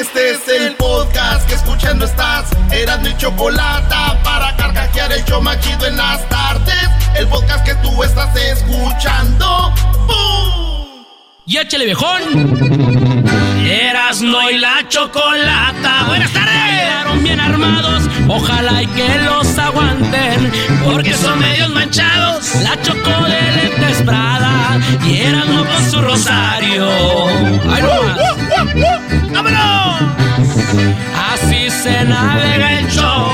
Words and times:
Este 0.00 0.30
es 0.30 0.48
el 0.48 0.76
podcast 0.76 1.46
que 1.46 1.54
escuchando 1.56 2.06
estás. 2.06 2.46
Eran 2.72 3.02
mi 3.02 3.14
chocolate 3.18 3.94
para 4.24 4.56
carcajear 4.56 5.12
el 5.12 5.22
yo 5.26 5.42
machido 5.42 5.86
en 5.86 5.98
las 5.98 6.26
tardes. 6.30 6.88
El 7.18 7.28
podcast 7.28 7.66
que 7.66 7.74
tú 7.74 8.02
estás 8.02 8.34
escuchando. 8.34 9.74
¡Bum! 10.06 11.04
¡Y 11.44 11.58
échale 11.58 11.84
viejón! 11.84 12.22
Eras 13.62 14.22
no 14.22 14.50
y 14.50 14.56
la 14.56 14.88
chocolata. 14.88 16.04
Buenas 16.06 16.32
tardes. 16.32 16.54
Llegaron 16.54 17.22
bien 17.22 17.38
armados. 17.38 18.04
Ojalá 18.26 18.82
y 18.82 18.86
que 18.86 19.18
los 19.18 19.58
aguanten. 19.58 20.50
Porque 20.82 21.12
son 21.12 21.38
medios 21.40 21.68
manchados. 21.74 22.54
La 22.62 22.80
chocó 22.80 23.24
de 23.24 23.52
lentes 23.52 24.02
Prada. 24.06 24.80
Y 25.06 25.20
eran 25.20 25.46
con 25.46 25.90
su 25.90 26.00
rosario. 26.00 26.88
¡Ay, 27.68 27.82
no 27.82 28.99
¡Vámonos! 29.42 30.02
Así 31.32 31.70
se 31.70 32.04
navega 32.04 32.78
el 32.78 32.86
show 32.88 33.30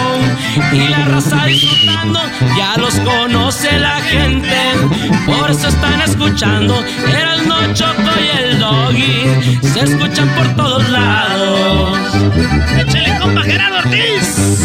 y 0.72 0.86
la 0.86 1.04
raza 1.06 1.46
disfrutando, 1.46 2.20
ya 2.56 2.76
los 2.76 2.94
conoce 3.00 3.76
la 3.80 3.96
gente, 4.02 4.56
por 5.26 5.50
eso 5.50 5.66
están 5.66 6.00
escuchando, 6.02 6.80
era 7.08 7.34
el 7.34 7.48
no 7.48 7.74
choco 7.74 8.10
y 8.20 8.38
el 8.38 8.58
doggy, 8.60 9.58
se 9.62 9.80
escuchan 9.80 10.28
por 10.36 10.46
todos 10.54 10.88
lados. 10.90 11.98
¡Échale 12.78 13.18
compa 13.18 13.42
Gerardo 13.42 13.78
Ortiz! 13.78 14.60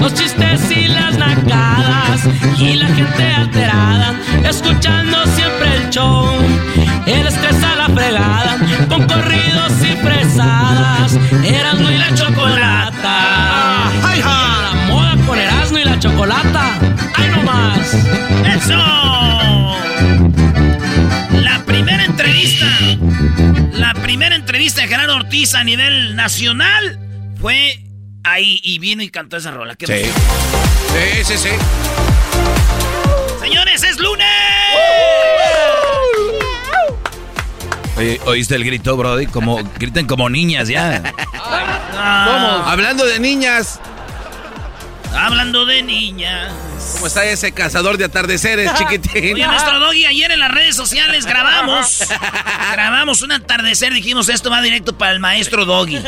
Los 0.00 0.14
chistes 0.14 0.70
y 0.70 0.88
las 0.88 1.18
nacadas 1.18 2.22
y 2.58 2.76
la 2.76 2.88
gente 2.88 3.34
alterada, 3.36 4.14
escuchando 4.48 5.26
siempre 5.26 5.76
el 5.76 5.90
show, 5.90 6.26
el 7.06 7.26
estrés 7.26 7.62
a 7.62 7.76
la 7.76 7.88
fregada, 7.88 8.56
con 8.88 9.06
corridos 9.06 9.72
y 9.82 9.96
fresadas, 9.96 11.18
Erasmo 11.44 11.90
y 11.90 11.98
la 11.98 12.14
chocolata. 12.14 13.88
¡Ay, 14.02 14.20
ja! 14.22 14.62
La 14.62 14.74
moda 14.88 15.16
con 15.26 15.38
Erasmo 15.38 15.78
y 15.78 15.84
la 15.84 15.98
chocolata. 15.98 16.78
¡Ay, 17.16 17.28
no 17.30 17.42
más! 17.42 17.94
¡Eso! 18.56 19.76
La 21.42 21.62
primera 21.66 22.04
entrevista, 22.04 22.66
la 23.72 23.94
primera 23.94 24.34
entrevista 24.34 24.82
de 24.82 24.88
Gerardo 24.88 25.16
Ortiz 25.16 25.54
a 25.54 25.64
nivel 25.64 26.16
nacional 26.16 26.98
fue 27.40 27.80
ahí 28.24 28.60
y 28.62 28.78
vino 28.78 29.02
y 29.02 29.10
cantó 29.10 29.36
esa 29.36 29.50
rola. 29.50 29.74
¿Qué 29.76 29.86
Sí. 29.86 30.10
Sí, 30.94 31.24
sí, 31.24 31.36
sí. 31.36 31.50
Señores, 33.40 33.82
es 33.82 33.98
lunes. 33.98 34.26
Oye, 38.04 38.20
¿Oíste 38.26 38.54
el 38.56 38.64
grito, 38.64 38.96
Brody? 38.98 39.26
Como, 39.26 39.62
griten 39.78 40.06
como 40.06 40.28
niñas 40.28 40.68
ya. 40.68 41.02
Ah, 41.96 42.64
Hablando 42.66 43.06
de 43.06 43.18
niñas, 43.18 43.80
hablando 45.16 45.64
de 45.64 45.82
niñas. 45.82 46.52
¿cómo 46.94 47.06
está 47.06 47.24
ese 47.24 47.52
cazador 47.52 47.96
de 47.96 48.04
atardeceres, 48.04 48.74
chiquitín? 48.78 49.34
Oye, 49.34 49.46
nuestro 49.46 49.78
doggy, 49.78 50.04
ayer 50.04 50.30
en 50.32 50.40
las 50.40 50.50
redes 50.50 50.76
sociales 50.76 51.24
grabamos. 51.24 52.00
grabamos 52.72 53.22
un 53.22 53.32
atardecer. 53.32 53.94
Dijimos, 53.94 54.28
esto 54.28 54.50
va 54.50 54.60
directo 54.60 54.98
para 54.98 55.12
el 55.12 55.20
maestro 55.20 55.64
doggy. 55.64 55.98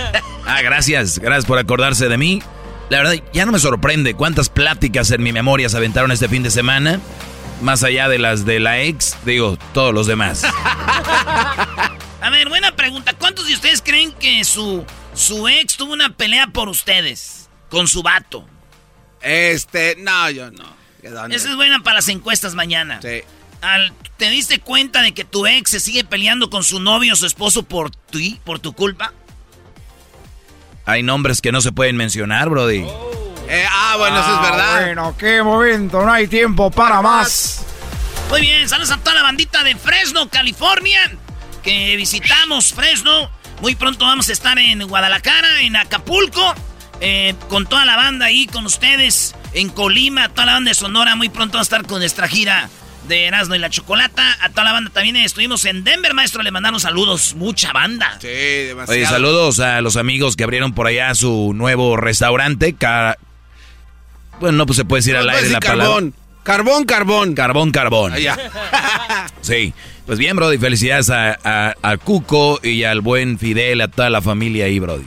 Ah, 0.47 0.61
gracias. 0.61 1.19
Gracias 1.19 1.47
por 1.47 1.59
acordarse 1.59 2.09
de 2.09 2.19
mí. 2.19 2.43
La 2.91 2.99
verdad, 2.99 3.15
ya 3.33 3.47
no 3.47 3.53
me 3.53 3.59
sorprende 3.59 4.13
cuántas 4.15 4.51
pláticas 4.51 5.11
en 5.13 5.23
mi 5.23 5.33
memoria 5.33 5.69
se 5.71 5.77
aventaron 5.79 6.13
este 6.13 6.29
fin 6.29 6.43
de 6.43 6.51
semana. 6.51 7.01
Más 7.63 7.83
allá 7.83 8.09
de 8.09 8.19
las 8.19 8.45
de 8.45 8.61
la 8.61 8.81
ex, 8.83 9.17
digo, 9.25 9.59
todos 9.73 9.95
los 9.95 10.07
demás. 10.07 10.43
A 12.21 12.31
ver, 12.31 12.49
buena 12.49 12.75
pregunta. 12.77 13.15
¿Cuántos 13.15 13.47
de 13.47 13.55
ustedes 13.55 13.81
creen 13.83 14.13
que 14.13 14.45
su, 14.45 14.85
su 15.15 15.49
ex 15.49 15.77
tuvo 15.77 15.93
una 15.93 16.11
pelea 16.17 16.49
por 16.49 16.69
ustedes? 16.69 17.49
Con 17.71 17.89
su 17.89 18.03
vato. 18.03 18.47
Este, 19.23 19.97
no, 19.99 20.31
yo 20.31 20.51
no. 20.51 20.77
Esa 21.03 21.49
es 21.51 21.57
buena 21.57 21.81
para 21.83 21.97
las 21.97 22.09
encuestas 22.09 22.55
mañana. 22.55 23.01
Sí. 23.01 23.23
Al- 23.63 23.93
¿Te 24.17 24.29
diste 24.31 24.59
cuenta 24.61 25.03
de 25.03 25.13
que 25.13 25.25
tu 25.25 25.47
ex 25.47 25.71
se 25.71 25.81
sigue 25.81 26.03
peleando 26.05 26.49
con 26.51 26.65
su 26.65 26.81
novio 26.81 27.13
o 27.13 27.17
su 27.17 27.27
esposo 27.27 27.63
por 27.63 27.91
ti, 27.91 28.41
por 28.45 28.59
tu 28.59 28.73
culpa? 28.73 29.13
Hay 30.85 31.03
nombres 31.03 31.41
que 31.41 31.53
no 31.53 31.61
se 31.61 31.71
pueden 31.73 31.97
mencionar, 31.97 32.49
Brody. 32.49 32.85
Eh, 33.49 33.65
ah, 33.71 33.95
bueno, 33.99 34.21
eso 34.21 34.35
es 34.35 34.51
verdad. 34.51 34.83
Bueno, 34.83 35.15
qué 35.19 35.43
momento, 35.43 36.05
no 36.05 36.13
hay 36.13 36.27
tiempo 36.27 36.71
para 36.71 37.01
más. 37.01 37.65
Muy 38.31 38.41
bien, 38.41 38.69
saludos 38.69 38.91
a 38.91 38.99
toda 38.99 39.15
la 39.15 39.23
bandita 39.23 39.63
de 39.63 39.77
Fresno, 39.77 40.29
California, 40.29 41.01
que 41.63 41.95
visitamos 41.97 42.73
Fresno. 42.73 43.31
Muy 43.61 43.75
pronto 43.75 44.05
vamos 44.05 44.29
a 44.29 44.33
estar 44.33 44.59
en 44.59 44.87
Guadalajara, 44.87 45.63
en 45.63 45.77
Acapulco, 45.77 46.55
eh, 47.01 47.35
con 47.49 47.67
toda 47.67 47.85
la 47.85 47.97
banda 47.97 48.27
ahí, 48.27 48.47
con 48.47 48.67
ustedes, 48.67 49.35
en 49.53 49.69
Colima, 49.69 50.29
toda 50.29 50.47
la 50.47 50.53
banda 50.55 50.71
de 50.71 50.75
Sonora. 50.75 51.15
Muy 51.15 51.29
pronto 51.29 51.55
vamos 51.55 51.73
a 51.73 51.77
estar 51.77 51.87
con 51.87 52.01
nuestra 52.01 52.27
gira 52.29 52.69
de 53.07 53.27
Erasmo 53.27 53.55
y 53.55 53.59
la 53.59 53.71
Chocolata. 53.71 54.37
A 54.43 54.51
toda 54.51 54.65
la 54.65 54.73
banda 54.73 54.91
también 54.91 55.17
estuvimos 55.17 55.65
en 55.65 55.85
Denver, 55.85 56.13
maestro, 56.13 56.43
le 56.43 56.51
mandamos 56.51 56.83
saludos, 56.83 57.35
mucha 57.35 57.73
banda. 57.73 58.19
Sí, 58.21 58.27
demasiado. 58.29 58.99
Oye, 58.99 59.07
saludos 59.07 59.61
a 59.61 59.81
los 59.81 59.97
amigos 59.97 60.37
que 60.37 60.45
abrieron 60.45 60.75
por 60.75 60.87
allá 60.87 61.15
su 61.15 61.53
nuevo 61.55 61.97
restaurante. 61.97 62.75
Bueno, 64.41 64.59
no 64.59 64.67
pues 64.67 64.77
se 64.77 64.85
puede 64.85 65.01
decir 65.01 65.15
No, 65.15 65.21
al 65.21 65.31
aire 65.31 65.51
la 65.51 65.61
carbón. 65.61 66.15
Carbón, 66.43 66.85
carbón. 66.85 67.35
Carbón, 67.35 67.71
carbón. 67.73 68.13
Ah, 68.15 68.19
ya. 68.19 68.37
Sí. 69.41 69.73
Pues 70.07 70.19
bien, 70.19 70.37
Brody, 70.37 70.59
felicidades 70.59 71.11
a, 71.11 71.39
a- 71.43 71.75
a 71.83 71.97
Cuco 71.97 72.61
y 72.63 72.85
al 72.85 73.01
buen 73.01 73.39
Fidel, 73.39 73.81
a 73.81 73.89
toda 73.89 74.09
la 74.11 74.23
familia 74.23 74.67
ahí, 74.67 74.79
Brody. 74.79 75.05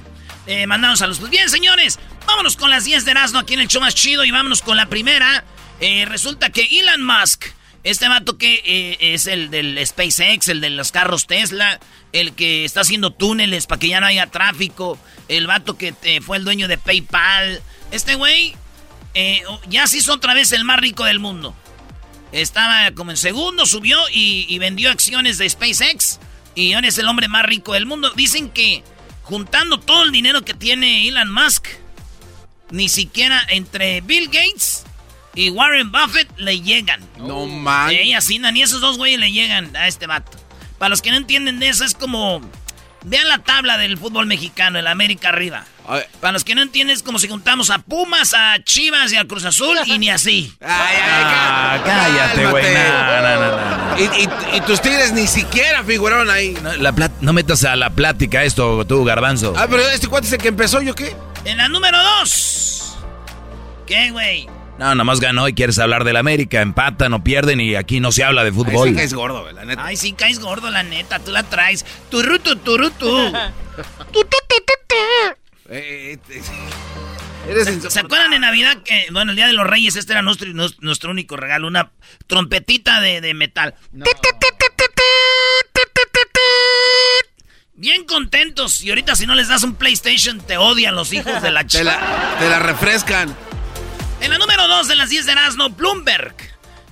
Eh, 0.47 0.67
mandamos 0.67 0.99
saludos. 0.99 1.19
Pues 1.19 1.31
bien, 1.31 1.49
señores, 1.49 1.99
vámonos 2.25 2.55
con 2.57 2.69
las 2.69 2.83
10 2.83 3.05
de 3.05 3.11
Erasmo 3.11 3.39
aquí 3.39 3.53
en 3.53 3.61
el 3.61 3.67
show 3.67 3.81
más 3.81 3.95
chido 3.95 4.25
y 4.25 4.31
vámonos 4.31 4.61
con 4.61 4.75
la 4.75 4.87
primera. 4.87 5.43
Eh, 5.79 6.05
resulta 6.05 6.49
que 6.49 6.67
Elon 6.79 7.03
Musk, 7.03 7.45
este 7.85 8.09
vato 8.09 8.37
que 8.37 8.61
eh, 8.65 8.97
es 9.13 9.27
el 9.27 9.49
del 9.51 9.79
SpaceX, 9.85 10.49
el 10.49 10.59
de 10.59 10.69
los 10.71 10.91
carros 10.91 11.27
Tesla, 11.27 11.79
el 12.11 12.33
que 12.33 12.65
está 12.65 12.81
haciendo 12.81 13.11
túneles 13.11 13.67
para 13.67 13.79
que 13.79 13.87
ya 13.87 14.01
no 14.01 14.07
haya 14.07 14.27
tráfico, 14.27 14.97
el 15.29 15.47
vato 15.47 15.77
que 15.77 15.93
eh, 16.03 16.19
fue 16.19 16.35
el 16.37 16.43
dueño 16.43 16.67
de 16.67 16.77
PayPal, 16.77 17.61
este 17.91 18.15
güey 18.15 18.53
eh, 19.13 19.41
ya 19.67 19.87
se 19.87 19.97
hizo 19.97 20.13
otra 20.13 20.33
vez 20.33 20.51
el 20.51 20.63
más 20.63 20.79
rico 20.79 21.05
del 21.05 21.19
mundo. 21.19 21.55
Estaba 22.31 22.91
como 22.91 23.11
en 23.11 23.17
segundo, 23.17 23.65
subió 23.65 23.97
y, 24.11 24.45
y 24.47 24.59
vendió 24.59 24.91
acciones 24.91 25.37
de 25.37 25.49
SpaceX. 25.49 26.19
Y 26.55 26.73
ahora 26.73 26.87
es 26.87 26.97
el 26.97 27.07
hombre 27.07 27.27
más 27.27 27.45
rico 27.45 27.73
del 27.73 27.85
mundo. 27.85 28.11
Dicen 28.15 28.49
que 28.49 28.83
juntando 29.23 29.79
todo 29.79 30.03
el 30.03 30.11
dinero 30.11 30.43
que 30.43 30.53
tiene 30.53 31.07
Elon 31.07 31.31
Musk, 31.31 31.67
ni 32.71 32.89
siquiera 32.89 33.41
entre 33.49 34.01
Bill 34.01 34.27
Gates 34.27 34.83
y 35.35 35.49
Warren 35.51 35.91
Buffett 35.91 36.27
le 36.37 36.61
llegan. 36.61 37.01
No 37.17 37.45
man. 37.45 37.91
Eh, 37.91 38.15
así, 38.15 38.39
ni 38.39 38.61
esos 38.61 38.81
dos 38.81 38.97
güeyes 38.97 39.19
le 39.19 39.31
llegan 39.31 39.75
a 39.75 39.87
este 39.87 40.07
vato. 40.07 40.37
Para 40.77 40.89
los 40.89 41.01
que 41.01 41.11
no 41.11 41.17
entienden 41.17 41.59
de 41.59 41.69
eso, 41.69 41.85
es 41.85 41.93
como. 41.93 42.41
Vean 43.03 43.27
la 43.29 43.39
tabla 43.39 43.77
del 43.77 43.97
fútbol 43.97 44.25
mexicano, 44.25 44.77
el 44.79 44.87
América 44.87 45.29
arriba. 45.29 45.65
Para 46.19 46.33
los 46.33 46.43
que 46.43 46.53
no 46.53 46.61
entienden, 46.61 46.95
es 46.95 47.01
como 47.01 47.17
si 47.17 47.27
juntamos 47.27 47.71
a 47.71 47.79
Pumas, 47.79 48.35
a 48.35 48.57
Chivas 48.63 49.11
y 49.11 49.17
a 49.17 49.25
Cruz 49.25 49.43
Azul 49.45 49.75
y 49.85 49.97
ni 49.97 50.09
así. 50.09 50.53
ay, 50.61 50.67
ay, 50.69 51.01
Ah, 51.05 51.81
cállate, 51.83 52.45
güey. 52.47 52.73
No, 52.73 53.21
no, 53.21 53.39
no. 53.39 53.99
Y, 53.99 54.03
y- 54.03 54.57
y 54.57 54.61
tus 54.61 54.81
tigres 54.81 55.13
ni 55.13 55.25
siquiera 55.25 55.83
figuraron 55.83 56.29
ahí. 56.29 56.55
No, 56.61 56.73
la 56.75 56.91
plat- 56.93 57.11
no 57.21 57.33
metas 57.33 57.63
a 57.63 57.75
la 57.75 57.89
plática 57.89 58.43
esto, 58.43 58.85
tú, 58.85 59.03
garbanzo. 59.03 59.55
Ah, 59.57 59.65
pero 59.67 59.81
este 59.89 60.07
cuate 60.07 60.27
es 60.27 60.33
el 60.33 60.39
que 60.41 60.49
empezó, 60.49 60.79
¿yo 60.81 60.93
qué? 60.93 61.15
En 61.45 61.57
la 61.57 61.67
número 61.69 61.97
dos. 62.03 62.97
¿Qué, 63.87 64.11
güey? 64.11 64.47
No, 64.79 64.95
nomás 64.95 65.19
ganó 65.19 65.47
y 65.47 65.53
quieres 65.53 65.77
hablar 65.77 66.05
del 66.05 66.15
América. 66.15 66.61
Empatan 66.61 67.13
o 67.13 67.23
pierden 67.23 67.59
y 67.59 67.75
aquí 67.75 67.99
no 67.99 68.11
se 68.13 68.23
habla 68.23 68.43
de 68.43 68.49
Ay, 68.49 68.55
fútbol. 68.55 68.89
sí 68.89 68.95
que 68.95 69.03
es 69.03 69.13
gordo, 69.13 69.51
la 69.51 69.65
neta. 69.65 69.85
Ay, 69.85 69.97
sí 69.97 70.13
caes 70.13 70.39
gordo, 70.39 70.71
la 70.71 70.83
neta, 70.83 71.19
tú 71.19 71.31
la 71.31 71.43
traes. 71.43 71.85
Turutu, 72.09 72.55
turutu. 72.55 73.33
Tu, 74.11 74.21
tu, 74.21 74.27
tu. 74.27 74.95
Eh, 75.69 76.17
eh, 76.29 76.41
eres 77.49 77.93
¿Se 77.93 77.99
acuerdan 77.99 78.33
en 78.33 78.41
Navidad 78.41 78.77
que, 78.83 79.07
bueno, 79.11 79.31
el 79.31 79.37
Día 79.37 79.47
de 79.47 79.53
los 79.53 79.65
Reyes, 79.67 79.95
este 79.95 80.11
era 80.13 80.21
nuestro, 80.21 80.49
nuestro, 80.81 81.11
único 81.11 81.37
regalo, 81.37 81.67
una 81.67 81.91
trompetita 82.27 82.99
de, 82.99 83.21
de 83.21 83.33
metal. 83.33 83.75
Bien 87.75 88.03
contentos. 88.03 88.81
Y 88.81 88.89
ahorita 88.89 89.15
si 89.15 89.25
no 89.25 89.35
les 89.35 89.47
das 89.47 89.63
un 89.63 89.75
PlayStation, 89.75 90.39
te 90.41 90.57
odian 90.57 90.95
los 90.95 91.13
hijos 91.13 91.41
de 91.41 91.51
la 91.51 91.61
Te 91.61 91.67
chica. 91.67 91.83
la, 91.85 92.35
te 92.39 92.49
la 92.49 92.59
refrescan. 92.59 93.33
En 94.21 94.29
la 94.31 94.37
número 94.37 94.67
2 94.67 94.87
de 94.87 94.95
las 94.95 95.09
10 95.09 95.25
de 95.25 95.31
Erasmo, 95.31 95.69
Bloomberg 95.69 96.35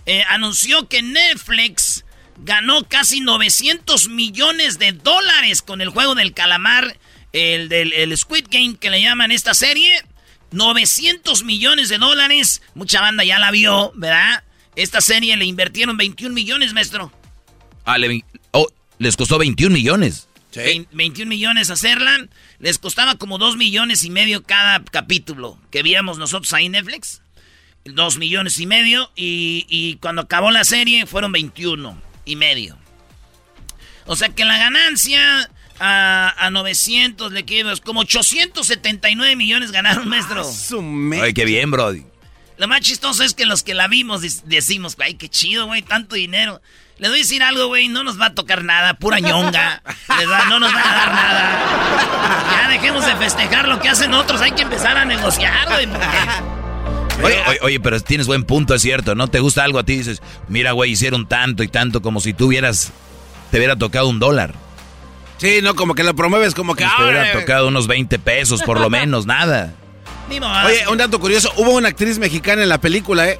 eh, 0.06 0.24
anunció 0.29 0.88
que 0.88 1.01
Netflix 1.01 2.06
ganó 2.38 2.83
casi 2.88 3.19
900 3.19 4.09
millones 4.09 4.79
de 4.79 4.94
dólares 4.94 5.62
con 5.62 5.81
el 5.81 5.89
juego 5.89 6.15
del 6.15 6.33
calamar, 6.33 6.97
el 7.33 7.68
del 7.69 7.94
el 7.94 8.18
Squid 8.18 8.45
Game 8.50 8.77
que 8.77 8.89
le 8.89 9.01
llaman 9.01 9.31
esta 9.31 9.53
serie. 9.53 10.03
900 10.51 11.44
millones 11.44 11.89
de 11.89 11.97
dólares. 11.97 12.62
Mucha 12.74 13.01
banda 13.01 13.25
ya 13.25 13.38
la 13.38 13.51
vio, 13.51 13.91
¿verdad? 13.95 14.44
Esta 14.77 15.01
serie 15.01 15.35
le 15.35 15.44
invirtieron 15.44 15.97
21 15.97 16.33
millones, 16.33 16.71
maestro. 16.71 17.12
Ah, 17.83 17.97
le- 17.97 18.23
oh, 18.51 18.68
les 18.97 19.18
costó 19.18 19.38
21 19.38 19.73
millones. 19.73 20.30
Sí. 20.51 20.59
Vein- 20.61 20.88
21 20.91 21.29
millones 21.29 21.69
hacerla. 21.69 22.27
Les 22.59 22.77
costaba 22.79 23.15
como 23.15 23.38
2 23.38 23.57
millones 23.57 24.03
y 24.03 24.09
medio 24.09 24.44
cada 24.44 24.83
capítulo 24.83 25.59
que 25.71 25.83
veíamos 25.83 26.17
nosotros 26.17 26.51
ahí 26.53 26.65
en 26.67 26.71
Netflix. 26.73 27.21
2 27.85 28.17
millones 28.17 28.59
y 28.59 28.65
medio. 28.65 29.11
Y, 29.15 29.65
y 29.69 29.95
cuando 29.97 30.21
acabó 30.23 30.51
la 30.51 30.63
serie 30.63 31.05
fueron 31.05 31.31
21 31.31 32.01
y 32.25 32.35
medio. 32.35 32.77
O 34.05 34.15
sea 34.15 34.29
que 34.29 34.45
la 34.45 34.57
ganancia 34.57 35.49
a, 35.79 36.33
a 36.45 36.49
900 36.49 37.31
le 37.33 37.45
quedó 37.45 37.75
como 37.83 37.99
879 38.01 39.35
millones 39.35 39.71
ganaron, 39.71 40.07
maestro. 40.07 40.44
Me- 40.81 41.21
Ay, 41.21 41.33
qué 41.33 41.45
bien, 41.45 41.69
Brody. 41.71 42.03
Lo 42.57 42.67
más 42.67 42.81
chistoso 42.81 43.23
es 43.23 43.33
que 43.35 43.45
los 43.45 43.61
que 43.63 43.75
la 43.75 43.88
vimos 43.88 44.21
decimos, 44.45 44.95
ay, 44.99 45.13
qué 45.15 45.29
chido, 45.29 45.67
güey, 45.67 45.81
tanto 45.83 46.15
dinero. 46.15 46.59
Les 46.99 47.09
voy 47.11 47.19
a 47.19 47.21
decir 47.21 47.44
algo, 47.44 47.67
güey, 47.67 47.89
no 47.89 48.03
nos 48.03 48.19
va 48.19 48.27
a 48.27 48.33
tocar 48.33 48.63
nada, 48.63 48.95
pura 48.95 49.19
ñonga. 49.19 49.83
Les 50.17 50.27
va- 50.29 50.45
no 50.45 50.59
nos 50.59 50.73
van 50.73 50.88
a 50.88 50.95
dar 50.95 51.11
nada. 51.13 51.59
Ya 52.63 52.69
dejemos 52.69 53.05
de 53.05 53.15
festejar 53.17 53.67
lo 53.67 53.79
que 53.79 53.89
hacen 53.89 54.13
otros, 54.15 54.41
hay 54.41 54.51
que 54.51 54.63
empezar 54.63 54.97
a 54.97 55.05
negociar, 55.05 55.67
güey. 55.69 55.85
porque- 55.88 56.07
Oye, 57.23 57.44
oye, 57.47 57.59
oye, 57.63 57.79
pero 57.79 57.99
tienes 57.99 58.27
buen 58.27 58.44
punto, 58.44 58.75
es 58.75 58.81
cierto. 58.83 59.15
¿No 59.15 59.27
te 59.27 59.39
gusta 59.39 59.63
algo 59.63 59.79
a 59.79 59.83
ti? 59.83 59.97
Dices, 59.97 60.21
mira, 60.47 60.73
güey, 60.73 60.91
hicieron 60.91 61.27
tanto 61.27 61.63
y 61.63 61.67
tanto 61.67 62.01
como 62.03 62.19
si 62.19 62.33
tú 62.33 62.45
hubieras, 62.45 62.91
te 63.49 63.57
hubiera 63.57 63.75
tocado 63.75 64.07
un 64.07 64.19
dólar. 64.19 64.53
Sí, 65.38 65.59
no, 65.63 65.75
como 65.75 65.95
que 65.95 66.03
lo 66.03 66.15
promueves 66.15 66.53
como 66.53 66.75
que... 66.75 66.83
Pues 66.83 66.95
te 66.95 67.03
hubiera 67.03 67.31
tocado 67.39 67.67
unos 67.69 67.88
20 67.88 68.19
pesos, 68.19 68.61
por 68.61 68.79
lo 68.79 68.89
menos, 68.91 69.25
nada. 69.25 69.73
Oye, 70.65 70.88
un 70.89 70.97
dato 70.99 71.19
curioso, 71.19 71.51
hubo 71.57 71.71
una 71.71 71.88
actriz 71.88 72.19
mexicana 72.19 72.61
en 72.61 72.69
la 72.69 72.79
película, 72.79 73.27
¿eh? 73.29 73.39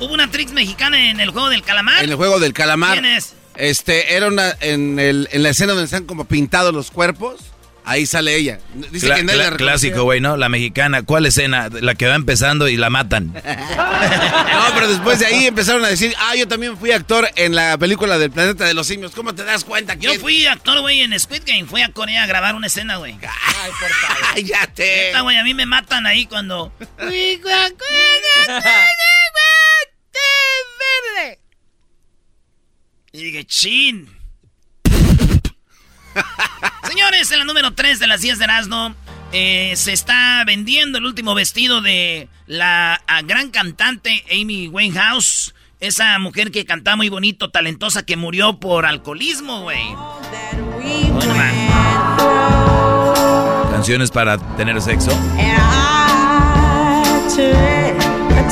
Hubo 0.00 0.14
una 0.14 0.24
actriz 0.24 0.52
mexicana 0.52 1.10
en 1.10 1.20
el 1.20 1.30
juego 1.30 1.48
del 1.48 1.62
calamar. 1.62 2.02
En 2.04 2.10
el 2.10 2.16
juego 2.16 2.38
del 2.38 2.52
calamar. 2.52 2.92
¿Quién 3.00 3.04
es? 3.06 3.34
Este, 3.56 4.14
era 4.14 4.28
una, 4.28 4.54
en, 4.60 4.98
el, 5.00 5.28
en 5.32 5.42
la 5.42 5.48
escena 5.50 5.72
donde 5.72 5.86
están 5.86 6.04
como 6.04 6.26
pintados 6.26 6.72
los 6.72 6.92
cuerpos, 6.92 7.40
ahí 7.84 8.06
sale 8.06 8.36
ella. 8.36 8.60
Dice 8.92 9.08
Cla- 9.08 9.16
que 9.16 9.24
nadie 9.24 9.40
cla- 9.40 9.50
la 9.50 9.56
clásico, 9.56 10.04
güey, 10.04 10.20
¿no? 10.20 10.36
La 10.36 10.48
mexicana. 10.48 11.02
¿Cuál 11.02 11.26
escena? 11.26 11.68
La 11.80 11.96
que 11.96 12.06
va 12.06 12.14
empezando 12.14 12.68
y 12.68 12.76
la 12.76 12.90
matan. 12.90 13.34
No, 13.98 14.74
pero 14.74 14.88
después 14.88 15.18
de 15.18 15.26
ahí 15.26 15.46
empezaron 15.46 15.84
a 15.84 15.88
decir, 15.88 16.14
ah, 16.18 16.36
yo 16.36 16.46
también 16.46 16.76
fui 16.78 16.92
actor 16.92 17.28
en 17.34 17.54
la 17.56 17.76
película 17.78 18.16
del 18.18 18.30
Planeta 18.30 18.64
de 18.64 18.74
los 18.74 18.86
Simios. 18.86 19.10
¿Cómo 19.12 19.34
te 19.34 19.42
das 19.44 19.64
cuenta? 19.64 19.94
Yo 19.94 20.14
fui 20.20 20.46
actor, 20.46 20.80
güey, 20.80 21.00
en 21.00 21.18
Squid 21.18 21.42
Game. 21.44 21.64
Fui 21.64 21.82
a 21.82 21.90
Corea 21.90 22.22
a 22.22 22.26
grabar 22.26 22.54
una 22.54 22.68
escena, 22.68 22.96
güey. 22.98 23.18
¡Cállate! 24.34 25.06
Neta, 25.08 25.22
güey, 25.22 25.36
a 25.36 25.42
mí 25.44 25.54
me 25.54 25.66
matan 25.66 26.06
ahí 26.06 26.26
cuando... 26.26 26.72
Y 33.18 33.24
dije, 33.24 33.44
chin. 33.44 34.08
Señores, 36.88 37.32
en 37.32 37.40
la 37.40 37.44
número 37.44 37.74
3 37.74 37.98
de 37.98 38.06
las 38.06 38.20
10 38.20 38.38
de 38.38 38.44
Erasmo, 38.44 38.94
eh, 39.32 39.72
se 39.74 39.92
está 39.92 40.44
vendiendo 40.46 40.98
el 40.98 41.04
último 41.04 41.34
vestido 41.34 41.80
de 41.80 42.28
la 42.46 43.02
gran 43.24 43.50
cantante 43.50 44.24
Amy 44.30 44.68
Winehouse. 44.68 45.52
Esa 45.80 46.16
mujer 46.20 46.52
que 46.52 46.64
cantaba 46.64 46.96
muy 46.96 47.08
bonito, 47.08 47.50
talentosa, 47.50 48.04
que 48.04 48.16
murió 48.16 48.60
por 48.60 48.86
alcoholismo, 48.86 49.62
güey. 49.62 49.82
Canciones 53.72 54.12
para 54.12 54.38
tener 54.56 54.80
sexo. 54.80 55.10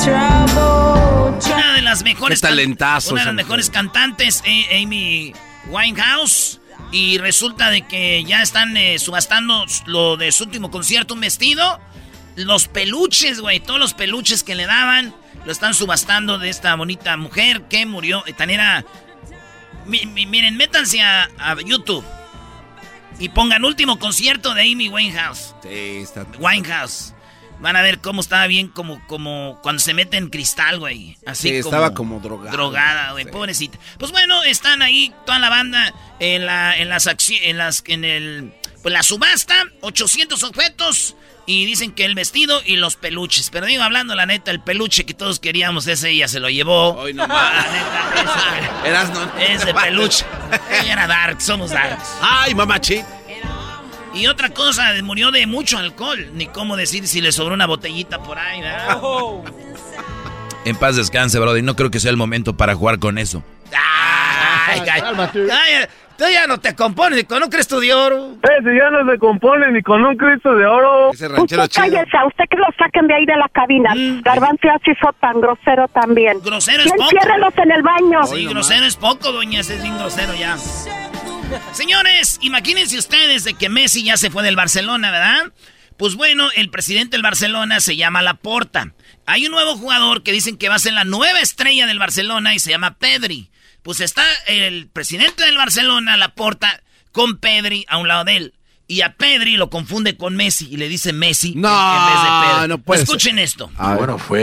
Una 0.05 1.73
de 1.75 1.81
las 1.81 2.03
mejores. 2.03 2.39
Qué 2.39 2.47
talentazo 2.47 3.13
Una 3.13 3.21
de 3.21 3.25
las 3.27 3.35
mejores 3.35 3.69
cantantes, 3.69 4.43
eh, 4.45 4.81
Amy 4.83 5.33
Winehouse. 5.67 6.59
Y 6.91 7.17
resulta 7.17 7.69
de 7.69 7.81
que 7.85 8.23
ya 8.23 8.41
están 8.41 8.77
eh, 8.77 8.97
subastando 8.99 9.65
lo 9.87 10.15
de 10.15 10.31
su 10.31 10.45
último 10.45 10.71
concierto, 10.71 11.13
un 11.15 11.19
vestido. 11.21 11.79
Los 12.35 12.67
peluches, 12.67 13.41
güey, 13.41 13.59
todos 13.59 13.79
los 13.79 13.93
peluches 13.95 14.43
que 14.43 14.53
le 14.55 14.67
daban, 14.67 15.13
lo 15.45 15.51
están 15.51 15.73
subastando 15.73 16.37
de 16.37 16.49
esta 16.49 16.75
bonita 16.75 17.17
mujer 17.17 17.63
que 17.63 17.85
murió. 17.85 18.23
eh, 18.27 18.33
Tan 18.33 18.49
era. 18.51 18.85
Mi- 19.87 20.05
mi- 20.05 20.25
miren, 20.27 20.55
métanse 20.57 21.01
a, 21.01 21.29
a 21.39 21.55
YouTube 21.65 22.05
y 23.19 23.29
pongan 23.29 23.65
último 23.65 23.97
concierto 23.99 24.53
de 24.53 24.61
Amy 24.71 24.89
Winehouse. 24.89 25.55
Sí, 25.63 25.69
está... 26.03 26.25
Winehouse. 26.39 27.13
Van 27.59 27.75
a 27.75 27.81
ver 27.81 27.99
cómo 27.99 28.21
estaba 28.21 28.45
bien 28.47 28.67
como, 28.67 29.05
como 29.07 29.59
cuando 29.63 29.79
se 29.79 29.93
mete 29.93 30.17
en 30.17 30.29
cristal, 30.29 30.79
güey. 30.79 31.17
Así 31.25 31.49
Sí, 31.49 31.61
como 31.63 31.75
estaba 31.75 31.93
como 31.93 32.19
drogada. 32.19 32.51
Drogada, 32.51 33.11
güey, 33.13 33.23
Sí. 33.25 33.31
pobrecita. 33.31 33.79
Pues 33.97 34.11
bueno, 34.11 34.43
están 34.43 34.81
ahí 34.81 35.11
toda 35.25 35.39
la 35.39 35.49
banda 35.49 35.93
en 36.19 36.45
la, 36.45 36.77
en 36.77 36.89
las 36.89 37.07
en 37.29 37.57
las, 37.57 37.83
en 37.87 38.03
el, 38.05 38.53
pues 38.83 38.93
la 38.93 39.01
subasta, 39.03 39.55
800 39.81 40.43
objetos. 40.43 41.15
Y 41.49 41.65
dicen 41.65 41.93
que 41.93 42.03
el 42.03 42.13
vestido 42.13 42.61
y 42.65 42.75
los 42.75 42.97
peluches. 42.97 43.49
Pero 43.51 43.65
digo, 43.67 43.81
hablando 43.81 44.13
la 44.15 44.25
neta, 44.25 44.51
el 44.51 44.59
peluche 44.59 45.05
que 45.05 45.13
todos 45.13 45.39
queríamos, 45.39 45.87
ese 45.87 46.09
ella 46.09 46.27
se 46.27 46.41
lo 46.41 46.49
llevó. 46.49 46.93
Hoy 46.95 47.13
nomás. 47.13 47.53
La 47.65 47.71
neta, 47.71 48.87
Eras 48.87 49.09
no. 49.11 49.23
ese, 49.39 49.53
ese 49.53 49.73
peluche. 49.73 50.25
Ella 50.81 50.91
era 50.93 51.07
dark, 51.07 51.41
somos 51.41 51.71
darks. 51.71 52.03
Ay, 52.21 52.53
mamachi. 52.53 53.01
Y 54.13 54.27
otra 54.27 54.49
cosa, 54.49 54.91
murió 55.03 55.31
de 55.31 55.45
mucho 55.45 55.77
alcohol. 55.77 56.27
Ni 56.33 56.47
cómo 56.47 56.75
decir 56.75 57.07
si 57.07 57.21
le 57.21 57.31
sobró 57.31 57.53
una 57.53 57.67
botellita 57.67 58.21
por 58.23 58.37
ahí, 58.39 58.61
¿verdad? 58.61 58.97
En 60.65 60.75
paz 60.75 60.95
descanse, 60.95 61.39
Brody. 61.39 61.61
No 61.61 61.75
creo 61.75 61.91
que 61.91 61.99
sea 61.99 62.11
el 62.11 62.17
momento 62.17 62.57
para 62.57 62.73
jugar 62.75 62.99
con 62.99 63.17
eso. 63.17 63.43
Ay, 64.69 64.81
ay, 64.81 65.01
ay, 65.01 65.87
tú 66.17 66.25
ya 66.33 66.47
no 66.47 66.59
te 66.59 66.75
compones 66.75 67.23
con 67.25 67.41
un 67.43 67.49
Cristo 67.49 67.79
de 67.79 67.93
oro. 67.93 68.33
Ese 68.41 68.75
ya 68.75 68.89
no 68.89 69.09
se 69.09 69.17
compone 69.19 69.71
ni 69.71 69.81
con 69.81 70.03
un 70.03 70.17
Cristo 70.17 70.55
de 70.55 70.65
oro. 70.65 71.11
Ese 71.13 71.27
ranchero 71.27 71.63
Usted 71.63 71.83
chido. 71.83 71.95
cállese, 71.97 72.17
a 72.17 72.25
usted 72.25 72.43
que 72.49 72.57
lo 72.57 72.65
saquen 72.77 73.07
de 73.07 73.13
ahí 73.13 73.25
de 73.25 73.35
la 73.37 73.47
cabina. 73.49 73.93
Mm. 73.95 74.21
Garbanzo 74.23 74.67
se 74.83 74.91
hizo 74.91 75.13
tan 75.21 75.39
grosero 75.39 75.87
también. 75.89 76.39
Grosero 76.41 76.81
es 76.81 76.87
Y 76.87 76.89
poco. 76.91 77.03
enciérrelos 77.03 77.53
en 77.57 77.71
el 77.71 77.81
baño. 77.83 78.23
Sí, 78.25 78.45
grosero 78.47 78.85
es 78.85 78.95
poco, 78.97 79.31
doña. 79.31 79.59
Ese 79.61 79.75
es 79.75 79.83
bien 79.83 79.97
grosero 79.97 80.33
ya. 80.35 80.57
Señores, 81.73 82.37
imagínense 82.41 82.97
ustedes 82.97 83.43
de 83.43 83.53
que 83.53 83.69
Messi 83.69 84.03
ya 84.03 84.17
se 84.17 84.29
fue 84.29 84.43
del 84.43 84.55
Barcelona, 84.55 85.11
¿verdad? 85.11 85.51
Pues 85.97 86.15
bueno, 86.15 86.49
el 86.55 86.69
presidente 86.69 87.11
del 87.17 87.23
Barcelona 87.23 87.79
se 87.79 87.95
llama 87.95 88.21
Laporta. 88.21 88.93
Hay 89.25 89.45
un 89.45 89.51
nuevo 89.51 89.75
jugador 89.77 90.23
que 90.23 90.31
dicen 90.31 90.57
que 90.57 90.69
va 90.69 90.75
a 90.75 90.79
ser 90.79 90.93
la 90.93 91.03
nueva 91.05 91.39
estrella 91.39 91.87
del 91.87 91.99
Barcelona 91.99 92.53
y 92.53 92.59
se 92.59 92.69
llama 92.69 92.97
Pedri. 92.97 93.49
Pues 93.81 93.99
está 94.01 94.23
el 94.47 94.87
presidente 94.87 95.45
del 95.45 95.57
Barcelona, 95.57 96.17
Laporta, 96.17 96.83
con 97.11 97.37
Pedri 97.37 97.85
a 97.89 97.97
un 97.97 98.07
lado 98.07 98.25
de 98.25 98.37
él. 98.37 98.53
Y 98.89 99.01
a 99.01 99.15
Pedri 99.15 99.57
lo 99.57 99.69
confunde 99.69 100.15
con 100.15 100.35
Messi 100.35 100.67
y 100.71 100.77
le 100.77 100.87
dice 100.87 101.11
Messi 101.11 101.53
No, 101.55 101.67
en 101.69 102.05
vez 102.13 102.23
de 102.23 102.29
Pedri. 102.55 102.67
no 102.69 102.77
puede 102.77 103.03
Escuchen 103.03 103.37
esto. 103.39 103.69
Ah, 103.77 103.95
bueno, 103.95 104.17
fue 104.17 104.41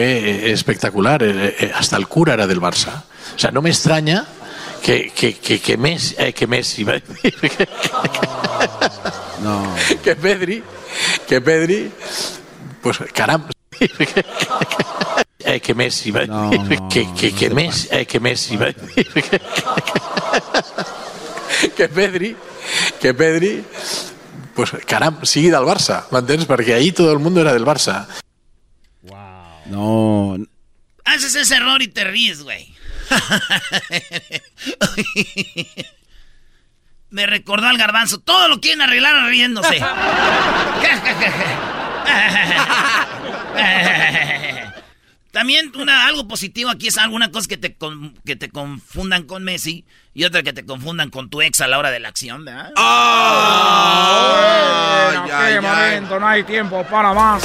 eh, 0.49 0.52
espectacular. 0.52 1.23
eh, 1.23 1.56
eh, 1.58 1.73
hasta 1.75 1.96
el 1.96 2.06
cura 2.08 2.34
era 2.34 2.46
del 2.46 2.61
Barça. 2.61 3.04
O 3.34 3.38
sea, 3.38 3.50
no 3.52 3.62
me 3.62 3.70
extraña 3.70 4.26
que, 4.84 5.10
que, 5.10 5.32
que, 5.34 5.58
que 5.60 5.76
Messi, 5.78 6.14
eh, 6.18 6.32
que 6.34 6.46
Messi, 6.46 6.84
que- 6.84 7.02
No. 9.42 9.74
que 10.02 10.14
Pedri, 10.14 10.62
que 11.26 11.40
Pedri, 11.40 11.90
pues 12.82 12.98
caramba. 13.12 13.48
Eh, 15.40 15.60
que 15.60 15.74
Messi, 15.74 16.12
No, 16.12 16.50
decir, 16.50 16.80
no, 16.80 16.88
que, 16.88 17.12
que, 17.14 17.30
no 17.32 17.38
que 17.38 17.50
Messi, 17.50 17.88
eh, 17.90 18.06
que 18.06 18.20
Messi, 18.20 18.54
a 18.56 18.72
decir, 18.72 19.08
que 21.76 21.88
Pedri, 21.88 22.36
que 23.00 23.14
Pedri, 23.14 23.64
pues 24.54 24.70
caramba, 24.86 25.24
sigui 25.26 25.50
del 25.50 25.64
Barça, 25.66 26.04
m'entens? 26.12 26.46
Perquè 26.48 26.74
ahí 26.76 26.92
todo 26.92 27.12
el 27.12 27.18
mundo 27.18 27.40
era 27.40 27.52
del 27.52 27.64
Barça. 27.66 28.06
No. 29.66 30.36
Haces 31.04 31.34
ese 31.34 31.56
error 31.56 31.82
y 31.82 31.88
te 31.88 32.04
ríes, 32.04 32.42
güey. 32.42 32.73
Me 37.11 37.26
recordó 37.26 37.66
al 37.68 37.78
garbanzo. 37.78 38.18
Todo 38.18 38.49
lo 38.49 38.61
quieren 38.61 38.80
arreglar 38.82 39.26
riéndose. 39.28 39.80
También 45.32 45.73
una, 45.76 46.06
algo 46.06 46.28
positivo 46.28 46.70
aquí 46.70 46.87
es 46.88 46.96
alguna 46.96 47.30
cosa 47.32 47.49
que 47.49 47.56
te, 47.56 47.75
con- 47.75 48.14
que 48.25 48.37
te 48.37 48.50
confundan 48.50 49.25
con 49.25 49.42
Messi 49.42 49.84
y 50.14 50.23
otra 50.25 50.44
que 50.44 50.52
te 50.52 50.64
confundan 50.64 51.11
con 51.11 51.28
tu 51.28 51.42
ex 51.42 51.61
a 51.61 51.66
la 51.66 51.76
hora 51.78 51.90
de 51.90 51.99
la 51.99 52.08
acción, 52.08 52.44
¿verdad? 52.44 52.70
Ay, 52.76 52.84
en 55.16 55.23
ay, 55.23 55.30
aquel 55.32 55.56
ay. 55.56 55.61
momento 55.61 56.20
no 56.20 56.28
hay 56.28 56.44
tiempo 56.44 56.84
para 56.84 57.12
más. 57.12 57.42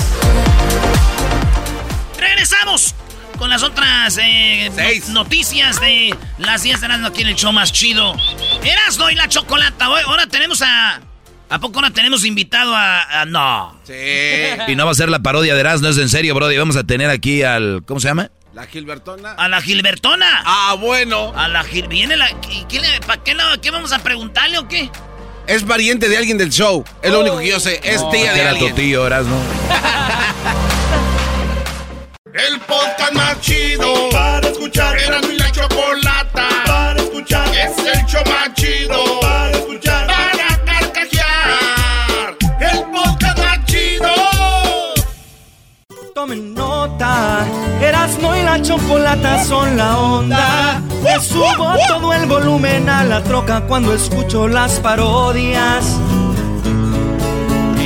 Regresamos 2.19 2.93
con 3.39 3.49
las 3.49 3.63
otras 3.63 4.17
eh, 4.21 4.69
Seis. 4.75 5.07
no- 5.07 5.23
noticias 5.23 5.79
de 5.81 6.15
las 6.37 6.61
10 6.61 6.79
de 6.81 6.85
Erasmo 6.85 7.07
aquí 7.07 7.21
en 7.21 7.29
el 7.29 7.35
show 7.35 7.51
más 7.51 7.71
chido. 7.71 8.15
Erasmo 8.63 9.09
y 9.09 9.15
la 9.15 9.27
chocolata. 9.27 9.89
Hoy- 9.89 10.01
Ahora 10.05 10.27
tenemos 10.27 10.61
a... 10.61 11.01
¿A 11.51 11.57
poco 11.59 11.79
ahora 11.79 11.89
tenemos 11.91 12.25
invitado 12.25 12.75
a... 12.75 13.21
a- 13.21 13.25
no. 13.25 13.79
Sí. 13.83 13.93
Y 14.67 14.75
no 14.75 14.85
va 14.85 14.91
a 14.91 14.95
ser 14.95 15.09
la 15.09 15.19
parodia 15.19 15.55
de 15.55 15.59
Erasmo, 15.61 15.87
es 15.87 15.97
en 15.97 16.09
serio, 16.09 16.35
Brody. 16.35 16.57
Vamos 16.57 16.75
a 16.75 16.83
tener 16.83 17.09
aquí 17.09 17.41
al. 17.41 17.81
¿Cómo 17.87 17.99
se 17.99 18.07
llama? 18.09 18.29
La 18.53 18.67
Gilbertona. 18.67 19.31
A 19.33 19.47
la 19.47 19.61
Gilbertona. 19.61 20.43
Ah, 20.45 20.75
bueno. 20.79 21.33
A 21.35 21.47
la 21.47 21.63
Gil... 21.63 21.87
Viene 21.87 22.17
la... 22.17 22.29
¿y 22.51 22.65
¿Qué, 22.69 22.79
le- 22.81 22.99
¿Para 23.07 23.23
qué, 23.23 23.33
la- 23.33 23.57
qué 23.61 23.71
vamos 23.71 23.91
a 23.93 23.99
preguntarle 23.99 24.59
o 24.59 24.67
qué? 24.67 24.91
Es 25.47 25.63
pariente 25.63 26.07
de 26.09 26.17
alguien 26.17 26.37
del 26.37 26.51
show. 26.51 26.83
Es 27.01 27.11
lo 27.11 27.21
único 27.21 27.39
que 27.39 27.47
yo 27.47 27.59
sé. 27.59 27.79
Es 27.83 28.07
tía 28.11 28.33
de 28.33 28.41
Era 28.41 28.49
tu 28.51 28.55
alguien. 28.57 28.75
tío, 28.75 29.07
eras, 29.07 29.25
¿no? 29.25 29.37
El 32.33 32.59
podcast 32.59 33.13
más 33.13 33.41
chido 33.41 34.09
para 34.11 34.47
escuchar. 34.47 34.95
Era 34.99 35.19
mi 35.21 35.35
la 35.35 35.51
chocolata 35.51 36.47
para 36.67 37.01
escuchar. 37.01 37.47
Es 37.47 37.77
el 37.79 38.05
show 38.05 38.21
más 38.27 38.53
chido 38.53 39.19
para 39.19 39.51
escuchar. 39.51 40.05
Para 40.05 40.63
carcajear. 40.63 42.37
El 42.59 42.83
podcast 42.91 43.37
más 43.39 43.65
chido. 43.65 44.09
Tomen 46.13 46.53
nota, 46.53 47.47
Erasmo 47.81 48.35
y 48.35 48.43
la 48.43 48.61
chocolata 48.61 49.43
son 49.43 49.75
la 49.75 49.97
onda. 49.97 50.81
Le 51.03 51.19
subo 51.21 51.73
todo 51.87 52.13
el 52.13 52.27
volumen 52.27 52.89
a 52.89 53.05
la 53.05 53.23
troca 53.23 53.61
cuando 53.61 53.91
escucho 53.93 54.47
las 54.47 54.79
parodias. 54.79 55.97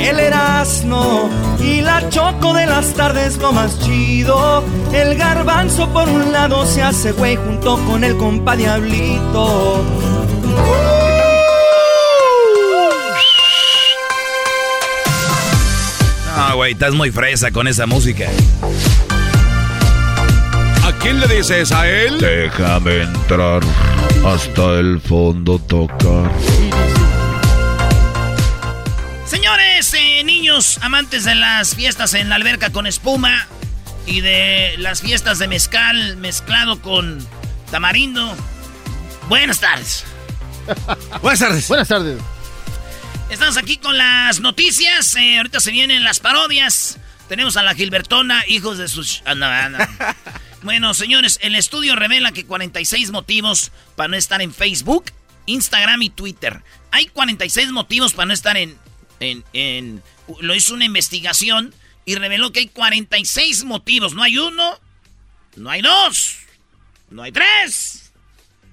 El 0.04 0.20
Erasmo 0.20 1.30
y 1.58 1.80
la 1.80 2.08
choco 2.10 2.52
de 2.52 2.66
las 2.66 2.92
tardes 2.92 3.38
lo 3.38 3.52
más 3.52 3.78
chido. 3.80 4.62
El 4.92 5.16
garbanzo 5.16 5.88
por 5.94 6.06
un 6.08 6.30
lado 6.30 6.66
se 6.66 6.82
hace 6.82 7.12
güey 7.12 7.36
junto 7.36 7.78
con 7.86 8.04
el 8.04 8.14
compa 8.18 8.54
Diablito. 8.54 9.82
No, 16.36 16.56
güey, 16.56 16.72
estás 16.72 16.92
muy 16.92 17.10
fresa 17.10 17.50
con 17.50 17.66
esa 17.66 17.86
música. 17.86 18.26
¿A 20.84 20.92
quién 21.00 21.18
le 21.18 21.28
dices? 21.28 21.72
¿A 21.72 21.88
él? 21.88 22.18
Déjame 22.18 23.02
entrar 23.02 23.62
hasta 24.26 24.80
el 24.80 25.00
fondo 25.00 25.58
tocar. 25.60 26.30
Señores, 29.24 29.93
niños 30.44 30.78
amantes 30.82 31.24
de 31.24 31.34
las 31.34 31.74
fiestas 31.74 32.12
en 32.12 32.28
la 32.28 32.34
alberca 32.34 32.68
con 32.68 32.86
espuma 32.86 33.48
y 34.04 34.20
de 34.20 34.74
las 34.76 35.00
fiestas 35.00 35.38
de 35.38 35.48
mezcal 35.48 36.18
mezclado 36.18 36.82
con 36.82 37.26
tamarindo. 37.70 38.36
Buenas 39.30 39.60
tardes. 39.60 40.04
Buenas 41.22 41.40
tardes. 41.40 41.66
Buenas 41.66 41.88
tardes. 41.88 42.20
Estamos 43.30 43.56
aquí 43.56 43.78
con 43.78 43.96
las 43.96 44.40
noticias. 44.40 45.16
eh, 45.16 45.38
ahorita 45.38 45.60
se 45.60 45.70
vienen 45.70 46.04
las 46.04 46.20
parodias. 46.20 46.98
Tenemos 47.26 47.56
a 47.56 47.62
la 47.62 47.74
Gilbertona, 47.74 48.44
hijos 48.46 48.76
de 48.76 48.88
sus... 48.88 49.22
ah, 49.24 49.34
no, 49.34 49.46
ah, 49.46 49.70
no. 49.70 49.78
Bueno, 50.62 50.92
señores, 50.92 51.38
el 51.40 51.54
estudio 51.54 51.96
revela 51.96 52.32
que 52.32 52.44
46 52.44 53.12
motivos 53.12 53.72
para 53.96 54.08
no 54.08 54.16
estar 54.16 54.42
en 54.42 54.52
Facebook, 54.52 55.06
Instagram 55.46 56.02
y 56.02 56.10
Twitter. 56.10 56.62
Hay 56.90 57.06
46 57.06 57.72
motivos 57.72 58.12
para 58.12 58.26
no 58.26 58.34
estar 58.34 58.58
en... 58.58 58.83
en, 59.20 59.44
en 59.52 60.02
lo 60.40 60.54
hizo 60.54 60.74
una 60.74 60.84
investigación 60.84 61.74
y 62.04 62.14
reveló 62.16 62.52
que 62.52 62.60
hay 62.60 62.68
46 62.68 63.64
motivos. 63.64 64.14
No 64.14 64.22
hay 64.22 64.38
uno, 64.38 64.78
no 65.56 65.70
hay 65.70 65.82
dos, 65.82 66.38
no 67.10 67.22
hay 67.22 67.32
tres, 67.32 68.12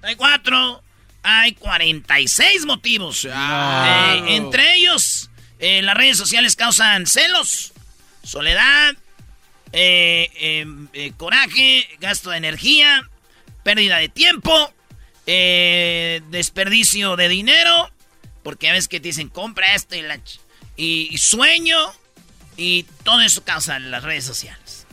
no 0.00 0.08
hay 0.08 0.16
cuatro, 0.16 0.82
hay 1.22 1.52
46 1.52 2.66
motivos. 2.66 3.24
Eh, 3.24 4.22
entre 4.28 4.74
ellos, 4.76 5.30
eh, 5.58 5.82
las 5.82 5.96
redes 5.96 6.16
sociales 6.16 6.56
causan 6.56 7.06
celos, 7.06 7.72
soledad, 8.22 8.96
eh, 9.74 10.28
eh, 10.36 10.66
eh, 10.92 11.12
coraje, 11.16 11.88
gasto 11.98 12.28
de 12.30 12.36
energía, 12.36 13.08
pérdida 13.62 13.96
de 13.96 14.10
tiempo, 14.10 14.72
desperdicio 15.24 17.16
de 17.16 17.28
dinero, 17.28 17.90
porque 18.42 18.68
a 18.68 18.72
veces 18.72 18.88
que 18.88 19.00
te 19.00 19.08
dicen 19.08 19.28
compra 19.28 19.74
esto 19.74 19.94
y, 19.96 20.02
la 20.02 20.16
ch- 20.16 20.40
y, 20.76 21.08
y 21.10 21.18
sueño, 21.18 21.78
y 22.56 22.84
todo 23.04 23.20
eso 23.20 23.44
causa 23.44 23.78
las 23.78 24.02
redes 24.02 24.24
sociales. 24.24 24.86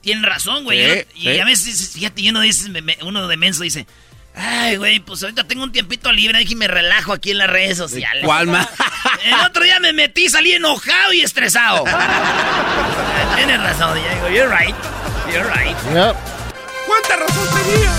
Tienen 0.00 0.24
razón, 0.24 0.64
güey. 0.64 1.00
Sí, 1.02 1.06
y 1.14 1.20
sí. 1.34 1.38
a 1.38 1.44
veces, 1.44 1.90
fíjate, 1.94 2.28
uno, 2.28 2.40
dice, 2.40 2.68
me- 2.70 2.82
me- 2.82 2.98
uno 3.02 3.28
de 3.28 3.36
menso 3.36 3.62
dice, 3.62 3.86
ay, 4.34 4.76
güey, 4.76 4.98
pues 5.00 5.22
ahorita 5.22 5.44
tengo 5.46 5.62
un 5.62 5.70
tiempito 5.72 6.10
libre, 6.12 6.42
y 6.42 6.54
me 6.56 6.66
relajo 6.66 7.12
aquí 7.12 7.30
en 7.30 7.38
las 7.38 7.48
redes 7.50 7.78
sociales. 7.78 8.24
¿Cuál 8.24 8.48
más? 8.48 8.66
El 9.24 9.34
otro 9.46 9.62
día 9.62 9.78
me 9.78 9.92
metí, 9.92 10.28
salí 10.28 10.52
enojado 10.52 11.12
y 11.12 11.20
estresado. 11.20 11.84
Tienes 13.36 13.60
razón, 13.60 13.94
Diego. 13.94 14.28
You're 14.30 14.48
right. 14.56 14.74
You're 15.32 15.48
right. 15.54 15.76
Yep. 15.94 16.16
¿Cuánta 16.86 17.16
razón 17.16 17.48
tenía? 17.62 17.92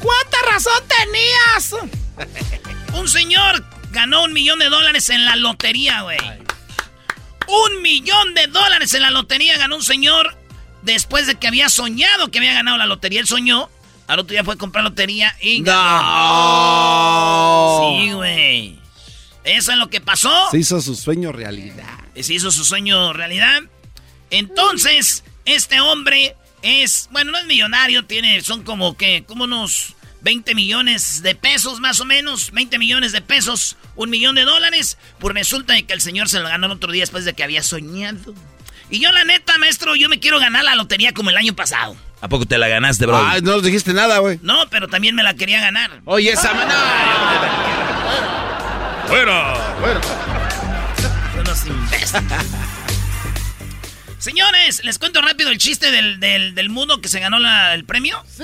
¿Cuánta 0.00 0.36
razón 0.52 0.82
tenías? 0.86 1.74
Un 2.94 3.08
señor 3.08 3.64
ganó 3.90 4.24
un 4.24 4.32
millón 4.32 4.58
de 4.58 4.68
dólares 4.68 5.08
en 5.10 5.24
la 5.24 5.36
lotería, 5.36 6.02
güey. 6.02 6.18
Un 7.46 7.82
millón 7.82 8.34
de 8.34 8.46
dólares 8.46 8.94
en 8.94 9.02
la 9.02 9.10
lotería 9.10 9.56
ganó 9.58 9.76
un 9.76 9.82
señor 9.82 10.36
después 10.82 11.26
de 11.26 11.34
que 11.36 11.46
había 11.46 11.68
soñado 11.68 12.30
que 12.30 12.38
había 12.38 12.54
ganado 12.54 12.76
la 12.78 12.86
lotería. 12.86 13.20
Él 13.20 13.26
soñó, 13.26 13.68
al 14.06 14.18
otro 14.20 14.32
día 14.32 14.44
fue 14.44 14.54
a 14.54 14.58
comprar 14.58 14.84
lotería 14.84 15.36
y 15.40 15.62
ganó. 15.62 16.02
No. 17.82 17.98
Sí, 18.00 18.12
güey. 18.12 18.78
Eso 19.44 19.72
es 19.72 19.78
lo 19.78 19.90
que 19.90 20.00
pasó. 20.00 20.32
Se 20.50 20.58
hizo 20.58 20.80
su 20.80 20.96
sueño 20.96 21.32
realidad. 21.32 21.98
se 22.18 22.32
hizo 22.32 22.50
su 22.50 22.64
sueño 22.64 23.12
realidad. 23.12 23.62
Entonces, 24.30 25.22
este 25.44 25.80
hombre 25.80 26.34
es, 26.62 27.08
bueno, 27.12 27.32
no 27.32 27.38
es 27.38 27.44
millonario, 27.44 28.06
tiene, 28.06 28.40
son 28.40 28.62
como 28.62 28.96
que, 28.96 29.24
como 29.24 29.44
unos 29.44 29.94
20 30.24 30.54
millones 30.54 31.22
de 31.22 31.34
pesos 31.34 31.80
más 31.80 32.00
o 32.00 32.06
menos, 32.06 32.50
20 32.50 32.78
millones 32.78 33.12
de 33.12 33.20
pesos, 33.20 33.76
un 33.94 34.08
millón 34.08 34.34
de 34.34 34.44
dólares. 34.44 34.96
Pues 35.18 35.34
resulta 35.34 35.80
que 35.82 35.92
el 35.92 36.00
señor 36.00 36.30
se 36.30 36.40
lo 36.40 36.48
ganó 36.48 36.66
el 36.66 36.72
otro 36.72 36.90
día 36.90 37.02
después 37.02 37.26
de 37.26 37.34
que 37.34 37.44
había 37.44 37.62
soñado. 37.62 38.34
Y 38.88 39.00
yo, 39.00 39.12
la 39.12 39.24
neta, 39.24 39.56
maestro, 39.58 39.94
yo 39.96 40.08
me 40.08 40.18
quiero 40.20 40.40
ganar 40.40 40.64
la 40.64 40.74
lotería 40.76 41.12
como 41.12 41.28
el 41.28 41.36
año 41.36 41.54
pasado. 41.54 41.94
¿A 42.22 42.28
poco 42.28 42.46
te 42.46 42.56
la 42.56 42.68
ganaste, 42.68 43.04
bro? 43.04 43.18
Ay, 43.22 43.42
no 43.42 43.52
nos 43.52 43.62
dijiste 43.62 43.92
nada, 43.92 44.18
güey. 44.18 44.38
No, 44.40 44.66
pero 44.70 44.88
también 44.88 45.14
me 45.14 45.22
la 45.22 45.34
quería 45.34 45.60
ganar. 45.60 46.00
Oye, 46.06 46.32
esa 46.32 46.54
mano. 46.54 46.72
¡Fuera! 49.06 49.76
Bueno, 49.80 50.00
Unos 51.38 51.66
imbéciles. 51.66 52.12
Señores, 54.24 54.82
les 54.84 54.98
cuento 54.98 55.20
rápido 55.20 55.50
el 55.50 55.58
chiste 55.58 55.90
del, 55.90 56.18
del, 56.18 56.54
del 56.54 56.70
mudo 56.70 57.02
que 57.02 57.08
se 57.08 57.20
ganó 57.20 57.38
la- 57.38 57.74
el 57.74 57.84
premio. 57.84 58.24
sí. 58.30 58.42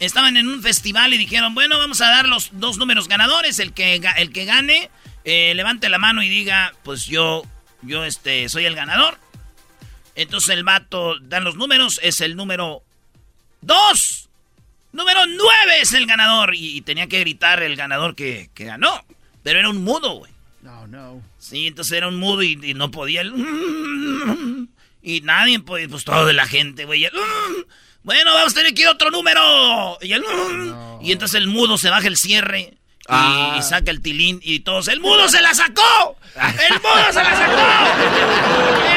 Estaban 0.00 0.36
en 0.36 0.48
un 0.48 0.60
festival 0.60 1.14
y 1.14 1.18
dijeron, 1.18 1.54
bueno, 1.54 1.78
vamos 1.78 2.00
a 2.00 2.08
dar 2.08 2.26
los 2.26 2.48
dos 2.52 2.78
números 2.78 3.06
ganadores. 3.06 3.60
El 3.60 3.72
que, 3.72 4.00
el 4.16 4.32
que 4.32 4.44
gane, 4.44 4.90
eh, 5.24 5.52
levante 5.54 5.88
la 5.88 5.98
mano 5.98 6.20
y 6.24 6.28
diga, 6.28 6.74
pues 6.82 7.06
yo, 7.06 7.44
yo 7.82 8.04
este, 8.04 8.48
soy 8.48 8.64
el 8.66 8.74
ganador. 8.74 9.18
Entonces 10.16 10.50
el 10.50 10.64
vato 10.64 11.16
dan 11.20 11.44
los 11.44 11.54
números, 11.54 12.00
es 12.02 12.20
el 12.20 12.34
número 12.34 12.82
2. 13.60 14.28
Número 14.92 15.20
9 15.26 15.80
es 15.80 15.92
el 15.92 16.06
ganador. 16.06 16.56
Y, 16.56 16.76
y 16.76 16.80
tenía 16.80 17.06
que 17.06 17.20
gritar 17.20 17.62
el 17.62 17.76
ganador 17.76 18.16
que, 18.16 18.50
que 18.52 18.64
ganó. 18.64 19.04
Pero 19.44 19.60
era 19.60 19.68
un 19.70 19.84
mudo, 19.84 20.14
güey. 20.14 20.32
No, 20.62 20.88
no. 20.88 21.22
Sí, 21.38 21.68
entonces 21.68 21.92
era 21.96 22.08
un 22.08 22.16
mudo 22.16 22.42
y, 22.42 22.58
y 22.60 22.74
no 22.74 22.90
podía. 22.90 23.20
el- 23.20 24.57
Y 25.08 25.22
nadie, 25.22 25.58
pues, 25.60 25.88
pues 25.88 26.04
todo 26.04 26.26
de 26.26 26.34
la 26.34 26.46
gente, 26.46 26.84
güey. 26.84 27.06
el- 27.06 27.12
Bueno, 28.02 28.32
vamos 28.34 28.52
a 28.52 28.56
tener 28.56 28.74
que 28.74 28.82
ir 28.82 28.88
a 28.88 28.92
otro 28.92 29.10
número. 29.10 29.98
Y, 30.02 30.12
el- 30.12 30.22
y 31.02 31.12
entonces 31.12 31.40
el 31.40 31.46
mudo 31.48 31.78
se 31.78 31.88
baja 31.88 32.06
el 32.06 32.16
cierre. 32.18 32.60
y- 32.60 32.78
Ah. 33.10 33.56
Y, 33.58 33.62
saca 33.62 33.90
el 33.90 34.02
tilín 34.02 34.38
y 34.42 34.60
todos. 34.60 34.86
¡El 34.88 35.00
mudo 35.00 35.30
se 35.30 35.40
la 35.40 35.54
sacó! 35.54 36.18
¡El 36.36 36.74
mudo 36.74 37.06
se 37.10 37.22
la 37.22 37.36
sacó! 37.36 37.56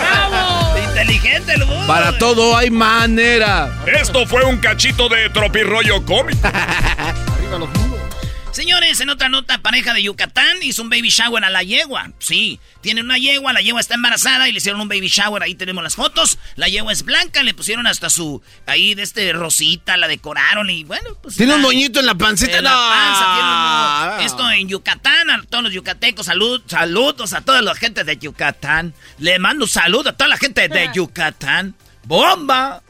¡Bravo! 0.00 0.78
Inteligente 0.88 1.54
el 1.54 1.64
mudo. 1.66 1.86
Para 1.86 2.18
todo 2.18 2.56
hay 2.56 2.70
manera. 2.70 3.70
Esto 3.86 4.26
fue 4.26 4.42
un 4.44 4.56
cachito 4.58 5.08
de 5.08 5.30
tropirollo 5.30 6.04
cómico. 6.04 6.48
Arriba 6.48 7.58
los 7.60 7.68
mundos. 7.68 7.93
Señores, 8.54 9.00
en 9.00 9.10
otra 9.10 9.28
nota, 9.28 9.58
pareja 9.58 9.92
de 9.94 10.04
Yucatán 10.04 10.62
hizo 10.62 10.80
un 10.82 10.88
baby 10.88 11.08
shower 11.08 11.44
a 11.44 11.50
la 11.50 11.64
yegua. 11.64 12.12
Sí, 12.20 12.60
tienen 12.82 13.06
una 13.06 13.18
yegua, 13.18 13.52
la 13.52 13.60
yegua 13.60 13.80
está 13.80 13.96
embarazada 13.96 14.48
y 14.48 14.52
le 14.52 14.58
hicieron 14.58 14.80
un 14.80 14.86
baby 14.86 15.08
shower. 15.08 15.42
Ahí 15.42 15.56
tenemos 15.56 15.82
las 15.82 15.96
fotos. 15.96 16.38
La 16.54 16.68
yegua 16.68 16.92
es 16.92 17.02
blanca, 17.02 17.42
le 17.42 17.52
pusieron 17.52 17.88
hasta 17.88 18.10
su. 18.10 18.40
Ahí 18.66 18.94
de 18.94 19.02
este 19.02 19.32
rosita, 19.32 19.96
la 19.96 20.06
decoraron 20.06 20.70
y 20.70 20.84
bueno, 20.84 21.18
pues. 21.20 21.34
Tiene 21.34 21.56
un 21.56 21.62
moñito 21.62 21.98
en 21.98 22.06
la 22.06 22.14
pancita. 22.14 22.58
en 22.58 22.62
la 22.62 22.70
panza, 22.70 23.34
tiene 23.34 24.18
un. 24.18 24.24
Esto 24.24 24.48
en 24.52 24.68
Yucatán, 24.68 25.30
a 25.30 25.42
todos 25.42 25.64
los 25.64 25.72
yucatecos, 25.72 26.26
salud, 26.26 26.62
saludos 26.68 27.32
a 27.32 27.40
toda 27.40 27.60
la 27.60 27.74
gente 27.74 28.04
de 28.04 28.16
Yucatán. 28.18 28.94
Le 29.18 29.40
mando 29.40 29.64
un 29.64 29.68
saludo 29.68 30.10
a 30.10 30.12
toda 30.12 30.28
la 30.28 30.36
gente 30.36 30.68
de 30.68 30.90
Yucatán. 30.94 31.74
¡Bomba! 32.04 32.83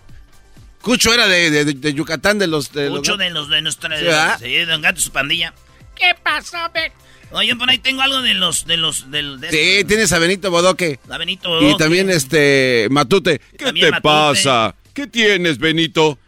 Cucho 0.85 1.13
era 1.15 1.27
de, 1.27 1.51
de- 1.51 1.65
de 1.73 1.95
Yucatán, 1.95 2.39
de 2.39 2.47
los... 2.47 2.71
De 2.73 2.85
los- 2.91 2.99
Mucho 2.99 3.17
de 3.17 3.31
los 3.31 3.49
de 3.49 3.63
nuestra. 3.63 3.99
¿Sí? 4.39 4.45
Sí, 4.45 4.51
de 4.53 4.67
Don 4.67 4.83
Gato 4.83 5.01
y 5.01 5.03
su 5.03 5.11
pandilla. 5.11 5.55
¿Qué 5.97 6.15
pasó, 6.23 6.59
Ben? 6.75 6.93
Oye, 7.31 7.57
por 7.57 7.69
ahí 7.71 7.79
tengo 7.79 8.03
algo 8.03 8.21
de 8.23 8.35
los. 8.35 8.67
de 8.67 8.77
los. 8.77 9.11
del 9.11 9.41
de 9.41 9.51
Sí, 9.51 9.85
tienes 9.85 10.13
a 10.13 10.19
Benito 10.19 10.51
Bodoque. 10.51 11.01
a 11.09 11.19
Benito 11.19 11.49
Y 11.61 11.65
Bodoque. 11.65 11.83
también 11.83 12.11
este 12.11 12.87
Matute. 12.91 13.41
¿Qué 13.59 13.65
También 13.65 13.87
te 13.87 13.91
Matute. 13.93 14.03
pasa? 14.03 14.75
¿Qué 14.93 15.07
tienes, 15.09 15.59
Benito? 15.59 16.19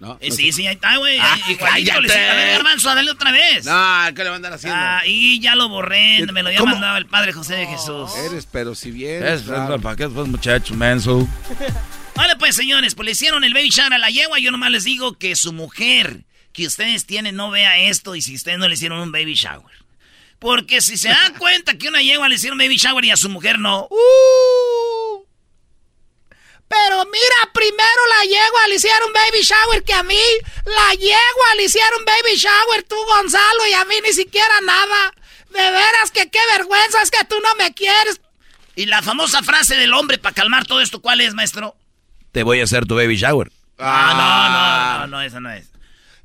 No, 0.00 0.16
Eh, 0.20 0.28
no 0.28 0.34
sí, 0.36 0.66
ahí 0.66 0.74
está, 0.74 0.96
güey. 0.96 1.18
Ah, 1.20 1.36
Igualito, 1.48 2.00
le 2.00 2.08
sigue. 2.08 2.28
A 2.30 2.34
ver, 2.34 2.52
Garbanzo, 2.52 2.94
dale 2.94 3.10
otra 3.10 3.32
vez. 3.32 3.64
No, 3.64 4.14
¿qué 4.14 4.22
le 4.22 4.30
van 4.30 4.32
a 4.32 4.36
andar 4.36 4.52
haciendo? 4.52 4.78
Ah, 4.78 5.02
y 5.04 5.40
ya 5.40 5.56
lo 5.56 5.68
borré, 5.68 6.24
me 6.32 6.42
lo 6.42 6.48
había 6.48 6.60
¿Cómo? 6.60 6.72
mandado 6.72 6.98
el 6.98 7.06
Padre 7.06 7.32
José 7.32 7.54
de 7.56 7.66
Jesús. 7.66 8.14
Eres, 8.16 8.46
pero 8.46 8.74
si 8.76 8.92
bien. 8.92 9.26
Es, 9.26 9.42
claro. 9.42 9.80
¿Para 9.80 9.96
qué 9.96 10.08
pues, 10.08 10.28
muchacho, 10.28 10.74
menso? 10.74 11.26
Vale, 12.14 12.36
pues, 12.36 12.54
señores, 12.54 12.94
pues 12.94 13.06
le 13.06 13.12
hicieron 13.12 13.42
el 13.44 13.54
baby 13.54 13.70
shower 13.70 13.94
a 13.94 13.98
la 13.98 14.10
yegua. 14.10 14.38
Yo 14.38 14.50
nomás 14.52 14.70
les 14.70 14.84
digo 14.84 15.18
que 15.18 15.34
su 15.34 15.52
mujer 15.52 16.24
que 16.52 16.66
ustedes 16.66 17.04
tienen 17.06 17.34
no 17.36 17.50
vea 17.50 17.78
esto 17.78 18.14
y 18.14 18.22
si 18.22 18.34
ustedes 18.36 18.58
no 18.58 18.68
le 18.68 18.74
hicieron 18.74 19.00
un 19.00 19.10
baby 19.12 19.34
shower. 19.34 19.74
Porque 20.38 20.80
si 20.80 20.96
se 20.96 21.08
dan 21.08 21.34
cuenta 21.38 21.76
que 21.76 21.88
una 21.88 22.02
yegua 22.02 22.28
le 22.28 22.36
hicieron 22.36 22.58
baby 22.58 22.76
shower 22.76 23.04
y 23.04 23.10
a 23.10 23.16
su 23.16 23.28
mujer 23.28 23.58
no. 23.58 23.88
¡uh! 23.90 24.87
Pero 26.68 27.04
mira, 27.06 27.52
primero 27.52 28.06
la 28.18 28.24
yegua 28.24 28.68
le 28.68 28.74
hicieron 28.74 29.12
baby 29.12 29.42
shower 29.42 29.82
que 29.82 29.94
a 29.94 30.02
mí. 30.02 30.20
La 30.66 30.92
yegua 30.94 31.54
le 31.56 31.64
hicieron 31.64 32.04
baby 32.04 32.36
shower 32.36 32.82
tú, 32.82 32.96
Gonzalo, 33.06 33.66
y 33.70 33.72
a 33.72 33.84
mí 33.86 33.94
ni 34.04 34.12
siquiera 34.12 34.60
nada. 34.62 35.14
De 35.50 35.70
veras 35.70 36.10
que 36.12 36.30
qué 36.30 36.40
vergüenza 36.52 37.00
es 37.02 37.10
que 37.10 37.24
tú 37.24 37.36
no 37.40 37.54
me 37.54 37.72
quieres. 37.72 38.20
Y 38.76 38.86
la 38.86 39.02
famosa 39.02 39.42
frase 39.42 39.76
del 39.76 39.94
hombre 39.94 40.18
para 40.18 40.34
calmar 40.34 40.66
todo 40.66 40.80
esto, 40.80 41.00
¿cuál 41.00 41.20
es, 41.20 41.34
maestro? 41.34 41.74
Te 42.32 42.42
voy 42.42 42.60
a 42.60 42.64
hacer 42.64 42.86
tu 42.86 42.94
baby 42.96 43.16
shower. 43.16 43.50
Ah, 43.78 44.98
no, 45.00 45.06
no, 45.06 45.06
no, 45.06 45.16
no, 45.18 45.22
esa 45.22 45.40
no 45.40 45.50
es. 45.50 45.66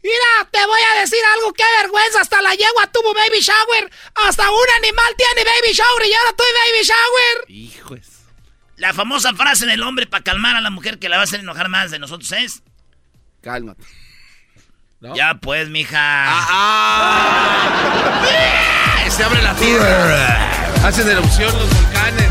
Mira, 0.03 0.49
te 0.51 0.65
voy 0.65 0.81
a 0.81 0.99
decir 0.99 1.19
algo, 1.33 1.53
qué 1.53 1.63
vergüenza, 1.81 2.19
hasta 2.19 2.41
la 2.41 2.53
yegua 2.53 2.87
tuvo 2.87 3.13
baby 3.13 3.39
shower, 3.39 3.89
hasta 4.15 4.51
un 4.51 4.65
animal 4.79 5.15
tiene 5.15 5.49
baby 5.49 5.73
shower 5.73 6.05
y 6.05 6.13
ahora 6.13 6.33
tuve 6.33 6.47
baby 6.53 6.83
shower. 6.83 7.45
Hijos. 7.47 8.12
La 8.83 8.93
famosa 8.93 9.33
frase 9.33 9.65
del 9.65 9.81
hombre 9.81 10.05
para 10.07 10.25
calmar 10.25 10.57
a 10.57 10.61
la 10.61 10.69
mujer 10.69 10.99
que 10.99 11.07
la 11.07 11.15
va 11.15 11.21
a 11.21 11.23
hacer 11.23 11.39
enojar 11.39 11.69
más 11.69 11.89
de 11.89 11.99
nosotros 11.99 12.29
es... 12.33 12.63
Cálmate. 13.41 13.81
Ya 15.15 15.35
pues, 15.35 15.69
mija. 15.69 15.95
¡Ah! 15.95 17.79
Se 19.09 19.23
abre 19.23 19.41
la 19.41 19.55
tierra. 19.55 20.85
Hacen 20.85 21.07
erupción 21.07 21.57
los 21.57 21.73
volcanes. 21.73 22.29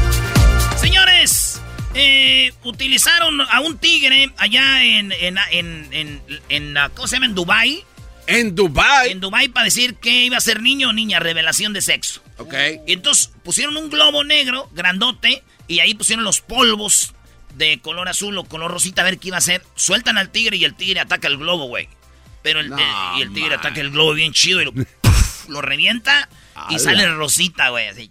Señores, 0.76 1.62
eh, 1.94 2.52
utilizaron 2.64 3.40
a 3.40 3.60
un 3.60 3.78
tigre 3.78 4.30
allá 4.36 4.84
en, 4.84 5.10
en, 5.10 5.38
en, 5.52 6.20
en, 6.50 6.76
¿cómo 6.94 7.08
se 7.08 7.16
llama? 7.16 7.24
En 7.24 7.34
Dubai. 7.34 7.82
En 8.26 8.54
Dubai. 8.54 9.10
En 9.10 9.20
Dubai 9.20 9.48
para 9.48 9.64
decir 9.64 9.94
que 9.94 10.24
iba 10.24 10.36
a 10.36 10.40
ser 10.40 10.60
niño 10.60 10.90
o 10.90 10.92
niña, 10.92 11.18
revelación 11.18 11.72
de 11.72 11.80
sexo. 11.80 12.22
Ok. 12.36 12.52
Y 12.86 12.92
entonces 12.92 13.30
pusieron 13.42 13.78
un 13.78 13.88
globo 13.88 14.22
negro, 14.22 14.68
grandote, 14.74 15.42
y 15.72 15.80
ahí 15.80 15.94
pusieron 15.94 16.24
los 16.24 16.40
polvos 16.40 17.14
de 17.54 17.80
color 17.80 18.08
azul 18.08 18.36
o 18.38 18.44
color 18.44 18.70
rosita 18.70 19.02
a 19.02 19.04
ver 19.04 19.18
qué 19.18 19.28
iba 19.28 19.36
a 19.36 19.38
hacer. 19.38 19.62
Sueltan 19.74 20.18
al 20.18 20.30
tigre 20.30 20.56
y 20.56 20.64
el 20.64 20.74
tigre 20.74 21.00
ataca 21.00 21.28
el 21.28 21.36
globo, 21.38 21.66
güey. 21.66 21.88
Pero 22.42 22.60
el, 22.60 22.70
No, 22.70 22.78
eh, 22.78 23.18
y 23.18 23.22
el 23.22 23.32
tigre 23.32 23.50
man. 23.50 23.58
ataca 23.60 23.80
el 23.80 23.90
globo 23.90 24.14
bien 24.14 24.32
chido 24.32 24.60
y 24.60 24.64
lo, 24.64 24.72
lo 25.48 25.60
revienta 25.62 26.28
y 26.70 26.78
sale 26.78 27.06
rosita, 27.14 27.68
güey. 27.70 27.88
Así. 27.88 28.10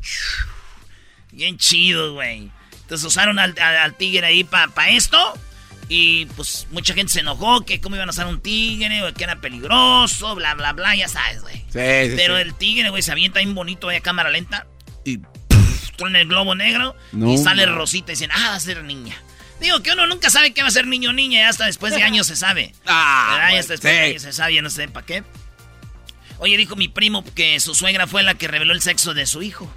Bien 1.32 1.58
chido, 1.58 2.14
güey. 2.14 2.52
Entonces 2.82 3.06
usaron 3.08 3.40
al, 3.40 3.56
al- 3.60 3.78
al 3.78 3.98
tigre 3.98 4.26
ahí 4.28 4.44
para 4.44 4.90
esto. 4.90 5.34
Y 5.94 6.26
pues 6.38 6.68
mucha 6.72 6.94
gente 6.94 7.12
se 7.12 7.20
enojó 7.20 7.66
que 7.66 7.82
cómo 7.82 7.96
iban 7.98 8.08
a 8.08 8.12
usar 8.12 8.28
un 8.28 8.40
tigre, 8.42 9.04
o 9.04 9.14
que 9.14 9.26
era 9.26 9.42
peligroso, 9.42 10.36
bla, 10.36 10.54
bla, 10.54 10.72
bla, 10.72 10.96
ya 10.96 11.10
sabes, 11.10 11.42
güey. 11.42 11.56
Sí, 11.58 11.64
sí, 11.74 12.14
Pero 12.16 12.36
sí. 12.38 12.42
el 12.44 12.54
tigre, 12.54 12.90
güey, 12.90 13.02
se 13.04 13.12
avienta 13.12 13.40
bien 13.40 13.54
bonito 13.54 13.90
ahí 13.90 13.98
a 13.98 14.02
cámara 14.02 14.30
lenta. 14.30 14.68
Y 15.04 15.18
pff, 15.92 15.98
truena 15.98 16.22
el 16.22 16.28
globo 16.28 16.56
negro. 16.56 16.96
No, 17.12 17.32
y 17.32 17.38
sale. 17.38 17.66
Rosita 17.66 18.12
y 18.12 18.16
dicen, 18.16 18.32
ah, 18.34 18.50
va 18.50 18.56
a 18.56 18.60
ser 18.60 18.84
niña. 18.84 19.16
Digo 19.60 19.82
que 19.84 19.92
uno 19.92 20.08
nunca 20.08 20.30
sabe 20.30 20.54
qué 20.54 20.64
va 20.64 20.70
a 20.70 20.72
ser 20.72 20.88
niño 20.88 21.12
o 21.12 21.14
niña, 21.14 21.42
ya 21.42 21.50
hasta 21.50 21.66
después 21.66 21.94
de 21.94 22.02
años 22.04 22.28
se 22.28 22.36
sabe. 22.36 22.74
Ah, 22.86 23.50
hasta 23.58 23.74
después 23.74 23.94
de 23.94 24.00
años 24.00 24.22
se 24.24 24.34
sabe, 24.34 24.56
ya 24.56 24.62
no 24.62 24.70
sé 24.70 24.88
para 24.88 25.06
qué. 25.06 25.24
Oye, 26.40 26.58
dijo 26.58 26.76
mi 26.76 26.88
primo 26.88 27.24
que 27.36 27.60
su 27.60 27.76
suegra 27.76 28.08
fue 28.08 28.24
la 28.24 28.34
que 28.34 28.48
reveló 28.48 28.74
el 28.74 28.82
sexo 28.82 29.14
de 29.14 29.28
su 29.28 29.44
hijo. 29.44 29.72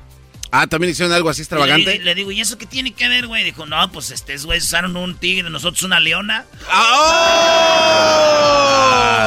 Ah, 0.50 0.66
también 0.68 0.92
hicieron 0.92 1.12
algo 1.12 1.28
así 1.28 1.40
Y 1.40 1.42
extravagante. 1.42 1.98
Le, 1.98 2.04
le 2.04 2.14
digo, 2.14 2.30
¿y 2.30 2.40
eso 2.40 2.56
qué 2.56 2.64
tiene 2.64 2.92
que 2.92 3.08
ver, 3.08 3.26
güey? 3.26 3.42
Dijo, 3.42 3.66
no, 3.66 3.90
pues 3.90 4.12
este, 4.12 4.36
güey, 4.38 4.60
usaron 4.60 4.96
un 4.96 5.16
tigre, 5.16 5.50
nosotros 5.50 5.82
una 5.82 5.98
leona. 6.00 6.46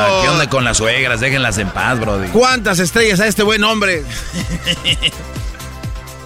Ah, 0.07 0.21
¿Qué 0.23 0.29
onda 0.29 0.49
con 0.49 0.63
las 0.63 0.77
suegras? 0.77 1.19
Déjenlas 1.19 1.57
en 1.57 1.69
paz, 1.69 1.99
brody. 1.99 2.29
¿Cuántas 2.29 2.79
estrellas 2.79 3.19
a 3.19 3.27
este 3.27 3.43
buen 3.43 3.63
hombre? 3.63 4.03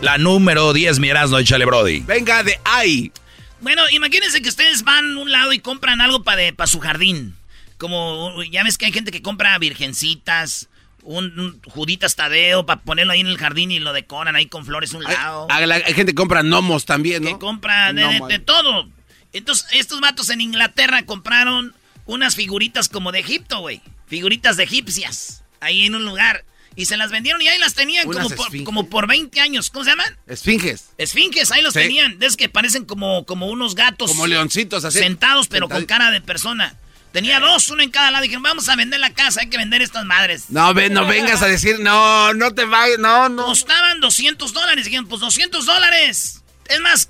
La 0.01 0.17
número 0.17 0.73
10, 0.73 0.99
mi 0.99 1.09
Erasmo, 1.09 1.37
échale, 1.37 1.65
brody. 1.65 1.99
Venga 2.01 2.43
de 2.43 2.59
ahí. 2.65 3.11
Bueno, 3.59 3.83
imagínense 3.91 4.41
que 4.41 4.49
ustedes 4.49 4.83
van 4.83 5.15
a 5.17 5.19
un 5.21 5.31
lado 5.31 5.53
y 5.53 5.59
compran 5.59 6.01
algo 6.01 6.23
para 6.23 6.67
su 6.67 6.79
jardín. 6.79 7.35
Como, 7.77 8.41
ya 8.43 8.63
ves 8.63 8.77
que 8.77 8.85
hay 8.87 8.91
gente 8.91 9.11
que 9.11 9.21
compra 9.21 9.57
virgencitas, 9.59 10.69
un, 11.03 11.39
un 11.39 11.61
juditas 11.63 12.15
tadeo 12.15 12.65
para 12.65 12.81
ponerlo 12.81 13.13
ahí 13.13 13.19
en 13.21 13.27
el 13.27 13.37
jardín 13.37 13.71
y 13.71 13.79
lo 13.79 13.93
decoran 13.93 14.35
ahí 14.35 14.47
con 14.47 14.65
flores 14.65 14.93
a 14.93 14.97
un 14.97 15.03
lado. 15.03 15.47
hay- 15.49 15.69
hay 15.71 15.93
gente 15.93 16.11
que 16.13 16.15
compra 16.15 16.41
gnomos 16.41 16.85
también, 16.85 17.23
¿no? 17.23 17.29
que 17.29 17.37
compra 17.39 17.93
de, 17.93 18.39
todo. 18.39 18.89
Entonces, 19.33 19.67
estos 19.71 20.01
vatos 20.01 20.29
en 20.31 20.41
Inglaterra 20.41 21.03
compraron 21.05 21.75
unas 22.05 22.35
figuritas 22.35 22.89
como 22.89 23.11
de 23.11 23.19
Egipto, 23.19 23.59
güey. 23.59 23.81
Figuritas 24.07 24.57
de 24.57 24.63
egipcias. 24.63 25.43
Ahí 25.59 25.85
en 25.85 25.93
un 25.95 26.05
lugar. 26.05 26.43
Y 26.75 26.85
se 26.85 26.95
las 26.97 27.11
vendieron 27.11 27.41
y 27.41 27.47
ahí 27.49 27.59
las 27.59 27.73
tenían 27.73 28.05
como 28.09 28.29
por, 28.29 28.63
como 28.63 28.89
por 28.89 29.07
20 29.07 29.39
años. 29.41 29.69
¿Cómo 29.69 29.83
se 29.83 29.91
llaman? 29.91 30.17
Esfinges. 30.27 30.91
Esfinges, 30.97 31.51
ahí 31.51 31.61
los 31.61 31.73
Sí. 31.73 31.79
tenían. 31.81 32.17
Es 32.21 32.37
que 32.37 32.47
parecen 32.49 32.85
como, 32.85 33.25
como 33.25 33.47
unos 33.47 33.75
gatos. 33.75 34.09
Como 34.11 34.25
leoncitos 34.27 34.85
así. 34.85 34.99
Sentados, 34.99 35.47
pero 35.47 35.67
con 35.67 35.85
cara 35.85 36.11
de 36.11 36.21
persona. 36.21 36.75
Tenía 37.11 37.41
dos, 37.41 37.69
uno 37.69 37.83
en 37.83 37.91
cada 37.91 38.09
lado. 38.09 38.23
Dijeron, 38.23 38.41
vamos 38.43 38.69
a 38.69 38.77
vender 38.77 39.01
la 39.01 39.09
casa, 39.13 39.41
hay 39.41 39.49
que 39.49 39.57
vender 39.57 39.81
estas 39.81 40.05
madres. 40.05 40.45
No, 40.47 40.73
ve, 40.73 40.89
no 40.89 41.05
vengas 41.05 41.41
a 41.41 41.47
decir, 41.47 41.77
no, 41.81 42.33
no 42.33 42.53
te 42.53 42.63
vayas, 42.63 42.99
no, 42.99 43.27
no. 43.27 43.43
Costaban 43.47 43.99
200 43.99 44.53
dólares. 44.53 44.85
Dijeron, 44.85 45.07
pues 45.09 45.19
200 45.19 45.65
dólares. 45.65 46.41
Es 46.69 46.79
más, 46.79 47.09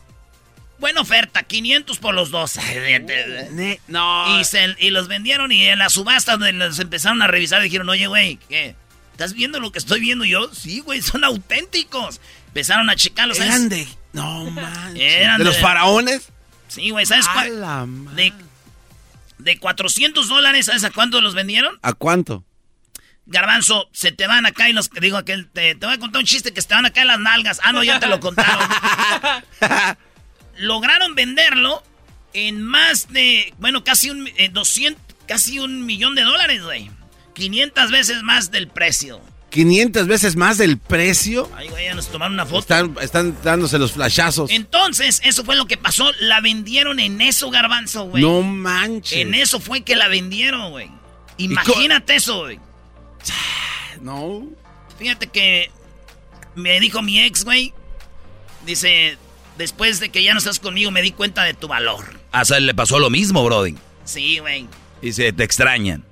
buena 0.79 1.01
oferta, 1.01 1.43
500 1.43 1.99
por 1.99 2.15
los 2.15 2.31
dos. 2.31 2.53
No. 3.87 4.39
Y, 4.39 4.43
se- 4.45 4.75
y 4.79 4.89
los 4.89 5.07
vendieron 5.07 5.51
y 5.51 5.65
en 5.65 5.77
la 5.79 5.89
subasta 5.89 6.31
donde 6.33 6.53
los 6.53 6.79
empezaron 6.79 7.21
a 7.21 7.27
revisar 7.27 7.61
dijeron, 7.61 7.87
oye, 7.89 8.07
güey, 8.07 8.37
¿qué? 8.49 8.75
¿Estás 9.21 9.33
viendo 9.35 9.59
lo 9.59 9.71
que 9.71 9.77
estoy 9.77 9.99
viendo 9.99 10.25
yo? 10.25 10.51
Sí, 10.51 10.79
güey, 10.79 10.99
son 11.03 11.23
auténticos. 11.23 12.19
Empezaron 12.47 12.89
a 12.89 12.95
checarlos. 12.95 13.37
¿sabes? 13.37 13.51
Eran 13.51 13.69
de. 13.69 13.87
No 14.13 14.49
manches. 14.49 14.99
Eran 14.99 15.37
¿De 15.37 15.43
los 15.43 15.55
de- 15.57 15.61
faraones? 15.61 16.29
Sí, 16.67 16.89
güey, 16.89 17.05
¿sabes 17.05 17.27
A 17.27 17.33
cuál? 17.33 18.15
De, 18.15 18.33
de 19.37 19.59
400 19.59 20.27
dólares, 20.27 20.65
¿sabes 20.65 20.83
a 20.85 20.89
cuánto 20.89 21.21
los 21.21 21.35
vendieron? 21.35 21.77
¿A 21.83 21.93
cuánto? 21.93 22.43
Garbanzo, 23.27 23.89
se 23.91 24.11
te 24.11 24.25
van 24.25 24.47
acá 24.47 24.69
y 24.69 24.73
los 24.73 24.89
digo 24.89 25.17
aquel, 25.17 25.47
te, 25.49 25.75
te 25.75 25.85
voy 25.85 25.93
a 25.93 25.99
contar 25.99 26.21
un 26.21 26.25
chiste 26.25 26.51
que 26.51 26.61
se 26.63 26.69
te 26.69 26.73
van 26.73 26.87
acá 26.87 27.01
en 27.01 27.07
las 27.07 27.19
nalgas. 27.19 27.59
Ah, 27.63 27.73
no, 27.73 27.83
ya 27.83 27.99
te 27.99 28.07
lo 28.07 28.19
contaron. 28.19 28.67
Lograron 30.57 31.13
venderlo 31.13 31.83
en 32.33 32.63
más 32.63 33.09
de, 33.13 33.53
bueno, 33.59 33.83
casi 33.83 34.09
un, 34.09 34.27
eh, 34.37 34.49
200, 34.51 34.99
casi 35.27 35.59
un 35.59 35.85
millón 35.85 36.15
de 36.15 36.23
dólares, 36.23 36.63
güey. 36.63 36.89
500 37.33 37.91
veces 37.91 38.23
más 38.23 38.51
del 38.51 38.67
precio. 38.67 39.21
500 39.51 40.07
veces 40.07 40.35
más 40.37 40.57
del 40.57 40.77
precio. 40.77 41.49
Ay, 41.55 41.67
güey, 41.67 41.85
ya 41.85 41.93
nos 41.93 42.07
tomaron 42.07 42.33
una 42.33 42.45
foto. 42.45 42.59
Están, 42.59 42.95
están 43.01 43.37
dándose 43.43 43.77
los 43.77 43.91
flashazos. 43.91 44.49
Entonces, 44.49 45.21
eso 45.25 45.43
fue 45.43 45.57
lo 45.57 45.65
que 45.67 45.77
pasó. 45.77 46.09
La 46.21 46.39
vendieron 46.39 46.99
en 46.99 47.19
eso, 47.19 47.51
Garbanzo, 47.51 48.05
güey. 48.05 48.23
No 48.23 48.41
manches. 48.41 49.19
En 49.19 49.33
eso 49.33 49.59
fue 49.59 49.81
que 49.81 49.95
la 49.95 50.07
vendieron, 50.07 50.71
güey. 50.71 50.89
Imagínate 51.37 52.15
eso, 52.15 52.39
güey. 52.39 52.59
No. 54.01 54.47
Fíjate 54.97 55.27
que 55.27 55.69
me 56.55 56.79
dijo 56.79 57.03
mi 57.03 57.21
ex, 57.21 57.43
güey. 57.43 57.71
Dice, 58.65 59.17
después 59.59 59.99
de 59.99 60.09
que 60.09 60.23
ya 60.23 60.33
no 60.33 60.39
estás 60.39 60.59
conmigo 60.59 60.89
me 60.89 61.03
di 61.03 61.11
cuenta 61.11 61.43
de 61.43 61.53
tu 61.53 61.67
valor. 61.67 62.19
A 62.31 62.43
Sal 62.45 62.65
le 62.65 62.73
pasó 62.73 62.97
lo 62.97 63.11
mismo, 63.11 63.43
brody. 63.43 63.75
Sí, 64.05 64.39
güey. 64.39 64.67
Y 65.03 65.13
se 65.13 65.33
te 65.33 65.43
extrañan. 65.43 66.03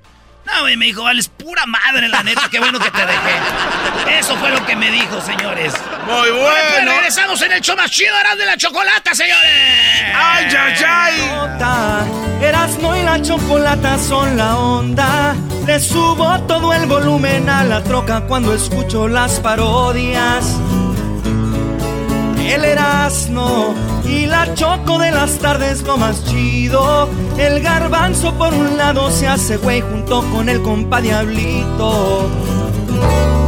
No, 0.53 0.61
güey, 0.61 0.75
me 0.77 0.85
dijo, 0.85 1.03
vales 1.03 1.27
pura 1.27 1.65
madre, 1.65 2.07
la 2.07 2.23
neta, 2.23 2.47
qué 2.49 2.59
bueno 2.59 2.79
que 2.79 2.89
te 2.91 3.01
dejé. 3.05 4.17
Eso 4.19 4.35
fue 4.37 4.49
lo 4.49 4.65
que 4.65 4.75
me 4.75 4.89
dijo, 4.91 5.21
señores. 5.21 5.73
Muy 6.05 6.29
Bueno, 6.31 6.35
bueno. 6.75 6.91
regresamos 6.93 7.41
en 7.41 7.51
el 7.51 7.61
show 7.61 7.75
más 7.77 7.91
chido, 7.91 8.17
Eras 8.19 8.37
de 8.37 8.45
la 8.45 8.57
Chocolata, 8.57 9.13
señores. 9.13 10.13
¡Ay, 10.15 10.45
ay, 10.57 10.75
ay! 10.85 12.41
Erasmo 12.41 12.95
y 12.95 13.03
la 13.03 13.21
chocolata 13.21 13.97
son 13.99 14.37
la 14.37 14.57
onda. 14.57 15.35
Le 15.67 15.79
subo 15.79 16.39
todo 16.47 16.73
el 16.73 16.85
volumen 16.87 17.49
a 17.49 17.63
la 17.63 17.83
troca 17.83 18.21
cuando 18.21 18.53
escucho 18.55 19.07
las 19.07 19.39
parodias. 19.41 20.45
El 22.49 22.65
Erasmo 22.65 23.75
y 24.03 24.25
la 24.25 24.55
choco 24.55 24.97
de 24.97 25.11
las 25.11 25.37
tardes 25.37 25.83
lo 25.83 25.97
más 25.97 26.25
chido. 26.25 27.07
El 27.37 27.61
garbanzo 27.61 28.33
por 28.33 28.51
un 28.51 28.75
lado 28.75 29.11
se 29.11 29.27
hace 29.27 29.57
güey 29.57 29.81
junto 29.81 30.23
con 30.31 30.49
el 30.49 30.59
compa 30.63 30.99
Diablito. 30.99 32.27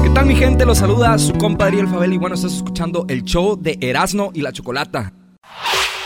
¿Qué 0.03 0.09
tal 0.11 0.27
mi 0.27 0.35
gente? 0.35 0.65
Los 0.67 0.77
saluda 0.77 1.17
su 1.17 1.33
compadre 1.33 1.79
El 1.79 1.87
Fabel 1.87 2.13
y 2.13 2.17
bueno, 2.17 2.35
estás 2.35 2.53
escuchando 2.53 3.05
el 3.09 3.23
show 3.23 3.57
de 3.59 3.75
Erasmo 3.81 4.29
y 4.35 4.41
la 4.41 4.51
Chocolata. 4.51 5.11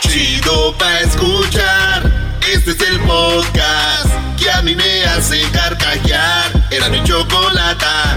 Chido 0.00 0.74
pa' 0.78 1.00
escuchar. 1.00 2.38
Este 2.50 2.70
es 2.70 2.80
el 2.80 2.98
podcast 3.00 4.08
que 4.38 4.50
a 4.50 4.62
mí 4.62 4.74
me 4.74 5.04
hace 5.04 5.42
carcajear. 5.52 6.68
Era 6.70 6.88
mi 6.88 7.04
chocolata. 7.04 8.16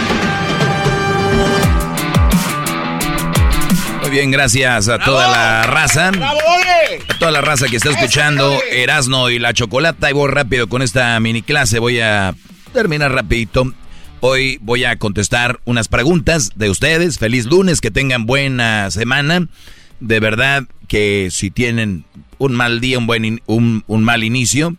bien, 4.11 4.31
gracias 4.31 4.87
a 4.89 4.99
toda 4.99 5.27
la 5.31 5.63
raza. 5.63 6.09
A 6.09 7.17
toda 7.19 7.31
la 7.31 7.41
raza 7.41 7.67
que 7.67 7.77
está 7.77 7.89
escuchando 7.91 8.59
Erasno 8.71 9.29
y 9.29 9.39
la 9.39 9.53
Chocolata. 9.53 10.09
Y 10.09 10.13
voy 10.13 10.29
rápido 10.29 10.67
con 10.67 10.81
esta 10.81 11.19
mini 11.19 11.41
clase. 11.41 11.79
Voy 11.79 11.99
a 11.99 12.35
terminar 12.73 13.11
rapidito. 13.13 13.73
Hoy 14.19 14.59
voy 14.61 14.83
a 14.85 14.97
contestar 14.97 15.59
unas 15.65 15.87
preguntas 15.87 16.51
de 16.55 16.69
ustedes. 16.69 17.17
Feliz 17.17 17.45
lunes, 17.45 17.81
que 17.81 17.89
tengan 17.91 18.25
buena 18.25 18.91
semana. 18.91 19.47
De 19.99 20.19
verdad 20.19 20.63
que 20.87 21.29
si 21.31 21.49
tienen 21.49 22.05
un 22.37 22.53
mal 22.53 22.81
día, 22.81 22.97
un, 22.97 23.07
buen 23.07 23.25
in- 23.25 23.41
un, 23.45 23.83
un 23.87 24.03
mal 24.03 24.23
inicio, 24.23 24.75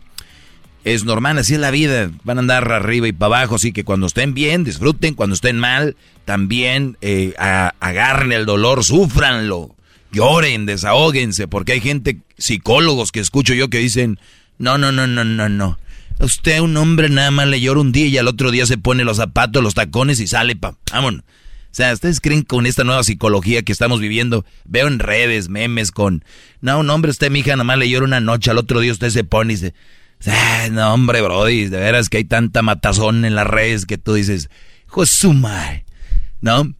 es 0.83 1.05
normal, 1.05 1.37
así 1.37 1.53
es 1.53 1.59
la 1.59 1.71
vida. 1.71 2.11
Van 2.23 2.37
a 2.37 2.41
andar 2.41 2.71
arriba 2.71 3.07
y 3.07 3.13
para 3.13 3.37
abajo, 3.37 3.55
así 3.55 3.71
que 3.71 3.83
cuando 3.83 4.07
estén 4.07 4.33
bien, 4.33 4.63
disfruten. 4.63 5.13
Cuando 5.13 5.33
estén 5.33 5.57
mal, 5.57 5.95
también 6.25 6.97
eh, 7.01 7.33
agarren 7.37 8.31
el 8.31 8.45
dolor, 8.45 8.83
sufranlo. 8.83 9.75
Lloren, 10.11 10.65
desahóguense, 10.65 11.47
porque 11.47 11.73
hay 11.73 11.81
gente, 11.81 12.19
psicólogos 12.37 13.11
que 13.11 13.19
escucho 13.19 13.53
yo 13.53 13.69
que 13.69 13.79
dicen, 13.79 14.19
no, 14.59 14.77
no, 14.77 14.91
no, 14.91 15.07
no, 15.07 15.23
no, 15.23 15.49
no. 15.49 15.79
Usted, 16.19 16.59
un 16.59 16.77
hombre, 16.77 17.09
nada 17.09 17.31
más 17.31 17.47
le 17.47 17.59
llora 17.59 17.81
un 17.81 17.91
día 17.91 18.05
y 18.05 18.17
al 18.17 18.27
otro 18.27 18.51
día 18.51 18.67
se 18.67 18.77
pone 18.77 19.03
los 19.03 19.17
zapatos, 19.17 19.63
los 19.63 19.73
tacones 19.73 20.19
y 20.19 20.27
sale, 20.27 20.55
pa, 20.55 20.77
vámonos. 20.91 21.21
O 21.21 21.75
sea, 21.75 21.91
¿ustedes 21.91 22.21
creen 22.21 22.43
con 22.43 22.67
esta 22.67 22.83
nueva 22.83 23.03
psicología 23.03 23.63
que 23.63 23.71
estamos 23.71 23.99
viviendo? 23.99 24.45
Veo 24.65 24.87
en 24.87 24.99
redes 24.99 25.49
memes 25.49 25.91
con, 25.91 26.23
no, 26.61 26.79
un 26.79 26.89
hombre, 26.91 27.09
usted, 27.09 27.31
mi 27.31 27.39
hija, 27.39 27.55
nomás 27.55 27.79
le 27.79 27.89
llora 27.89 28.05
una 28.05 28.19
noche, 28.19 28.51
al 28.51 28.59
otro 28.59 28.79
día 28.79 28.91
usted 28.91 29.09
se 29.09 29.23
pone 29.23 29.53
y 29.53 29.57
se, 29.57 29.73
"Ay, 30.27 30.69
no, 30.71 30.93
hombre, 30.93 31.21
brody, 31.21 31.65
de 31.65 31.79
veras 31.79 32.09
que 32.09 32.17
hay 32.17 32.25
tanta 32.25 32.61
matazón 32.61 33.25
en 33.25 33.35
las 33.35 33.47
redes 33.47 33.85
que 33.85 33.97
tú 33.97 34.13
dices, 34.13 34.49
Josumay, 34.87 35.83
¿no? 36.41 36.73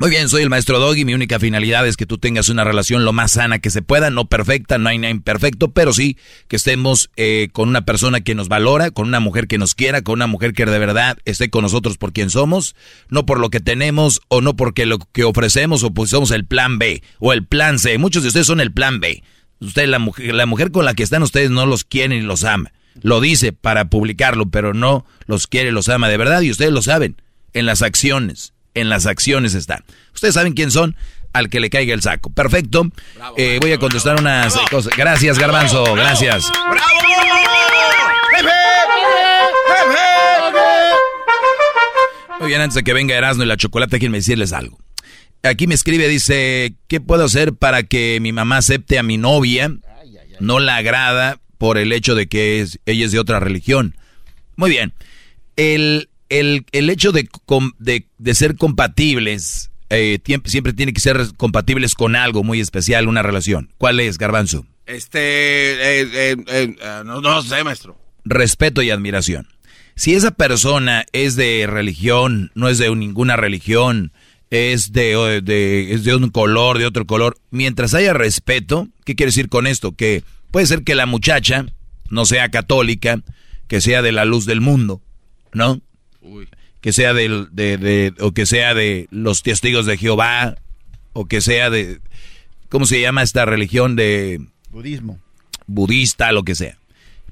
Muy 0.00 0.08
bien, 0.08 0.30
soy 0.30 0.40
el 0.40 0.48
maestro 0.48 0.78
Doggy. 0.78 1.04
Mi 1.04 1.12
única 1.12 1.38
finalidad 1.38 1.86
es 1.86 1.98
que 1.98 2.06
tú 2.06 2.16
tengas 2.16 2.48
una 2.48 2.64
relación 2.64 3.04
lo 3.04 3.12
más 3.12 3.32
sana 3.32 3.58
que 3.58 3.68
se 3.68 3.82
pueda, 3.82 4.08
no 4.08 4.24
perfecta, 4.24 4.78
no 4.78 4.88
hay 4.88 4.96
nada 4.96 5.10
imperfecto, 5.10 5.72
pero 5.72 5.92
sí 5.92 6.16
que 6.48 6.56
estemos 6.56 7.10
eh, 7.16 7.50
con 7.52 7.68
una 7.68 7.84
persona 7.84 8.22
que 8.22 8.34
nos 8.34 8.48
valora, 8.48 8.92
con 8.92 9.08
una 9.08 9.20
mujer 9.20 9.46
que 9.46 9.58
nos 9.58 9.74
quiera, 9.74 10.00
con 10.00 10.14
una 10.14 10.26
mujer 10.26 10.54
que 10.54 10.64
de 10.64 10.78
verdad 10.78 11.18
esté 11.26 11.50
con 11.50 11.64
nosotros 11.64 11.98
por 11.98 12.14
quien 12.14 12.30
somos, 12.30 12.74
no 13.10 13.26
por 13.26 13.38
lo 13.38 13.50
que 13.50 13.60
tenemos 13.60 14.22
o 14.28 14.40
no 14.40 14.56
porque 14.56 14.86
lo 14.86 15.00
que 15.12 15.24
ofrecemos 15.24 15.82
o 15.82 15.90
pues 15.90 16.08
somos 16.08 16.30
el 16.30 16.46
plan 16.46 16.78
B 16.78 17.02
o 17.18 17.34
el 17.34 17.44
plan 17.44 17.78
C. 17.78 17.98
Muchos 17.98 18.22
de 18.22 18.28
ustedes 18.28 18.46
son 18.46 18.60
el 18.62 18.72
plan 18.72 19.00
B. 19.00 19.22
Usted, 19.60 19.86
la 19.88 19.98
mujer, 19.98 20.34
la 20.34 20.46
mujer 20.46 20.70
con 20.72 20.84
la 20.84 20.94
que 20.94 21.02
están 21.02 21.22
ustedes 21.22 21.50
no 21.50 21.66
los 21.66 21.84
quiere 21.84 22.16
ni 22.16 22.22
los 22.22 22.44
ama. 22.44 22.72
Lo 23.02 23.20
dice 23.20 23.52
para 23.52 23.86
publicarlo, 23.86 24.46
pero 24.46 24.74
no 24.74 25.06
los 25.26 25.46
quiere, 25.46 25.70
los 25.70 25.88
ama 25.88 26.08
de 26.08 26.16
verdad 26.16 26.40
y 26.40 26.50
ustedes 26.50 26.72
lo 26.72 26.82
saben. 26.82 27.20
En 27.52 27.66
las 27.66 27.82
acciones, 27.82 28.52
en 28.74 28.88
las 28.88 29.06
acciones 29.06 29.54
está. 29.54 29.84
Ustedes 30.14 30.34
saben 30.34 30.54
quién 30.54 30.70
son, 30.70 30.96
al 31.32 31.48
que 31.48 31.60
le 31.60 31.70
caiga 31.70 31.94
el 31.94 32.02
saco. 32.02 32.30
Perfecto. 32.30 32.90
Eh, 33.36 33.58
voy 33.60 33.72
a 33.72 33.78
contestar 33.78 34.18
unas 34.18 34.56
cosas. 34.70 34.96
Gracias, 34.96 35.38
Garbanzo, 35.38 35.94
gracias. 35.94 36.50
Muy 42.38 42.48
bien, 42.48 42.60
antes 42.62 42.74
de 42.74 42.82
que 42.82 42.94
venga 42.94 43.14
Erasmo 43.14 43.42
y 43.42 43.46
la 43.46 43.56
chocolate, 43.56 43.96
déjenme 43.96 44.18
decirles 44.18 44.52
algo. 44.52 44.78
Aquí 45.42 45.66
me 45.66 45.74
escribe, 45.74 46.06
dice, 46.08 46.74
¿qué 46.88 47.00
puedo 47.00 47.24
hacer 47.24 47.54
para 47.54 47.82
que 47.82 48.18
mi 48.20 48.32
mamá 48.32 48.58
acepte 48.58 48.98
a 48.98 49.02
mi 49.02 49.16
novia? 49.16 49.74
No 50.38 50.60
la 50.60 50.76
agrada 50.76 51.40
por 51.58 51.78
el 51.78 51.92
hecho 51.92 52.14
de 52.14 52.26
que 52.26 52.60
es- 52.60 52.78
ella 52.86 53.06
es 53.06 53.12
de 53.12 53.18
otra 53.18 53.40
religión. 53.40 53.96
Muy 54.56 54.70
bien. 54.70 54.92
El, 55.56 56.08
el- 56.28 56.64
el 56.72 56.90
hecho 56.90 57.12
de, 57.12 57.28
de- 57.78 58.06
de 58.18 58.34
ser 58.34 58.56
compatibles, 58.56 59.70
eh, 59.90 60.18
siempre 60.44 60.72
tiene 60.72 60.92
que 60.92 61.00
ser 61.00 61.18
compatibles 61.36 61.94
con 61.94 62.16
algo 62.16 62.44
muy 62.44 62.60
especial, 62.60 63.08
una 63.08 63.22
relación. 63.22 63.72
¿Cuál 63.78 64.00
es, 64.00 64.18
Garbanzo? 64.18 64.66
Este, 64.86 65.20
eh, 65.20 66.02
eh, 66.12 66.36
eh, 66.48 66.76
eh, 66.80 67.02
no, 67.04 67.20
no 67.20 67.42
sé, 67.42 67.62
maestro. 67.64 67.98
respeto 68.24 68.82
y 68.82 68.90
admiración. 68.90 69.48
Si 69.96 70.14
esa 70.14 70.30
persona 70.30 71.04
es 71.12 71.36
de 71.36 71.66
religión, 71.68 72.50
no 72.54 72.68
es 72.68 72.78
de 72.78 72.94
ninguna 72.94 73.36
religión, 73.36 74.12
es 74.50 74.92
de, 74.92 75.40
de- 75.42 75.92
es 75.94 76.04
de 76.04 76.14
un 76.14 76.30
color, 76.30 76.78
de 76.78 76.86
otro 76.86 77.06
color, 77.06 77.36
mientras 77.50 77.94
haya 77.94 78.12
respeto, 78.12 78.88
¿qué 79.04 79.14
quiere 79.14 79.28
decir 79.30 79.48
con 79.48 79.66
esto? 79.66 79.92
Que 79.92 80.24
puede 80.50 80.66
ser 80.66 80.82
que 80.82 80.94
la 80.94 81.06
muchacha 81.06 81.66
no 82.10 82.24
sea 82.24 82.48
católica, 82.50 83.22
que 83.68 83.80
sea 83.80 84.02
de 84.02 84.10
la 84.12 84.24
luz 84.24 84.46
del 84.46 84.60
mundo, 84.60 85.00
¿no? 85.52 85.80
Que 86.80 86.92
sea 86.92 87.12
del, 87.14 87.48
de, 87.52 87.76
de- 87.78 88.14
o 88.20 88.32
que 88.32 88.46
sea 88.46 88.74
de 88.74 89.06
los 89.10 89.42
testigos 89.42 89.86
de 89.86 89.96
Jehová, 89.96 90.56
o 91.12 91.26
que 91.26 91.40
sea 91.40 91.70
de, 91.70 92.00
¿cómo 92.68 92.86
se 92.86 93.00
llama 93.00 93.22
esta 93.22 93.44
religión 93.44 93.94
de 93.96 94.40
Budismo. 94.70 95.20
budista, 95.66 96.32
lo 96.32 96.42
que 96.42 96.54
sea. 96.56 96.76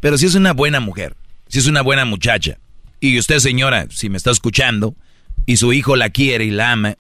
Pero 0.01 0.19
si 0.19 0.27
es 0.27 0.35
una 0.37 0.53
buena 0.53 0.79
mujer, 0.81 1.17
si 1.49 1.59
es 1.59 1.67
una 1.67 1.83
buena 1.83 2.05
muchacha, 2.05 2.59
y 3.01 3.19
usted 3.19 3.39
señora, 3.41 3.87
si 3.91 4.09
me 4.09 4.17
está 4.17 4.31
escuchando, 4.31 4.95
y 5.47 5.57
su 5.57 5.73
hijo 5.73 5.97
la 5.97 6.11
quiere 6.11 6.45
y 6.45 6.51
la 6.51 6.73
ama, 6.73 6.97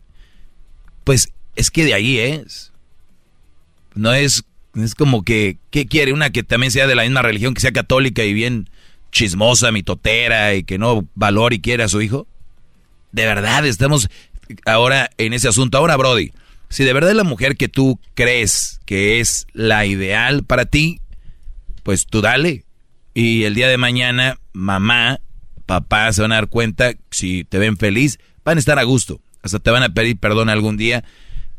pues 1.09 1.33
es 1.57 1.71
que 1.71 1.87
de 1.87 1.95
ahí 1.95 2.19
es. 2.19 2.71
No 3.95 4.13
es, 4.13 4.45
es 4.75 4.95
como 4.95 5.25
que, 5.25 5.57
¿qué 5.71 5.87
quiere? 5.87 6.13
Una 6.13 6.29
que 6.29 6.43
también 6.43 6.71
sea 6.71 6.87
de 6.87 6.95
la 6.95 7.05
misma 7.05 7.23
religión, 7.23 7.55
que 7.55 7.63
sea 7.63 7.73
católica 7.73 8.25
y 8.25 8.35
bien 8.35 8.69
chismosa, 9.11 9.73
mitotera, 9.73 10.55
y 10.55 10.65
que 10.65 10.77
no 10.77 11.09
valore 11.15 11.57
y 11.57 11.61
quiera 11.61 11.87
a 11.87 11.89
su 11.89 12.03
hijo. 12.03 12.27
De 13.11 13.25
verdad, 13.25 13.65
estamos 13.65 14.11
ahora 14.67 15.09
en 15.17 15.33
ese 15.33 15.49
asunto. 15.49 15.79
Ahora, 15.79 15.97
Brody, 15.97 16.33
si 16.69 16.85
de 16.85 16.93
verdad 16.93 17.13
es 17.13 17.17
la 17.17 17.25
mujer 17.25 17.57
que 17.57 17.69
tú 17.69 17.99
crees 18.13 18.79
que 18.85 19.19
es 19.19 19.47
la 19.55 19.87
ideal 19.87 20.45
para 20.45 20.67
ti, 20.67 21.01
pues 21.85 22.05
tú 22.05 22.21
dale. 22.21 22.67
Y 23.15 23.45
el 23.45 23.55
día 23.55 23.69
de 23.69 23.79
mañana, 23.79 24.39
mamá, 24.53 25.21
papá 25.65 26.13
se 26.13 26.21
van 26.21 26.33
a 26.33 26.35
dar 26.35 26.49
cuenta, 26.49 26.93
si 27.11 27.45
te 27.45 27.57
ven 27.57 27.79
feliz, 27.79 28.19
van 28.45 28.59
a 28.59 28.61
estar 28.61 28.79
a 28.79 28.83
gusto. 28.83 29.23
Hasta 29.43 29.59
te 29.59 29.71
van 29.71 29.83
a 29.83 29.95
pedir 29.95 30.19
perdón 30.19 30.49
algún 30.49 30.77
día. 30.77 31.05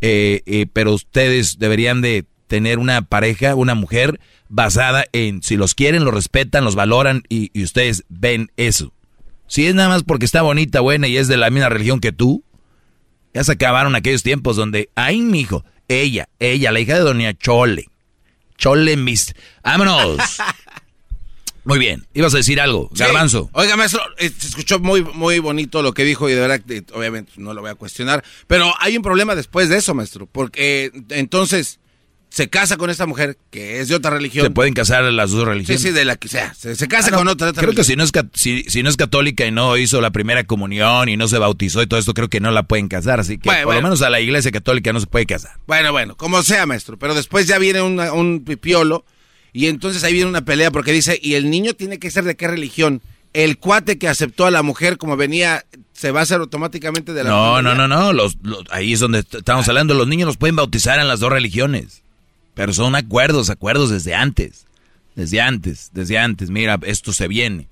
eh, 0.01 0.43
eh, 0.45 0.65
pero 0.71 0.93
ustedes 0.93 1.59
deberían 1.59 2.01
de 2.01 2.25
tener 2.49 2.79
una 2.79 3.03
pareja, 3.03 3.55
una 3.55 3.75
mujer 3.75 4.19
basada 4.49 5.05
en 5.13 5.43
si 5.43 5.55
los 5.55 5.75
quieren, 5.75 6.03
los 6.03 6.13
respetan, 6.13 6.65
los 6.65 6.75
valoran 6.75 7.23
y, 7.29 7.63
ustedes 7.63 8.03
ven 8.09 8.51
eso. 8.57 8.91
Si 9.47 9.65
es 9.65 9.75
nada 9.75 9.87
más 9.89 10.03
porque 10.03 10.25
está 10.25 10.41
bonita, 10.41 10.81
buena 10.81 11.07
y 11.07 11.17
es 11.17 11.27
de 11.27 11.37
la 11.37 11.49
misma 11.51 11.69
religión 11.69 11.99
que 11.99 12.11
tú, 12.11 12.43
ya 13.33 13.43
se 13.43 13.53
acabaron 13.53 13.95
aquellos 13.95 14.23
tiempos 14.23 14.55
donde, 14.55 14.89
ay, 14.95 15.21
mijo, 15.21 15.63
ella, 15.87 16.27
ella, 16.39 16.71
la 16.71 16.79
hija 16.79 16.95
de 16.95 17.01
doña 17.01 17.33
Chole. 17.33 17.85
Chole 18.57 18.97
mis... 18.97 19.33
¡Vámonos! 19.63 20.17
Muy 21.69 21.79
bien, 21.79 22.05
ibas 22.13 22.34
a 22.34 22.38
decir 22.38 22.60
algo, 22.60 22.89
Sí. 22.93 22.99
Garbanzo. 23.03 23.49
Oiga, 23.53 23.77
maestro, 23.77 24.01
eh, 24.17 24.29
se 24.38 24.47
escuchó 24.47 24.79
muy, 24.79 25.03
muy 25.03 25.39
bonito 25.39 25.82
lo 25.82 25.93
que 25.93 26.03
dijo 26.03 26.29
y 26.29 26.34
de 26.34 26.39
verdad, 26.41 26.62
eh, 26.69 26.82
obviamente 26.93 27.32
no 27.38 27.53
lo 27.53 27.62
voy 27.62 27.69
a 27.69 27.75
cuestionar. 27.75 28.23
Pero 28.47 28.73
hay 28.79 28.97
un 28.97 29.03
problema 29.03 29.36
después 29.36 29.69
de 29.69 29.77
eso, 29.77 29.93
maestro. 29.93 30.25
Porque 30.25 30.86
eh, 30.86 31.01
entonces 31.10 31.79
se 32.32 32.47
casa 32.47 32.77
con 32.77 32.91
esta 32.91 33.08
mujer 33.08 33.38
que 33.49 33.79
es 33.79 33.88
de 33.88 33.95
otra 33.95 34.12
religión. 34.12 34.45
Se 34.45 34.51
pueden 34.51 34.73
casar 34.75 35.03
las 35.05 35.32
dos 35.32 35.39
Sí, 35.41 35.45
religiones. 35.45 35.82
sí, 35.82 35.89
de 35.91 36.05
la 36.05 36.15
que 36.15 36.27
sea. 36.27 36.53
Se, 36.53 36.75
se 36.75 36.88
casa 36.88 37.08
Ah, 37.08 37.12
no, 37.12 37.17
con 37.17 37.27
otra, 37.27 37.49
otra 37.49 37.62
Creo 37.63 37.73
que 37.73 37.84
si 37.84 37.95
no, 37.95 38.03
es, 38.03 38.12
si, 38.36 38.63
si 38.67 38.84
no 38.84 38.89
es 38.89 38.97
católica 38.97 39.45
y 39.47 39.51
no 39.51 39.77
hizo 39.77 39.99
la 39.99 40.12
primera 40.12 40.43
comunión 40.43 41.10
y 41.10 41.17
no 41.17 41.27
se 41.27 41.39
bautizó 41.39 41.82
y 41.82 41.88
todo 41.88 41.99
esto, 41.99 42.13
creo 42.13 42.29
que 42.29 42.39
no 42.39 42.51
la 42.51 42.63
pueden 42.63 42.88
casar. 42.88 43.19
Así 43.19 43.38
que 43.39 43.49
Bueno, 43.49 43.65
por 43.65 43.75
lo 43.75 43.82
menos 43.82 44.01
a 44.03 44.10
la 44.12 44.19
iglesia 44.19 44.51
católica 44.51 44.93
no 44.93 44.99
se 44.99 45.08
puede 45.08 45.25
casar. 45.25 45.53
Bueno, 45.65 45.91
bueno, 45.91 46.15
como 46.17 46.43
sea, 46.43 46.65
maestro. 46.67 46.97
Pero 46.99 47.15
después 47.15 47.47
ya 47.47 47.58
viene 47.58 47.82
una- 47.82 48.13
un 48.13 48.43
pipiolo 48.45 49.05
y 49.53 49.67
entonces 49.67 50.03
ahí 50.03 50.13
viene 50.13 50.29
una 50.29 50.41
pelea 50.45 50.71
porque 50.71 50.91
dice, 50.91 51.19
¿y 51.21 51.33
el 51.35 51.49
niño 51.49 51.73
tiene 51.73 51.99
que 51.99 52.12
ser 52.12 52.23
de 52.23 52.35
qué 52.35 52.47
religión? 52.47 53.01
El 53.33 53.57
cuate 53.57 53.97
que 53.99 54.07
aceptó 54.07 54.45
a 54.45 54.51
la 54.51 54.63
mujer 54.63 54.97
como 54.97 55.15
venía, 55.15 55.63
¿se 55.93 56.12
va 56.12 56.21
a 56.21 56.23
hacer 56.23 56.39
automáticamente 56.39 57.13
de 57.13 57.23
la 57.23 57.29
No, 57.29 57.53
familia? 57.55 57.75
no, 57.75 57.88
no, 57.88 57.95
no. 58.01 58.13
Los, 58.13 58.38
los- 58.41 58.63
ahí 58.71 58.93
es 58.93 58.99
donde 58.99 59.19
est- 59.19 59.35
estamos 59.35 59.67
hablando. 59.69 59.93
Los 59.93 60.07
niños 60.07 60.25
los 60.27 60.38
pueden 60.38 60.55
bautizar 60.55 60.99
en 60.99 61.07
las 61.07 61.19
dos 61.19 61.31
religiones. 61.31 62.01
Pero 62.55 62.73
son 62.73 62.95
acuerdos, 62.95 63.49
acuerdos 63.51 63.91
desde 63.91 64.15
antes. 64.15 64.65
Desde 65.15 65.41
antes, 65.41 65.91
desde 65.93 66.17
antes. 66.17 66.49
Mira, 66.49 66.79
esto 66.83 67.13
se 67.13 67.27
viene. 67.27 67.67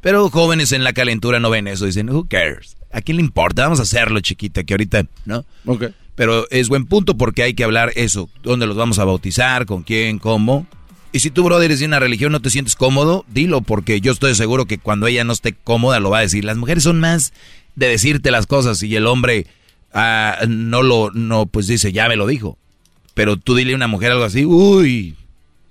Pero 0.00 0.30
jóvenes 0.30 0.70
en 0.72 0.84
la 0.84 0.92
calentura 0.92 1.40
no 1.40 1.50
ven 1.50 1.66
eso, 1.66 1.86
dicen, 1.86 2.08
who 2.08 2.26
cares? 2.28 2.76
¿A 2.92 3.00
quién 3.02 3.16
le 3.16 3.22
importa? 3.22 3.62
Vamos 3.64 3.80
a 3.80 3.82
hacerlo, 3.82 4.20
chiquita, 4.20 4.62
que 4.64 4.74
ahorita, 4.74 5.06
¿no? 5.26 5.44
Ok. 5.66 5.86
Pero 6.14 6.48
es 6.50 6.68
buen 6.68 6.86
punto 6.86 7.16
porque 7.18 7.42
hay 7.42 7.54
que 7.54 7.64
hablar 7.64 7.92
eso, 7.96 8.30
dónde 8.42 8.66
los 8.66 8.76
vamos 8.76 8.98
a 8.98 9.04
bautizar, 9.04 9.66
con 9.66 9.82
quién, 9.82 10.18
cómo. 10.18 10.66
Y 11.12 11.20
si 11.20 11.30
tú, 11.30 11.42
brother, 11.42 11.66
eres 11.66 11.80
de 11.80 11.86
una 11.86 11.98
religión, 11.98 12.30
no 12.30 12.40
te 12.40 12.50
sientes 12.50 12.76
cómodo, 12.76 13.24
dilo, 13.28 13.62
porque 13.62 14.00
yo 14.00 14.12
estoy 14.12 14.34
seguro 14.34 14.66
que 14.66 14.78
cuando 14.78 15.08
ella 15.08 15.24
no 15.24 15.32
esté 15.32 15.52
cómoda 15.52 15.98
lo 15.98 16.10
va 16.10 16.18
a 16.18 16.22
decir. 16.22 16.44
Las 16.44 16.56
mujeres 16.56 16.84
son 16.84 17.00
más 17.00 17.32
de 17.74 17.88
decirte 17.88 18.30
las 18.30 18.46
cosas 18.46 18.82
y 18.82 18.94
el 18.94 19.06
hombre 19.06 19.46
ah, 19.92 20.38
no 20.46 20.82
lo, 20.82 21.10
no, 21.12 21.46
pues 21.46 21.66
dice, 21.66 21.92
ya 21.92 22.08
me 22.08 22.16
lo 22.16 22.26
dijo. 22.26 22.58
Pero 23.14 23.36
tú 23.36 23.56
dile 23.56 23.72
a 23.72 23.76
una 23.76 23.88
mujer 23.88 24.12
algo 24.12 24.24
así, 24.24 24.44
uy, 24.44 25.16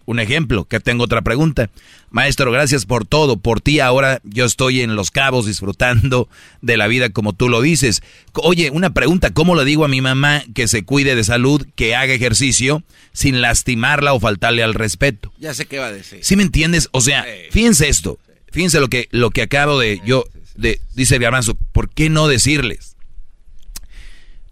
un 0.09 0.19
ejemplo, 0.19 0.65
que 0.65 0.79
tengo 0.79 1.03
otra 1.03 1.21
pregunta. 1.21 1.69
Maestro, 2.09 2.51
gracias 2.51 2.87
por 2.87 3.05
todo. 3.05 3.37
Por 3.37 3.61
ti 3.61 3.79
ahora 3.79 4.21
yo 4.23 4.45
estoy 4.45 4.81
en 4.81 4.95
Los 4.95 5.11
Cabos 5.11 5.45
disfrutando 5.45 6.27
de 6.63 6.77
la 6.77 6.87
vida 6.87 7.11
como 7.11 7.33
tú 7.33 7.47
lo 7.47 7.61
dices. 7.61 8.01
Oye, 8.33 8.71
una 8.71 8.89
pregunta, 8.89 9.29
¿cómo 9.35 9.55
le 9.55 9.65
digo 9.65 9.85
a 9.85 9.87
mi 9.87 10.01
mamá 10.01 10.41
que 10.55 10.67
se 10.67 10.83
cuide 10.83 11.15
de 11.15 11.23
salud, 11.23 11.67
que 11.75 11.95
haga 11.95 12.11
ejercicio 12.11 12.81
sin 13.13 13.39
lastimarla 13.39 14.13
o 14.13 14.19
faltarle 14.19 14.63
al 14.63 14.73
respeto? 14.73 15.31
Ya 15.37 15.53
sé 15.53 15.67
qué 15.67 15.77
va 15.77 15.85
a 15.85 15.91
decir. 15.91 16.21
¿Sí 16.23 16.35
me 16.35 16.41
entiendes? 16.41 16.89
O 16.91 17.01
sea, 17.01 17.23
fíjense 17.51 17.87
esto. 17.87 18.17
Fíjense 18.51 18.79
lo 18.79 18.87
que, 18.87 19.09
lo 19.11 19.29
que 19.29 19.43
acabo 19.43 19.77
de 19.77 20.01
yo, 20.03 20.25
de, 20.55 20.81
dice 20.95 21.19
Garbanzo, 21.19 21.53
¿por 21.53 21.87
qué 21.87 22.09
no 22.09 22.27
decirles? 22.27 22.95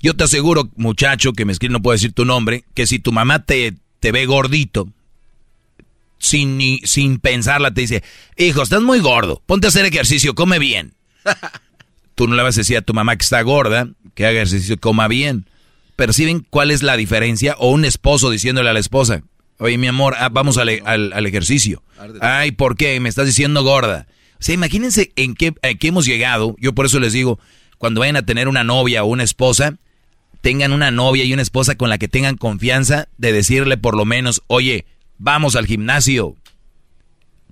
Yo 0.02 0.15
te 0.15 0.26
aseguro, 0.26 0.70
muchacho, 0.76 1.34
que 1.34 1.46
me 1.46 1.52
escribe, 1.52 1.74
no 1.74 1.82
puedo 1.82 1.93
decir 1.93 2.13
tu 2.13 2.26
nombre, 2.26 2.63
que 2.76 2.86
si 2.86 3.00
tu 3.00 3.12
mamá 3.12 3.43
te, 3.43 3.74
te 4.00 4.12
ve 4.12 4.28
gordito, 4.28 4.88
sin, 6.28 6.58
ni, 6.58 6.80
sin 6.84 7.20
pensarla 7.20 7.74
te 7.74 7.82
dice, 7.82 8.04
hijo, 8.38 8.62
estás 8.62 8.82
muy 8.82 9.00
gordo, 9.00 9.42
ponte 9.46 9.68
a 9.68 9.70
hacer 9.70 9.86
ejercicio, 9.86 10.36
come 10.36 10.60
bien. 10.60 10.94
Tú 12.16 12.28
no 12.28 12.36
le 12.36 12.44
vas 12.44 12.58
a 12.58 12.62
decir 12.62 12.78
a 12.78 12.82
tu 12.82 12.94
mamá 12.94 13.16
que 13.16 13.24
está 13.24 13.42
gorda, 13.42 13.90
que 14.16 14.26
haga 14.26 14.42
ejercicio, 14.42 14.80
coma 14.80 15.08
bien. 15.08 15.46
¿Perciben 15.96 16.46
cuál 16.50 16.72
es 16.72 16.82
la 16.82 16.98
diferencia? 16.98 17.56
O 17.60 17.72
un 17.72 17.86
esposo 17.86 18.32
diciéndole 18.32 18.70
a 18.70 18.74
la 18.74 18.80
esposa, 18.80 19.22
oye 19.60 19.78
mi 19.78 19.88
amor, 19.88 20.16
ah, 20.18 20.30
vamos 20.30 20.58
al, 20.58 20.82
al, 20.86 21.13
al, 21.13 21.26
ejercicio. 21.26 21.84
Ay, 22.22 22.52
¿por 22.52 22.76
qué? 22.76 23.00
Me 23.00 23.10
estás 23.10 23.28
diciendo 23.28 23.63
gorda. 23.63 24.08
O 24.34 24.44
sea, 24.44 24.56
imagínense 24.56 25.12
en 25.16 25.36
qué, 25.36 25.54
en 25.62 25.78
qué 25.78 25.88
hemos 25.88 26.06
llegado. 26.06 26.56
Yo 26.60 26.74
por 26.74 26.88
eso 26.88 27.00
les 27.00 27.13
digo, 27.13 27.40
cuando 27.78 28.00
vayan 28.00 28.16
a 28.16 28.26
tener 28.26 28.48
una 28.48 28.63
novia 28.63 29.04
o 29.04 29.08
una 29.08 29.24
esposa, 29.24 29.78
tengan 30.42 30.74
una 30.74 30.92
novia 30.92 31.24
y 31.24 31.34
una 31.34 31.42
esposa 31.42 31.76
con 31.76 31.90
la 31.90 31.98
que 31.98 32.08
tengan 32.08 32.38
confianza 32.38 33.10
de 33.18 33.32
decirle 33.32 33.78
por 33.78 33.96
lo 33.96 34.06
menos, 34.06 34.44
oye, 34.48 34.86
vamos 35.17 35.56
al 35.56 35.65
gimnasio. 35.65 36.36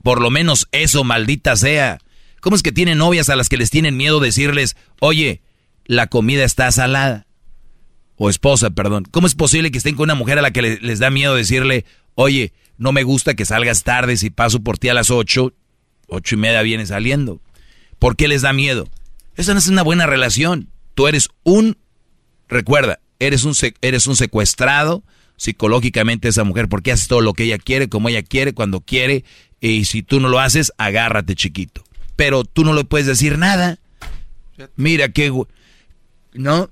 Por 0.04 0.22
lo 0.22 0.30
menos 0.30 0.68
eso, 0.72 1.04
maldita 1.04 1.56
sea. 1.56 2.00
¿Cómo 2.42 2.56
es 2.56 2.62
que 2.62 2.72
tienen 2.72 3.00
novias 3.00 3.30
a 3.30 3.36
las 3.36 3.50
que 3.50 3.58
les 3.58 3.72
tienen 3.72 3.98
miedo 3.98 4.20
decirles, 4.20 4.76
oye, 5.00 5.42
la 5.86 6.08
comida 6.08 6.44
está 6.44 6.72
salada? 6.72 7.26
O 8.18 8.30
esposa, 8.30 8.70
perdón. 8.70 9.06
¿Cómo 9.10 9.28
es 9.28 9.36
posible 9.36 9.72
que 9.72 9.80
estén 9.80 9.96
con 9.96 10.04
una 10.04 10.16
mujer 10.16 10.38
a 10.38 10.42
la 10.42 10.52
que 10.52 10.62
les, 10.62 11.00
da 11.00 11.10
miedo 11.10 11.36
decirle, 11.36 11.86
oye, 12.14 12.54
no 12.78 12.92
me 12.92 13.04
gusta 13.04 13.34
que 13.34 13.46
salgas 13.46 13.84
tarde 13.84 14.16
si 14.16 14.30
paso 14.30 14.60
por 14.62 14.78
ti 14.78 14.90
a 14.90 14.94
las 14.94 15.10
ocho, 15.10 15.54
ocho 16.08 16.36
y 16.36 16.38
media 16.38 16.62
viene 16.62 16.86
saliendo? 16.86 17.42
¿Por 17.98 18.16
qué 18.16 18.28
les 18.28 18.44
da 18.44 18.54
miedo? 18.54 18.88
Esa 19.36 19.54
no 19.54 19.60
es 19.60 19.68
una 19.68 19.82
buena 19.82 20.06
relación. 20.06 20.70
Tú 20.94 21.08
eres 21.08 21.30
un, 21.44 21.78
recuerda, 22.48 23.00
eres 23.20 23.44
un, 23.44 23.54
eres 23.82 24.08
un 24.08 24.16
secuestrado 24.16 25.04
psicológicamente 25.38 26.28
esa 26.28 26.44
mujer 26.44 26.68
porque 26.70 26.92
haces 26.92 27.08
todo 27.08 27.22
lo 27.22 27.34
que 27.34 27.44
ella 27.44 27.58
quiere, 27.58 27.90
como 27.90 28.10
ella 28.10 28.24
quiere, 28.24 28.54
cuando 28.54 28.82
quiere. 28.82 29.24
Y 29.62 29.86
si 29.86 30.04
tú 30.04 30.20
no 30.20 30.30
lo 30.30 30.40
haces, 30.40 30.72
agárrate, 30.78 31.36
chiquito. 31.36 31.84
Pero 32.16 32.44
tú 32.44 32.64
no 32.64 32.74
le 32.74 32.84
puedes 32.84 33.08
decir 33.08 33.38
nada. 33.38 33.80
Mira 34.76 35.10
qué... 35.10 35.32
¿No? 36.34 36.70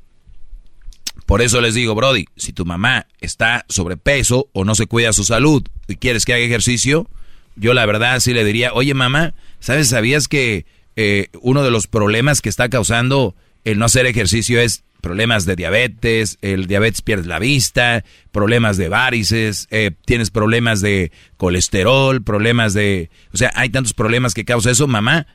Por 1.26 1.42
eso 1.42 1.62
les 1.62 1.74
digo, 1.74 1.96
Brody, 1.96 2.26
si 2.36 2.52
tu 2.52 2.66
mamá 2.66 3.08
está 3.22 3.66
sobrepeso 3.70 4.50
o 4.52 4.66
no 4.66 4.76
se 4.76 4.88
cuida 4.88 5.14
su 5.14 5.24
salud 5.24 5.64
y 5.88 5.96
quieres 5.96 6.26
que 6.26 6.34
haga 6.34 6.44
ejercicio, 6.44 7.08
yo 7.56 7.74
la 7.74 7.86
verdad 7.86 8.20
sí 8.20 8.34
le 8.34 8.44
diría, 8.44 8.74
oye 8.74 8.94
mamá, 8.94 9.34
¿sabes? 9.60 9.90
¿Sabías 9.90 10.28
que 10.28 10.66
eh, 10.96 11.28
uno 11.42 11.64
de 11.64 11.72
los 11.72 11.88
problemas 11.88 12.42
que 12.42 12.50
está 12.50 12.68
causando 12.70 13.36
el 13.64 13.80
no 13.80 13.86
hacer 13.86 14.06
ejercicio 14.06 14.60
es 14.60 14.84
problemas 15.04 15.46
de 15.46 15.58
diabetes, 15.58 16.38
el 16.42 16.66
diabetes 16.66 17.02
pierde 17.02 17.28
la 17.28 17.38
vista, 17.38 18.06
problemas 18.32 18.78
de 18.78 18.88
varices, 18.88 19.68
eh, 19.70 19.92
tienes 20.06 20.32
problemas 20.32 20.80
de 20.80 21.12
colesterol, 21.36 22.24
problemas 22.24 22.74
de... 22.74 23.10
O 23.34 23.38
sea, 23.38 23.52
hay 23.54 23.68
tantos 23.68 23.94
problemas 23.94 24.34
que 24.34 24.46
causa 24.46 24.72
eso, 24.72 24.88
mamá. 24.88 25.28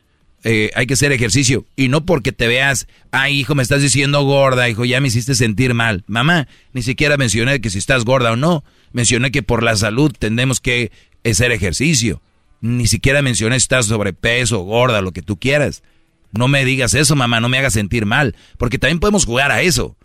Eh, 0.43 0.71
hay 0.75 0.87
que 0.87 0.95
hacer 0.95 1.13
ejercicio. 1.13 1.67
Y 1.77 1.89
no 1.89 2.07
porque 2.07 2.33
te 2.33 2.49
veas, 2.49 2.89
ay 3.11 3.41
hijo, 3.41 3.55
me 3.55 3.63
estás 3.63 3.83
diciendo 3.83 4.23
gorda, 4.23 4.71
hijo, 4.71 4.87
ya 4.87 5.03
me 5.03 5.09
hiciste 5.09 5.35
sentir 5.35 5.75
mal. 5.75 6.03
Mamá, 6.07 6.49
ni 6.73 6.81
siquiera 6.81 7.19
mencioné 7.19 7.61
que 7.61 7.69
si 7.69 7.77
estás 7.77 8.07
gorda 8.07 8.33
o 8.33 8.37
no. 8.37 8.65
Mencioné 8.93 9.31
que 9.31 9.43
por 9.43 9.63
la 9.63 9.77
salud 9.77 10.11
tenemos 10.19 10.61
que 10.61 10.93
hacer 11.29 11.53
ejercicio. 11.53 12.23
Ni 12.63 12.87
siquiera 12.87 13.21
mencioné 13.21 13.61
si 13.61 13.65
estás 13.65 13.85
sobrepeso, 13.85 14.61
gorda, 14.61 15.03
lo 15.03 15.13
que 15.13 15.21
tú 15.21 15.39
quieras. 15.39 15.83
No 16.33 16.49
me 16.49 16.65
digas 16.65 16.95
eso, 16.95 17.17
mamá, 17.17 17.41
no 17.41 17.49
me 17.49 17.59
hagas 17.59 17.73
sentir 17.73 18.07
mal, 18.07 18.37
porque 18.59 18.79
también 18.79 19.01
podemos 19.01 19.25
jugar 19.25 19.51
a 19.51 19.63
eso. 19.63 19.97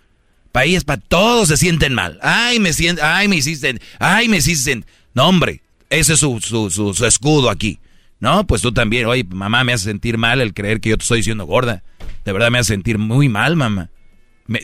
País 0.52 0.84
para 0.84 1.02
todos 1.02 1.48
se 1.48 1.58
sienten 1.58 1.94
mal. 1.94 2.20
Ay, 2.22 2.60
me 2.60 2.74
sienten, 2.74 3.04
ay, 3.04 3.28
me 3.28 3.38
hiciste, 3.38 3.80
ay, 4.00 4.30
me 4.30 4.38
hiciste. 4.38 4.84
No, 5.14 5.28
hombre, 5.28 5.62
ese 5.90 6.14
es 6.14 6.20
su, 6.20 6.40
su, 6.40 6.70
su, 6.70 7.06
escudo 7.06 7.50
aquí. 7.50 7.80
No, 8.20 8.48
pues 8.48 8.62
tú 8.62 8.72
también, 8.72 9.06
oye, 9.06 9.26
mamá, 9.26 9.64
me 9.64 9.74
hace 9.74 9.86
sentir 9.86 10.18
mal 10.18 10.42
el 10.42 10.54
creer 10.54 10.80
que 10.80 10.90
yo 10.90 10.98
te 10.98 11.04
estoy 11.04 11.20
diciendo 11.20 11.46
gorda. 11.46 11.84
De 12.24 12.32
verdad 12.32 12.52
me 12.52 12.60
hace 12.60 12.74
sentir 12.74 12.98
muy 12.98 13.30
mal, 13.30 13.56
mamá. 13.56 13.90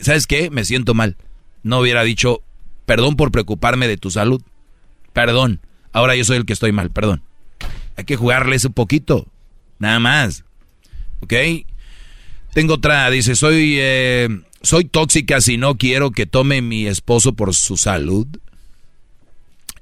¿Sabes 0.02 0.26
qué? 0.26 0.50
Me 0.50 0.64
siento 0.64 0.94
mal. 0.94 1.16
No 1.62 1.80
hubiera 1.80 2.02
dicho, 2.04 2.42
perdón 2.86 3.16
por 3.16 3.32
preocuparme 3.32 3.86
de 3.86 3.96
tu 3.96 4.10
salud. 4.10 4.42
Perdón. 5.12 5.60
Ahora 5.92 6.14
yo 6.16 6.24
soy 6.24 6.38
el 6.38 6.46
que 6.46 6.52
estoy 6.52 6.72
mal, 6.72 6.90
perdón. 6.90 7.22
Hay 7.96 8.04
que 8.04 8.16
jugarles 8.16 8.64
un 8.64 8.72
poquito. 8.72 9.26
Nada 9.78 9.98
más. 9.98 10.44
¿Ok? 11.20 11.34
Tengo 12.52 12.74
otra, 12.74 13.10
dice, 13.10 13.36
soy, 13.36 13.76
eh, 13.78 14.28
soy 14.62 14.84
tóxica 14.84 15.40
si 15.40 15.56
no 15.56 15.76
quiero 15.76 16.10
que 16.10 16.26
tome 16.26 16.62
mi 16.62 16.86
esposo 16.86 17.34
por 17.34 17.54
su 17.54 17.76
salud. 17.76 18.26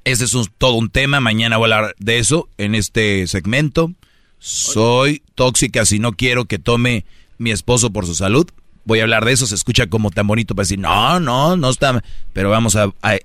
Ese 0.05 0.24
es 0.24 0.33
todo 0.59 0.74
un 0.74 0.90
tema, 0.90 1.20
mañana 1.20 1.57
voy 1.57 1.70
a 1.70 1.77
hablar 1.77 1.94
de 1.98 2.18
eso 2.18 2.48
en 2.59 2.74
este 2.74 3.27
segmento. 3.27 3.92
Soy 4.38 5.22
tóxica 5.35 5.85
si 5.85 5.98
no 5.98 6.12
quiero 6.12 6.44
que 6.46 6.59
tome 6.59 7.05
mi 7.38 7.51
esposo 7.51 7.90
por 7.90 8.07
su 8.07 8.14
salud. 8.14 8.48
Voy 8.85 9.01
a 9.01 9.03
hablar 9.03 9.24
de 9.24 9.33
eso, 9.33 9.46
se 9.46 9.55
escucha 9.55 9.87
como 9.88 10.11
tan 10.11 10.27
bonito 10.27 10.55
para 10.55 10.64
decir, 10.64 10.79
no, 10.79 11.20
no, 11.20 11.57
no 11.57 11.70
está, 11.70 12.03
pero 12.33 12.48
vamos 12.48 12.74
a, 12.77 12.92
a, 13.03 13.18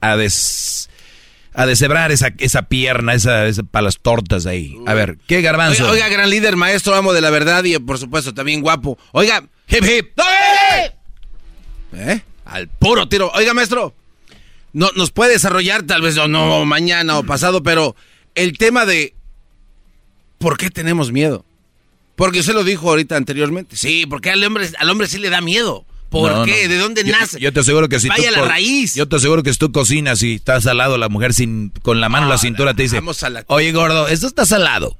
a 0.00 0.16
des, 0.16 0.90
a 1.54 1.66
deshebrar 1.66 2.12
esa, 2.12 2.28
esa 2.38 2.62
pierna, 2.62 3.14
esa, 3.14 3.44
para 3.70 3.84
las 3.84 3.98
tortas 3.98 4.46
ahí. 4.46 4.76
A 4.86 4.94
ver, 4.94 5.18
¿qué 5.26 5.42
garbanzo? 5.42 5.88
Oiga, 5.88 6.08
gran 6.08 6.30
líder, 6.30 6.56
maestro, 6.56 6.94
amo 6.94 7.12
de 7.12 7.20
la 7.20 7.30
verdad 7.30 7.64
y 7.64 7.78
por 7.78 7.98
supuesto 7.98 8.32
también 8.32 8.60
guapo. 8.60 8.98
Oiga, 9.12 9.44
hip 9.68 9.84
hip. 9.84 10.18
¿Eh? 11.94 12.22
Al 12.44 12.68
puro 12.68 13.08
tiro. 13.08 13.30
Oiga, 13.34 13.52
maestro, 13.54 13.94
no, 14.72 14.90
nos 14.96 15.10
puede 15.10 15.32
desarrollar 15.32 15.82
tal 15.82 16.02
vez 16.02 16.16
no 16.16 16.64
mañana 16.64 17.18
o 17.18 17.24
pasado, 17.24 17.62
pero 17.62 17.94
el 18.34 18.56
tema 18.56 18.86
de 18.86 19.14
¿por 20.38 20.56
qué 20.56 20.70
tenemos 20.70 21.12
miedo? 21.12 21.44
Porque 22.16 22.40
usted 22.40 22.54
lo 22.54 22.64
dijo 22.64 22.88
ahorita 22.88 23.16
anteriormente. 23.16 23.76
Sí, 23.76 24.06
porque 24.06 24.30
al 24.30 24.42
hombre, 24.44 24.68
al 24.78 24.90
hombre 24.90 25.06
sí 25.06 25.18
le 25.18 25.30
da 25.30 25.40
miedo. 25.40 25.86
¿Por 26.12 26.44
qué? 26.44 26.68
¿De 26.68 26.78
dónde 26.78 27.04
nace? 27.04 27.40
Yo 27.40 27.52
te 27.52 27.60
aseguro 27.60 27.88
que 27.88 27.98
si 27.98 28.08
Vaya 28.08 28.30
tú 28.30 28.40
la 28.40 28.46
raíz. 28.46 28.94
Yo 28.94 29.08
te 29.08 29.16
aseguro 29.16 29.42
que 29.42 29.52
si 29.52 29.58
tú 29.58 29.72
cocinas 29.72 30.22
y 30.22 30.34
estás 30.34 30.66
al 30.66 30.76
lado 30.76 30.98
la 30.98 31.08
mujer 31.08 31.34
sin 31.34 31.70
con 31.82 32.00
la 32.00 32.08
mano 32.08 32.26
en 32.26 32.30
la 32.30 32.38
cintura 32.38 32.74
te 32.74 32.82
dice, 32.82 33.00
"Oye, 33.46 33.72
gordo, 33.72 34.06
esto 34.08 34.26
está 34.26 34.46
salado." 34.46 34.96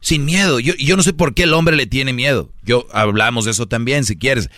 Sin 0.00 0.24
miedo. 0.24 0.58
Yo, 0.58 0.74
yo 0.74 0.96
no 0.96 1.04
sé 1.04 1.12
por 1.12 1.32
qué 1.32 1.44
el 1.44 1.54
hombre 1.54 1.76
le 1.76 1.86
tiene 1.86 2.12
miedo. 2.12 2.50
Yo 2.64 2.88
hablamos 2.92 3.44
de 3.44 3.52
eso 3.52 3.66
también, 3.68 4.04
si 4.04 4.16
quieres. 4.16 4.50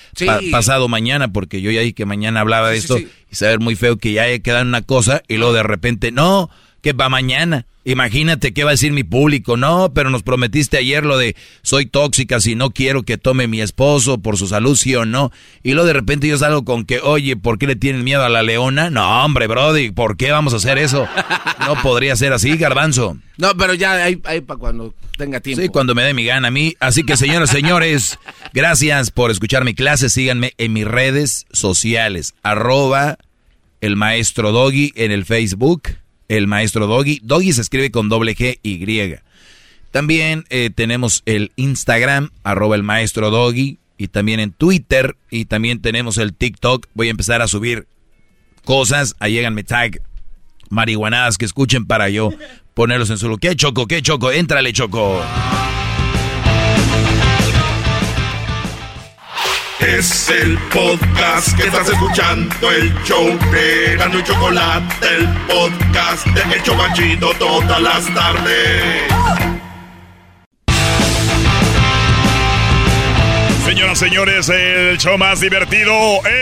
pasado 0.51 0.89
mañana, 0.89 1.33
porque 1.33 1.61
yo 1.61 1.71
ya 1.71 1.81
dije 1.81 1.93
que 1.93 2.07
mañana 2.07 2.41
hablaba 2.41 2.71
de 2.71 2.79
esto 2.79 2.99
y 2.99 3.09
saber 3.31 3.61
muy 3.61 3.77
feo 3.77 3.99
que 3.99 4.13
ya 4.13 4.39
queda 4.39 4.63
una 4.63 4.83
cosa 4.83 5.23
y 5.29 5.37
luego 5.37 5.53
de 5.53 5.63
repente, 5.63 6.13
no, 6.13 6.51
que 6.85 6.93
va 6.93 7.09
mañana. 7.09 7.67
Imagínate 7.87 8.53
qué 8.53 8.63
va 8.63 8.71
a 8.71 8.73
decir 8.73 8.93
mi 8.93 9.05
público. 9.05 9.57
No, 9.57 9.93
pero 9.95 10.11
nos 10.11 10.23
prometiste 10.23 10.77
ayer 10.77 11.05
lo 11.05 11.17
de 11.17 11.35
soy 11.63 11.87
tóxica 11.87 12.39
si 12.39 12.55
no 12.55 12.71
quiero 12.71 13.05
que 13.05 13.17
tome 13.17 13.47
mi 13.47 13.63
esposo 13.63 14.19
por 14.19 14.37
su 14.37 14.47
salud, 14.49 14.77
sí 14.77 14.95
o 14.95 15.07
no. 15.07 15.33
Y 15.63 15.73
luego 15.73 15.87
de 15.87 15.95
repente 15.95 16.29
yo 16.29 16.37
salgo 16.37 16.65
con 16.65 16.85
que, 16.85 17.01
oye, 17.01 17.37
¿por 17.37 17.59
qué 17.59 17.67
le 17.67 17.75
tienen 17.75 18.05
miedo 18.05 18.23
a 18.23 18.29
la 18.29 18.43
leona? 18.43 18.91
No, 18.91 19.25
hombre, 19.25 19.47
Brody, 19.47 19.93
¿por 19.93 20.19
qué 20.19 20.31
vamos 20.31 20.53
a 20.53 20.59
hacer 20.59 20.77
eso? 20.77 21.09
No 21.61 21.81
podría 21.81 22.17
ser 22.17 22.35
así, 22.35 22.55
garbanzo. 22.59 23.17
No, 23.39 23.57
pero 23.57 23.73
ya 23.73 23.95
hay, 23.95 24.17
para 24.17 24.59
cuando 24.59 24.95
tenga 25.17 25.41
tiempo. 25.41 25.63
Sí, 25.63 25.69
cuando 25.69 25.95
me 25.95 26.03
dé 26.03 26.13
mi 26.13 26.25
gana 26.25 26.49
a 26.49 26.51
mí. 26.51 26.75
Así 26.81 27.03
que, 27.03 27.17
señoras, 27.17 27.49
señores, 27.49 28.19
gracias 28.53 29.11
por 29.11 29.31
escuchar 29.31 29.65
mi 29.65 29.75
clase. 29.75 30.11
Síganme 30.11 30.53
en 30.59 30.75
mis 30.75 30.87
redes 30.87 31.47
sociales. 31.51 32.35
Arroba 32.43 33.17
el 33.81 33.97
maestro 33.97 34.53
Doggy 34.53 34.93
en 34.97 35.13
el 35.13 35.25
Facebook 35.25 36.04
el 36.29 36.47
maestro 36.47 36.87
Doggy. 36.87 37.21
Doggy 37.23 37.53
se 37.53 37.61
escribe 37.61 37.91
con 37.91 38.09
doble 38.09 38.35
G 38.35 38.59
Y. 38.63 39.17
También 39.91 40.45
eh, 40.51 40.71
tenemos 40.75 41.23
el 41.25 41.53
Instagram, 41.57 42.31
arroba 42.43 42.75
el 42.77 42.83
maestro 42.83 43.31
Doggy, 43.31 43.79
y 43.97 44.09
también 44.09 44.41
en 44.41 44.53
Twitter, 44.53 45.17
y 45.31 45.45
también 45.45 45.81
tenemos 45.81 46.19
el 46.19 46.35
TikTok. 46.35 46.89
Voy 46.95 47.09
a 47.09 47.11
empezar 47.13 47.43
a 47.43 47.47
subir 47.47 47.87
cosas, 48.65 49.15
ahí 49.21 49.35
llegan 49.35 49.55
mi 49.55 49.63
tag, 49.63 50.01
marihuanadas 50.69 51.39
que 51.39 51.45
escuchen 51.45 51.87
para 51.87 52.09
yo 52.09 52.31
ponerlos 52.75 53.11
en 53.11 53.19
su. 53.19 53.37
¿Qué 53.39 53.55
choco? 53.55 53.87
¿Qué 53.87 54.03
choco? 54.03 54.33
Éntrale, 54.33 54.73
choco. 54.73 55.23
Es 59.87 60.31
el 60.31 60.57
podcast 60.73 61.55
que 61.59 61.65
estás 61.65 61.87
escuchando, 61.91 62.71
el 62.71 62.95
show 63.05 63.39
de 63.53 63.97
Gano 63.99 64.19
y 64.19 64.23
Chocolate, 64.25 65.07
el 65.07 65.29
podcast 65.47 66.27
de 66.29 66.57
Hecho 66.57 66.75
Banchito 66.75 67.35
todas 67.35 67.83
las 67.83 68.15
tardes. 68.15 69.03
Señoras, 73.65 73.99
señores, 73.99 74.49
el 74.49 74.97
show 74.97 75.19
más 75.19 75.41
divertido 75.41 75.93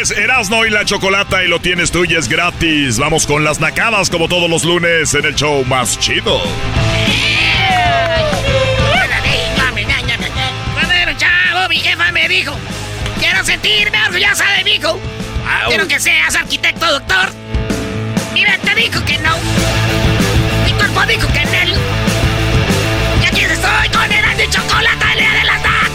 es 0.00 0.12
Erasmo 0.12 0.64
y 0.64 0.70
la 0.70 0.85
Chocolata 0.85 1.42
y 1.42 1.48
lo 1.48 1.61
tienes 1.61 1.90
tú 1.90 2.05
y 2.05 2.14
es 2.14 2.28
gratis. 2.28 3.00
Vamos 3.00 3.26
con 3.26 3.42
las 3.42 3.59
nacadas 3.59 4.09
como 4.09 4.28
todos 4.28 4.48
los 4.48 4.64
lunes 4.64 5.14
en 5.14 5.24
el 5.24 5.35
show 5.35 5.64
más 5.64 5.98
chido. 5.98 6.40
Un 11.05 11.18
chavo, 11.18 11.68
mi 11.68 11.76
jefa 11.76 12.12
me 12.12 12.28
dijo, 12.28 12.57
quiero 13.22 13.44
sentirme 13.44 13.98
orgullosa 14.06 14.44
de 14.58 14.64
mi 14.64 14.72
hijo. 14.72 14.98
Quiero 15.68 15.87
que 15.87 16.00
seas 16.00 16.35
arquitecto, 16.35 16.87
doctor. 16.87 17.30
Mi 18.35 18.42
mente 18.42 18.74
dijo 18.74 19.04
que 19.04 19.18
no. 19.18 19.37
Mi 20.64 20.72
cuerpo 20.72 21.06
dijo 21.06 21.28
que 21.32 21.38
en 21.42 21.54
él. 21.54 21.74
Y 23.22 23.26
aquí 23.26 23.40
estoy 23.42 23.88
con 23.92 24.11
el 24.11 24.37
de 24.37 24.50
chocolate, 24.50 25.04
el 25.12 25.18
día 25.18 25.32
de 25.35 25.44
las 25.44 25.62
vacas. 25.62 25.92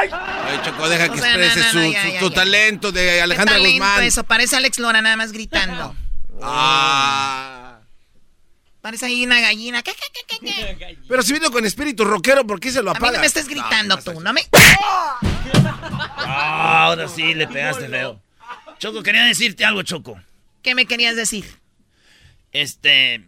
Ay, 0.00 0.60
Choco, 0.64 0.88
deja 0.88 1.08
que 1.08 1.18
O 1.18 1.22
sea, 1.22 1.36
no, 1.36 1.42
exprese 1.44 1.60
no, 1.60 1.72
su, 1.86 1.92
ya, 1.92 2.02
su- 2.02 2.08
ya, 2.12 2.20
ya. 2.20 2.30
talento 2.34 2.92
de 2.92 3.00
¿Qué 3.04 3.22
Alejandra 3.22 3.54
talento 3.56 3.72
Guzmán. 3.84 4.04
eso? 4.04 4.24
Parece 4.24 4.56
Alex 4.56 4.78
Lora 4.78 5.02
nada 5.02 5.16
más 5.16 5.32
gritando. 5.32 5.94
Ah. 6.42 7.57
Parece 8.80 9.06
ahí 9.06 9.24
una 9.26 9.40
gallina. 9.40 9.82
¿Qué, 9.82 9.92
qué, 9.92 10.24
qué, 10.28 10.38
qué, 10.38 10.76
qué? 10.78 10.98
Pero 11.08 11.22
si 11.22 11.32
vino 11.32 11.50
con 11.50 11.64
espíritu 11.64 12.04
rockero, 12.04 12.46
¿por 12.46 12.60
qué 12.60 12.70
se 12.70 12.82
lo 12.82 12.90
A 12.90 12.94
mí 12.94 12.98
apaga? 12.98 13.14
no 13.14 13.20
me 13.20 13.26
estés 13.26 13.48
gritando 13.48 13.96
tú, 13.98 14.20
no 14.20 14.32
me... 14.32 14.42
Ah, 16.30 16.84
ahora 16.84 17.08
sí 17.08 17.34
le 17.34 17.46
pegaste 17.48 17.88
feo. 17.88 18.20
Choco, 18.78 19.02
quería 19.02 19.24
decirte 19.24 19.64
algo, 19.64 19.82
Choco. 19.82 20.20
¿Qué 20.62 20.74
me 20.74 20.86
querías 20.86 21.16
decir? 21.16 21.44
Este. 22.52 23.22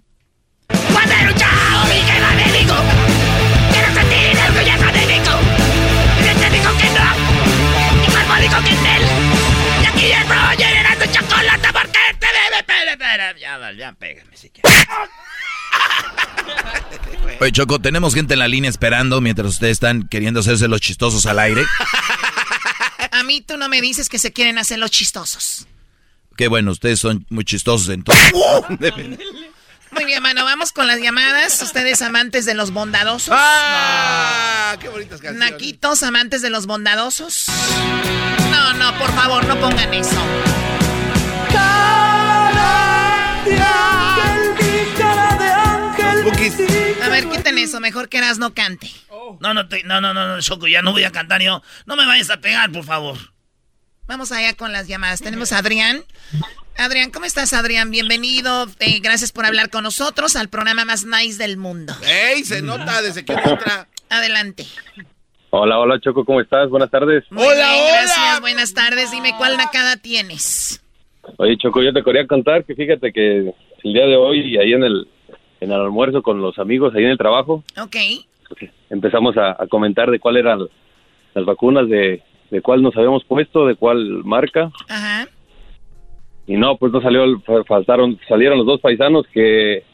Cuando 0.93 1.13
era 1.15 1.31
un 1.31 1.37
chavo, 1.37 1.85
mi 1.87 1.95
jefa 2.01 2.31
me 2.35 2.53
dijo, 2.59 2.75
quiero 3.73 3.95
sentirme 3.95 4.43
orgullosa 4.49 4.93
de. 4.93 5.07
Mi 6.17 6.27
mente 6.27 6.51
dijo 6.51 6.77
que 6.79 6.91
no. 6.91 8.01
Mi 8.01 8.07
cuerpo 8.13 8.35
dijo 8.41 8.63
que 8.65 8.71
en 8.71 8.87
él. 8.87 9.03
Y 9.83 9.87
aquí 9.87 10.13
estoy 10.13 10.57
llenando 10.59 11.07
chocolate 11.07 11.69
porque 11.73 11.99
te 12.19 12.27
debe... 12.27 12.59
Espera, 12.59 12.90
espera, 13.21 13.39
ya, 13.39 13.73
ya, 13.73 13.93
pégame 13.93 14.37
si 14.37 14.51
quieres. 14.51 14.71
Oye, 17.41 17.53
Choco, 17.53 17.79
tenemos 17.79 18.15
gente 18.15 18.35
en 18.35 18.41
la 18.41 18.49
línea 18.49 18.69
esperando 18.69 19.21
mientras 19.21 19.49
ustedes 19.49 19.73
están 19.73 20.09
queriendo 20.09 20.41
hacerse 20.41 20.69
los 20.69 20.81
chistosos 20.81 21.27
al 21.27 21.39
aire. 21.39 21.65
A 23.13 23.23
mí 23.23 23.41
tú 23.41 23.57
no 23.57 23.69
me 23.69 23.81
dices 23.81 24.09
que 24.09 24.19
se 24.19 24.33
quieren 24.33 24.59
hacer 24.59 24.79
los 24.79 24.91
chistosos. 24.91 25.67
Qué 26.37 26.49
bueno, 26.49 26.73
ustedes 26.73 27.01
son 27.01 27.27
muy 27.29 27.45
chistosos 27.45 27.89
entonces. 27.89 28.33
Muy 29.93 30.05
bien, 30.05 30.23
mano, 30.23 30.45
vamos 30.45 30.71
con 30.71 30.87
las 30.87 31.01
llamadas. 31.01 31.61
Ustedes 31.63 32.01
amantes 32.01 32.47
de 32.47 32.55
los 32.55 32.71
bondadosos. 32.71 33.35
¡Ah! 33.37 34.77
¡Qué 34.81 34.89
bonitas 34.89 35.21
canciones! 35.21 35.51
Naquitos, 35.51 36.05
amantes 36.05 36.43
de 36.43 36.51
los 36.51 36.67
bondadosos. 36.67 37.47
No, 38.53 38.73
no, 38.75 38.97
por 39.01 39.13
favor, 39.17 39.45
no 39.47 39.59
pongan 39.59 39.93
eso. 39.93 40.15
A 47.03 47.09
ver, 47.09 47.29
quiten 47.29 47.59
eso, 47.59 47.81
mejor 47.81 48.09
que 48.09 48.19
Eras 48.19 48.39
no 48.39 48.53
cante. 48.55 48.91
No, 49.41 49.55
no, 49.55 49.69
te- 49.69 49.83
no, 49.85 50.01
no, 50.01 50.13
no, 50.13 50.27
no, 50.29 50.41
Choco, 50.43 50.67
ya 50.67 50.83
no 50.83 50.93
voy 50.93 51.05
a 51.05 51.11
cantar 51.13 51.41
yo. 51.41 51.63
No 51.87 51.97
me 51.97 52.07
vayas 52.07 52.31
a 52.31 52.39
pegar, 52.41 52.71
por 52.71 52.85
favor. 52.85 53.17
Vamos 54.07 54.33
allá 54.33 54.55
con 54.55 54.73
las 54.73 54.89
llamadas. 54.89 55.21
Tenemos 55.21 55.53
a 55.53 55.59
Adrián. 55.59 56.05
Adrián, 56.77 57.11
¿cómo 57.11 57.27
estás, 57.27 57.53
Adrián? 57.53 57.91
Bienvenido. 57.91 58.69
Eh, 58.81 59.01
gracias 59.01 59.33
por 59.33 59.47
hablar 59.47 59.71
con 59.71 59.85
nosotros 59.85 60.37
al 60.37 60.49
programa 60.49 60.85
más 60.85 61.05
nice 61.05 61.39
del 61.39 61.57
mundo. 61.57 61.95
¡Ey! 62.03 62.45
Se 62.45 62.61
nota 62.63 63.03
desde 63.03 63.25
que 63.25 63.33
entra. 63.33 63.87
Adelante. 64.09 64.67
Hola, 65.51 65.79
hola 65.79 65.99
Choco, 66.01 66.25
¿cómo 66.25 66.41
estás? 66.41 66.69
Buenas 66.71 66.91
tardes. 66.91 67.25
Muy 67.31 67.45
bien, 67.55 67.87
gracias. 67.93 68.41
Buenas 68.41 68.75
tardes. 68.75 69.11
Dime 69.11 69.35
cuál 69.37 69.57
nacada 69.57 69.97
tienes. 69.97 70.81
Oye 71.37 71.57
Choco, 71.57 71.83
yo 71.83 71.93
te 71.93 72.03
quería 72.03 72.27
contar 72.27 72.65
que 72.65 72.75
fíjate 72.75 73.13
que 73.13 73.39
el 73.83 73.93
día 73.93 74.07
de 74.07 74.17
hoy, 74.17 74.57
ahí 74.59 74.73
en 74.73 74.83
el, 74.85 75.07
en 75.61 75.71
el 75.73 75.81
almuerzo 75.81 76.23
con 76.23 76.41
los 76.41 76.59
amigos, 76.59 76.95
ahí 76.95 77.05
en 77.05 77.11
el 77.11 77.19
trabajo, 77.19 77.63
Ok. 77.81 77.97
empezamos 78.91 79.37
a, 79.37 79.51
a 79.63 79.67
comentar 79.69 80.11
de 80.11 80.19
cuál 80.19 80.37
eran 80.39 80.61
las 81.35 81.45
vacunas, 81.45 81.89
de, 81.89 82.23
de 82.51 82.61
cuál 82.63 82.83
nos 82.83 82.97
habíamos 82.97 83.25
puesto, 83.25 83.67
de 83.67 83.77
cuál 83.77 84.25
marca. 84.25 84.71
Ajá. 84.89 85.29
Y 86.47 86.57
no, 86.57 86.77
pues 86.77 86.93
no 86.93 87.01
salió, 87.01 87.23
faltaron, 87.67 88.19
salieron 88.29 88.59
los 88.59 88.67
dos 88.67 88.81
paisanos 88.81 89.25
que, 89.33 89.85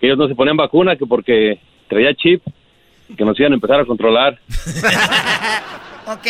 que 0.00 0.06
ellos 0.06 0.16
no 0.16 0.26
se 0.28 0.34
ponían 0.34 0.56
vacuna, 0.56 0.96
que 0.96 1.04
porque 1.04 1.60
traía 1.88 2.14
chip, 2.14 2.42
que 3.16 3.24
nos 3.24 3.38
iban 3.38 3.52
a 3.52 3.56
empezar 3.56 3.80
a 3.80 3.84
controlar. 3.84 4.38
Ok. 6.10 6.26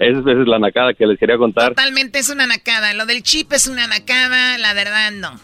Esa, 0.00 0.18
es- 0.20 0.26
esa 0.26 0.42
es 0.42 0.48
la 0.48 0.58
nacada 0.58 0.94
que 0.94 1.06
les 1.06 1.18
quería 1.18 1.36
contar. 1.38 1.68
Totalmente 1.70 2.18
es 2.18 2.28
una 2.30 2.46
nacada. 2.46 2.94
Lo 2.94 3.06
del 3.06 3.22
chip 3.22 3.52
es 3.52 3.66
una 3.66 3.86
nacada, 3.86 4.58
la 4.58 4.72
verdad 4.74 5.10
no. 5.12 5.38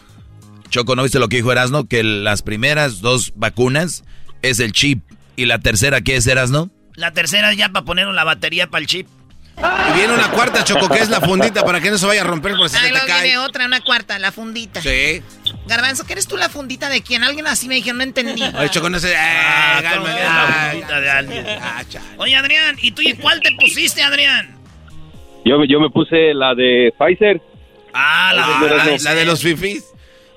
Choco, 0.69 0.95
¿no 0.95 1.03
viste 1.03 1.19
lo 1.19 1.27
que 1.29 1.37
dijo 1.37 1.51
Erasno? 1.51 1.87
Que 1.87 2.03
las 2.03 2.41
primeras 2.41 3.01
dos 3.01 3.33
vacunas 3.35 4.03
es 4.41 4.59
el 4.59 4.71
chip. 4.71 5.03
¿Y 5.35 5.45
la 5.45 5.59
tercera 5.59 6.01
qué 6.01 6.15
es 6.15 6.25
Erasno? 6.27 6.71
La 6.95 7.11
tercera 7.11 7.51
es 7.51 7.57
ya 7.57 7.69
para 7.69 7.85
poner 7.85 8.07
la 8.07 8.23
batería 8.23 8.67
para 8.69 8.81
el 8.81 8.87
chip. 8.87 9.07
Y 9.55 9.93
viene 9.97 10.13
una 10.13 10.29
cuarta, 10.31 10.63
Choco, 10.63 10.89
que 10.89 10.99
es 10.99 11.09
la 11.09 11.21
fundita 11.21 11.63
para 11.63 11.79
que 11.79 11.89
no 11.91 11.97
se 11.97 12.05
vaya 12.07 12.21
a 12.21 12.23
romper 12.25 12.55
por 12.55 12.69
si 12.69 12.75
Ahí 12.75 12.81
se 12.83 12.87
te 12.87 12.91
luego 12.93 13.05
viene 13.05 13.21
cae. 13.21 13.37
otra, 13.37 13.65
una 13.65 13.81
cuarta, 13.81 14.17
la 14.19 14.31
fundita. 14.31 14.81
Sí. 14.81 15.21
Garbanzo, 15.67 16.05
¿qué 16.05 16.13
eres 16.13 16.27
tú 16.27 16.37
la 16.37 16.49
fundita 16.49 16.89
de 16.89 17.01
quién? 17.01 17.23
Alguien 17.23 17.45
así 17.47 17.67
me 17.67 17.75
dijeron, 17.75 17.97
no 17.99 18.03
entendí. 18.03 18.41
Oye, 18.57 18.69
Choco, 18.69 18.89
no 18.89 18.99
sé. 18.99 19.15
Ah, 19.15 19.79
Eh, 19.79 19.83
¿cómo 19.93 20.05
calma, 20.05 20.15
que 20.17 20.23
la 20.23 20.43
ah, 20.43 20.67
fundita 20.71 21.01
de 21.01 21.09
alguien? 21.11 21.45
ah. 21.61 21.83
Oye, 22.17 22.35
Adrián, 22.35 22.77
¿y 22.81 22.91
tú 22.91 23.01
y 23.03 23.13
cuál 23.13 23.39
te 23.41 23.51
pusiste, 23.59 24.01
Adrián? 24.01 24.57
Yo, 25.45 25.59
me- 25.59 25.67
yo 25.67 25.79
me 25.79 25.89
puse 25.89 26.33
la 26.33 26.55
de 26.55 26.91
Pfizer. 26.97 27.41
Ah, 27.93 28.31
la, 28.33 28.47
la- 28.67 28.85
La, 28.85 28.97
la 28.97 29.15
de 29.15 29.25
los 29.25 29.41
fifís. 29.41 29.83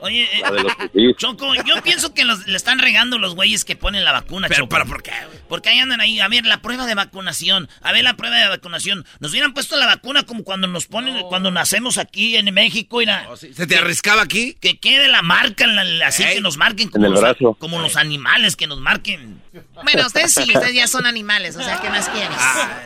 Oye, 0.06 0.24
eh, 0.32 0.42
La. 0.42 1.14
Choco, 1.16 1.54
yo 1.54 1.82
pienso 1.82 2.14
que 2.14 2.24
los- 2.24 2.46
le 2.46 2.56
están 2.56 2.78
regando 2.78 3.18
los 3.18 3.34
güeyes 3.34 3.64
que 3.64 3.76
ponen 3.76 4.04
la 4.04 4.12
vacuna, 4.12 4.48
Pero, 4.48 4.64
Choco. 4.64 4.70
pero, 4.70 4.86
¿por 4.86 5.02
qué? 5.02 5.12
Porque 5.48 5.68
ahí 5.68 5.78
andan 5.78 6.00
ahí, 6.00 6.20
a 6.20 6.28
ver, 6.28 6.46
la 6.46 6.62
prueba 6.62 6.86
de 6.86 6.94
vacunación, 6.94 7.68
a 7.82 7.92
ver 7.92 8.04
la 8.04 8.14
prueba 8.16 8.36
de 8.36 8.48
vacunación. 8.48 9.04
Nos 9.20 9.32
hubieran 9.32 9.52
puesto 9.54 9.76
la 9.76 9.86
vacuna 9.86 10.22
como 10.24 10.44
cuando 10.44 10.66
nos 10.68 10.86
ponen, 10.86 11.22
cuando 11.28 11.50
nacemos 11.50 11.98
aquí 11.98 12.36
en 12.36 12.52
México, 12.54 12.98
mira. 12.98 13.26
Oh, 13.28 13.36
sí. 13.36 13.52
¿Se 13.54 13.66
te 13.66 13.76
arriscaba 13.76 14.22
aquí? 14.22 14.56
Que 14.60 14.78
quede 14.78 15.08
la 15.08 15.22
marca, 15.22 15.66
la- 15.66 15.84
la- 15.84 16.06
así 16.08 16.24
que 16.24 16.40
nos 16.40 16.56
marquen 16.56 16.88
como, 16.88 17.04
En 17.04 17.06
el 17.06 17.12
los, 17.12 17.20
brazo. 17.20 17.54
como 17.58 17.80
los 17.80 17.96
animales 17.96 18.56
que 18.56 18.66
nos 18.66 18.80
marquen. 18.80 19.42
Bueno, 19.82 20.06
ustedes 20.06 20.32
sí, 20.34 20.42
ustedes 20.42 20.74
ya 20.74 20.86
son 20.86 21.06
animales, 21.06 21.56
o 21.56 21.62
sea, 21.62 21.80
¿qué 21.80 21.90
más 21.90 22.08
quieres? 22.08 22.30
Ah, 22.38 22.80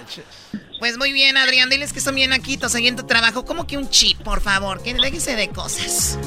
Pues 0.79 0.97
muy 0.97 1.13
bien, 1.13 1.37
Adrián, 1.37 1.69
diles 1.69 1.93
que 1.93 2.01
son 2.01 2.15
bien 2.15 2.31
naquitos 2.31 2.75
ahí 2.75 2.89
en 2.89 2.97
tu 2.97 3.03
trabajo. 3.07 3.45
¿Cómo 3.45 3.67
que 3.67 3.77
un 3.77 3.91
chip, 3.91 4.17
por 4.23 4.41
favor? 4.41 4.83
Que 4.83 4.95
déjense 4.95 5.37
de 5.37 5.49
cosas. 5.51 6.19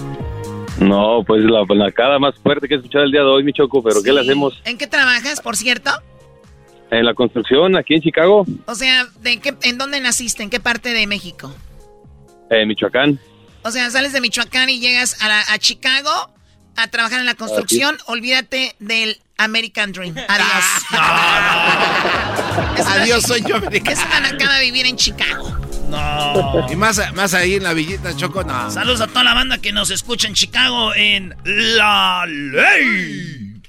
No, 0.79 1.23
pues 1.25 1.43
la 1.43 1.63
la 1.69 1.85
nacada 1.85 2.19
más 2.19 2.35
fuerte 2.41 2.67
que 2.67 2.73
he 2.75 2.77
escuchado 2.77 3.03
el 3.05 3.11
día 3.11 3.21
de 3.21 3.27
hoy, 3.27 3.43
mi 3.43 3.53
Choco, 3.53 3.81
pero 3.83 4.01
¿qué 4.03 4.11
le 4.11 4.21
hacemos? 4.21 4.59
¿En 4.65 4.77
qué 4.77 4.87
trabajas, 4.87 5.39
por 5.41 5.55
cierto? 5.55 5.91
En 6.91 7.05
la 7.05 7.13
construcción, 7.13 7.75
aquí 7.77 7.95
en 7.95 8.01
Chicago, 8.01 8.45
O 8.65 8.75
sea, 8.75 9.05
¿de 9.21 9.39
qué, 9.39 9.55
¿en 9.63 9.77
dónde 9.77 9.99
naciste? 9.99 10.43
¿En 10.43 10.49
qué 10.49 10.59
parte 10.59 10.93
de 10.93 11.07
México? 11.07 11.53
en 12.49 12.67
Michoacán. 12.67 13.19
O 13.63 13.71
sea, 13.71 13.89
sales 13.89 14.13
de 14.13 14.21
Michoacán 14.21 14.69
y 14.69 14.79
llegas 14.79 15.19
a, 15.23 15.27
la- 15.27 15.43
a 15.49 15.57
Chicago 15.57 16.29
a 16.75 16.87
trabajar 16.87 17.19
en 17.19 17.25
la 17.25 17.33
construcción. 17.33 17.97
Olvídate 18.05 18.75
del 18.79 19.17
American 19.37 19.91
Dream. 19.91 20.13
Adiós. 20.27 20.65
Una- 20.91 22.93
Adiós, 23.01 23.23
soy 23.23 23.41
yo, 23.47 23.55
americano. 23.55 23.97
Es 23.97 24.05
una 24.05 24.19
nacada 24.19 24.59
vivir 24.59 24.85
en 24.85 24.97
Chicago. 24.97 25.51
No. 25.93 26.65
Y 26.71 26.75
más, 26.75 26.99
más 27.13 27.33
ahí 27.35 27.53
en 27.55 27.63
la 27.63 27.73
villita, 27.73 28.15
Choco, 28.15 28.43
no. 28.43 28.71
Saludos 28.71 29.01
a 29.01 29.07
toda 29.07 29.23
la 29.23 29.33
banda 29.35 29.59
que 29.59 29.71
nos 29.71 29.91
escucha 29.91 30.27
en 30.27 30.33
Chicago 30.33 30.93
en 30.95 31.35
La 31.43 32.25
Ley. 32.27 33.61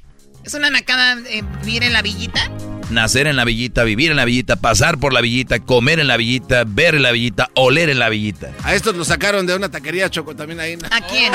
Es 0.42 0.54
una 0.54 0.70
nacada 0.70 1.18
eh, 1.28 1.42
vivir 1.62 1.84
en 1.84 1.92
la 1.92 2.00
villita. 2.02 2.50
Nacer 2.90 3.26
en 3.26 3.36
la 3.36 3.44
villita, 3.44 3.84
vivir 3.84 4.10
en 4.10 4.16
la 4.16 4.24
villita, 4.24 4.56
pasar 4.56 4.98
por 4.98 5.12
la 5.12 5.20
villita, 5.20 5.60
comer 5.60 6.00
en 6.00 6.06
la 6.06 6.16
villita, 6.16 6.64
ver 6.66 6.94
en 6.94 7.02
la 7.02 7.12
villita, 7.12 7.50
oler 7.54 7.90
en 7.90 7.98
la 7.98 8.08
villita. 8.08 8.52
A 8.62 8.74
estos 8.74 8.94
los 8.94 9.08
sacaron 9.08 9.46
de 9.46 9.54
una 9.54 9.70
taquería, 9.70 10.10
Choco, 10.10 10.34
también 10.34 10.60
ahí. 10.60 10.78
¿A 10.90 11.00
quién? 11.02 11.32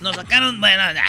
Nos 0.00 0.16
sacaron, 0.16 0.60
bueno, 0.60 0.82
ya. 0.92 1.04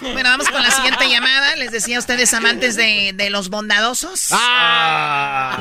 Bueno, 0.00 0.30
vamos 0.30 0.48
con 0.48 0.62
la 0.62 0.70
siguiente 0.70 1.08
llamada. 1.10 1.56
Les 1.56 1.72
decía 1.72 1.96
a 1.96 2.00
ustedes, 2.00 2.32
amantes 2.32 2.76
de, 2.76 3.12
de 3.14 3.28
los 3.30 3.50
bondadosos. 3.50 4.28
¡Ah! 4.30 5.58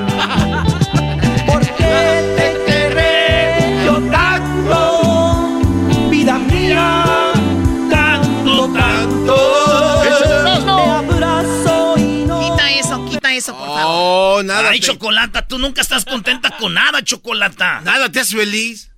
Oh, 13.91 14.41
nada. 14.43 14.69
Ay, 14.69 14.79
te- 14.79 14.87
Chocolata, 14.87 15.47
tú 15.47 15.57
nunca 15.57 15.81
estás 15.81 16.05
contenta 16.05 16.55
con 16.57 16.73
nada, 16.73 17.03
Chocolata. 17.03 17.81
Nada 17.81 18.11
te 18.11 18.19
hace 18.19 18.37
feliz. 18.37 18.91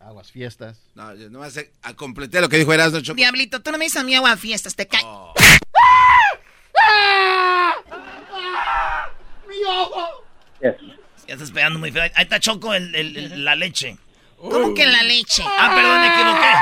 Aguas 0.00 0.30
fiestas. 0.30 0.78
No, 0.94 1.14
yo 1.14 1.30
no 1.30 1.48
sé. 1.50 1.72
A 1.82 1.94
completé 1.94 2.40
lo 2.40 2.48
que 2.48 2.58
dijo 2.58 2.72
Erasmo 2.72 3.00
Choco. 3.00 3.16
Diablito, 3.16 3.60
tú 3.62 3.70
no 3.72 3.78
me 3.78 3.84
dices 3.86 4.00
a 4.00 4.04
mí 4.04 4.14
agua 4.14 4.32
a 4.32 4.36
fiestas, 4.36 4.74
te 4.76 4.86
cae. 4.86 5.02
Ya 11.26 11.34
estás 11.34 11.50
pegando 11.52 11.78
muy 11.78 11.90
feo. 11.90 12.02
Ahí 12.02 12.10
está 12.16 12.38
Choco, 12.40 12.74
el- 12.74 12.94
el- 12.94 13.16
el- 13.16 13.44
la 13.44 13.54
leche. 13.56 13.96
¿Cómo 14.36 14.74
que 14.74 14.86
la 14.86 15.02
leche? 15.02 15.42
Ah, 15.58 15.72
perdón, 15.74 16.00
me 16.00 16.08
equivoqué. 16.08 16.52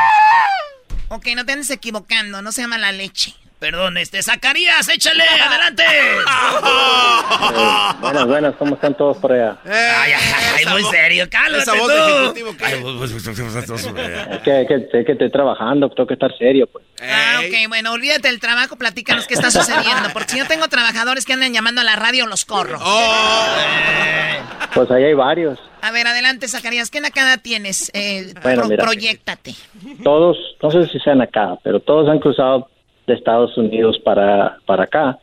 Ok, 1.08 1.36
no 1.36 1.44
te 1.44 1.52
andes 1.52 1.70
equivocando, 1.70 2.42
no 2.42 2.52
se 2.52 2.62
llama 2.62 2.78
la 2.78 2.92
leche. 2.92 3.34
Perdón, 3.62 3.96
este, 3.96 4.20
Zacarías, 4.24 4.88
échale, 4.88 5.22
adelante. 5.46 5.84
Buenas, 8.00 8.26
buenas, 8.26 8.56
¿cómo 8.56 8.74
están 8.74 8.96
todos 8.96 9.18
por 9.18 9.30
allá? 9.32 9.56
Ay, 9.64 10.12
ay, 10.14 10.20
ay, 10.58 10.66
muy 10.66 10.82
serio, 10.90 11.28
cálmate 11.30 11.62
Esa 11.62 11.74
voz 11.74 11.86
tú. 11.86 12.34
que- 12.34 12.40
Ay, 12.64 12.80
pues, 12.82 13.12
pues, 13.12 13.12
pues, 13.12 13.38
Es 13.38 14.40
que, 14.40 14.66
que, 14.66 14.74
es 14.98 15.06
que 15.06 15.12
estoy 15.12 15.30
trabajando, 15.30 15.88
tengo 15.90 16.08
que 16.08 16.14
estar 16.14 16.36
serio, 16.36 16.66
pues. 16.72 16.84
Ah, 17.00 17.38
ok, 17.40 17.68
bueno, 17.68 17.92
olvídate 17.92 18.26
del 18.26 18.40
trabajo, 18.40 18.74
platícanos 18.74 19.28
qué 19.28 19.34
está 19.34 19.52
sucediendo. 19.52 20.08
Porque 20.12 20.32
si 20.32 20.38
yo 20.38 20.46
tengo 20.48 20.66
trabajadores 20.66 21.24
que 21.24 21.34
andan 21.34 21.52
llamando 21.52 21.82
a 21.82 21.84
la 21.84 21.94
radio, 21.94 22.26
los 22.26 22.44
corro. 22.44 22.80
Pues 24.74 24.90
ahí 24.90 25.04
hay 25.04 25.14
varios. 25.14 25.60
A 25.82 25.92
ver, 25.92 26.08
adelante, 26.08 26.48
Zacarías, 26.48 26.90
¿qué 26.90 27.00
nacada 27.00 27.38
tienes? 27.38 27.92
Eh, 27.94 28.34
Bueno, 28.42 28.62
pro- 28.62 28.70
mira. 28.70 28.82
proyéctate. 28.84 29.54
Todos, 30.02 30.36
no 30.60 30.70
sé 30.72 30.88
si 30.88 30.98
sean 30.98 31.22
acá, 31.22 31.54
pero 31.62 31.78
todos 31.78 32.08
han 32.08 32.18
cruzado 32.18 32.68
de 33.06 33.14
Estados 33.14 33.56
Unidos 33.56 33.98
para, 34.04 34.58
para 34.66 34.84
acá. 34.84 35.18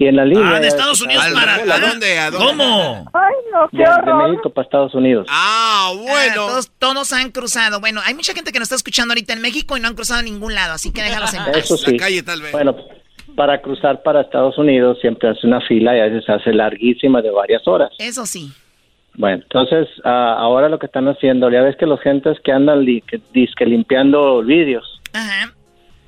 Y 0.00 0.06
en 0.06 0.14
la 0.14 0.24
línea... 0.24 0.48
Ah, 0.56 0.60
de 0.60 0.68
Estados 0.68 1.00
Unidos 1.02 1.24
¿Al- 1.24 1.32
para 1.34 1.54
¿A 1.54 1.56
acá. 1.56 1.78
dónde? 1.88 2.18
¿A 2.20 2.30
dónde? 2.30 2.46
¿Cómo? 2.46 3.10
Ay, 3.12 3.34
no, 3.52 3.68
De, 3.72 3.84
de 3.84 4.14
México 4.28 4.50
para 4.50 4.64
Estados 4.64 4.94
Unidos. 4.94 5.26
Ah, 5.28 5.90
Ah, 5.90 5.92
bueno. 5.96 6.34
todos, 6.34 6.70
todos 6.78 7.12
han 7.12 7.30
cruzado. 7.32 7.80
Bueno, 7.80 8.00
hay 8.04 8.14
mucha 8.14 8.32
gente 8.34 8.52
que 8.52 8.58
nos 8.58 8.66
está 8.66 8.76
escuchando 8.76 9.12
ahorita 9.12 9.32
en 9.32 9.40
México 9.40 9.76
y 9.76 9.80
no 9.80 9.88
han 9.88 9.94
cruzado 9.94 10.20
a 10.20 10.22
ningún 10.22 10.54
lado, 10.54 10.74
así 10.74 10.92
que 10.92 11.02
déjalos 11.02 11.32
en 11.34 11.38
paz. 11.44 11.56
Eso 11.56 11.76
sí. 11.76 11.92
La 11.92 11.96
calle, 11.98 12.22
tal 12.22 12.42
vez. 12.42 12.52
Bueno, 12.52 12.76
para 13.34 13.60
cruzar 13.60 14.02
para 14.02 14.20
Estados 14.20 14.56
Unidos 14.58 14.98
siempre 15.00 15.30
hace 15.30 15.46
una 15.46 15.60
fila 15.62 15.96
y 15.96 16.00
a 16.00 16.04
veces 16.04 16.28
hace 16.28 16.52
larguísima 16.52 17.20
de 17.22 17.30
varias 17.30 17.66
horas. 17.66 17.90
Eso 17.98 18.24
sí. 18.26 18.52
Bueno, 19.14 19.42
entonces 19.42 19.88
ah, 20.04 20.36
ahora 20.38 20.68
lo 20.68 20.78
que 20.78 20.86
están 20.86 21.08
haciendo, 21.08 21.50
ya 21.50 21.62
ves 21.62 21.76
que 21.76 21.86
los 21.86 22.00
gentes 22.00 22.38
que 22.44 22.52
andan 22.52 22.84
li- 22.84 23.00
que, 23.02 23.20
dizque 23.32 23.66
limpiando 23.66 24.42
vidrios, 24.42 25.00
Ajá. 25.12 25.52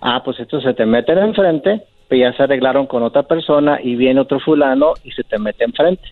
Ah, 0.00 0.22
pues 0.24 0.38
estos 0.40 0.62
se 0.62 0.74
te 0.74 0.86
meten 0.86 1.18
enfrente, 1.18 1.82
pues 2.08 2.20
ya 2.20 2.32
se 2.36 2.42
arreglaron 2.42 2.86
con 2.86 3.02
otra 3.02 3.22
persona 3.22 3.78
y 3.82 3.96
viene 3.96 4.20
otro 4.20 4.40
fulano 4.40 4.94
y 5.04 5.12
se 5.12 5.22
te 5.24 5.38
mete 5.38 5.64
enfrente. 5.64 6.02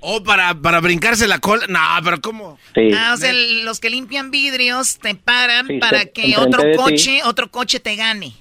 Oh, 0.00 0.22
para, 0.22 0.54
para 0.54 0.80
brincarse 0.80 1.26
la 1.26 1.38
cola. 1.38 1.64
No, 1.68 1.80
pero 2.04 2.20
¿cómo? 2.20 2.58
Sí. 2.74 2.90
Ah, 2.96 3.12
o 3.14 3.16
sea, 3.16 3.32
los 3.64 3.80
que 3.80 3.90
limpian 3.90 4.30
vidrios 4.30 4.98
te 4.98 5.14
paran 5.14 5.66
Sí, 5.66 5.78
para 5.78 6.04
que 6.06 6.36
otro 6.38 6.62
coche, 6.76 7.22
otro 7.24 7.50
coche 7.50 7.80
te 7.80 7.96
gane. 7.96 8.32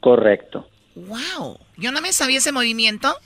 Correcto, 0.00 0.68
Wow. 0.96 1.58
Yo 1.76 1.90
no 1.90 2.00
me 2.00 2.12
sabía 2.12 2.38
ese 2.38 2.52
movimiento. 2.52 3.16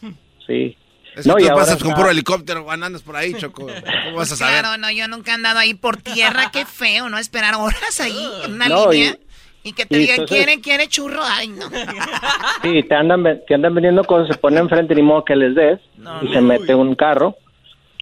sí. 0.47 0.77
Es 1.17 1.25
que 1.25 1.29
No, 1.31 1.39
y 1.39 1.43
tú 1.43 1.51
ahora 1.51 1.65
pasas 1.65 1.83
con 1.83 1.95
puro 1.95 2.11
helicóptero, 2.11 2.71
andas 2.71 3.03
por 3.03 3.17
ahí, 3.17 3.35
Choco. 3.35 3.67
¿Cómo 3.67 4.17
vas 4.17 4.31
a 4.31 4.37
saber? 4.37 4.61
Claro, 4.61 4.77
no, 4.79 4.89
yo 4.93 5.09
nunca 5.09 5.33
he 5.33 5.35
andado 5.35 5.59
ahí 5.59 5.75
por 5.75 5.97
tierra. 5.97 6.51
Qué 6.53 6.65
feo, 6.65 7.09
¿no? 7.09 7.19
Esperar 7.19 7.57
horas 7.57 8.01
ahí 8.01 8.29
en 8.45 8.53
una 8.53 8.69
No, 8.69 8.93
línea. 8.93 9.11
y- 9.21 9.28
Y, 9.69 9.73
que 9.73 9.87
te 9.87 9.97
y 9.97 10.01
digan, 10.01 10.21
entonces- 10.21 10.37
¿quiere, 10.45 10.61
quiere 10.61 10.89
churro? 10.89 11.21
Ay, 11.23 11.49
no. 11.49 11.67
Sí, 12.63 12.83
te 12.83 12.95
andan, 12.95 13.23
ve- 13.23 13.43
te 13.47 13.55
andan 13.55 13.75
vendiendo 13.75 14.05
cosas, 14.05 14.29
se 14.35 14.39
ponen 14.41 14.61
enfrente 14.61 14.95
ni 14.95 15.03
modo 15.03 15.25
que 15.25 15.37
les 15.37 15.55
des 15.55 15.79
y 16.23 16.29
se 16.33 16.41
mete 16.41 16.75
un 16.75 16.95
carro 16.95 17.37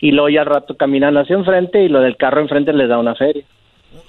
y 0.00 0.12
luego 0.12 0.28
ya 0.28 0.40
al 0.40 0.46
rato 0.46 0.76
caminan 0.76 1.16
hacia 1.16 1.34
enfrente 1.36 1.82
y 1.82 1.88
lo 1.88 2.00
del 2.00 2.16
carro 2.16 2.40
enfrente 2.40 2.72
les 2.72 2.88
da 2.88 2.98
una 2.98 3.14
feria. 3.14 3.44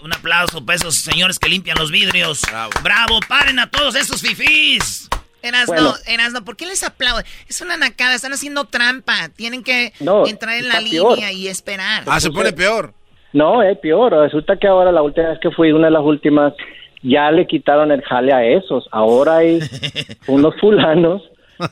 Un 0.03 0.13
aplauso 0.13 0.65
para 0.65 0.75
esos 0.75 0.95
señores 0.95 1.39
que 1.39 1.47
limpian 1.49 1.77
los 1.77 1.91
vidrios. 1.91 2.41
Bravo. 2.83 3.19
paren 3.27 3.57
a 3.59 3.69
todos 3.69 3.95
esos 3.95 4.21
fifís. 4.21 5.09
Erasno, 5.41 5.73
Bueno. 5.75 5.93
Erasno, 6.07 6.43
¿por 6.43 6.57
qué 6.57 6.65
les 6.65 6.83
aplauden? 6.83 7.23
Es 7.47 7.61
una 7.61 7.77
nacada, 7.77 8.15
están 8.15 8.33
haciendo 8.33 8.65
trampa. 8.65 9.29
Tienen 9.35 9.63
que 9.63 9.93
No, 9.99 10.25
entrar 10.27 10.55
en 10.57 10.67
la 10.67 10.79
peor. 10.79 11.13
línea 11.15 11.31
y 11.31 11.47
esperar. 11.47 12.03
Ah, 12.07 12.19
se 12.19 12.31
pone 12.31 12.51
peor. 12.51 12.93
No, 13.33 13.61
es 13.63 13.77
peor. 13.77 14.11
Resulta 14.13 14.57
que 14.57 14.67
ahora 14.67 14.91
la 14.91 15.01
última 15.01 15.29
vez 15.29 15.39
que 15.41 15.51
fui, 15.51 15.71
una 15.71 15.87
de 15.87 15.91
las 15.91 16.03
últimas, 16.03 16.53
ya 17.01 17.31
le 17.31 17.47
quitaron 17.47 17.91
el 17.91 18.01
jale 18.01 18.33
a 18.33 18.43
esos. 18.43 18.87
Ahora 18.91 19.37
hay 19.37 19.59
unos 20.27 20.55
fulanos 20.59 21.21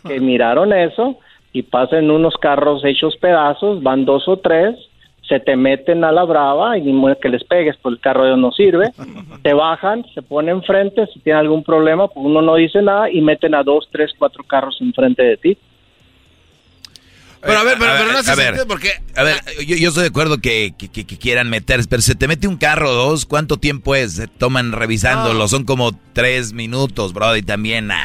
que 0.08 0.20
miraron 0.20 0.74
eso 0.74 1.18
y 1.54 1.64
pasan 1.64 2.12
unos 2.12 2.36
carros 2.36 2.84
hechos 2.84 3.16
pedazos, 3.18 3.82
van 3.82 4.06
dos 4.06 4.28
o 4.28 4.38
tres, 4.38 4.76
se 5.28 5.40
te 5.40 5.56
meten 5.56 6.04
a 6.04 6.12
la 6.12 6.24
brava 6.24 6.78
y 6.78 6.84
que 7.22 7.30
les 7.30 7.44
pegues, 7.44 7.78
pues 7.82 7.96
el 7.96 8.02
carro 8.02 8.28
ya 8.28 8.36
no 8.36 8.52
sirve. 8.52 8.92
Te 9.42 9.54
bajan, 9.54 10.06
se 10.14 10.22
ponen 10.22 10.58
enfrente, 10.58 11.08
si 11.08 11.20
tienen 11.20 11.40
algún 11.40 11.64
problema, 11.64 12.08
pues 12.08 12.26
uno 12.26 12.42
no 12.42 12.56
dice 12.56 12.82
nada 12.82 13.10
y 13.10 13.22
meten 13.22 13.56
a 13.56 13.64
dos, 13.64 13.88
tres, 13.92 14.12
cuatro 14.18 14.44
carros 14.44 14.78
enfrente 14.82 15.24
de 15.24 15.38
ti. 15.38 15.58
Pero 17.46 17.60
a 17.60 17.64
ver, 17.64 17.78
pero, 17.80 17.92
pero 17.98 18.12
no 18.12 18.18
hace 18.18 18.32
a 18.32 18.36
ver, 18.36 18.46
sentido 18.48 18.68
porque... 18.68 18.92
A 19.16 19.24
ver, 19.24 19.36
yo, 19.66 19.76
yo 19.76 19.90
estoy 19.90 20.04
de 20.04 20.10
acuerdo 20.10 20.40
que, 20.40 20.74
que- 20.78 20.90
que- 20.90 21.06
que 21.06 21.18
quieran 21.18 21.50
meterse, 21.50 21.88
pero 21.90 22.02
se 22.02 22.16
te 22.16 22.28
mete 22.28 22.48
un 22.48 22.58
carro 22.58 22.90
o 22.90 22.94
dos, 22.94 23.26
¿cuánto 23.26 23.58
tiempo 23.58 23.94
es? 23.96 24.14
Se 24.14 24.28
toman 24.28 24.72
revisándolo, 24.72 25.48
son 25.48 25.64
como 25.64 25.92
tres 26.14 26.54
minutos, 26.54 27.14
bro, 27.14 27.36
y 27.36 27.44
también, 27.44 27.92
ay, 27.92 28.00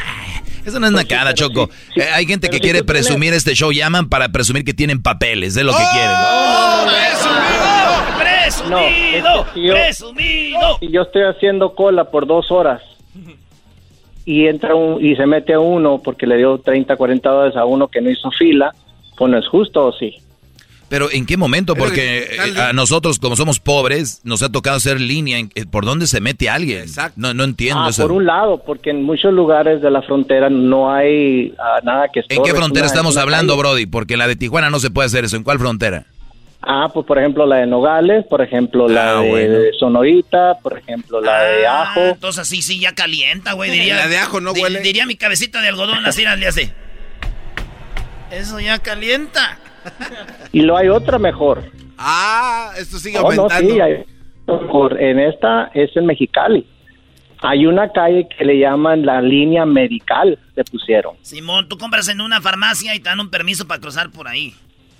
eso 0.66 0.78
no 0.78 0.86
es 0.86 0.92
Pues 0.92 1.04
sí, 1.04 1.08
nacada, 1.08 1.32
Choco. 1.34 1.70
sí, 1.72 1.92
sí. 1.94 2.00
Eh, 2.00 2.08
hay 2.12 2.26
gente 2.26 2.48
Pero 2.48 2.50
que 2.52 2.56
si 2.58 2.60
quiere 2.60 2.78
tienes- 2.82 2.86
presumir 3.04 3.32
este 3.32 3.54
show, 3.54 3.72
llaman 3.72 4.08
para 4.08 4.28
presumir 4.30 4.64
que 4.64 4.74
tienen 4.74 5.00
papeles, 5.02 5.56
es 5.56 5.64
lo 5.64 5.72
que 5.72 5.84
quieren. 5.92 6.10
¡Oh, 6.16 6.86
¡Presumido! 8.18 9.40
Es 9.46 9.46
que 9.54 9.60
si 9.60 9.66
yo- 9.66 9.74
¡Presumido! 9.74 10.78
y 10.80 10.92
yo 10.92 11.02
estoy 11.02 11.22
haciendo 11.22 11.74
cola 11.74 12.04
por 12.10 12.26
dos 12.26 12.50
horas 12.50 12.82
y 14.24 14.46
entra 14.46 14.74
un, 14.74 15.04
y 15.04 15.16
se 15.16 15.26
mete 15.26 15.54
a 15.54 15.60
uno 15.60 16.00
porque 16.04 16.26
le 16.26 16.36
dio 16.36 16.58
30, 16.58 16.96
40 16.96 17.28
dólares 17.30 17.56
a 17.56 17.64
uno 17.64 17.88
que 17.88 18.00
no 18.00 18.10
hizo 18.10 18.30
fila, 18.32 18.72
pues 19.20 19.30
no 19.30 19.38
es 19.38 19.46
justo 19.46 19.86
o 19.86 19.92
sí. 19.92 20.16
Pero 20.88 21.08
¿en 21.12 21.24
qué 21.24 21.36
momento? 21.36 21.76
Porque 21.76 22.30
eh, 22.32 22.60
a 22.60 22.72
nosotros, 22.72 23.20
como 23.20 23.36
somos 23.36 23.60
pobres, 23.60 24.22
nos 24.24 24.42
ha 24.42 24.50
tocado 24.50 24.76
hacer 24.76 25.00
línea. 25.00 25.38
en- 25.38 25.52
eh, 25.54 25.64
¿Por 25.70 25.84
dónde 25.84 26.08
se 26.08 26.20
mete 26.20 26.48
alguien? 26.50 26.80
Exacto. 26.80 27.14
No, 27.20 27.32
no 27.32 27.44
entiendo 27.44 27.84
Ah, 27.84 27.90
eso. 27.90 28.02
por 28.02 28.10
un 28.10 28.26
lado, 28.26 28.60
porque 28.66 28.90
en 28.90 29.04
muchos 29.04 29.32
lugares 29.32 29.80
de 29.82 29.90
la 29.92 30.02
frontera 30.02 30.50
no 30.50 30.92
hay 30.92 31.54
ah, 31.60 31.78
nada 31.84 32.08
que 32.12 32.18
¿En 32.20 32.24
estorbe, 32.24 32.42
qué 32.42 32.50
es 32.50 32.56
frontera 32.56 32.86
una- 32.86 32.92
estamos 32.92 33.10
es 33.12 33.16
una 33.16 33.22
hablando, 33.22 33.52
calle. 33.52 33.60
Brody? 33.62 33.86
Porque 33.86 34.14
en 34.14 34.18
la 34.18 34.26
de 34.26 34.34
Tijuana 34.34 34.68
no 34.70 34.80
se 34.80 34.90
puede 34.90 35.06
hacer 35.06 35.24
eso. 35.24 35.36
¿En 35.36 35.44
cuál 35.44 35.60
frontera? 35.60 36.06
Ah, 36.62 36.90
pues 36.92 37.06
por 37.06 37.18
ejemplo 37.18 37.46
la 37.46 37.56
de 37.58 37.66
Nogales, 37.68 38.26
por 38.28 38.42
ejemplo 38.42 38.88
la 38.88 39.18
Ah, 39.18 39.22
de 39.22 39.28
bueno. 39.30 39.58
Sonorita, 39.78 40.54
por 40.62 40.76
ejemplo 40.76 41.20
la 41.20 41.40
de 41.44 41.66
Ah, 41.68 41.82
Ajo. 41.82 42.00
Entonces 42.00 42.48
sí, 42.48 42.62
sí, 42.62 42.80
ya 42.80 42.94
calienta, 42.96 43.52
güey. 43.52 43.70
Diría, 43.70 43.94
La 43.96 44.08
de 44.08 44.18
ajo 44.18 44.40
no 44.40 44.52
di- 44.52 44.60
huele. 44.60 44.80
Diría 44.80 45.06
mi 45.06 45.14
cabecita 45.14 45.62
de 45.62 45.68
algodón, 45.68 46.04
así 46.04 46.22
le 46.38 46.46
hace. 46.48 46.74
Eso 48.30 48.60
ya 48.60 48.78
calienta. 48.78 49.58
Y 50.52 50.60
lo 50.62 50.76
hay 50.76 50.88
otra 50.88 51.18
mejor. 51.18 51.62
Ah, 51.96 52.72
esto 52.76 52.98
sigue 52.98 53.18
Oh, 53.18 53.32
no, 53.32 53.42
aumentando. 53.42 53.72
sí, 53.74 53.80
hay- 53.80 54.04
por- 54.46 55.00
en 55.00 55.18
esta 55.20 55.70
es 55.74 55.90
en 55.96 56.06
Mexicali. 56.06 56.66
Hay 57.42 57.64
una 57.66 57.90
calle 57.92 58.26
que 58.36 58.44
le 58.44 58.58
llaman 58.58 59.06
la 59.06 59.22
línea 59.22 59.64
medical, 59.64 60.38
le 60.56 60.64
pusieron. 60.64 61.16
Simón, 61.22 61.68
tú 61.68 61.78
compras 61.78 62.08
en 62.08 62.20
una 62.20 62.40
farmacia 62.42 62.94
y 62.94 62.98
te 63.00 63.08
dan 63.08 63.20
un 63.20 63.30
permiso 63.30 63.66
para 63.66 63.80
cruzar 63.80 64.10
por 64.10 64.28
ahí. 64.28 64.54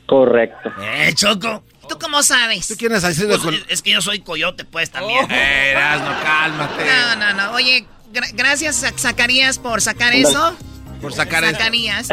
Correcto. 0.06 0.72
Eh, 0.80 1.12
Choco. 1.14 1.62
¿Tú 1.88 1.98
cómo 2.00 2.22
sabes? 2.22 2.66
¿Tú 2.68 2.74
haciendo 3.04 3.38
Pues, 3.40 3.44
con...? 3.60 3.64
es 3.68 3.82
que 3.82 3.90
yo 3.90 4.00
soy 4.00 4.20
coyote, 4.20 4.64
pues, 4.64 4.90
también. 4.90 5.30
Eh, 5.30 5.70
Erasmo, 5.72 6.10
cálmate. 6.22 6.84
No, 6.84 7.16
no, 7.16 7.34
no. 7.34 7.52
Oye, 7.56 7.84
gra- 8.12 8.30
gracias, 8.34 8.82
Zac- 8.84 8.98
Zacarías, 8.98 9.58
por 9.58 9.80
sacar 9.82 10.14
eso. 10.14 10.56
Por 11.00 11.12
sacar 11.12 11.44
esto. 11.44 11.58
Zacarías. 11.58 12.08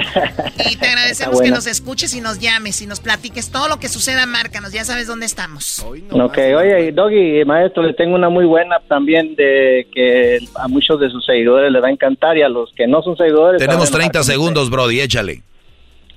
Y 0.70 0.76
te 0.78 0.88
agradecemos 0.88 1.42
que 1.42 1.50
nos 1.50 1.68
escuches 1.68 2.14
y 2.16 2.22
nos 2.22 2.40
llames 2.40 2.82
y 2.82 2.88
nos 2.88 3.00
platiques 3.00 3.52
todo 3.52 3.68
lo 3.68 3.80
que 3.80 3.90
suceda, 3.90 4.26
márcanos. 4.26 4.72
Ya 4.72 4.84
sabes 4.84 5.08
dónde 5.08 5.26
estamos. 5.26 5.86
No 6.12 6.26
Ok, 6.26 6.38
más. 6.38 6.62
oye, 6.62 6.92
Doggy, 6.92 7.46
maestro, 7.46 7.84
le 7.84 7.94
tengo 7.94 8.16
una 8.16 8.30
muy 8.30 8.46
buena 8.46 8.80
también 8.88 9.36
de 9.36 9.88
que 9.94 10.40
a 10.56 10.68
muchos 10.68 11.00
de 11.00 11.10
sus 11.10 11.26
seguidores 11.26 11.72
le 11.72 11.80
va 11.80 11.88
a 11.88 11.92
encantar 11.92 12.38
y 12.38 12.42
a 12.42 12.50
los 12.50 12.74
que 12.74 12.88
no 12.88 13.02
son 13.02 13.18
seguidores... 13.18 13.60
Tenemos 13.60 13.90
saben 13.90 14.10
30 14.12 14.20
enojar 14.20 14.22
con 14.22 14.24
segundos, 14.24 14.70
Brody, 14.70 15.02
échale. 15.02 15.42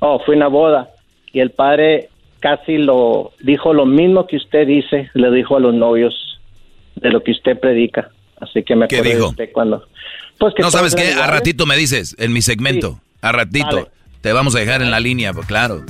Oh, 0.00 0.18
fue 0.24 0.36
una 0.36 0.48
boda 0.48 0.90
y 1.32 1.40
el 1.40 1.50
padre 1.50 2.08
casi 2.40 2.78
lo 2.78 3.32
dijo 3.40 3.74
lo 3.74 3.86
mismo 3.86 4.26
que 4.26 4.36
usted 4.36 4.66
dice, 4.66 5.10
le 5.14 5.30
dijo 5.30 5.56
a 5.56 5.60
los 5.60 5.74
novios 5.74 6.40
de 6.96 7.10
lo 7.10 7.22
que 7.22 7.32
usted 7.32 7.58
predica. 7.58 8.10
Así 8.40 8.62
que 8.62 8.74
me 8.74 8.88
¿Qué 8.88 8.96
acordé 8.96 9.16
de 9.16 9.22
usted 9.22 9.52
cuando... 9.52 9.86
Pues 10.40 10.54
que 10.56 10.62
no, 10.62 10.70
¿sabes 10.70 10.94
qué? 10.94 11.12
A 11.12 11.26
ratito 11.26 11.66
me 11.66 11.76
dices, 11.76 12.16
en 12.18 12.32
mi 12.32 12.40
segmento. 12.40 13.00
A 13.20 13.30
ratito. 13.30 13.66
Vale. 13.66 13.90
Te 14.22 14.32
vamos 14.32 14.54
a 14.54 14.58
dejar 14.58 14.82
en 14.82 14.90
la 14.90 14.98
línea, 14.98 15.32
pues 15.32 15.46
claro. 15.46 15.84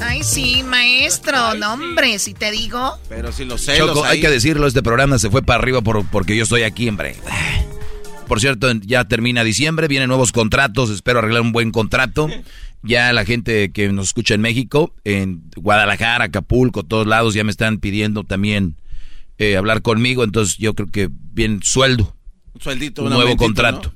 Ay, 0.00 0.22
sí, 0.22 0.62
maestro. 0.64 1.54
No, 1.54 1.74
hombre, 1.74 2.18
si 2.18 2.34
te 2.34 2.50
digo. 2.50 2.98
Pero 3.08 3.32
si 3.32 3.44
los 3.44 3.64
celos 3.64 3.88
Choco, 3.94 4.04
hay 4.04 4.20
que 4.20 4.28
decirlo, 4.28 4.66
este 4.66 4.82
programa 4.82 5.18
se 5.18 5.30
fue 5.30 5.42
para 5.42 5.60
arriba 5.60 5.82
por, 5.82 6.04
porque 6.06 6.36
yo 6.36 6.42
estoy 6.42 6.62
aquí, 6.62 6.88
hombre. 6.88 7.14
Por 8.26 8.40
cierto, 8.40 8.70
ya 8.82 9.04
termina 9.04 9.42
diciembre, 9.42 9.88
vienen 9.88 10.08
nuevos 10.08 10.30
contratos, 10.30 10.90
espero 10.90 11.20
arreglar 11.20 11.42
un 11.42 11.52
buen 11.52 11.72
contrato. 11.72 12.28
Ya 12.82 13.12
la 13.12 13.24
gente 13.24 13.72
que 13.72 13.90
nos 13.92 14.08
escucha 14.08 14.34
en 14.34 14.40
México, 14.40 14.94
en 15.04 15.42
Guadalajara, 15.56 16.26
Acapulco, 16.26 16.82
todos 16.84 17.06
lados, 17.06 17.34
ya 17.34 17.44
me 17.44 17.50
están 17.50 17.78
pidiendo 17.78 18.24
también 18.24 18.76
eh, 19.38 19.56
hablar 19.56 19.82
conmigo, 19.82 20.22
entonces 20.22 20.58
yo 20.58 20.74
creo 20.74 20.90
que 20.90 21.08
bien 21.10 21.60
sueldo, 21.62 22.16
sueldito, 22.60 23.02
un 23.02 23.10
nuevo 23.10 23.36
contrato. 23.36 23.92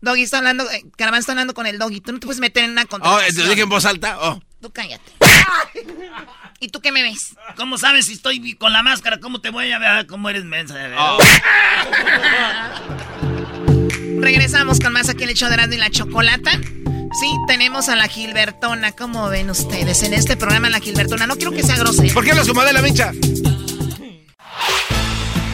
Doggy 0.00 0.22
está 0.22 0.38
hablando, 0.38 0.68
eh, 0.70 0.84
Caravana 0.96 1.20
está 1.20 1.32
hablando 1.32 1.54
con 1.54 1.66
el 1.66 1.78
Doggy. 1.78 2.00
Tú 2.00 2.12
no 2.12 2.20
te 2.20 2.26
puedes 2.26 2.40
meter 2.40 2.64
en 2.64 2.72
una. 2.72 2.82
Oh, 2.82 2.88
contratación. 2.88 3.34
te 3.34 3.50
dije 3.50 3.62
en 3.62 3.68
voz 3.68 3.84
alta. 3.84 4.18
Oh. 4.20 4.40
Tú 4.60 4.70
cállate. 4.70 5.12
¿Y 6.60 6.68
tú 6.68 6.80
qué 6.80 6.92
me 6.92 7.02
ves? 7.02 7.34
¿Cómo 7.56 7.78
sabes 7.78 8.06
si 8.06 8.14
estoy 8.14 8.54
con 8.54 8.72
la 8.72 8.82
máscara? 8.82 9.20
¿Cómo 9.20 9.40
te 9.40 9.50
voy 9.50 9.70
a 9.70 9.78
ver? 9.78 10.06
¿Cómo 10.06 10.28
eres 10.28 10.44
mensa? 10.44 10.74
Oh. 10.98 11.18
Regresamos 14.20 14.80
con 14.80 14.92
más 14.92 15.08
aquí 15.08 15.22
en 15.22 15.30
el 15.30 15.36
show 15.36 15.48
de 15.48 15.54
Erasmo 15.54 15.74
y 15.74 15.78
la 15.78 15.90
Chocolata. 15.90 16.50
Sí, 16.52 17.32
tenemos 17.46 17.88
a 17.88 17.96
la 17.96 18.08
Gilbertona. 18.08 18.92
¿Cómo 18.92 19.28
ven 19.28 19.50
ustedes 19.50 20.02
en 20.02 20.14
este 20.14 20.36
programa 20.36 20.68
la 20.68 20.80
Gilbertona? 20.80 21.26
No 21.26 21.36
quiero 21.36 21.52
que 21.52 21.62
sea 21.62 21.76
grosera. 21.76 22.12
¿Por 22.12 22.24
qué 22.24 22.32
hablas 22.32 22.48
como 22.48 22.62
de 22.62 22.72
la 22.72 22.82
mincha? 22.82 23.12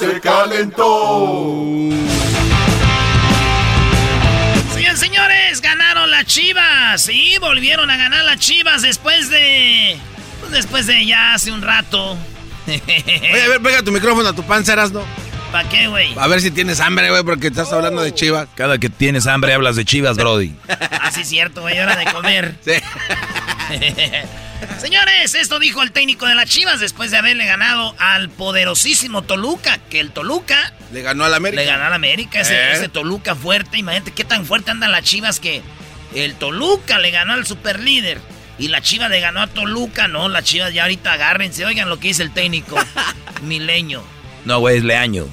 Se 0.00 0.18
calentó. 0.18 1.90
Señores, 4.72 4.98
señores, 4.98 5.60
ganaron 5.60 6.10
las 6.10 6.24
Chivas. 6.24 7.02
Sí, 7.02 7.34
volvieron 7.38 7.90
a 7.90 7.98
ganar 7.98 8.24
las 8.24 8.38
Chivas 8.38 8.80
después 8.80 9.28
de... 9.28 9.98
pues, 10.40 10.52
después 10.52 10.86
de 10.86 11.04
ya 11.04 11.34
hace 11.34 11.52
un 11.52 11.60
rato. 11.60 12.16
Oye, 12.66 13.42
a 13.44 13.48
ver, 13.48 13.60
pega 13.60 13.82
tu 13.82 13.92
micrófono 13.92 14.30
a 14.30 14.32
tu 14.32 14.42
panza, 14.42 14.72
Erasno. 14.72 15.04
¿Para 15.52 15.68
qué, 15.68 15.88
güey? 15.88 16.14
A 16.16 16.26
ver 16.28 16.40
si 16.40 16.50
tienes 16.50 16.80
hambre, 16.80 17.10
güey, 17.10 17.22
porque 17.22 17.48
estás 17.48 17.70
hablando 17.70 18.00
de 18.00 18.14
chivas. 18.14 18.48
Cada 18.54 18.78
que 18.78 18.88
tienes 18.88 19.26
hambre 19.26 19.52
hablas 19.52 19.76
de 19.76 19.84
chivas, 19.84 20.16
Brody. 20.16 20.54
Ah, 21.02 21.10
sí, 21.10 21.24
cierto, 21.24 21.60
güey, 21.60 21.78
hora 21.78 21.96
de 21.96 22.06
comer. 22.06 22.54
Sí. 22.64 22.72
Señores, 24.78 25.34
esto 25.34 25.58
dijo 25.58 25.82
el 25.82 25.92
técnico 25.92 26.26
de 26.26 26.34
las 26.34 26.48
Chivas 26.48 26.80
después 26.80 27.10
de 27.10 27.16
haberle 27.16 27.46
ganado 27.46 27.94
al 27.98 28.28
poderosísimo 28.28 29.22
Toluca, 29.22 29.78
que 29.88 30.00
el 30.00 30.10
Toluca 30.10 30.72
Le 30.92 31.02
ganó 31.02 31.24
al 31.24 31.34
América. 31.34 31.62
le 31.62 31.68
ganó 31.68 31.84
al 31.84 31.92
América, 31.92 32.40
ese, 32.40 32.54
¿Eh? 32.54 32.72
ese 32.72 32.88
Toluca 32.88 33.34
fuerte. 33.34 33.78
Imagínate 33.78 34.10
qué 34.12 34.24
tan 34.24 34.44
fuerte 34.44 34.70
andan 34.70 34.92
las 34.92 35.04
Chivas 35.04 35.40
que 35.40 35.62
el 36.14 36.34
Toluca 36.34 36.98
le 36.98 37.10
ganó 37.10 37.32
al 37.32 37.46
superlíder 37.46 38.18
y 38.58 38.68
la 38.68 38.82
Chivas 38.82 39.10
le 39.10 39.20
ganó 39.20 39.40
a 39.40 39.46
Toluca. 39.46 40.08
No, 40.08 40.28
las 40.28 40.44
Chivas 40.44 40.74
ya 40.74 40.82
ahorita 40.82 41.12
agárrense, 41.12 41.64
oigan 41.64 41.88
lo 41.88 41.98
que 41.98 42.08
dice 42.08 42.22
el 42.22 42.32
técnico 42.32 42.76
mileño. 43.42 44.02
No, 44.44 44.58
güey, 44.58 44.78
es 44.78 44.84
Leaño. 44.84 45.26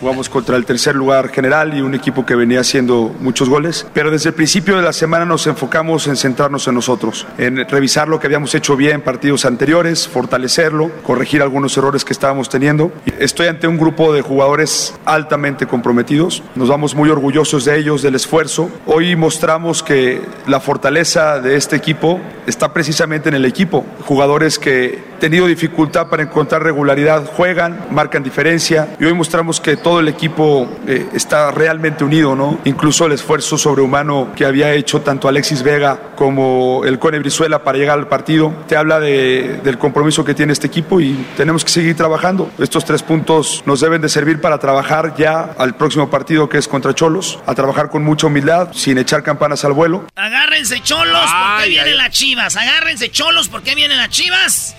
Jugamos 0.00 0.28
contra 0.28 0.56
el 0.56 0.64
tercer 0.64 0.94
lugar 0.94 1.28
general 1.30 1.74
y 1.76 1.80
un 1.80 1.94
equipo 1.94 2.26
que 2.26 2.34
venía 2.34 2.60
haciendo 2.60 3.14
muchos 3.20 3.48
goles, 3.48 3.86
pero 3.92 4.10
desde 4.10 4.30
el 4.30 4.34
principio 4.34 4.76
de 4.76 4.82
la 4.82 4.92
semana 4.92 5.24
nos 5.24 5.46
enfocamos 5.46 6.06
en 6.06 6.16
centrarnos 6.16 6.66
en 6.66 6.74
nosotros, 6.74 7.26
en 7.38 7.68
revisar 7.68 8.08
lo 8.08 8.18
que 8.18 8.26
habíamos 8.26 8.54
hecho 8.54 8.76
bien 8.76 8.96
en 8.96 9.00
partidos 9.02 9.44
anteriores, 9.44 10.08
fortalecerlo, 10.08 10.90
corregir 11.02 11.42
algunos 11.42 11.76
errores 11.76 12.04
que 12.04 12.12
estábamos 12.12 12.48
teniendo. 12.48 12.92
Estoy 13.18 13.46
ante 13.46 13.66
un 13.66 13.78
grupo 13.78 14.12
de 14.12 14.22
jugadores 14.22 14.94
altamente 15.04 15.66
comprometidos, 15.66 16.42
nos 16.54 16.68
vamos 16.68 16.94
muy 16.94 17.10
orgullosos 17.10 17.64
de 17.64 17.78
ellos, 17.78 18.02
del 18.02 18.14
esfuerzo. 18.14 18.70
Hoy 18.86 19.16
mostramos 19.16 19.82
que 19.82 20.22
la 20.46 20.60
fortaleza 20.60 21.40
de 21.40 21.56
este 21.56 21.76
equipo 21.76 22.20
está 22.46 22.72
precisamente 22.72 23.28
en 23.28 23.34
el 23.36 23.44
equipo, 23.44 23.86
jugadores 24.04 24.58
que 24.58 25.11
tenido 25.22 25.46
dificultad 25.46 26.08
para 26.08 26.24
encontrar 26.24 26.64
regularidad, 26.64 27.24
juegan, 27.36 27.86
marcan 27.92 28.24
diferencia 28.24 28.96
y 28.98 29.04
hoy 29.04 29.12
mostramos 29.14 29.60
que 29.60 29.76
todo 29.76 30.00
el 30.00 30.08
equipo 30.08 30.68
eh, 30.88 31.06
está 31.14 31.52
realmente 31.52 32.02
unido, 32.02 32.34
¿no? 32.34 32.58
Incluso 32.64 33.06
el 33.06 33.12
esfuerzo 33.12 33.56
sobrehumano 33.56 34.32
que 34.34 34.44
había 34.44 34.72
hecho 34.72 35.00
tanto 35.02 35.28
Alexis 35.28 35.62
Vega 35.62 35.96
como 36.16 36.82
el 36.84 36.98
Cone 36.98 37.20
Brizuela 37.20 37.62
para 37.62 37.78
llegar 37.78 38.00
al 38.00 38.08
partido, 38.08 38.52
te 38.66 38.74
habla 38.76 38.98
de- 38.98 39.60
del 39.62 39.78
compromiso 39.78 40.24
que 40.24 40.34
tiene 40.34 40.52
este 40.52 40.66
equipo 40.66 41.00
y 41.00 41.14
tenemos 41.36 41.64
que 41.64 41.70
seguir 41.70 41.96
trabajando. 41.96 42.50
Estos 42.58 42.84
tres 42.84 43.04
puntos 43.04 43.62
nos 43.64 43.78
deben 43.80 44.02
de 44.02 44.08
servir 44.08 44.40
para 44.40 44.58
trabajar 44.58 45.14
ya 45.16 45.50
al 45.56 45.76
próximo 45.76 46.10
partido 46.10 46.48
que 46.48 46.58
es 46.58 46.66
contra 46.66 46.94
Cholos, 46.96 47.38
a 47.46 47.54
trabajar 47.54 47.90
con 47.90 48.02
mucha 48.02 48.26
humildad, 48.26 48.70
sin 48.72 48.98
echar 48.98 49.22
campanas 49.22 49.64
al 49.64 49.72
vuelo. 49.72 50.04
Agárrense 50.16 50.80
cholos, 50.80 51.20
porque 51.20 51.62
Ay, 51.62 51.70
vienen 51.70 51.92
ay. 51.92 51.98
las 51.98 52.10
chivas. 52.10 52.56
Agárrense 52.56 53.08
cholos, 53.12 53.48
porque 53.48 53.76
vienen 53.76 53.98
las 53.98 54.08
chivas. 54.10 54.74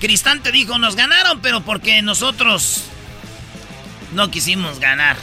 Cristante 0.00 0.52
dijo, 0.52 0.78
nos 0.78 0.94
ganaron, 0.94 1.40
pero 1.40 1.60
porque 1.62 2.02
nosotros 2.02 2.84
no 4.12 4.30
quisimos 4.30 4.78
ganar. 4.78 5.16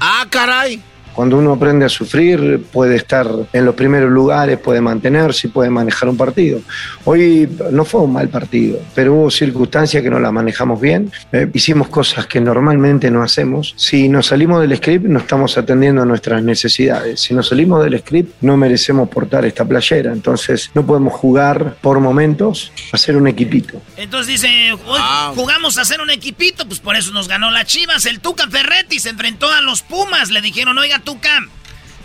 Ah, 0.00 0.26
caray. 0.30 0.82
Cuando 1.14 1.38
uno 1.38 1.52
aprende 1.52 1.84
a 1.84 1.88
sufrir, 1.88 2.64
puede 2.72 2.96
estar 2.96 3.28
en 3.52 3.64
los 3.64 3.74
primeros 3.74 4.10
lugares, 4.10 4.58
puede 4.58 4.80
mantenerse 4.80 5.46
y 5.46 5.50
puede 5.50 5.70
manejar 5.70 6.08
un 6.08 6.16
partido. 6.16 6.60
Hoy 7.04 7.48
no 7.70 7.84
fue 7.84 8.00
un 8.00 8.12
mal 8.12 8.28
partido, 8.28 8.78
pero 8.94 9.14
hubo 9.14 9.30
circunstancias 9.30 10.02
que 10.02 10.10
no 10.10 10.18
las 10.18 10.32
manejamos 10.32 10.80
bien. 10.80 11.10
Eh, 11.32 11.50
hicimos 11.52 11.88
cosas 11.88 12.26
que 12.26 12.40
normalmente 12.40 13.10
no 13.10 13.22
hacemos. 13.22 13.74
Si 13.76 14.08
nos 14.08 14.26
salimos 14.26 14.60
del 14.62 14.76
script, 14.76 15.06
no 15.06 15.18
estamos 15.18 15.58
atendiendo 15.58 16.02
a 16.02 16.06
nuestras 16.06 16.42
necesidades. 16.42 17.20
Si 17.20 17.34
nos 17.34 17.48
salimos 17.48 17.84
del 17.84 17.98
script, 17.98 18.34
no 18.40 18.56
merecemos 18.56 19.08
portar 19.08 19.44
esta 19.44 19.64
playera. 19.64 20.12
Entonces, 20.12 20.70
no 20.74 20.86
podemos 20.86 21.12
jugar 21.12 21.76
por 21.80 22.00
momentos 22.00 22.72
a 22.92 22.98
ser 22.98 23.16
un 23.16 23.28
equipito. 23.28 23.80
Entonces 23.96 24.26
dice, 24.28 24.72
hoy 24.72 25.00
jugamos 25.34 25.78
a 25.78 25.82
hacer 25.82 26.00
un 26.00 26.10
equipito, 26.10 26.66
pues 26.66 26.80
por 26.80 26.96
eso 26.96 27.12
nos 27.12 27.28
ganó 27.28 27.50
la 27.50 27.64
Chivas. 27.64 28.06
El 28.06 28.20
Tuca 28.20 28.48
Ferretti 28.48 28.98
se 28.98 29.10
enfrentó 29.10 29.50
a 29.50 29.60
los 29.60 29.82
Pumas. 29.82 30.30
Le 30.30 30.40
dijeron, 30.40 30.78
oiga 30.78 31.01
Tuca, 31.02 31.46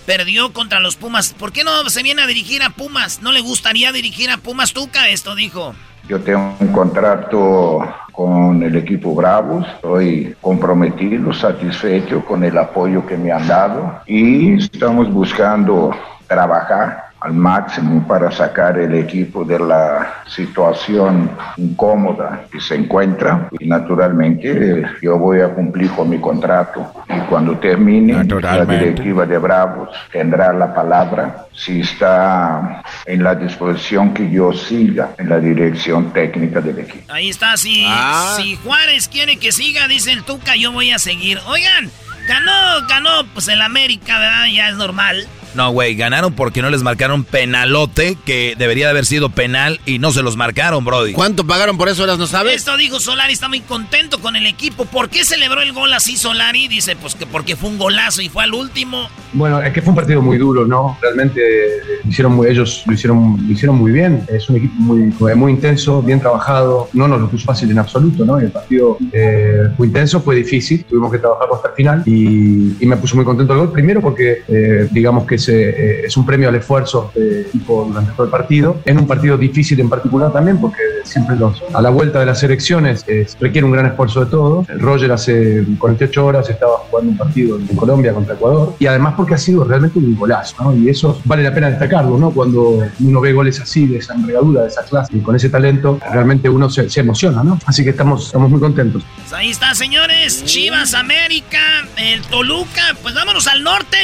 perdió 0.06 0.54
contra 0.54 0.80
los 0.80 0.96
Pumas. 0.96 1.34
¿Por 1.34 1.52
qué 1.52 1.64
no 1.64 1.90
se 1.90 2.04
viene 2.04 2.22
a 2.22 2.28
dirigir 2.28 2.64
a 2.64 2.70
Pumas? 2.72 3.22
¿No 3.22 3.32
le 3.32 3.42
gustaría 3.42 3.92
dirigir 3.92 4.30
a 4.30 4.38
Pumas 4.38 4.74
Tuca? 4.74 5.10
Esto 5.10 5.36
dijo. 5.36 5.74
Yo 6.08 6.20
tengo 6.22 6.56
un 6.60 6.72
contrato 6.72 7.80
con 8.14 8.64
el 8.64 8.76
equipo 8.76 9.14
Bravos, 9.14 9.68
estoy 9.76 10.36
comprometido, 10.42 11.34
satisfecho 11.34 12.24
con 12.26 12.44
el 12.44 12.58
apoyo 12.58 13.06
que 13.06 13.18
me 13.18 13.32
han 13.32 13.48
dado 13.48 14.02
y 14.08 14.54
estamos 14.58 15.12
buscando 15.12 15.96
trabajar 16.28 17.07
al 17.22 17.34
máximo 17.34 18.06
para 18.08 18.32
sacar 18.32 18.78
el 18.78 18.94
equipo 18.94 19.44
de 19.44 19.58
la 19.60 20.24
situación 20.28 21.30
incómoda 21.58 22.46
que 22.52 22.60
se 22.62 22.76
encuentra 22.76 23.50
y 23.60 23.68
naturalmente 23.68 24.84
yo 25.02 25.18
voy 25.18 25.42
a 25.42 25.50
cumplir 25.50 25.90
con 25.92 26.10
mi 26.10 26.20
contrato 26.20 26.92
y 27.10 27.20
cuando 27.22 27.58
termine 27.58 28.24
la 28.24 28.66
directiva 28.66 29.26
de 29.26 29.38
Bravos 29.38 29.90
tendrá 30.12 30.54
la 30.54 30.74
palabra 30.74 31.46
si 31.54 31.82
está 31.82 32.84
en 33.06 33.24
la 33.24 33.34
disposición 33.36 34.14
que 34.14 34.30
yo 34.30 34.54
siga 34.54 35.10
en 35.18 35.30
la 35.30 35.40
dirección 35.40 36.12
técnica 36.14 36.62
del 36.62 36.80
equipo. 36.80 37.12
Ahí 37.12 37.30
está, 37.30 37.58
si, 37.58 37.84
Ah. 37.88 38.36
si 38.38 38.56
Juárez 38.58 39.08
quiere 39.08 39.38
que 39.38 39.52
siga, 39.52 39.88
dice 39.88 40.12
el 40.12 40.24
Tuca, 40.24 40.56
yo 40.56 40.72
voy 40.72 40.92
a 40.92 41.00
seguir. 41.00 41.40
Oigan, 41.48 41.90
ganó, 42.28 42.88
ganó, 42.88 43.10
pues 43.34 43.48
el 43.48 43.62
América, 43.62 44.20
¿verdad? 44.20 44.46
Ya 44.54 44.70
es 44.70 44.76
normal. 44.76 45.28
No, 45.56 45.72
güey, 45.72 45.96
ganaron 45.96 46.34
porque 46.34 46.62
no 46.62 46.70
les 46.70 46.84
marcaron 46.84 47.24
penalote, 47.24 48.18
que 48.26 48.56
debería 48.58 48.86
de 48.86 48.92
haber 48.92 49.06
sido 49.06 49.30
penal 49.30 49.80
y 49.86 50.00
no 50.00 50.12
se 50.12 50.22
los 50.22 50.38
marcaron, 50.38 50.86
Brody. 50.86 51.14
¿Cuánto 51.14 51.46
pagaron 51.46 51.78
por 51.78 51.90
eso, 51.90 52.04
eras 52.04 52.18
no 52.18 52.28
sabes? 52.28 52.56
Esto 52.56 52.78
dijo 52.78 53.00
Solari, 53.00 53.34
está 53.34 53.48
muy 53.48 53.62
contento 53.62 54.20
con 54.20 54.36
el 54.36 54.46
equipo. 54.46 54.86
¿Por 54.86 55.10
qué 55.10 55.24
celebró 55.26 55.62
el 55.62 55.74
gol 55.74 55.94
así 55.94 56.18
Solari? 56.18 56.68
Dice, 56.68 56.96
pues 56.96 57.16
que 57.16 57.26
porque 57.26 57.56
fue 57.56 57.70
un 57.70 57.78
golazo 57.78 58.22
y 58.22 58.30
fue 58.30 58.44
al 58.44 58.54
último. 58.54 59.10
Bueno, 59.34 59.62
es 59.62 59.74
que 59.74 59.82
fue 59.82 59.90
un 59.92 59.96
partido 59.96 60.22
muy 60.22 60.38
duro, 60.38 60.66
¿no? 60.66 60.98
Realmente 61.02 61.42
eh, 61.42 61.82
hicieron 62.08 62.36
muy, 62.36 62.48
ellos 62.48 62.84
lo 62.86 62.94
hicieron, 62.94 63.38
lo 63.46 63.54
hicieron 63.54 63.78
muy 63.78 63.92
bien. 63.92 64.24
Es 64.28 64.50
un 64.50 64.58
equipo 64.58 64.76
muy, 64.78 65.14
muy 65.36 65.52
intenso, 65.52 66.02
bien 66.02 66.20
trabajado. 66.20 66.90
No 66.94 67.08
nos 67.08 67.22
lo 67.22 67.30
puso 67.30 67.46
fácil 67.46 67.72
en 67.72 67.80
absoluto, 67.80 68.26
¿no? 68.26 68.40
El 68.40 68.52
partido 68.52 68.98
eh, 69.12 69.70
fue 69.76 69.88
intenso, 69.88 70.22
fue 70.22 70.36
difícil. 70.36 70.84
Tuvimos 70.86 71.12
que 71.12 71.20
trabajar 71.20 71.48
hasta 71.54 71.70
el 71.70 71.74
final 71.76 72.04
y, 72.06 72.76
y 72.80 72.86
me 72.86 72.98
puso 72.98 73.16
muy 73.16 73.26
contento 73.26 73.54
el 73.54 73.60
gol. 73.60 73.72
Primero 73.72 74.02
porque, 74.02 74.44
eh, 74.48 74.88
digamos 74.92 75.26
que 75.26 75.36
es, 75.36 75.47
eh, 75.50 76.06
es 76.06 76.18
un 76.18 76.26
premio 76.26 76.50
al 76.50 76.56
esfuerzo 76.56 77.12
del 77.16 77.46
equipo 77.48 77.86
durante 77.88 78.12
todo 78.12 78.26
el 78.26 78.32
partido. 78.32 78.80
En 78.86 78.98
un 79.00 79.08
partido 79.08 79.38
difícil 79.38 79.80
en 79.80 79.90
particular 79.90 80.32
también 80.32 80.60
porque 80.60 80.82
siempre 81.04 81.36
los, 81.36 81.62
a 81.74 81.82
la 81.82 81.90
vuelta 81.90 82.20
de 82.20 82.26
las 82.26 82.44
elecciones 82.44 83.06
requiere 83.40 83.66
un 83.66 83.72
gran 83.72 83.86
esfuerzo 83.86 84.26
de 84.26 84.32
todos. 84.32 84.68
Roger 84.68 85.12
hace 85.12 85.64
48 85.80 86.26
horas 86.26 86.50
estaba 86.50 86.78
jugando 86.90 87.12
un 87.12 87.18
partido 87.18 87.58
en 87.58 87.68
Colombia 87.76 88.14
contra 88.14 88.36
Ecuador 88.36 88.76
y 88.80 88.88
además 88.88 89.14
porque 89.16 89.34
ha 89.36 89.38
sido 89.38 89.64
realmente 89.64 90.00
un 90.00 90.16
golazo, 90.16 90.64
¿no? 90.64 90.76
Y 90.76 90.90
eso 90.90 91.20
vale 91.26 91.44
la 91.44 91.54
pena 91.54 91.70
destacarlo, 91.70 92.18
¿no? 92.18 92.32
Cuando 92.32 92.84
uno 93.00 93.22
ve 93.22 93.34
goles 93.34 93.60
así, 93.60 93.88
de 93.88 93.98
esa 93.98 94.14
envergadura, 94.14 94.64
de 94.64 94.68
esa 94.68 94.84
clase 94.84 95.16
y 95.16 95.20
con 95.20 95.36
ese 95.36 95.50
talento, 95.50 96.00
realmente 96.12 96.50
uno 96.50 96.70
se, 96.70 96.90
se 96.90 97.00
emociona, 97.02 97.44
¿no? 97.44 97.60
Así 97.66 97.84
que 97.84 97.92
estamos, 97.92 98.28
estamos 98.28 98.50
muy 98.50 98.60
contentos. 98.60 99.04
Pues 99.16 99.34
ahí 99.34 99.50
está, 99.50 99.74
señores. 99.74 100.44
Chivas 100.46 100.94
América, 100.94 101.60
el 101.98 102.22
Toluca. 102.24 102.96
Pues 103.02 103.16
vámonos 103.16 103.48
al 103.48 103.64
norte. 103.64 103.98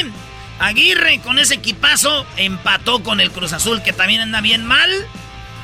Aguirre 0.58 1.20
con 1.20 1.38
ese 1.38 1.54
equipazo 1.54 2.26
empató 2.36 3.02
con 3.02 3.20
el 3.20 3.30
Cruz 3.30 3.52
Azul 3.52 3.82
que 3.82 3.92
también 3.92 4.20
anda 4.20 4.40
bien 4.40 4.64
mal. 4.64 4.90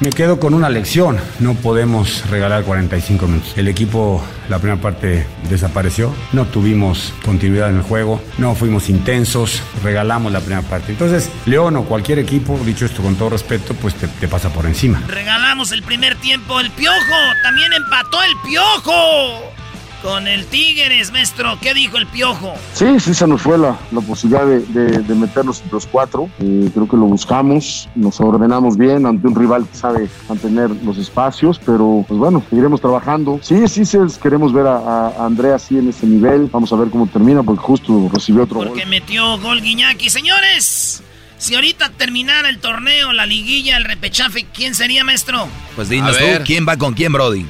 Me 0.00 0.08
quedo 0.08 0.40
con 0.40 0.54
una 0.54 0.70
lección, 0.70 1.20
no 1.40 1.52
podemos 1.52 2.24
regalar 2.30 2.64
45 2.64 3.26
minutos. 3.26 3.52
El 3.58 3.68
equipo 3.68 4.24
la 4.48 4.58
primera 4.58 4.80
parte 4.80 5.26
desapareció, 5.50 6.14
no 6.32 6.46
tuvimos 6.46 7.12
continuidad 7.22 7.68
en 7.68 7.76
el 7.76 7.82
juego, 7.82 8.22
no 8.38 8.54
fuimos 8.54 8.88
intensos, 8.88 9.62
regalamos 9.82 10.32
la 10.32 10.40
primera 10.40 10.62
parte. 10.62 10.92
Entonces, 10.92 11.30
León 11.44 11.76
o 11.76 11.84
cualquier 11.84 12.18
equipo, 12.18 12.58
dicho 12.64 12.86
esto 12.86 13.02
con 13.02 13.16
todo 13.16 13.28
respeto, 13.28 13.74
pues 13.74 13.94
te, 13.94 14.08
te 14.08 14.26
pasa 14.26 14.50
por 14.50 14.64
encima. 14.64 15.02
Regalamos 15.06 15.70
el 15.70 15.82
primer 15.82 16.14
tiempo, 16.16 16.60
el 16.60 16.70
Piojo, 16.70 16.96
también 17.42 17.70
empató 17.74 18.22
el 18.22 18.32
Piojo. 18.48 19.59
Con 20.02 20.26
el 20.26 20.46
Tigres, 20.46 21.12
maestro, 21.12 21.58
¿qué 21.60 21.74
dijo 21.74 21.98
el 21.98 22.06
Piojo? 22.06 22.54
Sí, 22.72 22.98
sí 22.98 23.12
se 23.12 23.26
nos 23.26 23.42
fue 23.42 23.58
la, 23.58 23.78
la 23.92 24.00
posibilidad 24.00 24.46
de, 24.46 24.60
de, 24.60 24.98
de, 24.98 25.14
meternos 25.14 25.58
entre 25.58 25.74
los 25.74 25.86
cuatro. 25.86 26.30
Eh, 26.40 26.70
creo 26.72 26.88
que 26.88 26.96
lo 26.96 27.04
buscamos, 27.04 27.86
nos 27.94 28.18
ordenamos 28.18 28.78
bien 28.78 29.04
ante 29.04 29.28
un 29.28 29.34
rival 29.34 29.66
que 29.70 29.76
sabe 29.76 30.08
mantener 30.26 30.70
los 30.84 30.96
espacios, 30.96 31.60
pero 31.66 32.02
pues 32.08 32.18
bueno, 32.18 32.42
seguiremos 32.48 32.80
trabajando. 32.80 33.40
Sí, 33.42 33.68
sí, 33.68 33.84
sí 33.84 33.98
queremos 34.22 34.54
ver 34.54 34.66
a, 34.68 34.78
a, 34.78 35.26
Andrea 35.26 35.56
así 35.56 35.76
en 35.76 35.90
ese 35.90 36.06
nivel. 36.06 36.48
Vamos 36.50 36.72
a 36.72 36.76
ver 36.76 36.88
cómo 36.88 37.06
termina, 37.06 37.42
porque 37.42 37.62
justo 37.62 38.10
recibió 38.10 38.44
otro 38.44 38.56
porque 38.56 38.70
gol. 38.70 38.78
Porque 38.78 38.88
metió 38.88 39.38
gol 39.38 39.60
Guiñaki. 39.60 40.08
Señores, 40.08 41.02
si 41.36 41.54
ahorita 41.54 41.90
terminara 41.90 42.48
el 42.48 42.58
torneo, 42.58 43.12
la 43.12 43.26
liguilla, 43.26 43.76
el 43.76 43.84
repechaje, 43.84 44.46
¿quién 44.54 44.74
sería, 44.74 45.04
maestro? 45.04 45.46
Pues 45.76 45.90
dinos 45.90 46.16
tú, 46.16 46.24
¿quién 46.46 46.66
va 46.66 46.78
con 46.78 46.94
quién, 46.94 47.12
Brody? 47.12 47.44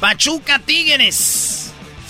Pachuca 0.00 0.58
Tigres. 0.58 1.61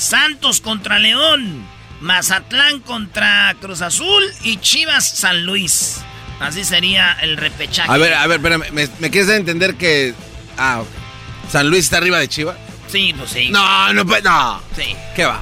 Santos 0.02 0.60
contra 0.60 0.98
León, 0.98 1.66
Mazatlán 2.00 2.80
contra 2.80 3.54
Cruz 3.60 3.80
Azul 3.82 4.22
y 4.42 4.58
Chivas 4.58 5.08
San 5.08 5.44
Luis. 5.46 6.00
Así 6.40 6.64
sería 6.64 7.12
el 7.22 7.36
repechaje. 7.36 7.90
A 7.90 7.96
ver, 7.96 8.14
a 8.14 8.26
ver, 8.26 8.38
espérame, 8.38 8.64
¿me, 8.72 8.88
me 8.98 9.10
quieres 9.10 9.30
entender 9.30 9.76
que... 9.76 10.14
Ah, 10.58 10.80
okay. 10.80 11.02
¿San 11.50 11.68
Luis 11.68 11.84
está 11.84 11.98
arriba 11.98 12.18
de 12.18 12.28
Chivas? 12.28 12.56
Sí, 12.88 13.14
pues 13.16 13.30
sí. 13.30 13.48
No, 13.50 13.92
no, 13.92 14.04
pues 14.04 14.24
no. 14.24 14.60
Sí. 14.76 14.96
¿Qué 15.14 15.24
va? 15.24 15.40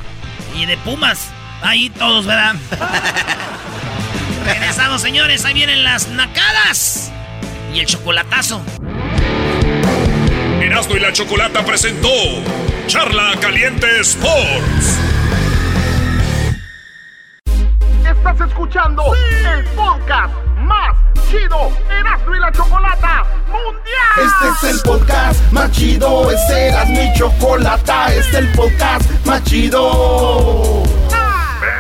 Y 0.57 0.67
de 0.67 0.77
Pumas, 0.79 1.29
ahí 1.63 1.89
todos, 1.91 2.27
¿verdad? 2.27 2.55
Regresamos, 4.45 5.01
señores, 5.01 5.45
ahí 5.45 5.55
vienen 5.55 5.85
las 5.85 6.09
nacadas 6.09 7.11
y 7.75 7.81
el 7.81 7.87
chocolatazo. 7.87 8.63
Erasmo 10.81 10.97
y 10.97 11.01
la 11.01 11.13
Chocolata 11.13 11.63
presentó 11.63 12.09
Charla 12.87 13.35
Caliente 13.39 13.87
Sports. 14.01 14.99
Estás 18.03 18.41
escuchando 18.49 19.03
sí. 19.13 19.47
el 19.47 19.65
podcast 19.75 20.33
más 20.57 20.97
chido 21.29 21.71
Erasmo 21.91 22.35
y 22.35 22.39
la 22.39 22.51
Chocolata 22.53 23.27
Mundial. 23.49 24.33
Este 24.57 24.69
es 24.69 24.75
el 24.75 24.81
podcast 24.81 25.53
más 25.53 25.71
chido, 25.71 26.31
es 26.31 26.51
Erasmo 26.51 27.03
y 27.03 27.19
Chocolata, 27.19 28.15
este 28.15 28.21
es 28.21 28.35
el 28.37 28.53
podcast 28.53 29.27
más 29.27 29.45
chido. 29.45 30.90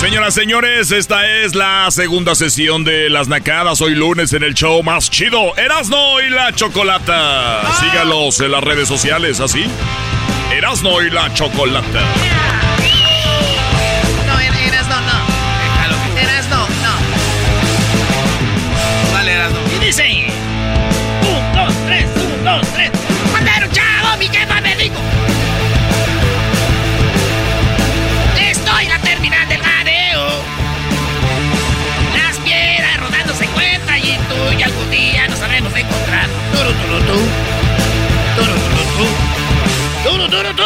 Señoras, 0.00 0.32
señores, 0.32 0.92
esta 0.92 1.28
es 1.28 1.54
la 1.54 1.90
segunda 1.90 2.34
sesión 2.34 2.84
de 2.84 3.10
Las 3.10 3.28
Nacadas. 3.28 3.82
Hoy 3.82 3.94
lunes 3.94 4.32
en 4.32 4.42
el 4.42 4.54
show 4.54 4.82
más 4.82 5.10
chido, 5.10 5.54
Erasno 5.58 6.22
y 6.22 6.30
la 6.30 6.54
Chocolata. 6.54 7.60
Ah. 7.60 7.78
Sígalos 7.78 8.40
en 8.40 8.52
las 8.52 8.64
redes 8.64 8.88
sociales, 8.88 9.40
¿así? 9.40 9.62
Erasno 10.56 11.02
y 11.02 11.10
la 11.10 11.30
Chocolata. 11.34 12.02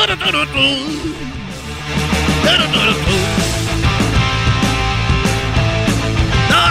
No 0.06 0.12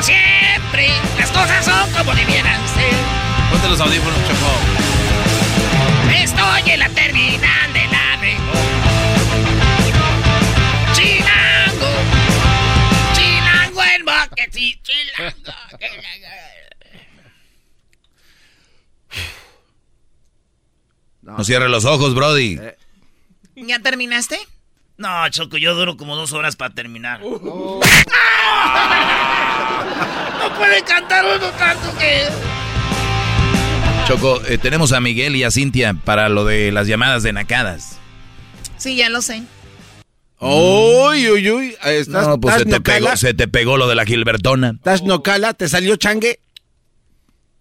siempre 0.03 0.87
las 1.17 1.31
cosas 1.31 1.65
son 1.65 1.91
como 1.93 2.13
debieran 2.13 2.61
ser. 2.67 2.93
Ponte 3.49 3.69
los 3.69 3.81
audífonos, 3.81 4.19
Choco. 4.27 4.51
Estoy 6.15 6.71
en 6.73 6.79
la 6.79 6.89
terminal 6.89 7.73
de 7.73 7.87
la 7.87 8.17
mejor. 8.17 8.57
Chilango. 10.93 11.91
Chilango 13.15 13.83
el 13.95 14.03
boque, 14.03 14.47
sí, 14.51 14.79
chilango. 14.83 15.53
No, 21.23 21.37
no 21.37 21.43
cierre 21.43 21.67
los 21.67 21.85
ojos, 21.85 22.13
Brody. 22.13 22.59
Eh. 22.61 22.77
¿Ya 23.55 23.79
terminaste? 23.79 24.37
No, 24.97 25.27
Choco, 25.29 25.57
yo 25.57 25.75
duro 25.75 25.97
como 25.97 26.15
dos 26.15 26.33
horas 26.33 26.55
para 26.55 26.73
terminar. 26.73 27.21
Uh. 27.33 27.79
no 30.39 30.57
puede 30.57 30.83
cantar 30.83 31.25
uno 31.25 31.49
tanto 31.51 31.97
que... 31.97 32.27
Choco, 34.07 34.41
eh, 34.45 34.57
tenemos 34.57 34.91
a 34.91 34.99
Miguel 34.99 35.35
y 35.35 35.43
a 35.43 35.51
Cintia 35.51 35.93
para 35.93 36.29
lo 36.29 36.45
de 36.45 36.71
las 36.71 36.87
llamadas 36.87 37.23
de 37.23 37.33
nacadas. 37.33 37.99
Sí, 38.77 38.95
ya 38.95 39.09
lo 39.09 39.21
sé. 39.21 39.43
Uy, 40.39 41.29
uy, 41.29 41.49
uy. 41.49 41.75
¿Estás, 41.83 42.27
no, 42.27 42.39
pues 42.39 42.55
¿estás 42.55 42.73
se 42.73 42.79
te, 42.79 42.81
pegó, 42.81 43.15
se 43.15 43.33
te 43.33 43.47
pegó 43.47 43.77
lo 43.77 43.87
de 43.87 43.95
la 43.95 44.05
Gilbertona. 44.05 44.73
¿Estás 44.75 45.03
nocala? 45.03 45.53
¿Te 45.53 45.69
salió 45.69 45.95
changue? 45.95 46.39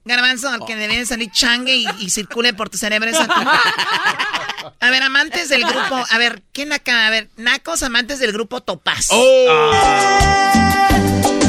Garbanzo, 0.05 0.48
al 0.48 0.64
que 0.64 0.74
debería 0.74 1.05
salir 1.07 1.30
changue 1.30 1.76
y, 1.76 1.86
y 2.00 2.11
circule 2.11 2.55
por 2.55 2.68
tu 2.68 2.78
cerebro 2.78 3.11
esa 3.11 3.26
A 4.80 4.90
ver, 4.90 5.03
amantes 5.03 5.48
del 5.48 5.64
grupo. 5.64 6.05
A 6.11 6.18
ver, 6.18 6.42
¿quién 6.53 6.72
acá? 6.72 7.07
A 7.07 7.11
ver, 7.11 7.28
nacos, 7.36 7.82
amantes 7.82 8.18
del 8.18 8.32
grupo 8.32 8.61
Topaz. 8.61 9.09
Oh. 9.11 9.70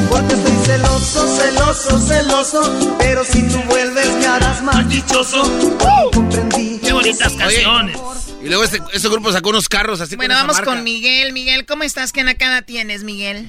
Porque 0.08 0.34
estoy 0.34 0.52
celoso, 0.64 1.36
celoso, 1.36 1.98
celoso. 1.98 2.96
Pero 2.98 3.24
si 3.24 3.48
tú 3.48 3.58
vuelves 3.68 4.14
me 4.16 4.26
harás 4.26 4.62
más 4.62 4.88
dichoso. 4.88 5.42
Comprendí. 6.12 6.78
Qué 6.78 6.92
bonitas 6.92 7.32
canciones. 7.34 7.98
Y 8.42 8.48
luego 8.48 8.62
este, 8.62 8.78
este, 8.92 9.08
grupo 9.08 9.32
sacó 9.32 9.48
unos 9.48 9.68
carros 9.68 10.00
así 10.00 10.16
Bueno, 10.16 10.34
vamos 10.34 10.60
con 10.60 10.84
Miguel. 10.84 11.32
Miguel, 11.32 11.64
¿cómo 11.66 11.82
estás? 11.82 12.12
¿Qué 12.12 12.22
nacada 12.22 12.62
tienes, 12.62 13.02
Miguel? 13.02 13.48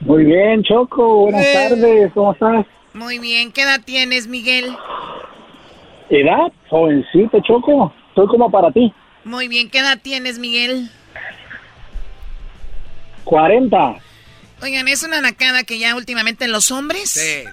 Muy 0.00 0.24
bien, 0.24 0.62
Choco. 0.62 1.22
Buenas 1.22 1.44
eh. 1.44 1.52
tardes. 1.54 2.12
¿Cómo 2.14 2.32
estás? 2.32 2.66
Muy 2.94 3.18
bien. 3.18 3.52
¿Qué 3.52 3.62
edad 3.62 3.80
tienes, 3.84 4.28
Miguel? 4.28 4.74
¿Edad? 6.08 6.52
Jovencito, 6.70 7.40
Choco. 7.40 7.92
Soy 8.14 8.26
como 8.28 8.50
para 8.50 8.70
ti. 8.70 8.92
Muy 9.24 9.48
bien. 9.48 9.68
¿Qué 9.68 9.80
edad 9.80 9.98
tienes, 10.00 10.38
Miguel? 10.38 10.88
40. 13.24 13.96
Oigan, 14.62 14.86
es 14.88 15.02
una 15.02 15.20
nacada 15.20 15.64
que 15.64 15.78
ya 15.78 15.94
últimamente 15.96 16.48
los 16.48 16.70
hombres... 16.70 17.10
Sí. 17.10 17.44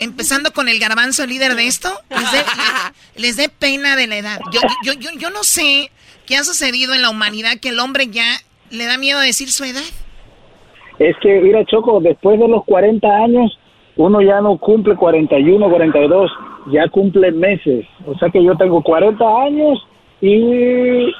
Empezando 0.00 0.52
con 0.52 0.68
el 0.68 0.78
garbanzo, 0.78 1.26
líder 1.26 1.56
de 1.56 1.66
esto, 1.66 1.90
les 3.16 3.36
dé, 3.36 3.48
pena 3.58 3.96
de 3.96 4.06
la 4.06 4.18
edad. 4.18 4.38
Yo, 4.52 4.60
yo, 4.84 4.92
yo, 4.92 5.10
yo 5.18 5.30
no 5.30 5.42
sé 5.42 5.90
qué 6.24 6.36
ha 6.36 6.44
sucedido 6.44 6.94
en 6.94 7.02
la 7.02 7.10
humanidad 7.10 7.58
que 7.60 7.70
el 7.70 7.80
hombre 7.80 8.06
ya 8.06 8.24
le 8.70 8.84
da 8.84 8.96
miedo 8.96 9.18
a 9.18 9.22
decir 9.22 9.50
su 9.50 9.64
edad. 9.64 9.82
Es 11.00 11.16
que, 11.20 11.40
mira, 11.40 11.64
Choco, 11.64 11.98
después 12.00 12.38
de 12.38 12.46
los 12.46 12.64
40 12.64 13.08
años, 13.08 13.58
uno 13.98 14.22
ya 14.22 14.40
no 14.40 14.56
cumple 14.58 14.94
41, 14.94 15.68
42, 15.68 16.30
ya 16.72 16.88
cumple 16.88 17.32
meses. 17.32 17.84
O 18.06 18.16
sea 18.16 18.30
que 18.30 18.42
yo 18.42 18.56
tengo 18.56 18.80
40 18.80 19.24
años 19.42 19.86
y 20.20 21.12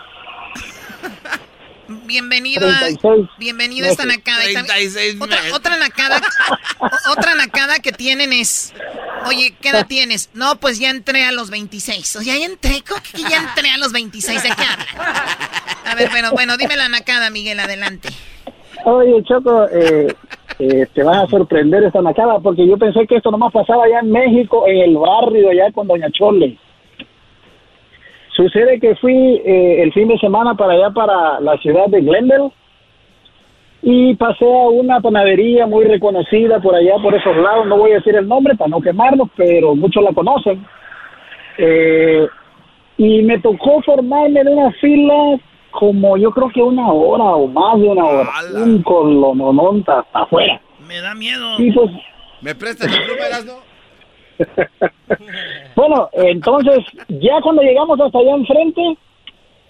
Bienvenido 2.05 2.69
a, 2.69 2.81
bienvenido 3.39 3.87
a 3.87 3.91
esta 3.91 4.05
nacada. 4.05 4.43
otra, 5.21 5.39
otra 5.55 5.77
nacada, 5.79 6.21
otra 7.11 7.35
nacada 7.35 7.79
que 7.81 7.93
tienen 7.93 8.33
es, 8.33 8.75
oye, 9.27 9.55
¿qué 9.61 9.71
edad 9.71 9.87
tienes? 9.87 10.29
No, 10.35 10.57
pues 10.57 10.79
ya 10.79 10.91
entré 10.91 11.25
a 11.25 11.33
los 11.33 11.49
26. 11.51 12.17
O 12.17 12.23
sea, 12.23 12.37
ya 12.37 12.45
entré, 12.45 12.85
¿cómo 12.87 13.01
que 13.03 13.23
ya 13.23 13.39
entré 13.39 13.71
a 13.71 13.79
los 13.79 13.93
26? 13.93 14.43
¿De 14.43 14.49
qué 14.51 14.65
hablan? 14.65 14.87
A 15.87 15.95
ver, 15.95 16.11
bueno, 16.11 16.31
bueno, 16.33 16.59
dime 16.59 16.77
la 16.77 16.91
nacada, 16.91 17.31
Miguel, 17.31 17.59
adelante. 17.59 18.11
Oye, 18.85 19.23
Choco, 19.25 19.67
eh, 19.69 20.09
eh, 20.59 20.87
te 20.93 21.03
vas 21.03 21.25
a 21.25 21.27
sorprender 21.27 21.85
esta 21.85 22.01
nacada 22.01 22.39
porque 22.41 22.67
yo 22.67 22.77
pensé 22.77 23.07
que 23.07 23.17
esto 23.17 23.31
nomás 23.31 23.53
pasaba 23.53 23.85
allá 23.85 24.01
en 24.01 24.11
México, 24.11 24.67
en 24.67 24.79
el 24.79 24.97
barrio, 24.97 25.51
allá 25.51 25.71
con 25.73 25.87
Doña 25.87 26.11
Chole. 26.11 26.57
Sucede 28.35 28.79
que 28.79 28.95
fui 28.97 29.43
eh, 29.45 29.83
el 29.83 29.93
fin 29.93 30.09
de 30.09 30.19
semana 30.19 30.55
para 30.55 30.75
allá, 30.75 30.91
para 30.91 31.41
la 31.41 31.57
ciudad 31.59 31.87
de 31.89 32.01
Glendale, 32.01 32.51
y 33.83 34.15
pasé 34.15 34.45
a 34.45 34.69
una 34.69 35.01
panadería 35.01 35.67
muy 35.67 35.85
reconocida 35.85 36.61
por 36.61 36.75
allá, 36.75 36.95
por 37.03 37.15
esos 37.15 37.37
lados. 37.37 37.67
No 37.67 37.79
voy 37.79 37.93
a 37.93 37.97
decir 37.97 38.15
el 38.17 38.29
nombre 38.29 38.55
para 38.55 38.71
no 38.71 38.81
quemarlo, 38.81 39.29
pero 39.37 39.75
muchos 39.75 40.03
la 40.03 40.13
conocen. 40.13 40.65
Eh, 41.59 42.29
y 42.97 43.23
me 43.23 43.39
tocó 43.39 43.81
formarme 43.83 44.41
en 44.41 44.49
una 44.49 44.73
fila 44.73 45.39
como 45.71 46.17
yo 46.17 46.31
creo 46.31 46.49
que 46.51 46.63
una 46.63 46.91
hora 46.91 47.25
o 47.25 47.47
más 47.47 47.79
de 47.79 47.89
una 47.89 48.05
hora. 48.05 48.31
Un 48.55 48.83
colonononta 48.83 50.01
hasta 50.01 50.21
afuera. 50.21 50.61
Me 50.87 51.01
da 51.01 51.15
miedo. 51.15 51.57
pues, 51.57 51.91
¿Me 52.41 52.55
prestas 52.55 52.91
tu 52.91 52.97
pluma, 53.05 53.25
no? 53.47 53.69
bueno, 55.77 56.09
entonces, 56.13 56.79
ya 57.09 57.41
cuando 57.43 57.63
llegamos 57.63 58.01
hasta 58.01 58.19
allá 58.19 58.35
enfrente, 58.37 58.97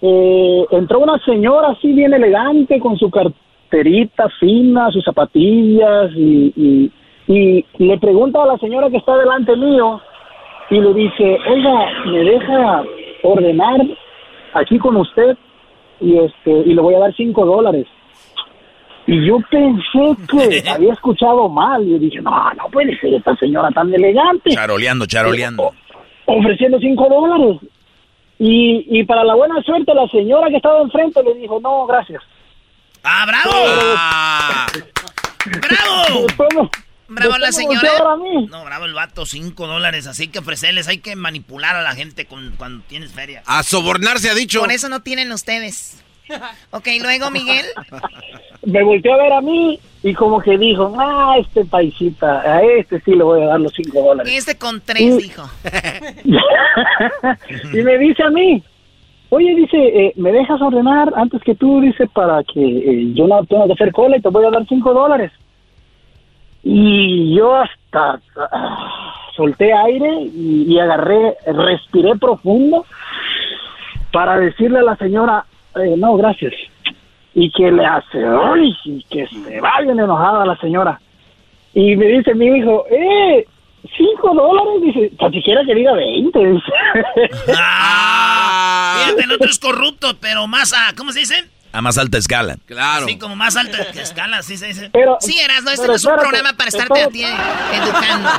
eh, 0.01 0.65
entró 0.71 0.99
una 0.99 1.17
señora 1.25 1.69
así 1.69 1.91
bien 1.91 2.13
elegante 2.13 2.79
con 2.79 2.97
su 2.97 3.09
carterita 3.09 4.29
fina, 4.39 4.91
sus 4.91 5.03
zapatillas 5.03 6.11
y, 6.15 6.91
y, 7.27 7.65
le 7.77 7.97
pregunta 7.99 8.41
a 8.41 8.47
la 8.47 8.57
señora 8.57 8.89
que 8.89 8.97
está 8.97 9.15
delante 9.17 9.55
mío 9.55 10.01
y 10.69 10.79
le 10.79 10.93
dice, 10.93 11.37
oiga, 11.47 11.87
¿me 12.05 12.19
deja 12.23 12.83
ordenar 13.23 13.81
aquí 14.53 14.79
con 14.79 14.95
usted? 14.97 15.37
Y, 16.01 16.17
este, 16.17 16.51
y 16.51 16.73
le 16.73 16.81
voy 16.81 16.95
a 16.95 16.99
dar 16.99 17.15
cinco 17.15 17.45
dólares. 17.45 17.87
Y 19.07 19.25
yo 19.27 19.37
pensé 19.49 20.21
que 20.29 20.69
había 20.69 20.93
escuchado 20.93 21.49
mal. 21.49 21.87
Y 21.87 21.97
dije, 21.99 22.21
no, 22.21 22.31
no 22.53 22.69
puede 22.71 22.97
ser 22.99 23.13
esta 23.13 23.35
señora 23.37 23.69
tan 23.71 23.93
elegante. 23.93 24.51
Charoleando, 24.51 25.05
charoleando. 25.05 25.71
ofreciendo 26.25 26.79
cinco 26.79 27.07
dólares. 27.09 27.57
Y, 28.37 28.99
y 28.99 29.03
para 29.03 29.23
la 29.23 29.35
buena 29.35 29.61
suerte, 29.63 29.93
la 29.93 30.07
señora 30.07 30.49
que 30.49 30.57
estaba 30.57 30.81
enfrente 30.81 31.21
le 31.23 31.33
dijo, 31.35 31.59
no, 31.59 31.85
gracias. 31.85 32.23
¡Ah, 33.03 33.25
bravo! 33.25 33.51
Ah. 33.97 34.67
¡Bravo! 35.45 36.69
Bravo 37.09 37.37
la 37.37 37.51
señora. 37.51 37.89
No, 38.49 38.63
bravo 38.63 38.85
el 38.85 38.93
vato, 38.93 39.25
cinco 39.25 39.67
dólares. 39.67 40.07
Así 40.07 40.27
que 40.27 40.39
ofrecerles, 40.39 40.87
hay 40.87 40.99
que 40.99 41.15
manipular 41.15 41.75
a 41.75 41.81
la 41.81 41.95
gente 41.95 42.25
con, 42.25 42.53
cuando 42.57 42.83
tienes 42.87 43.11
feria. 43.11 43.43
A 43.45 43.63
sobornarse, 43.63 44.29
ha 44.29 44.35
dicho. 44.35 44.59
Por 44.59 44.71
eso 44.71 44.89
no 44.89 45.01
tienen 45.01 45.31
ustedes. 45.31 46.03
Ok, 46.71 46.87
luego 47.01 47.31
Miguel. 47.31 47.65
Me 48.63 48.83
volteó 48.83 49.15
a 49.15 49.17
ver 49.17 49.33
a 49.33 49.41
mí 49.41 49.79
y 50.03 50.13
como 50.13 50.39
que 50.39 50.59
dijo, 50.59 50.93
ah, 50.99 51.37
este 51.39 51.65
paisita, 51.65 52.41
a 52.41 52.61
este 52.61 53.01
sí 53.01 53.15
le 53.15 53.23
voy 53.23 53.41
a 53.41 53.47
dar 53.47 53.59
los 53.59 53.73
cinco 53.73 54.01
dólares. 54.01 54.31
Este 54.31 54.55
con 54.55 54.79
tres, 54.81 55.17
dijo. 55.17 55.49
y 57.73 57.81
me 57.81 57.97
dice 57.97 58.21
a 58.21 58.29
mí, 58.29 58.63
oye, 59.29 59.55
dice, 59.55 59.77
eh, 59.77 60.13
¿me 60.17 60.31
dejas 60.31 60.61
ordenar 60.61 61.11
antes 61.15 61.41
que 61.41 61.55
tú, 61.55 61.81
dice, 61.81 62.05
para 62.07 62.43
que 62.43 62.61
eh, 62.61 63.13
yo 63.13 63.27
no 63.27 63.43
tenga 63.45 63.67
que 63.67 63.73
hacer 63.73 63.91
cola 63.91 64.17
y 64.17 64.21
te 64.21 64.29
voy 64.29 64.45
a 64.45 64.51
dar 64.51 64.65
cinco 64.67 64.93
dólares? 64.93 65.31
Y 66.63 67.35
yo 67.35 67.55
hasta 67.55 68.19
ah, 68.51 69.15
solté 69.35 69.73
aire 69.73 70.23
y, 70.33 70.65
y 70.67 70.79
agarré, 70.79 71.35
respiré 71.45 72.15
profundo 72.17 72.85
para 74.11 74.37
decirle 74.37 74.79
a 74.79 74.83
la 74.83 74.95
señora, 74.97 75.45
eh, 75.75 75.95
no, 75.97 76.15
gracias. 76.17 76.53
Y 77.33 77.51
que 77.51 77.71
le 77.71 77.85
hace, 77.85 78.25
¡ay! 78.25 78.75
Y 78.85 79.03
que 79.03 79.27
se 79.27 79.61
va 79.61 79.81
bien 79.81 79.99
enojada 79.99 80.45
la 80.45 80.57
señora. 80.57 80.99
Y 81.73 81.95
me 81.95 82.07
dice 82.07 82.33
mi 82.33 82.47
hijo, 82.47 82.85
¡eh! 82.89 83.45
¿Cinco 83.95 84.33
dólares? 84.33 84.81
Dice, 84.81 85.15
tan 85.17 85.31
siquiera 85.31 85.61
que 85.65 85.75
diga 85.75 85.93
veinte, 85.93 86.39
dice. 86.45 86.71
¡Ah! 87.55 89.03
Fíjate, 89.05 89.23
el 89.23 89.31
otro 89.31 89.49
es 89.49 89.59
corrupto, 89.59 90.07
pero 90.19 90.47
más 90.47 90.73
a, 90.73 90.93
¿cómo 90.97 91.11
se 91.11 91.19
dice? 91.19 91.45
A 91.71 91.81
más 91.81 91.97
alta 91.97 92.17
escala. 92.17 92.57
Claro. 92.65 93.05
Sí, 93.05 93.17
como 93.17 93.35
más 93.35 93.55
alta 93.55 93.77
escala, 93.93 94.41
sí 94.41 94.57
se 94.57 94.67
dice. 94.67 94.89
Pero, 94.91 95.17
sí, 95.19 95.39
eras, 95.39 95.63
no, 95.63 95.71
este 95.71 95.87
no 95.87 95.93
es 95.93 96.05
un 96.05 96.15
programa 96.15 96.53
para 96.53 96.69
estarte 96.69 97.03
a 97.03 97.07
ti 97.09 97.23
educando. 97.23 98.29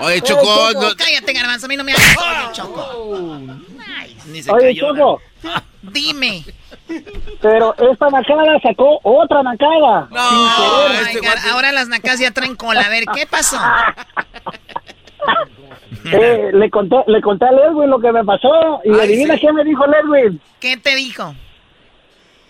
Oye, 0.00 0.20
Choco. 0.20 0.72
No... 0.74 0.94
Cállate, 0.96 1.32
garbanzo, 1.32 1.66
a 1.66 1.68
mí 1.68 1.76
no 1.76 1.84
me 1.84 1.92
hagas 1.92 2.52
Choco. 2.52 3.40
Ay, 3.98 4.16
ni 4.26 4.42
se 4.42 4.52
Oye, 4.52 4.68
cayó, 4.68 4.94
Choco. 4.94 5.20
Dime. 5.82 6.44
Pero 7.40 7.74
esta 7.90 8.10
nacada 8.10 8.60
sacó 8.62 9.00
otra 9.02 9.42
nacada. 9.42 10.08
No, 10.10 10.20
oh 10.20 10.88
este 10.88 11.26
ahora 11.50 11.72
las 11.72 11.88
nacas 11.88 12.20
ya 12.20 12.30
traen 12.30 12.54
cola. 12.54 12.82
A 12.82 12.88
ver, 12.88 13.04
¿qué 13.14 13.26
pasó? 13.26 13.56
eh, 16.12 16.50
le 16.52 16.70
conté, 16.70 16.96
le 17.06 17.20
conté 17.20 17.46
a 17.46 17.52
Ledwin 17.52 17.90
lo 17.90 17.98
que 17.98 18.12
me 18.12 18.24
pasó 18.24 18.80
y 18.84 18.92
adivina 18.92 19.36
qué 19.36 19.52
me 19.52 19.64
dijo 19.64 19.84
Ledwin. 19.86 20.40
¿Qué 20.60 20.76
te 20.76 20.94
dijo? 20.94 21.34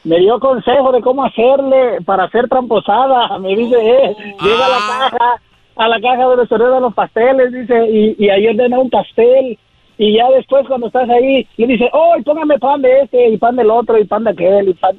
Me 0.07 0.21
dio 0.21 0.39
consejo 0.39 0.93
de 0.93 1.03
cómo 1.03 1.25
hacerle 1.25 2.01
para 2.05 2.25
hacer 2.25 2.49
tramposada. 2.49 3.39
Me 3.41 3.55
dice, 3.57 3.77
eh, 3.77 4.17
llega 4.41 4.67
a 4.67 4.69
la 4.69 4.77
ah. 4.79 5.11
caja, 5.11 5.41
a 5.77 5.89
la 5.89 6.01
caja 6.01 6.25
donde 6.25 6.47
se 6.47 6.57
los 6.57 6.95
pasteles, 6.95 7.53
dice, 7.53 7.75
y, 7.91 8.25
y 8.25 8.31
ahí 8.31 8.47
ordena 8.47 8.79
un 8.79 8.89
pastel 8.89 9.59
y 9.99 10.17
ya 10.17 10.29
después 10.37 10.67
cuando 10.67 10.89
estás 10.89 11.09
ahí 11.09 11.47
le 11.57 11.67
dice, 11.67 11.89
oh, 11.93 12.15
póngame 12.25 12.59
pan 12.59 12.83
de 12.83 13.01
este 13.03 13.31
y 13.31 13.39
pan 13.39 13.57
del 13.57 13.71
otro 13.71 13.99
y 13.99 14.05
pan 14.05 14.25
de 14.25 14.31
aquel 14.31 14.69
y 14.69 14.75
pan... 14.75 14.97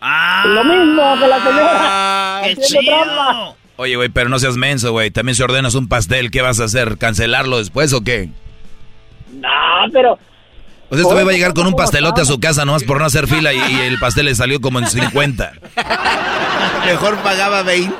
Ah, 0.00 0.44
Lo 0.46 0.64
mismo 0.64 1.02
que 1.20 1.28
la 1.28 1.38
señora. 1.38 2.40
¡Qué 2.44 2.56
chido! 2.56 3.56
Oye, 3.76 3.96
güey, 3.96 4.08
pero 4.08 4.28
no 4.28 4.38
seas 4.38 4.56
menso, 4.56 4.92
güey. 4.92 5.10
También 5.10 5.34
si 5.34 5.42
ordenas 5.42 5.74
un 5.74 5.88
pastel, 5.88 6.30
¿qué 6.30 6.42
vas 6.42 6.60
a 6.60 6.64
hacer? 6.64 6.98
¿Cancelarlo 6.98 7.58
después 7.58 7.92
o 7.92 8.02
qué? 8.02 8.28
No, 9.32 9.48
pero... 9.92 10.18
Pues 10.94 11.02
este 11.02 11.14
güey 11.14 11.24
va 11.24 11.30
a 11.32 11.34
llegar 11.34 11.54
con 11.54 11.66
un 11.66 11.74
pastelote 11.74 12.20
a 12.20 12.24
su 12.24 12.38
casa 12.38 12.64
nomás 12.64 12.84
por 12.84 13.00
no 13.00 13.04
hacer 13.04 13.26
fila 13.26 13.52
y, 13.52 13.80
el 13.80 13.98
pastel 13.98 14.26
le 14.26 14.34
salió 14.36 14.60
como 14.60 14.78
en 14.78 14.86
50. 14.86 15.52
Mejor 16.86 17.16
pagaba 17.18 17.64
20. 17.64 17.96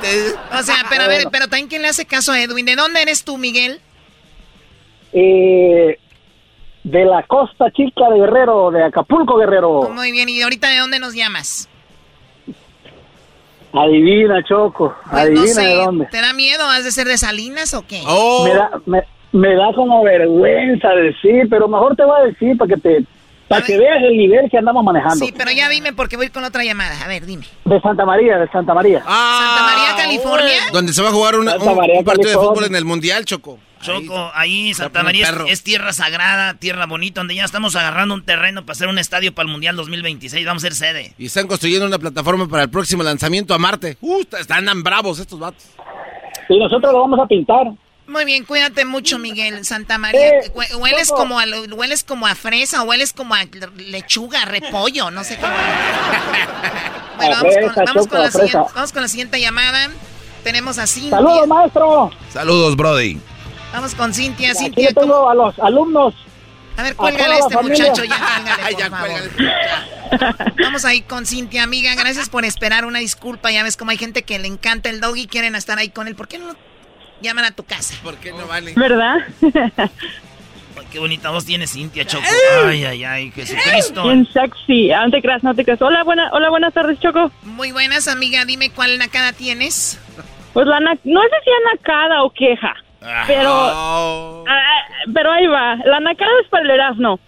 O 0.56 0.62
sea, 0.62 0.76
pero 0.88 1.02
a 1.02 1.08
ver, 1.08 1.24
pero 1.32 1.48
también 1.48 1.66
quién 1.66 1.82
le 1.82 1.88
hace 1.88 2.04
caso 2.04 2.30
a 2.30 2.40
Edwin. 2.40 2.64
¿De 2.66 2.76
dónde 2.76 3.02
eres 3.02 3.24
tú, 3.24 3.36
Miguel? 3.36 3.80
Eh, 5.12 5.98
de 6.84 7.04
la 7.04 7.24
Costa 7.24 7.72
Chica 7.72 8.08
de 8.10 8.20
Guerrero, 8.20 8.70
de 8.70 8.84
Acapulco, 8.84 9.38
Guerrero. 9.38 9.90
Muy 9.92 10.12
bien, 10.12 10.28
¿y 10.28 10.40
ahorita 10.42 10.68
de 10.68 10.78
dónde 10.78 11.00
nos 11.00 11.14
llamas? 11.14 11.68
Adivina, 13.72 14.40
Choco, 14.44 14.94
pues 15.10 15.20
adivina 15.20 15.62
de 15.62 15.74
dónde. 15.74 16.06
¿Te 16.06 16.20
da 16.20 16.32
miedo? 16.32 16.64
¿Has 16.64 16.84
de 16.84 16.92
ser 16.92 17.08
de 17.08 17.18
Salinas 17.18 17.74
o 17.74 17.84
qué? 17.84 18.04
Oh. 18.06 18.44
Me, 18.44 18.54
da, 18.54 18.70
me, 18.86 19.02
da 19.34 19.72
como 19.74 20.02
vergüenza 20.04 20.88
decir, 20.90 21.46
pero 21.50 21.68
mejor 21.68 21.96
te 21.96 22.04
voy 22.04 22.20
a 22.20 22.24
decir 22.24 22.56
para 22.56 22.74
que 22.74 22.80
te, 22.80 23.04
Para 23.48 23.64
que 23.64 23.76
veas 23.76 24.02
el 24.02 24.16
nivel 24.16 24.48
que 24.50 24.58
andamos 24.58 24.84
manejando. 24.84 25.24
Sí, 25.24 25.34
pero 25.36 25.50
ya 25.50 25.68
dime 25.68 25.92
porque 25.92 26.16
voy 26.16 26.28
con 26.28 26.44
otra 26.44 26.64
llamada. 26.64 27.04
A 27.04 27.08
ver, 27.08 27.26
dime. 27.26 27.44
De 27.64 27.80
Santa 27.80 28.04
María, 28.06 28.38
de 28.38 28.48
Santa 28.48 28.72
María. 28.74 29.00
Santa 29.00 29.62
María, 29.62 29.96
California. 29.96 30.60
Donde 30.72 30.92
se 30.92 31.02
va 31.02 31.08
a 31.08 31.12
jugar 31.12 31.38
una- 31.38 31.56
un, 31.56 31.76
María, 31.76 31.98
un 31.98 32.04
partido 32.04 32.30
de 32.30 32.36
fútbol 32.36 32.64
en 32.66 32.76
el 32.76 32.84
Mundial, 32.84 33.24
Choco. 33.24 33.58
Choco, 33.80 34.30
ahí 34.34 34.72
Santa 34.72 35.02
María 35.02 35.28
es, 35.28 35.34
es 35.50 35.62
tierra 35.62 35.92
sagrada, 35.92 36.54
tierra 36.54 36.86
bonita, 36.86 37.20
donde 37.20 37.34
ya 37.34 37.44
estamos 37.44 37.76
agarrando 37.76 38.14
un 38.14 38.24
terreno 38.24 38.62
para 38.62 38.72
hacer 38.72 38.88
un 38.88 38.98
estadio 38.98 39.34
para 39.34 39.46
el 39.46 39.52
Mundial 39.52 39.76
2026. 39.76 40.46
Vamos 40.46 40.64
a 40.64 40.68
ser 40.68 40.74
sede. 40.74 41.12
Y 41.18 41.26
están 41.26 41.46
construyendo 41.46 41.86
una 41.86 41.98
plataforma 41.98 42.48
para 42.48 42.62
el 42.62 42.70
próximo 42.70 43.02
lanzamiento 43.02 43.52
a 43.52 43.58
Marte. 43.58 43.98
Uh, 44.00 44.22
están 44.40 44.64
bravos 44.82 45.18
estos 45.18 45.38
vatos. 45.38 45.66
Y 46.48 46.58
nosotros 46.58 46.92
lo 46.92 47.00
vamos 47.00 47.18
a 47.20 47.26
pintar. 47.26 47.66
Muy 48.06 48.24
bien, 48.26 48.44
cuídate 48.44 48.84
mucho, 48.84 49.18
Miguel. 49.18 49.64
Santa 49.64 49.96
María. 49.98 50.20
Eh, 50.20 50.52
Hue- 50.54 50.74
hueles 50.76 51.08
como 51.08 51.38
a 51.38 51.46
lo- 51.46 51.62
hueles 51.74 52.04
como 52.04 52.26
a 52.26 52.34
fresa, 52.34 52.82
o 52.82 52.84
hueles 52.86 53.12
como 53.14 53.34
a 53.34 53.44
lechuga, 53.76 54.44
repollo, 54.44 55.10
no 55.10 55.24
sé 55.24 55.36
cómo. 55.36 55.52
Bueno, 57.16 57.36
vamos, 57.36 57.54
fresa, 57.54 57.72
con, 57.74 57.84
vamos, 57.84 58.02
Choco, 58.04 58.08
con 58.16 58.22
la 58.24 58.30
siguiente, 58.32 58.58
vamos 58.74 58.92
con 58.92 59.02
la 59.02 59.08
siguiente 59.08 59.40
llamada. 59.40 59.88
Tenemos 60.42 60.78
a 60.78 60.86
Cintia. 60.88 61.10
¡Saludos, 61.16 61.46
maestro! 61.46 62.10
Saludos, 62.32 62.76
Brody. 62.76 63.18
Vamos 63.72 63.94
con 63.94 64.12
Cintia. 64.12 64.50
Aquí 64.50 64.58
Cintia, 64.64 64.92
tengo 64.92 65.30
a 65.30 65.34
los 65.34 65.56
alumnos. 65.60 66.12
A 66.76 66.82
ver, 66.82 66.96
cuélgale 66.96 67.34
a 67.34 67.38
este 67.38 67.54
familia. 67.54 67.84
muchacho, 67.84 68.04
ya 68.04 68.18
cuélgale, 68.64 68.90
por 68.90 68.98
favor. 68.98 70.54
Vamos 70.60 70.84
ahí 70.84 71.02
con 71.02 71.24
Cintia, 71.24 71.62
amiga. 71.62 71.94
Gracias 71.94 72.28
por 72.28 72.44
esperar. 72.44 72.84
Una 72.84 72.98
disculpa. 72.98 73.52
Ya 73.52 73.62
ves 73.62 73.76
como 73.76 73.92
hay 73.92 73.96
gente 73.96 74.24
que 74.24 74.38
le 74.40 74.48
encanta 74.48 74.90
el 74.90 75.00
doggy 75.00 75.22
y 75.22 75.26
quieren 75.28 75.54
estar 75.54 75.78
ahí 75.78 75.90
con 75.90 76.08
él. 76.08 76.16
¿Por 76.16 76.26
qué 76.26 76.38
no 76.38 76.56
llaman 77.20 77.44
a 77.44 77.50
tu 77.52 77.64
casa? 77.64 77.94
¿Por 78.02 78.16
qué 78.16 78.30
no 78.32 78.46
vale? 78.46 78.72
¿Verdad? 78.76 79.16
Ay, 80.76 80.86
qué 80.90 80.98
bonita 80.98 81.30
voz 81.30 81.44
tiene 81.44 81.66
Cintia, 81.66 82.04
Choco. 82.04 82.24
Ay, 82.66 82.84
ay, 82.84 83.04
ay, 83.04 83.30
Jesucristo. 83.30 84.02
Bien 84.04 84.26
sexy. 84.32 84.90
Ah, 84.90 85.04
No 85.06 85.10
te 85.12 85.22
creas, 85.22 85.42
no 85.44 85.54
te 85.54 85.64
creas. 85.64 85.80
Hola, 85.80 86.02
buena, 86.02 86.30
hola, 86.32 86.50
buenas 86.50 86.74
tardes, 86.74 86.98
Choco. 87.00 87.30
Muy 87.42 87.70
buenas, 87.72 88.08
amiga. 88.08 88.44
Dime 88.44 88.70
cuál 88.70 88.98
nacada 88.98 89.32
tienes. 89.32 90.00
Pues 90.52 90.66
la 90.66 90.80
na- 90.80 90.98
no 91.04 91.20
sé 91.22 91.28
si 91.44 91.50
nacada 91.72 92.22
o 92.22 92.30
queja, 92.30 92.74
pero 93.26 93.50
Oh. 93.52 94.44
ah, 94.48 95.04
pero 95.12 95.32
ahí 95.32 95.46
va. 95.46 95.76
La 95.84 95.98
nacada 96.00 96.30
es 96.42 96.48
para 96.48 96.62
el 96.64 96.70
Erasmo, 96.70 97.18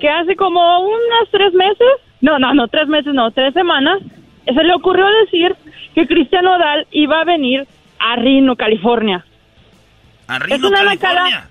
que 0.00 0.08
hace 0.08 0.36
como 0.36 0.80
unas 0.80 1.30
tres 1.30 1.52
meses, 1.54 1.88
no, 2.20 2.38
no, 2.38 2.52
no, 2.52 2.68
tres 2.68 2.86
meses, 2.88 3.14
no, 3.14 3.30
tres 3.30 3.54
semanas, 3.54 4.00
se 4.44 4.52
le 4.64 4.74
ocurrió 4.74 5.06
decir 5.24 5.56
que 5.94 6.06
Cristian 6.06 6.46
Odal 6.46 6.86
iba 6.90 7.20
a 7.20 7.24
venir 7.24 7.66
a 7.98 8.16
Reno, 8.16 8.54
California. 8.56 9.24
A 10.26 10.38
Reno, 10.38 10.54
es 10.56 10.62
una 10.62 10.78
California. 10.84 11.22
nacada. 11.22 11.50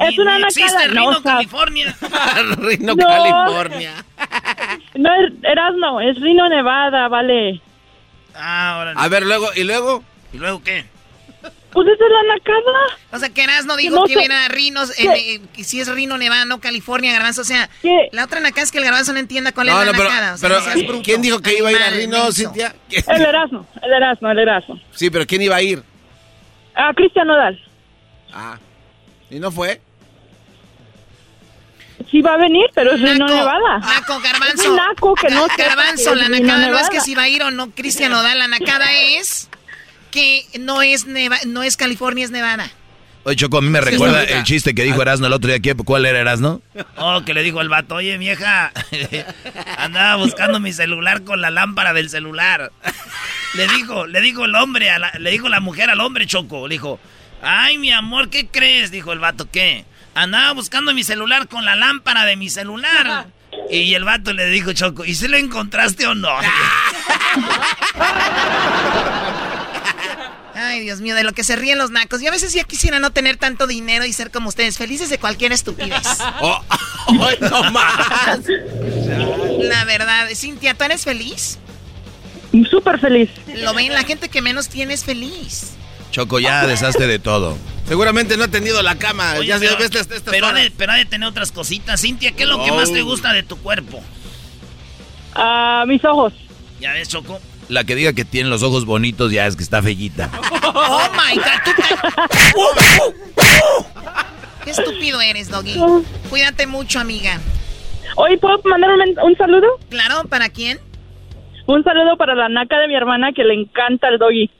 Es 0.00 0.10
Ni- 0.12 0.18
una 0.20 0.38
existe 0.38 0.88
no, 0.88 0.94
Reno, 0.94 1.08
o 1.08 1.12
sea, 1.22 1.32
California. 1.34 1.96
Reno, 2.58 2.94
No. 2.94 3.06
California. 3.06 3.92
No, 4.94 5.10
Erasmo, 5.42 6.00
es 6.00 6.20
Reno, 6.20 6.48
Nevada, 6.48 7.08
vale. 7.08 7.60
Ah. 8.34 8.92
A 8.96 9.08
ver, 9.08 9.24
luego, 9.24 9.48
¿y 9.56 9.64
luego? 9.64 10.02
¿Y 10.32 10.38
luego 10.38 10.62
qué? 10.62 10.84
Pues 11.70 11.86
esa 11.86 12.04
es 12.04 12.10
la 12.10 12.34
nacada. 12.34 12.98
O 13.12 13.18
sea, 13.18 13.28
que 13.30 13.42
Erasmo 13.44 13.76
dijo 13.76 13.96
no 13.96 14.04
que 14.04 14.14
sé. 14.14 14.18
viene 14.20 14.34
a 14.34 14.48
Rinos, 14.48 14.90
¿Qué? 14.96 15.34
eh, 15.34 15.40
que 15.54 15.64
si 15.64 15.80
es 15.80 15.88
Rino, 15.92 16.16
Nevada, 16.18 16.44
no 16.44 16.60
California, 16.60 17.12
Garbanzo. 17.12 17.42
O 17.42 17.44
sea, 17.44 17.68
la 18.12 18.24
otra 18.24 18.40
nacada 18.40 18.62
es 18.62 18.72
que 18.72 18.78
el 18.78 18.84
Garbanzo 18.84 19.12
no 19.12 19.18
entienda 19.18 19.52
cuál 19.52 19.66
No, 19.68 19.80
es 19.80 19.86
la 19.86 19.92
no, 19.92 19.98
pero, 19.98 20.10
nacada. 20.10 20.34
O 20.34 20.38
sea, 20.38 20.48
pero 20.48 20.60
no 20.60 20.86
bruto, 20.88 21.02
¿quién 21.04 21.22
dijo 21.22 21.40
que 21.40 21.58
iba 21.58 21.68
a 21.68 21.72
ir 21.72 21.82
a 21.82 21.90
Rino, 21.90 22.16
menso. 22.24 22.32
Cintia? 22.32 22.74
El 22.90 23.22
Erasmo, 23.22 23.66
el 23.82 23.92
Erasmo, 23.92 24.30
el 24.30 24.38
Erasmo. 24.38 24.80
Sí, 24.92 25.10
pero 25.10 25.26
¿quién 25.26 25.42
iba 25.42 25.56
a 25.56 25.62
ir? 25.62 25.82
A 26.74 26.92
Cristian 26.94 27.28
Odal. 27.30 27.60
Ah, 28.32 28.58
¿y 29.30 29.38
no 29.38 29.50
fue? 29.50 29.80
Sí 32.10 32.22
va 32.22 32.34
a 32.34 32.36
venir, 32.38 32.64
pero 32.74 32.92
es 32.92 33.00
Reno, 33.00 33.26
Naco, 33.26 33.34
Nevada. 33.34 33.78
Naco, 33.80 34.20
Garbanzo. 34.20 34.62
Es 34.62 34.70
naco 34.70 35.14
que 35.14 35.28
no 35.30 35.46
Garbanzo, 35.56 36.10
que 36.14 36.16
la 36.16 36.28
nacada 36.28 36.68
no 36.68 36.78
es 36.78 36.88
que 36.90 37.00
si 37.00 37.14
va 37.14 37.22
a 37.24 37.28
ir 37.28 37.42
o 37.42 37.50
no 37.50 37.70
Cristian 37.70 38.12
Odal. 38.12 38.38
La 38.38 38.48
nacada 38.48 38.86
es 38.92 39.48
que 40.10 40.46
no 40.60 40.80
es, 40.80 41.06
Neva- 41.06 41.40
no 41.46 41.62
es 41.62 41.76
California, 41.76 42.24
es 42.24 42.30
Nevada. 42.30 42.70
Oye, 43.24 43.36
Choco, 43.36 43.58
a 43.58 43.60
mí 43.60 43.68
me 43.68 43.80
recuerda 43.82 44.22
el 44.22 44.42
chiste 44.44 44.74
que 44.74 44.84
dijo 44.84 45.02
Erasno 45.02 45.26
el 45.26 45.32
otro 45.34 45.48
día. 45.48 45.60
¿Qué- 45.60 45.74
¿Cuál 45.74 46.06
era 46.06 46.20
Erasno? 46.20 46.62
Oh, 46.96 47.22
que 47.26 47.34
le 47.34 47.42
dijo 47.42 47.60
el 47.60 47.68
vato, 47.68 47.96
oye, 47.96 48.16
vieja, 48.16 48.72
andaba 49.76 50.16
buscando 50.16 50.60
mi 50.60 50.72
celular 50.72 51.24
con 51.24 51.40
la 51.42 51.50
lámpara 51.50 51.92
del 51.92 52.08
celular. 52.08 52.72
Le 53.54 53.66
dijo, 53.68 54.06
le 54.06 54.20
dijo 54.22 54.44
el 54.46 54.54
hombre, 54.54 54.88
a 54.90 54.98
la- 54.98 55.12
le 55.18 55.30
dijo 55.30 55.48
la 55.50 55.60
mujer 55.60 55.90
al 55.90 56.00
hombre, 56.00 56.26
Choco, 56.26 56.68
le 56.68 56.76
dijo, 56.76 57.00
ay, 57.42 57.78
mi 57.78 57.92
amor, 57.92 58.30
¿qué 58.30 58.46
crees? 58.48 58.90
Dijo 58.90 59.12
el 59.12 59.18
vato, 59.18 59.48
¿qué? 59.50 59.84
Andaba 60.14 60.52
buscando 60.52 60.94
mi 60.94 61.04
celular 61.04 61.48
con 61.48 61.64
la 61.64 61.76
lámpara 61.76 62.24
de 62.24 62.36
mi 62.36 62.50
celular. 62.50 63.28
Y 63.70 63.94
el 63.94 64.04
vato 64.04 64.32
le 64.32 64.46
dijo, 64.46 64.72
Choco, 64.72 65.04
¿y 65.04 65.14
si 65.14 65.28
lo 65.28 65.36
encontraste 65.36 66.06
o 66.06 66.14
no? 66.14 66.28
Ay, 70.54 70.80
Dios 70.80 71.00
mío, 71.00 71.14
de 71.14 71.22
lo 71.22 71.32
que 71.32 71.44
se 71.44 71.54
ríen 71.54 71.78
los 71.78 71.92
nacos. 71.92 72.20
Yo 72.20 72.28
a 72.28 72.32
veces 72.32 72.52
ya 72.52 72.64
quisiera 72.64 72.98
no 72.98 73.10
tener 73.12 73.36
tanto 73.36 73.68
dinero 73.68 74.04
y 74.04 74.12
ser 74.12 74.32
como 74.32 74.48
ustedes, 74.48 74.76
felices 74.76 75.08
de 75.08 75.18
cualquier 75.18 75.52
estupidez. 75.52 76.02
Oh, 76.40 76.62
¡Ay, 77.08 77.36
no 77.40 77.70
más! 77.70 78.40
La 79.60 79.84
verdad, 79.84 80.28
Cintia, 80.34 80.74
¿tú 80.74 80.84
eres 80.84 81.04
feliz? 81.04 81.58
Súper 82.70 82.98
feliz. 82.98 83.30
Lo 83.54 83.72
ven, 83.74 83.92
la 83.92 84.04
gente 84.04 84.28
que 84.28 84.42
menos 84.42 84.68
tiene 84.68 84.94
es 84.94 85.04
feliz. 85.04 85.77
Choco, 86.10 86.38
ya 86.40 86.66
deshazte 86.66 87.06
de 87.06 87.18
todo. 87.18 87.56
Seguramente 87.86 88.36
no 88.36 88.44
ha 88.44 88.48
tendido 88.48 88.82
la 88.82 88.96
cama. 88.96 89.34
Oye, 89.38 89.48
ya 89.48 89.58
pero, 89.58 89.76
ves 89.76 89.84
estas, 89.86 90.10
estas 90.10 90.32
pero, 90.32 90.46
ha 90.48 90.52
de, 90.52 90.70
pero 90.70 90.92
ha 90.92 90.96
de 90.96 91.04
tener 91.04 91.28
otras 91.28 91.52
cositas. 91.52 92.00
Cintia, 92.00 92.32
¿qué 92.32 92.42
es 92.44 92.48
lo 92.48 92.62
que 92.64 92.70
Oh. 92.70 92.76
más 92.76 92.92
te 92.92 93.02
gusta 93.02 93.32
de 93.32 93.42
tu 93.42 93.56
cuerpo? 93.58 94.02
A 95.34 95.84
mis 95.86 96.04
ojos. 96.04 96.32
¿Ya 96.80 96.92
ves, 96.92 97.08
Choco? 97.08 97.38
La 97.68 97.84
que 97.84 97.94
diga 97.94 98.12
que 98.14 98.24
tiene 98.24 98.48
los 98.48 98.62
ojos 98.62 98.84
bonitos 98.86 99.30
ya 99.32 99.46
es 99.46 99.54
que 99.56 99.62
está 99.62 99.82
fellita. 99.82 100.30
Oh 100.64 101.08
my 101.12 101.36
god, 101.36 101.44
tú 101.64 101.70
te- 101.76 101.84
Qué 104.64 104.70
estúpido 104.70 105.20
eres, 105.20 105.48
Doggy. 105.50 105.74
Cuídate 106.30 106.66
mucho, 106.66 107.00
amiga. 107.00 107.40
Hoy 108.16 108.36
puedo 108.38 108.58
mandar 108.64 108.90
un, 108.90 109.00
un 109.22 109.36
saludo. 109.36 109.66
Claro, 109.90 110.24
¿para 110.28 110.48
quién? 110.48 110.78
Un 111.66 111.84
saludo 111.84 112.16
para 112.16 112.34
la 112.34 112.48
naca 112.48 112.78
de 112.78 112.88
mi 112.88 112.94
hermana 112.96 113.32
que 113.34 113.44
le 113.44 113.54
encanta 113.54 114.08
el 114.08 114.18
doggy. 114.18 114.50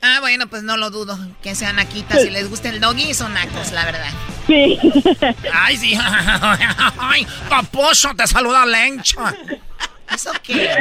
Ah, 0.00 0.18
bueno, 0.20 0.46
pues 0.48 0.62
no 0.62 0.76
lo 0.76 0.90
dudo. 0.90 1.18
Que 1.42 1.54
sean 1.54 1.76
naquitas. 1.76 2.22
Si 2.22 2.30
les 2.30 2.48
gusta 2.48 2.68
el 2.68 2.80
doggy, 2.80 3.14
son 3.14 3.34
nacos, 3.34 3.72
la 3.72 3.84
verdad. 3.84 4.10
Sí. 4.46 4.78
Ay, 5.52 5.76
sí. 5.76 5.98
Ay, 6.98 7.26
paposo, 7.48 8.14
te 8.14 8.26
saluda 8.26 8.64
Lencha. 8.64 9.34
¿Eso 10.14 10.32
qué? 10.42 10.74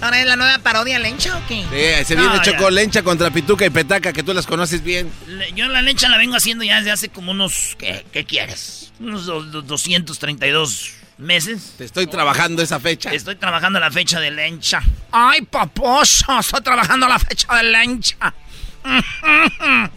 ¿Ahora 0.00 0.18
es 0.20 0.26
la 0.26 0.36
nueva 0.36 0.58
parodia 0.60 0.98
Lencha 0.98 1.36
o 1.36 1.46
qué? 1.46 1.62
Sí, 2.00 2.04
se 2.06 2.14
viene 2.16 2.34
No, 2.36 2.42
Choco 2.42 2.64
ya. 2.64 2.70
Lencha 2.70 3.02
contra 3.02 3.30
Pituca 3.30 3.66
y 3.66 3.70
Petaca, 3.70 4.12
que 4.14 4.22
tú 4.22 4.32
las 4.32 4.46
conoces 4.46 4.82
bien. 4.82 5.12
Le- 5.26 5.52
Yo 5.52 5.66
la 5.68 5.82
Lencha 5.82 6.08
la 6.08 6.16
vengo 6.16 6.36
haciendo 6.36 6.64
ya 6.64 6.76
desde 6.78 6.90
hace 6.92 7.08
como 7.10 7.32
unos... 7.32 7.76
¿Qué, 7.78 8.06
qué 8.10 8.24
quieres? 8.24 8.92
Unos 8.98 9.26
do- 9.26 9.42
do- 9.42 9.60
232 9.62 10.92
meses. 11.20 11.74
Te 11.78 11.84
estoy 11.84 12.06
trabajando 12.06 12.62
esa 12.62 12.80
fecha. 12.80 13.10
Estoy 13.12 13.36
trabajando 13.36 13.78
la 13.80 13.90
fecha 13.90 14.20
de 14.20 14.30
Lencha. 14.30 14.82
Ay, 15.12 15.42
paposo, 15.42 16.38
estoy 16.38 16.60
trabajando 16.62 17.08
la 17.08 17.18
fecha 17.18 17.54
de 17.56 17.62
Lencha. 17.64 18.34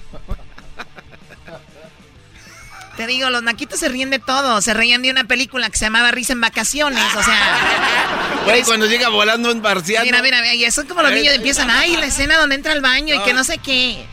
Te 2.97 3.07
digo, 3.07 3.29
los 3.31 3.41
naquitos 3.41 3.79
se 3.79 3.89
ríen 3.89 4.11
de 4.11 4.19
todo. 4.19 4.61
Se 4.61 4.71
reían 4.73 5.01
de 5.01 5.09
una 5.09 5.23
película 5.23 5.67
que 5.69 5.77
se 5.77 5.85
llamaba 5.85 6.11
Risa 6.11 6.33
en 6.33 6.41
Vacaciones. 6.41 7.03
O 7.15 7.23
sea, 7.23 8.43
Güey, 8.45 8.61
cuando 8.63 8.85
llega 8.85 9.09
volando 9.09 9.51
un 9.51 9.61
marciano. 9.61 10.05
mira, 10.05 10.21
mira, 10.21 10.41
mira. 10.41 10.53
Y 10.53 10.69
son 10.69 10.85
como 10.85 11.01
los 11.01 11.11
niños 11.11 11.33
empiezan, 11.33 11.71
ay, 11.71 11.95
la 11.95 12.05
escena 12.05 12.37
donde 12.37 12.53
entra 12.55 12.71
al 12.71 12.81
baño 12.81 13.15
y 13.15 13.19
que 13.23 13.33
no 13.33 13.43
sé 13.43 13.57
qué. 13.57 14.05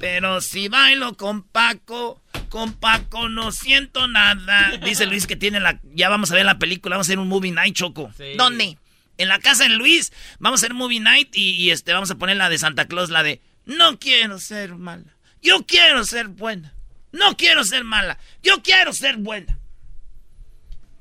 Pero 0.00 0.40
si 0.40 0.68
bailo 0.68 1.14
con 1.14 1.42
Paco, 1.42 2.22
con 2.48 2.72
Paco 2.72 3.28
no 3.28 3.52
siento 3.52 4.08
nada. 4.08 4.72
Dice 4.82 5.06
Luis 5.06 5.26
que 5.26 5.36
tiene 5.36 5.60
la... 5.60 5.78
Ya 5.94 6.08
vamos 6.08 6.30
a 6.30 6.34
ver 6.34 6.46
la 6.46 6.58
película, 6.58 6.96
vamos 6.96 7.06
a 7.06 7.08
hacer 7.08 7.18
un 7.18 7.28
movie 7.28 7.52
night, 7.52 7.76
Choco. 7.76 8.10
¿Dónde? 8.36 8.78
En 9.18 9.28
la 9.28 9.38
casa 9.38 9.64
de 9.64 9.70
Luis, 9.70 10.12
vamos 10.38 10.60
a 10.60 10.64
hacer 10.64 10.74
movie 10.74 11.00
night 11.00 11.36
y, 11.36 11.50
y, 11.50 11.70
este 11.70 11.92
vamos 11.92 12.10
a 12.10 12.14
poner 12.14 12.38
la 12.38 12.48
de 12.48 12.56
Santa 12.56 12.86
Claus, 12.86 13.10
la 13.10 13.22
de 13.22 13.42
No 13.66 13.98
quiero 13.98 14.38
ser 14.38 14.74
mala. 14.74 15.14
Yo 15.42 15.66
quiero 15.66 16.04
ser 16.04 16.28
buena. 16.28 16.72
No 17.12 17.36
quiero 17.36 17.62
ser 17.64 17.84
mala. 17.84 18.18
Yo 18.42 18.62
quiero 18.62 18.94
ser 18.94 19.18
buena. 19.18 19.58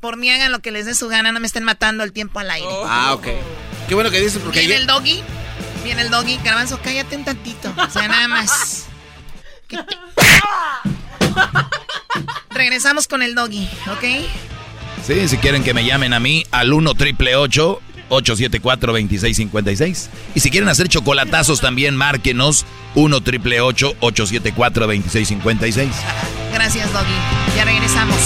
Por 0.02 0.18
mí 0.18 0.30
hagan 0.30 0.52
lo 0.52 0.60
que 0.60 0.72
les 0.72 0.86
dé 0.86 0.94
su 0.94 1.08
gana, 1.08 1.32
no 1.32 1.40
me 1.40 1.48
estén 1.48 1.64
matando 1.64 2.04
el 2.04 2.12
tiempo 2.12 2.40
al 2.40 2.52
aire. 2.52 2.68
Ah, 2.86 3.14
ok. 3.14 3.28
Qué 3.88 3.96
bueno 3.96 4.12
que 4.12 4.20
dices 4.20 4.42
porque 4.44 4.60
Viene 4.60 4.76
el 4.76 4.88
doggy, 4.88 5.24
viene 5.86 6.02
el 6.02 6.10
doggy, 6.10 6.38
garbanzo, 6.44 6.82
cállate 6.82 7.16
un 7.16 7.24
tantito. 7.24 7.74
O 7.78 7.90
sea, 7.90 8.08
nada 8.10 8.28
más. 8.28 8.89
¿Qué 9.70 9.78
te- 9.84 9.96
Regresamos 12.50 13.08
con 13.08 13.22
el 13.22 13.36
doggy, 13.36 13.70
¿ok? 13.92 14.04
Sí, 15.06 15.28
si 15.30 15.38
quieren 15.38 15.64
que 15.64 15.74
me 15.74 15.86
llamen 15.86 16.12
a 16.14 16.20
mí 16.20 16.44
al 16.52 16.74
1 16.74 16.94
triple 16.96 17.36
874 17.36 18.92
2656. 18.92 20.10
Y 20.36 20.40
si 20.42 20.50
quieren 20.52 20.68
hacer 20.70 20.90
chocolatazos 20.90 21.62
también, 21.62 21.96
márquenos 21.96 22.66
1 22.96 23.22
triple 23.22 23.62
874 23.62 24.88
2656. 24.88 25.90
Gracias, 26.54 26.92
doggy. 26.92 27.06
Ya 27.56 27.64
regresamos. 27.66 28.18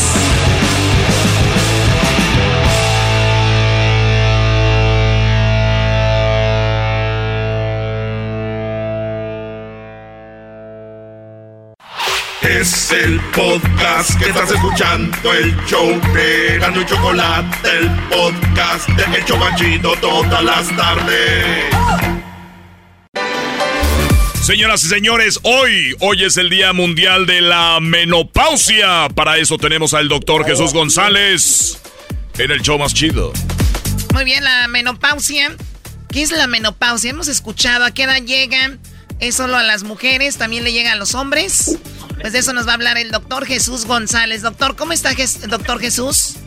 Es 12.64 12.92
el 12.94 13.20
podcast 13.36 14.18
que 14.18 14.30
estás 14.30 14.50
escuchando, 14.50 15.34
el 15.34 15.54
show 15.66 16.00
de 16.14 16.60
Gano 16.60 16.80
y 16.80 16.86
Chocolate, 16.86 17.58
el 17.78 17.90
podcast 18.08 18.88
de 18.88 19.18
El 19.18 19.26
Chobachito 19.26 19.94
todas 20.00 20.42
las 20.42 20.74
tardes. 20.74 21.66
Señoras 24.42 24.82
y 24.86 24.88
señores, 24.88 25.42
hoy, 25.44 25.94
hoy 26.00 26.24
es 26.24 26.38
el 26.38 26.50
Día 26.50 26.72
Mundial 26.72 27.26
de 27.26 27.42
la 27.42 27.80
Menopausia. 27.82 29.10
Para 29.14 29.38
eso 29.40 29.58
tenemos 29.58 29.94
al 29.94 30.08
doctor 30.08 30.46
Jesús 30.46 30.72
González 30.72 31.82
en 32.38 32.50
el 32.50 32.62
show 32.62 32.80
más 32.80 32.94
chido. 32.94 33.34
Muy 34.14 34.24
bien, 34.24 34.42
la 34.42 34.70
menopausia. 34.70 35.54
¿Qué 36.08 36.22
es 36.22 36.32
la 36.32 36.48
menopausia? 36.48 37.10
Hemos 37.10 37.28
escuchado 37.28 37.84
a 37.84 37.92
qué 37.92 38.04
edad 38.04 38.22
llega. 38.22 38.78
¿Es 39.20 39.36
solo 39.36 39.58
a 39.58 39.64
las 39.64 39.84
mujeres? 39.84 40.38
¿También 40.38 40.64
le 40.64 40.74
llega 40.74 40.92
a 40.92 40.96
los 40.96 41.16
hombres? 41.16 41.80
Pues 42.20 42.34
de 42.34 42.40
eso 42.40 42.54
nos 42.54 42.68
va 42.68 42.72
a 42.72 42.76
hablar 42.76 42.98
el 42.98 43.12
doctor 43.12 43.46
Jesús 43.46 43.86
González. 43.86 44.42
Doctor, 44.42 44.76
¿cómo 44.76 44.94
está, 44.94 45.12
doctor 45.48 45.80
Jesús? 45.80 46.38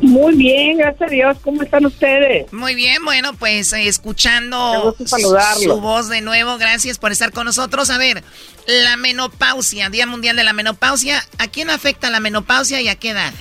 Muy 0.00 0.36
bien, 0.36 0.78
gracias 0.78 1.08
a 1.08 1.12
Dios. 1.12 1.38
¿Cómo 1.42 1.62
están 1.62 1.86
ustedes? 1.86 2.52
Muy 2.52 2.74
bien, 2.74 3.04
bueno, 3.04 3.32
pues 3.34 3.72
eh, 3.72 3.88
escuchando 3.88 4.94
su 5.06 5.80
voz 5.80 6.08
de 6.08 6.20
nuevo. 6.20 6.58
Gracias 6.58 6.98
por 6.98 7.12
estar 7.12 7.32
con 7.32 7.46
nosotros. 7.46 7.90
A 7.90 7.98
ver, 7.98 8.22
la 8.66 8.96
menopausia, 8.96 9.88
Día 9.88 10.06
Mundial 10.06 10.36
de 10.36 10.44
la 10.44 10.52
Menopausia. 10.52 11.22
¿A 11.38 11.48
quién 11.48 11.70
afecta 11.70 12.10
la 12.10 12.20
menopausia 12.20 12.80
y 12.82 12.88
a 12.88 12.96
qué 12.96 13.10
edad? 13.10 13.32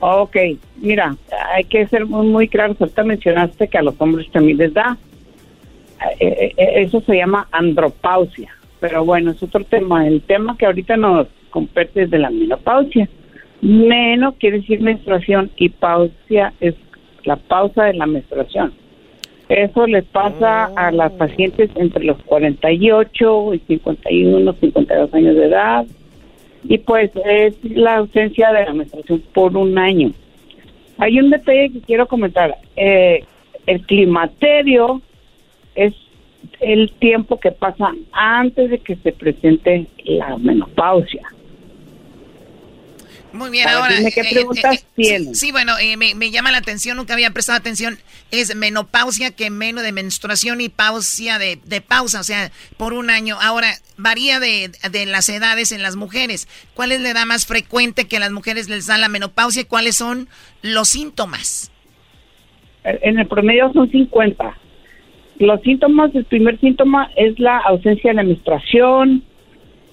Ok, 0.00 0.36
mira, 0.76 1.16
hay 1.54 1.64
que 1.64 1.86
ser 1.88 2.04
muy, 2.04 2.26
muy 2.26 2.48
claros. 2.48 2.76
Ahorita 2.78 3.02
mencionaste 3.02 3.68
que 3.68 3.78
a 3.78 3.82
los 3.82 3.94
hombres 3.98 4.30
también 4.30 4.58
les 4.58 4.74
da. 4.74 4.98
Eh, 6.20 6.52
eh, 6.56 6.72
eso 6.82 7.00
se 7.00 7.16
llama 7.16 7.48
andropausia. 7.52 8.52
Pero 8.80 9.04
bueno, 9.04 9.30
es 9.30 9.42
otro 9.42 9.64
tema. 9.64 10.06
El 10.06 10.22
tema 10.22 10.56
que 10.56 10.66
ahorita 10.66 10.96
nos 10.96 11.28
compete 11.50 12.02
es 12.02 12.10
de 12.10 12.18
la 12.18 12.30
menopausia. 12.30 13.08
Meno 13.62 14.32
quiere 14.32 14.58
decir 14.58 14.80
menstruación 14.80 15.50
y 15.56 15.70
pausia 15.70 16.52
es 16.60 16.74
la 17.24 17.36
pausa 17.36 17.84
de 17.84 17.94
la 17.94 18.06
menstruación. 18.06 18.72
Eso 19.48 19.86
les 19.86 20.04
pasa 20.04 20.66
a 20.76 20.90
las 20.90 21.12
oh. 21.12 21.18
pacientes 21.18 21.70
entre 21.76 22.04
los 22.04 22.20
48 22.24 23.54
y 23.54 23.58
51, 23.60 24.52
52 24.52 25.14
años 25.14 25.36
de 25.36 25.46
edad. 25.46 25.86
Y 26.64 26.78
pues 26.78 27.10
es 27.24 27.54
la 27.62 27.98
ausencia 27.98 28.52
de 28.52 28.64
la 28.64 28.72
menstruación 28.72 29.22
por 29.32 29.56
un 29.56 29.78
año. 29.78 30.12
Hay 30.98 31.20
un 31.20 31.30
detalle 31.30 31.70
que 31.70 31.80
quiero 31.80 32.06
comentar. 32.06 32.56
Eh, 32.74 33.24
el 33.66 33.82
climaterio 33.82 35.00
es 35.76 35.94
el 36.60 36.92
tiempo 36.98 37.38
que 37.38 37.52
pasa 37.52 37.92
antes 38.12 38.70
de 38.70 38.78
que 38.78 38.96
se 38.96 39.12
presente 39.12 39.86
la 40.04 40.36
menopausia. 40.38 41.28
Muy 43.36 43.50
bien, 43.50 43.68
ahora. 43.68 43.94
¿Qué 44.14 44.20
eh, 44.20 44.28
preguntas 44.30 44.86
eh, 44.96 45.16
eh, 45.16 45.34
Sí, 45.34 45.52
bueno, 45.52 45.74
me, 45.98 46.30
llama 46.30 46.50
la 46.50 46.58
atención, 46.58 46.96
nunca 46.96 47.12
había 47.12 47.30
prestado 47.30 47.58
atención. 47.58 47.98
Es 48.30 48.54
menopausia, 48.56 49.30
que 49.30 49.50
menos 49.50 49.84
de 49.84 49.92
menstruación 49.92 50.60
y 50.60 50.68
pausia 50.68 51.38
de, 51.38 51.80
pausa, 51.86 52.20
o 52.20 52.24
sea, 52.24 52.50
por 52.76 52.92
un 52.92 53.10
año. 53.10 53.36
Ahora, 53.40 53.68
varía 53.96 54.40
de, 54.40 54.70
las 55.06 55.28
edades 55.28 55.72
en 55.72 55.82
las 55.82 55.96
mujeres. 55.96 56.48
¿Cuál 56.74 56.92
es 56.92 57.00
la 57.00 57.10
edad 57.10 57.26
más 57.26 57.46
frecuente 57.46 58.06
que 58.06 58.16
a 58.16 58.20
las 58.20 58.32
mujeres 58.32 58.68
les 58.68 58.86
da 58.86 58.96
la 58.96 59.08
menopausia 59.08 59.62
y 59.62 59.66
cuáles 59.66 59.96
son 59.96 60.28
los 60.62 60.88
síntomas? 60.88 61.70
En 62.84 63.18
el 63.18 63.26
promedio 63.26 63.72
son 63.72 63.90
50. 63.90 64.56
Los 65.38 65.60
síntomas, 65.62 66.14
el 66.14 66.24
primer 66.24 66.58
síntoma 66.60 67.10
es 67.16 67.38
la 67.38 67.58
ausencia 67.58 68.10
de 68.10 68.14
la 68.14 68.22
menstruación, 68.22 69.22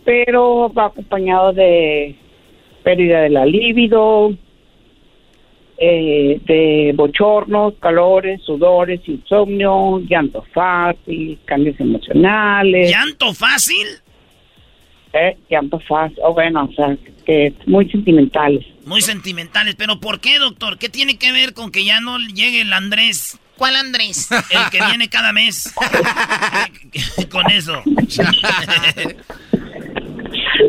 pero 0.05 0.71
va 0.71 0.85
acompañado 0.85 1.51
de 1.53 2.15
pérdida 2.83 3.21
de 3.21 3.29
la 3.29 3.45
libido, 3.45 4.33
eh, 5.77 6.39
de 6.45 6.93
bochornos, 6.95 7.73
calores, 7.79 8.41
sudores, 8.43 9.01
insomnio, 9.05 9.99
llanto 10.07 10.45
fácil, 10.53 11.37
cambios 11.45 11.79
emocionales. 11.79 12.89
¿Llanto 12.89 13.33
fácil? 13.33 13.87
Eh, 15.13 15.37
llanto 15.49 15.79
fácil, 15.79 16.19
o 16.23 16.33
bueno, 16.33 16.69
o 16.71 16.73
sea, 16.73 16.97
que 17.25 17.53
muy 17.65 17.89
sentimentales. 17.89 18.65
Muy 18.85 19.01
sentimentales, 19.01 19.75
pero 19.75 19.99
¿por 19.99 20.19
qué, 20.19 20.39
doctor? 20.39 20.77
¿Qué 20.77 20.89
tiene 20.89 21.17
que 21.17 21.31
ver 21.31 21.53
con 21.53 21.71
que 21.71 21.85
ya 21.85 21.99
no 21.99 22.17
llegue 22.17 22.61
el 22.61 22.73
Andrés? 22.73 23.39
¿Cuál 23.57 23.75
Andrés? 23.75 24.29
El 24.49 24.69
que 24.71 24.79
viene 24.85 25.09
cada 25.09 25.31
mes. 25.33 25.73
con 27.31 27.49
eso. 27.51 27.81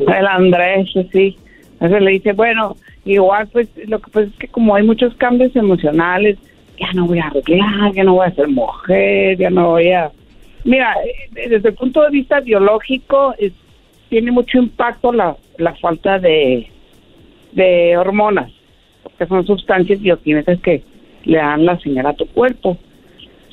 el 0.08 0.26
Andrés, 0.26 0.88
sí. 1.12 1.36
Entonces 1.72 2.02
le 2.02 2.10
dice, 2.12 2.32
bueno, 2.32 2.76
igual 3.04 3.48
pues 3.48 3.68
lo 3.86 3.98
que 4.00 4.10
pasa 4.10 4.26
es 4.26 4.34
que 4.38 4.48
como 4.48 4.74
hay 4.74 4.82
muchos 4.82 5.14
cambios 5.16 5.54
emocionales, 5.56 6.38
ya 6.78 6.92
no 6.94 7.06
voy 7.06 7.18
a 7.18 7.26
arreglar, 7.26 7.92
ya 7.92 8.04
no 8.04 8.14
voy 8.14 8.26
a 8.26 8.34
ser 8.34 8.48
mujer, 8.48 9.36
ya 9.38 9.50
no 9.50 9.70
voy 9.70 9.90
a... 9.92 10.10
Mira, 10.64 10.94
eh, 11.04 11.48
desde 11.48 11.68
el 11.68 11.74
punto 11.74 12.02
de 12.02 12.10
vista 12.10 12.40
biológico 12.40 13.34
tiene 14.08 14.30
mucho 14.30 14.58
impacto 14.58 15.12
la, 15.12 15.36
la 15.58 15.74
falta 15.76 16.18
de, 16.18 16.70
de 17.52 17.96
hormonas, 17.96 18.50
porque 19.02 19.26
son 19.26 19.46
sustancias 19.46 20.00
bioquímicas 20.00 20.58
que 20.60 20.82
le 21.24 21.38
dan 21.38 21.64
la 21.64 21.78
señal 21.80 22.06
a 22.06 22.14
tu 22.14 22.26
cuerpo. 22.26 22.78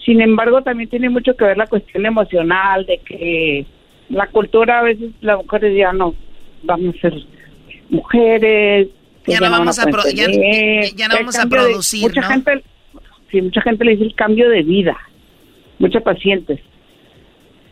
Sin 0.06 0.22
embargo, 0.22 0.62
también 0.62 0.90
tiene 0.90 1.10
mucho 1.10 1.36
que 1.36 1.46
ver 1.46 1.58
la 1.58 1.68
cuestión 1.68 2.06
emocional, 2.06 2.86
de 2.86 2.98
que 3.00 3.66
la 4.10 4.28
cultura 4.28 4.80
a 4.80 4.84
veces 4.84 5.12
las 5.22 5.38
mujeres 5.38 5.78
ya 5.78 5.94
no 5.94 6.16
vamos 6.64 6.96
a 6.96 7.02
ser 7.02 7.14
mujeres. 7.90 8.88
Ya 9.28 9.40
no, 9.40 9.52
vamos 9.52 9.78
a, 9.78 9.86
ya, 10.14 11.08
no 11.08 11.16
vamos 11.16 11.38
a 11.38 11.46
producir, 11.46 12.02
mucha 12.02 12.24
gente, 12.24 12.64
sí, 13.30 13.42
mucha 13.42 13.62
gente 13.62 13.86
le 13.86 13.92
dice 13.92 14.06
el 14.06 14.16
cambio 14.16 14.50
de 14.50 14.64
vida, 14.64 14.98
muchos 15.78 16.02
pacientes. 16.02 16.60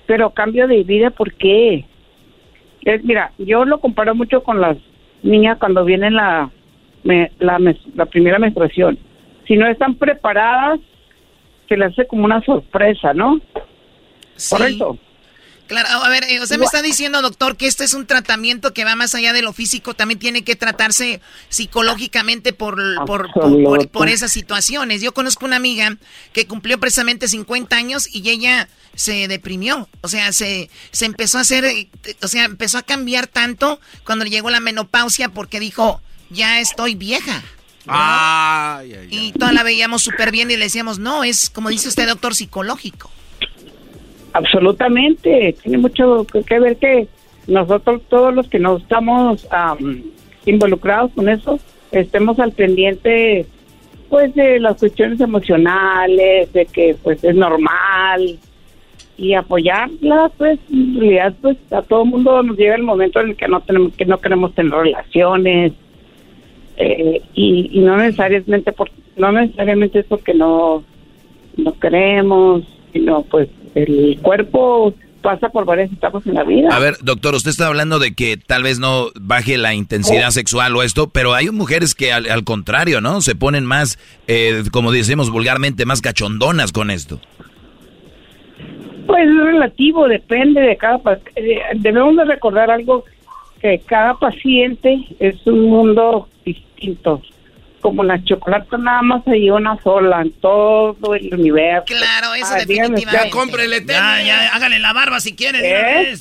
Pero 0.06 0.30
cambio 0.30 0.68
de 0.68 0.84
vida, 0.84 1.10
¿por 1.10 1.34
qué? 1.34 1.86
Es, 2.84 3.04
mira, 3.04 3.32
yo 3.40 3.66
lo 3.66 3.80
comparo 3.80 4.14
mucho 4.14 4.44
con 4.44 4.62
las 4.62 4.78
niñas 5.24 5.58
cuando 5.58 5.84
vienen 5.86 6.14
la, 6.14 6.52
la, 7.04 7.76
la 7.96 8.06
primera 8.06 8.38
menstruación. 8.38 9.00
Si 9.50 9.58
no 9.58 9.68
están 9.68 9.96
preparadas, 9.96 10.80
se 11.68 11.76
les 11.76 11.92
hace 11.92 12.06
como 12.06 12.24
una 12.24 12.40
sorpresa, 12.46 13.16
¿no? 13.16 13.42
Sí. 14.36 14.52
Correcto. 14.52 15.00
Claro, 15.66 15.88
a 16.04 16.10
ver, 16.10 16.24
eh, 16.24 16.40
usted 16.40 16.60
me 16.60 16.66
está 16.66 16.84
diciendo, 16.84 17.22
doctor, 17.24 17.58
que 17.58 17.66
este 17.66 17.84
es 17.84 17.96
un 17.96 18.06
tratamiento 18.06 18.74
que 18.74 18.86
va 18.86 18.96
más 18.96 19.16
allá 19.16 19.34
de 19.34 19.42
lo 19.42 19.52
físico, 19.54 19.96
también 19.96 20.20
tiene 20.20 20.44
que 20.44 20.56
tratarse 20.56 21.20
psicológicamente 21.50 22.54
por, 22.54 22.80
por, 23.06 23.30
por, 23.90 24.10
esas 24.10 24.32
situaciones. 24.32 25.02
Yo 25.02 25.14
conozco 25.14 25.46
una 25.46 25.56
amiga 25.58 25.98
que 26.32 26.48
cumplió 26.48 26.80
precisamente 26.80 27.28
50 27.28 27.76
años 27.76 28.08
y 28.12 28.28
ella 28.30 28.68
se 28.96 29.28
deprimió, 29.28 29.88
o 30.02 30.08
sea, 30.08 30.32
se, 30.32 30.70
se 30.92 31.06
empezó 31.06 31.38
a 31.38 31.42
hacer, 31.42 31.66
eh, 31.66 31.88
o 32.22 32.28
sea, 32.28 32.46
empezó 32.46 32.78
a 32.78 32.84
cambiar 32.84 33.28
tanto 33.28 33.80
cuando 34.06 34.26
llegó 34.26 34.50
la 34.50 34.60
menopausia 34.60 35.30
porque 35.30 35.60
dijo, 35.60 36.02
ya 36.32 36.60
estoy 36.60 36.96
vieja. 36.96 37.44
Y 39.10 39.32
toda 39.34 39.52
la 39.52 39.64
veíamos 39.64 40.04
súper 40.04 40.32
bien 40.32 40.52
y 40.52 40.58
le 40.58 40.66
decíamos, 40.66 41.00
no, 41.00 41.24
es 41.24 41.50
como 41.50 41.70
dice 41.70 41.88
usted, 41.88 42.08
doctor, 42.08 42.36
psicológico. 42.36 43.10
Absolutamente, 44.34 45.56
tiene 45.62 45.78
mucho 45.80 46.26
que 46.26 46.60
ver 46.60 46.78
que 46.78 47.08
nosotros, 47.48 48.02
todos 48.10 48.34
los 48.34 48.48
que 48.48 48.60
no 48.60 48.78
estamos 48.78 49.48
involucrados 50.46 51.12
con 51.14 51.30
eso, 51.30 51.60
estemos 51.92 52.40
al 52.40 52.52
pendiente 52.52 53.46
pues 54.10 54.34
de 54.34 54.60
las 54.60 54.78
cuestiones 54.78 55.20
emocionales, 55.20 56.52
de 56.52 56.66
que 56.66 56.96
pues 57.04 57.24
es 57.24 57.36
normal 57.36 58.40
y 59.18 59.34
apoyarla, 59.34 60.32
pues 60.38 60.60
en 60.72 61.00
realidad 61.00 61.34
pues 61.42 61.58
a 61.72 61.82
todo 61.82 62.04
el 62.04 62.10
mundo 62.10 62.42
nos 62.42 62.58
llega 62.58 62.76
el 62.76 62.84
momento 62.84 63.20
en 63.20 63.30
el 63.30 63.36
que 63.36 63.48
no 63.48 63.62
tenemos 63.62 63.94
que 63.94 64.06
no 64.06 64.20
queremos 64.20 64.56
tener 64.56 64.72
relaciones 64.72 65.74
eh, 66.80 67.22
y, 67.34 67.70
y, 67.72 67.80
no 67.82 67.98
necesariamente 67.98 68.72
por, 68.72 68.90
no 69.18 69.32
necesariamente 69.32 70.00
es 70.00 70.06
porque 70.06 70.34
no 70.34 70.84
no 71.58 71.80
queremos 71.80 72.64
sino 72.94 73.22
pues 73.24 73.50
el 73.76 74.18
cuerpo 74.22 74.94
pasa 75.22 75.50
por 75.50 75.66
varias 75.66 75.92
etapas 75.92 76.26
en 76.26 76.34
la 76.34 76.44
vida. 76.44 76.70
A 76.72 76.80
ver, 76.80 76.96
doctor, 77.02 77.36
usted 77.36 77.52
está 77.52 77.68
hablando 77.68 78.00
de 78.00 78.14
que 78.14 78.38
tal 78.38 78.64
vez 78.64 78.80
no 78.80 79.08
baje 79.20 79.58
la 79.58 79.74
intensidad 79.74 80.30
oh. 80.30 80.32
sexual 80.32 80.76
o 80.76 80.84
esto, 80.84 81.10
pero 81.10 81.34
hay 81.34 81.50
mujeres 81.50 81.96
que 81.96 82.12
al, 82.14 82.44
contrario, 82.44 83.02
¿no? 83.02 83.22
Se 83.22 83.36
ponen 83.36 83.66
más, 83.66 84.00
eh, 84.28 84.64
como 84.72 84.92
decimos 84.92 85.30
vulgarmente, 85.30 85.86
más 85.86 86.02
cachondonas 86.02 86.72
con 86.72 86.90
esto. 86.92 87.20
Pues 89.08 89.28
es 89.28 89.44
relativo, 89.44 90.08
depende 90.08 90.62
de 90.62 90.78
cada... 90.78 91.00
Eh, 91.36 91.60
debemos 91.76 92.16
de 92.16 92.26
recordar 92.26 92.70
algo, 92.70 93.06
que 93.62 93.80
cada 93.86 94.16
paciente 94.16 95.06
es 95.20 95.36
un 95.46 95.70
mundo 95.70 96.28
distinto 96.46 97.22
como 97.82 98.04
la 98.04 98.22
chocolate 98.24 98.78
nada 98.78 99.02
más 99.02 99.28
hay 99.28 99.50
una 99.50 99.82
sola 99.82 100.22
en 100.22 100.32
todo 100.34 101.16
el 101.16 101.34
universo. 101.34 101.86
Claro, 101.86 102.34
eso 102.36 102.54
definitivamente. 102.56 103.06
Ya 103.12 103.30
cómprele 103.30 103.86
Ya, 103.86 104.22
ya, 104.22 104.56
hágale 104.56 104.80
la 104.80 104.94
barba 104.94 105.20
si 105.20 105.36
quieren. 105.36 105.62
¿Eh? 105.64 106.14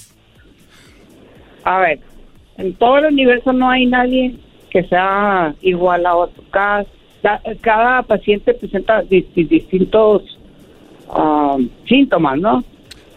A 1.65 1.79
ver, 1.81 2.01
en 2.57 2.75
todo 2.75 2.99
el 2.99 3.07
universo 3.07 3.53
no 3.53 3.71
hay 3.71 3.87
nadie 3.87 4.37
que 4.71 4.85
sea 4.85 5.55
igual 5.63 6.07
a 6.07 6.15
otro. 6.15 6.43
Cada, 6.51 6.87
cada 7.61 8.03
paciente 8.03 8.55
presenta 8.55 9.03
distintos 9.03 10.39
ah, 11.11 11.57
síntomas, 11.89 12.39
¿no? 12.39 12.65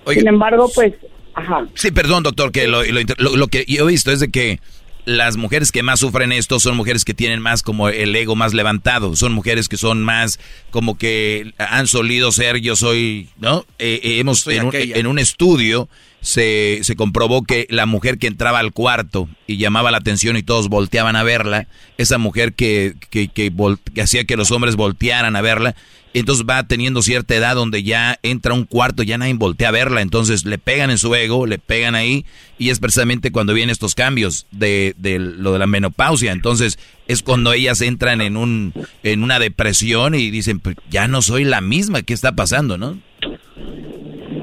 Sin 0.08 0.28
embargo, 0.28 0.70
pues, 0.74 0.94
ajá. 1.34 1.66
Sí, 1.76 1.92
perdón, 1.92 2.24
doctor, 2.24 2.52
que 2.52 2.68
lo, 2.68 2.84
lo, 2.84 3.48
que 3.48 3.66
yo 3.68 3.88
he 3.88 3.92
visto 3.92 4.12
es 4.12 4.20
de 4.20 4.30
que 4.30 4.60
las 5.06 5.38
mujeres 5.38 5.72
que 5.72 5.84
más 5.84 6.00
sufren 6.00 6.32
esto 6.32 6.60
son 6.60 6.78
mujeres 6.78 7.06
que 7.06 7.14
tienen 7.14 7.42
más 7.42 7.64
como 7.64 7.90
el 7.90 8.16
ego 8.16 8.36
más 8.36 8.54
levantado, 8.54 9.16
son 9.16 9.34
mujeres 9.34 9.68
que 9.68 9.78
son 9.78 10.04
más 10.04 10.40
como 10.70 10.98
que 10.98 11.54
han 11.58 11.88
solido 11.88 12.32
ser 12.32 12.58
yo 12.62 12.76
soy, 12.76 13.30
¿no? 13.40 13.66
Eh, 13.80 14.00
eh, 14.04 14.20
hemos 14.20 14.46
en 14.48 14.66
un, 14.66 14.72
en 14.74 15.08
un, 15.08 15.20
estudio 15.20 15.90
se, 16.22 16.80
se 16.84 16.96
comprobó 16.96 17.44
que 17.44 17.66
la 17.70 17.86
mujer 17.86 18.20
que 18.20 18.28
entraba 18.28 18.60
al 18.60 18.74
cuarto 18.74 19.28
y 19.48 19.58
llamaba 19.58 19.92
la 19.92 19.98
atención 19.98 20.38
y 20.38 20.44
todos 20.44 20.70
volteaban 20.70 21.16
a 21.16 21.24
verla, 21.24 21.68
esa 21.98 22.18
mujer 22.18 22.54
que, 22.54 22.94
que, 23.10 23.28
que, 23.28 23.52
que 23.94 24.02
hacía 24.02 24.26
que 24.26 24.38
los 24.38 24.52
hombres 24.52 24.76
voltearan 24.76 25.36
a 25.36 25.42
verla, 25.42 25.76
entonces 26.20 26.46
va 26.50 26.68
teniendo 26.68 27.02
cierta 27.02 27.36
edad 27.36 27.56
donde 27.56 27.84
ya 27.84 28.20
entra 28.24 28.54
un 28.54 28.66
cuarto, 28.66 29.04
ya 29.04 29.18
nadie 29.18 29.34
voltea 29.34 29.70
a 29.70 29.72
verla, 29.72 30.02
entonces 30.02 30.46
le 30.46 30.58
pegan 30.58 30.90
en 30.90 30.98
su 30.98 31.14
ego, 31.16 31.46
le 31.46 31.58
pegan 31.58 31.96
ahí, 31.96 32.26
y 32.58 32.70
es 32.70 32.80
precisamente 32.80 33.32
cuando 33.32 33.54
vienen 33.54 33.72
estos 33.72 33.96
cambios 33.96 34.46
de, 34.52 34.94
de 34.98 35.20
lo 35.20 35.54
de 35.54 35.60
la 35.60 35.68
menopausia, 35.68 36.32
entonces 36.32 36.78
es 37.08 37.24
cuando 37.24 37.54
ellas 37.54 37.82
entran 37.82 38.22
en 38.22 38.38
un 38.38 38.74
en 39.04 39.24
una 39.24 39.40
depresión 39.40 40.16
y 40.16 40.32
dicen, 40.32 40.60
pues 40.60 40.76
ya 40.90 41.08
no 41.08 41.22
soy 41.22 41.44
la 41.46 41.62
misma, 41.62 42.02
¿qué 42.02 42.14
está 42.14 42.34
pasando, 42.34 42.78
no? 42.78 42.98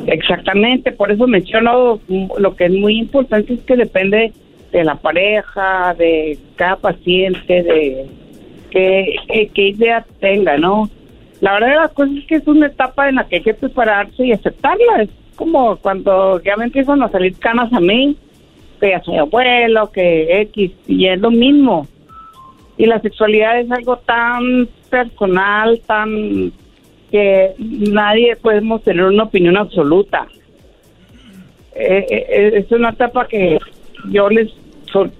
Exactamente, 0.06 0.92
por 0.92 1.12
eso 1.12 1.26
menciono 1.26 2.00
lo 2.38 2.56
que 2.56 2.64
es 2.64 2.72
muy 2.72 2.98
importante 2.98 3.54
es 3.54 3.60
que 3.60 3.76
depende 3.76 4.32
de 4.72 4.84
la 4.84 4.96
pareja, 4.96 5.94
de 5.98 6.38
cada 6.56 6.76
paciente, 6.76 7.62
de 7.62 8.06
qué, 8.70 9.16
qué 9.54 9.68
idea 9.68 10.04
tenga, 10.20 10.56
¿no? 10.56 10.90
La 11.40 11.52
verdad 11.54 11.68
de 11.68 11.74
las 11.76 11.92
cosas 11.92 12.16
es 12.16 12.24
que 12.26 12.34
es 12.36 12.46
una 12.46 12.66
etapa 12.66 13.08
en 13.08 13.16
la 13.16 13.24
que 13.28 13.36
hay 13.36 13.42
que 13.42 13.54
prepararse 13.54 14.26
y 14.26 14.32
aceptarla. 14.32 15.02
Es 15.02 15.10
como 15.36 15.76
cuando 15.76 16.42
ya 16.42 16.56
me 16.56 16.64
empiezan 16.64 17.02
a 17.02 17.08
salir 17.08 17.36
canas 17.38 17.72
a 17.72 17.80
mí, 17.80 18.16
que 18.80 18.90
ya 18.90 19.00
soy 19.02 19.18
abuelo, 19.18 19.90
que 19.92 20.40
X, 20.42 20.72
y 20.86 21.06
es 21.06 21.20
lo 21.20 21.30
mismo. 21.30 21.86
Y 22.76 22.86
la 22.86 23.00
sexualidad 23.00 23.60
es 23.60 23.70
algo 23.70 23.96
tan 23.98 24.68
personal, 24.90 25.80
tan 25.86 26.52
que 27.10 27.54
nadie 27.58 28.36
podemos 28.36 28.82
tener 28.82 29.04
una 29.04 29.24
opinión 29.24 29.56
absoluta. 29.56 30.26
Eh, 31.74 32.06
eh, 32.10 32.26
eh, 32.28 32.50
es 32.54 32.72
una 32.72 32.90
etapa 32.90 33.26
que 33.28 33.58
yo 34.10 34.28
les 34.28 34.52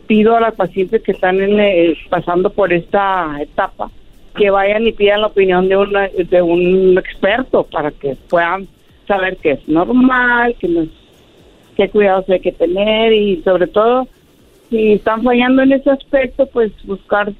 pido 0.06 0.36
a 0.36 0.40
las 0.40 0.54
pacientes 0.54 1.02
que 1.02 1.12
están 1.12 1.40
en, 1.40 1.94
pasando 2.10 2.50
por 2.50 2.72
esta 2.72 3.36
etapa 3.40 3.90
que 4.38 4.50
vayan 4.50 4.86
y 4.86 4.92
pidan 4.92 5.20
la 5.20 5.26
opinión 5.26 5.68
de, 5.68 5.76
una, 5.76 6.08
de 6.08 6.42
un 6.42 6.96
experto 6.96 7.64
para 7.64 7.90
que 7.90 8.16
puedan 8.28 8.68
saber 9.06 9.36
que 9.38 9.52
es 9.52 9.68
normal, 9.68 10.54
que 10.58 10.68
no 10.68 10.86
qué 11.76 11.88
cuidados 11.88 12.28
hay 12.28 12.40
que 12.40 12.52
tener 12.52 13.12
y 13.12 13.40
sobre 13.42 13.68
todo 13.68 14.08
si 14.68 14.94
están 14.94 15.22
fallando 15.22 15.62
en 15.62 15.72
ese 15.72 15.90
aspecto, 15.90 16.46
pues 16.46 16.72
buscar 16.84 17.32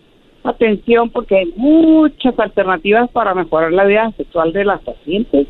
atención 0.45 1.11
porque 1.11 1.39
hay 1.39 1.53
muchas 1.57 2.39
alternativas 2.39 3.11
para 3.11 3.35
mejorar 3.35 3.73
la 3.73 3.85
vida 3.85 4.13
sexual 4.17 4.53
de 4.53 4.65
las 4.65 4.81
pacientes. 4.81 5.47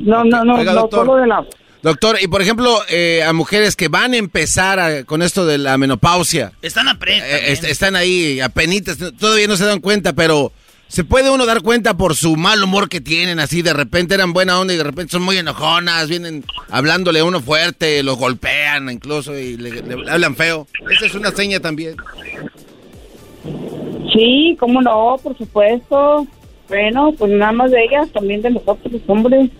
no, 0.00 0.24
no, 0.24 0.44
no, 0.44 0.62
no 0.62 0.88
solo 0.90 1.16
de 1.16 1.26
la 1.26 1.44
Doctor, 1.82 2.18
y 2.20 2.28
por 2.28 2.40
ejemplo, 2.40 2.78
eh, 2.88 3.24
a 3.24 3.32
mujeres 3.32 3.74
que 3.74 3.88
van 3.88 4.14
a 4.14 4.16
empezar 4.16 5.04
con 5.04 5.20
esto 5.20 5.44
de 5.44 5.58
la 5.58 5.76
menopausia. 5.78 6.52
Están 6.62 6.88
a 6.88 6.96
eh, 7.06 7.58
Están 7.62 7.96
ahí, 7.96 8.40
apenitas, 8.40 8.98
todavía 9.18 9.48
no 9.48 9.56
se 9.56 9.64
dan 9.64 9.80
cuenta, 9.80 10.12
pero 10.12 10.52
¿se 10.86 11.02
puede 11.02 11.28
uno 11.28 11.44
dar 11.44 11.60
cuenta 11.60 11.96
por 11.96 12.14
su 12.14 12.36
mal 12.36 12.62
humor 12.62 12.88
que 12.88 13.00
tienen? 13.00 13.40
Así 13.40 13.62
de 13.62 13.72
repente 13.72 14.14
eran 14.14 14.32
buena 14.32 14.60
onda 14.60 14.74
y 14.74 14.76
de 14.76 14.84
repente 14.84 15.10
son 15.10 15.22
muy 15.22 15.38
enojonas, 15.38 16.08
vienen 16.08 16.44
hablándole 16.70 17.18
a 17.18 17.24
uno 17.24 17.40
fuerte, 17.40 18.04
los 18.04 18.16
golpean 18.16 18.88
incluso 18.88 19.36
y 19.36 19.56
le, 19.56 19.82
hablan 20.08 20.36
feo. 20.36 20.68
Esa 20.88 21.06
es 21.06 21.14
una 21.16 21.32
seña 21.32 21.58
también. 21.58 21.96
Sí, 24.12 24.56
cómo 24.60 24.80
no, 24.80 25.16
por 25.20 25.36
supuesto. 25.36 26.28
Bueno, 26.68 27.12
pues 27.18 27.32
nada 27.32 27.52
más 27.52 27.72
de 27.72 27.82
ellas, 27.82 28.08
también 28.12 28.40
de 28.40 28.50
nosotros, 28.50 28.92
los 28.92 29.02
hombres. 29.08 29.50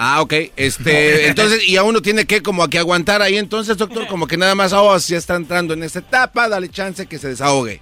Ah, 0.00 0.22
ok. 0.22 0.32
Este, 0.56 1.26
entonces, 1.28 1.68
y 1.68 1.76
a 1.76 1.82
uno 1.82 2.00
tiene 2.00 2.24
que 2.24 2.40
como 2.40 2.68
que 2.68 2.78
aguantar 2.78 3.20
ahí 3.20 3.36
entonces, 3.36 3.76
doctor, 3.76 4.06
como 4.06 4.28
que 4.28 4.36
nada 4.36 4.54
más, 4.54 4.72
oh, 4.72 4.98
si 5.00 5.16
está 5.16 5.34
entrando 5.34 5.74
en 5.74 5.82
esta 5.82 5.98
etapa, 5.98 6.48
dale 6.48 6.68
chance 6.68 7.06
que 7.06 7.18
se 7.18 7.28
desahogue. 7.28 7.80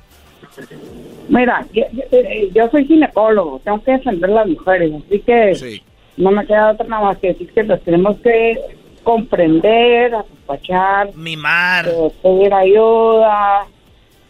Mira, 1.29 1.67
yo, 1.73 1.83
eh, 1.93 2.51
soy 2.71 2.87
ginecólogo, 2.87 3.61
tengo 3.63 3.83
que 3.83 3.93
defender 3.93 4.31
a 4.31 4.35
las 4.35 4.49
mujeres, 4.49 4.93
así 5.07 5.21
que 5.21 5.81
no 6.17 6.31
me 6.31 6.47
queda 6.47 6.71
otra 6.71 6.87
nada 6.87 7.05
más 7.05 7.19
que 7.19 7.29
decir 7.29 7.53
que 7.53 7.65
las 7.65 7.83
tenemos 7.83 8.17
que 8.21 8.59
comprender, 9.03 10.15
apapachar, 10.15 11.15
mimar, 11.15 11.89
eh, 11.89 12.13
pedir 12.23 12.55
ayuda, 12.55 13.67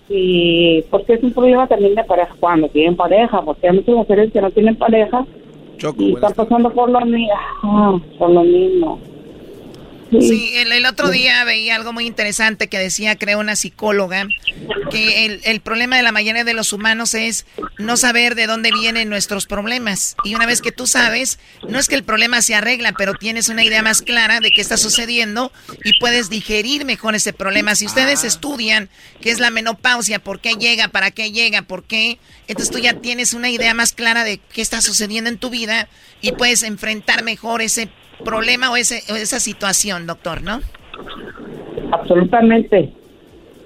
y 0.09 0.83
porque 0.91 1.15
es 1.15 1.23
un 1.23 1.33
problema 1.33 1.67
también 1.69 1.95
de 1.95 2.03
pareja 2.03 2.35
cuando 2.41 2.69
tienen 2.69 2.97
pareja, 2.97 3.43
porque 3.43 3.69
hay 3.69 3.77
muchas 3.77 3.95
mujeres 3.95 4.33
que 4.33 4.41
no 4.41 4.51
tienen 4.51 4.75
pareja 4.75 5.25
y 5.99 6.15
están 6.15 6.33
pasando 6.35 6.71
por 6.71 6.91
lo, 6.91 7.01
mismo, 7.05 8.01
por 8.19 8.31
lo 8.31 8.43
mismo. 8.43 8.99
Sí, 10.11 10.53
el, 10.55 10.87
otro 10.87 11.11
día 11.11 11.43
veía 11.45 11.75
algo 11.75 11.93
muy 11.93 12.07
interesante 12.07 12.69
que 12.69 12.79
decía, 12.79 13.17
creo, 13.17 13.41
una 13.41 13.57
psicóloga, 13.57 14.29
que 14.91 15.27
el, 15.27 15.41
el, 15.45 15.61
problema 15.61 15.97
de 15.97 16.05
la 16.05 16.13
mayoría 16.13 16.45
de 16.45 16.55
los 16.55 16.73
humanos 16.73 17.15
es 17.15 17.45
no 17.79 17.97
saber 17.97 18.37
de 18.37 18.47
dónde 18.47 18.71
vienen 18.71 19.09
nuestros 19.09 19.47
problemas. 19.47 20.15
Y 20.23 20.35
una 20.37 20.47
vez 20.47 20.63
que 20.63 20.71
tú 20.71 20.87
sabes, 20.87 21.41
no 21.69 21.79
es 21.79 21.89
que 21.89 21.97
el 21.97 22.05
problema 22.05 22.41
se 22.41 22.55
arregla, 22.55 22.93
pero 22.93 23.15
tienes 23.15 23.49
una 23.49 23.65
idea 23.65 23.83
más 23.83 24.01
clara 24.01 24.39
de 24.41 24.53
qué 24.53 24.61
está 24.61 24.77
sucediendo 24.77 25.53
y 25.83 25.99
puedes 25.99 26.31
digerir 26.31 26.85
mejor 26.85 27.17
ese 27.17 27.33
problema. 27.33 27.75
Si 27.75 27.87
ustedes 27.87 28.23
ah. 28.23 28.29
estudian 28.29 28.89
qué 29.21 29.31
es 29.31 29.41
la 29.41 29.51
menopausia, 29.51 30.21
por 30.21 30.41
qué 30.41 30.55
llega, 30.55 30.89
para 30.89 31.11
qué 31.11 31.33
llega, 31.33 31.63
por 31.63 31.85
qué, 31.85 32.19
entonces 32.47 32.73
tú 32.73 32.79
ya 32.79 32.95
tienes 32.95 33.35
una 33.35 33.51
idea 33.51 33.75
más 33.75 33.93
clara 33.93 34.23
de 34.23 34.39
qué 34.39 34.63
está 34.63 34.81
sucediendo 34.81 35.31
en 35.31 35.39
tu 35.39 35.51
vida 35.51 35.89
y 36.21 36.33
puedes 36.33 36.63
enfrentar 36.63 37.25
mejor 37.25 37.61
ese 37.61 37.89
problema 38.25 38.71
o, 38.71 38.77
ese, 38.77 39.03
esa 39.09 39.41
situación, 39.41 40.07
doctor, 40.07 40.43
¿no? 40.43 40.61
Absolutamente. 41.93 42.93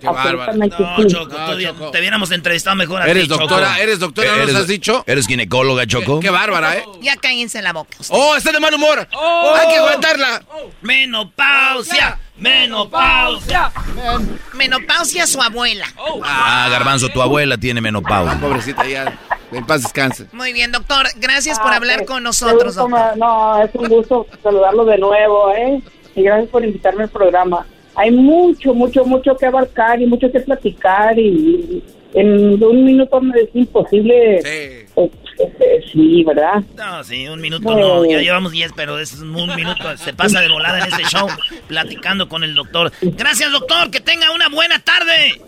Qué 0.01 0.09
Absolutamente 0.09 0.77
no, 0.79 1.07
Choco, 1.07 1.91
te 1.91 1.99
hubiéramos 1.99 2.31
entrevistado 2.31 2.75
mejor 2.75 3.07
¿Eres 3.07 3.29
doctora? 3.29 3.79
¿Eres 3.81 3.99
doctora? 3.99 4.35
¿No 4.35 4.47
nos 4.47 4.55
has 4.55 4.67
dicho? 4.67 5.05
¿Eres 5.07 5.27
ginecóloga, 5.27 5.87
Choco? 5.87 6.21
Qué, 6.21 6.31
bárbara, 6.31 6.79
¿eh? 6.79 6.85
Ya 7.03 7.17
cállense 7.17 7.61
la 7.61 7.75
boca. 7.75 7.99
¡Oh, 8.09 8.35
está 8.35 8.51
de 8.51 8.61
mal 8.61 8.73
humor! 8.73 9.07
Oh. 9.13 9.55
¡Hay 9.55 9.69
que 9.69 9.77
aguantarla! 9.77 10.43
¡Menopausia! 10.81 12.19
¡Menopausia! 12.39 13.71
Menopausia 14.55 15.27
su 15.27 15.43
abuela. 15.43 15.87
Ah, 16.25 16.69
Garbanzo, 16.71 17.11
tu 17.11 17.21
abuela 17.21 17.59
tiene 17.59 17.83
menopausia. 17.83 18.33
Ah, 18.33 18.41
pobrecita, 18.41 18.87
ya. 18.89 19.19
En 19.53 19.67
paz 19.67 19.83
descanse. 19.83 20.27
Muy 20.33 20.53
bien, 20.53 20.73
doctor. 20.73 21.07
Gracias 21.17 21.59
por 21.59 21.73
ah, 21.73 21.77
hablar 21.77 22.05
con 22.05 22.23
nosotros, 22.23 22.75
doctor. 22.75 23.17
No, 23.17 23.63
es 23.63 23.71
un 23.75 23.89
gusto 23.89 24.27
saludarlo 24.43 24.85
de 24.85 24.99
nuevo, 24.99 25.53
¿eh? 25.53 25.81
Y 26.15 26.23
gracias 26.23 26.49
por 26.51 26.65
invitarme 26.65 27.05
al 27.05 27.09
programa. 27.09 27.67
Hay 27.97 28.11
mucho, 28.11 28.73
mucho, 28.75 29.05
mucho 29.05 29.37
que 29.37 29.47
abarcar 29.47 30.01
y 30.01 30.07
mucho 30.07 30.31
que 30.31 30.41
platicar 30.41 31.19
y 31.19 31.83
en 32.15 32.63
un 32.63 32.85
minuto 32.85 33.21
me 33.21 33.41
es 33.41 33.49
imposible. 33.55 34.41
Sí. 34.43 34.49
Eh, 34.49 35.11
eh, 35.39 35.81
sí, 35.93 36.25
¿verdad? 36.25 36.63
No, 36.77 37.03
sí, 37.05 37.29
un 37.29 37.41
minuto 37.41 37.75
no. 37.75 38.05
Ya 38.05 38.19
llevamos 38.19 38.53
diez, 38.53 38.73
pero 38.75 38.99
es 38.99 39.15
un 39.21 39.55
minuto. 39.55 39.97
Se 39.97 40.13
pasa 40.13 40.41
de 40.41 40.49
volada 40.49 40.79
en 40.79 40.93
este 40.93 41.05
show 41.05 41.29
platicando 41.69 42.29
con 42.29 42.45
el 42.45 42.55
doctor. 42.55 42.93
Gracias, 43.01 43.51
doctor. 43.53 43.91
Que 43.91 44.01
tenga 44.01 44.33
una 44.33 44.49
buena 44.49 44.79
tarde. 44.81 45.41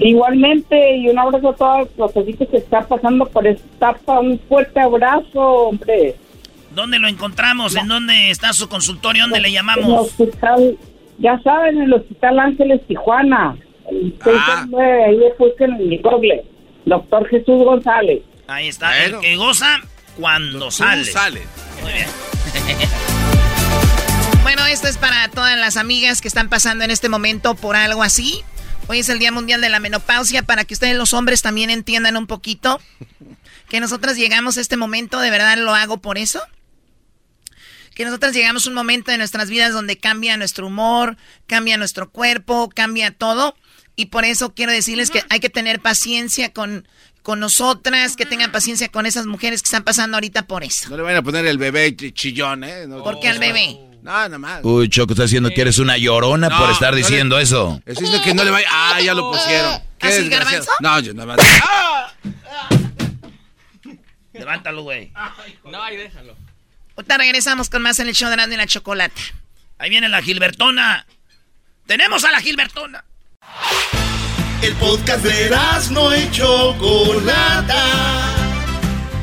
Igualmente, 0.00 0.96
y 0.96 1.08
un 1.08 1.18
abrazo 1.18 1.50
a 1.50 1.56
todos 1.56 1.88
los 1.96 2.12
que 2.12 2.56
están 2.56 2.86
pasando 2.88 3.26
por 3.26 3.46
esta 3.46 3.64
etapa. 3.76 4.20
Un 4.20 4.38
fuerte 4.48 4.80
abrazo, 4.80 5.40
hombre. 5.40 6.16
¿Dónde 6.74 6.98
lo 6.98 7.08
encontramos? 7.08 7.76
¿En 7.76 7.88
dónde 7.88 8.30
está 8.30 8.52
su 8.52 8.68
consultorio? 8.68 9.24
¿Dónde 9.24 9.40
le 9.40 9.52
llamamos? 9.52 9.84
En 9.84 9.90
el 9.90 9.98
hospital, 9.98 10.78
ya 11.18 11.38
saben, 11.42 11.76
en 11.76 11.82
el 11.82 11.94
Hospital 11.94 12.38
Ángeles 12.38 12.80
Tijuana. 12.86 13.56
El 13.90 14.14
ah. 14.24 14.66
ahí 15.06 15.20
busquen 15.38 15.72
en 15.72 16.02
google. 16.02 16.44
Doctor 16.86 17.28
Jesús 17.28 17.64
González. 17.64 18.22
Ahí 18.46 18.68
está, 18.68 19.04
el 19.04 19.18
que 19.18 19.36
goza 19.36 19.80
cuando 20.18 20.70
sale. 20.70 21.04
sale. 21.04 21.42
Muy 21.82 21.92
bien. 21.92 22.06
bueno, 24.42 24.64
esto 24.66 24.88
es 24.88 24.96
para 24.96 25.28
todas 25.28 25.58
las 25.58 25.76
amigas 25.76 26.20
que 26.20 26.28
están 26.28 26.48
pasando 26.48 26.84
en 26.84 26.90
este 26.90 27.08
momento 27.08 27.54
por 27.54 27.76
algo 27.76 28.02
así. 28.02 28.42
Hoy 28.90 28.98
es 28.98 29.08
el 29.08 29.20
Día 29.20 29.30
Mundial 29.30 29.60
de 29.60 29.68
la 29.68 29.78
Menopausia 29.78 30.42
para 30.42 30.64
que 30.64 30.74
ustedes 30.74 30.96
los 30.96 31.14
hombres 31.14 31.42
también 31.42 31.70
entiendan 31.70 32.16
un 32.16 32.26
poquito 32.26 32.80
que 33.68 33.78
nosotros 33.78 34.16
llegamos 34.16 34.58
a 34.58 34.60
este 34.60 34.76
momento, 34.76 35.20
de 35.20 35.30
verdad 35.30 35.56
lo 35.58 35.76
hago 35.76 35.98
por 35.98 36.18
eso. 36.18 36.42
que 37.94 38.04
nosotras 38.04 38.34
llegamos 38.34 38.66
a 38.66 38.68
un 38.68 38.74
momento 38.74 39.12
de 39.12 39.18
nuestras 39.18 39.48
vidas 39.48 39.72
donde 39.72 39.96
cambia 39.96 40.36
nuestro 40.36 40.66
humor, 40.66 41.16
cambia 41.46 41.76
nuestro 41.76 42.10
cuerpo, 42.10 42.68
cambia 42.68 43.12
todo. 43.12 43.54
Y 43.94 44.06
por 44.06 44.24
eso 44.24 44.54
quiero 44.54 44.72
decirles 44.72 45.12
que 45.12 45.22
hay 45.28 45.38
que 45.38 45.50
tener 45.50 45.78
paciencia 45.78 46.52
con, 46.52 46.88
con 47.22 47.38
nosotras, 47.38 48.16
que 48.16 48.26
tengan 48.26 48.50
paciencia 48.50 48.88
con 48.88 49.06
esas 49.06 49.26
mujeres 49.26 49.62
que 49.62 49.66
están 49.66 49.84
pasando 49.84 50.16
ahorita 50.16 50.48
por 50.48 50.64
eso. 50.64 50.90
No 50.90 50.96
le 50.96 51.04
vayan 51.04 51.18
a 51.18 51.22
poner 51.22 51.46
el 51.46 51.58
bebé 51.58 51.94
chillón, 51.94 52.64
¿eh? 52.64 52.88
¿Por 52.88 53.20
qué 53.20 53.28
al 53.28 53.38
bebé? 53.38 53.89
No, 54.02 54.12
nada 54.12 54.38
más. 54.38 54.60
Uy, 54.64 54.88
Choco, 54.88 55.12
está 55.12 55.24
diciendo 55.24 55.50
que 55.54 55.60
eres 55.60 55.78
una 55.78 55.96
llorona 55.98 56.48
por 56.56 56.70
estar 56.70 56.94
diciendo 56.94 57.38
eso. 57.38 57.82
Es 57.86 57.98
que 57.98 58.34
no 58.34 58.44
le 58.44 58.50
vaya. 58.50 58.66
Ah, 58.70 59.00
ya 59.00 59.14
lo 59.14 59.30
pusieron. 59.30 59.80
¿Qué 59.98 60.08
¿Así, 60.08 60.28
garbanzo? 60.28 60.70
No, 60.80 61.00
yo 61.00 61.12
nada 61.14 61.36
más. 61.36 61.46
¡Ah! 61.68 62.12
Levántalo, 64.32 64.82
güey. 64.82 65.12
No, 65.64 65.82
ahí 65.82 65.96
déjalo. 65.96 66.34
Ahorita 66.96 67.18
regresamos 67.18 67.68
con 67.68 67.82
más 67.82 67.98
en 67.98 68.08
el 68.08 68.14
show 68.14 68.30
de 68.30 68.36
Nando 68.36 68.54
y 68.54 68.58
la 68.58 68.66
Chocolata. 68.66 69.20
Ahí 69.78 69.90
viene 69.90 70.08
la 70.08 70.22
Gilbertona. 70.22 71.06
¡Tenemos 71.86 72.24
a 72.24 72.30
la 72.30 72.40
Gilbertona! 72.40 73.04
El 74.62 74.74
podcast 74.76 75.24
de 75.24 75.50
no 75.90 76.16
y 76.16 76.30
Chocolata. 76.30 77.76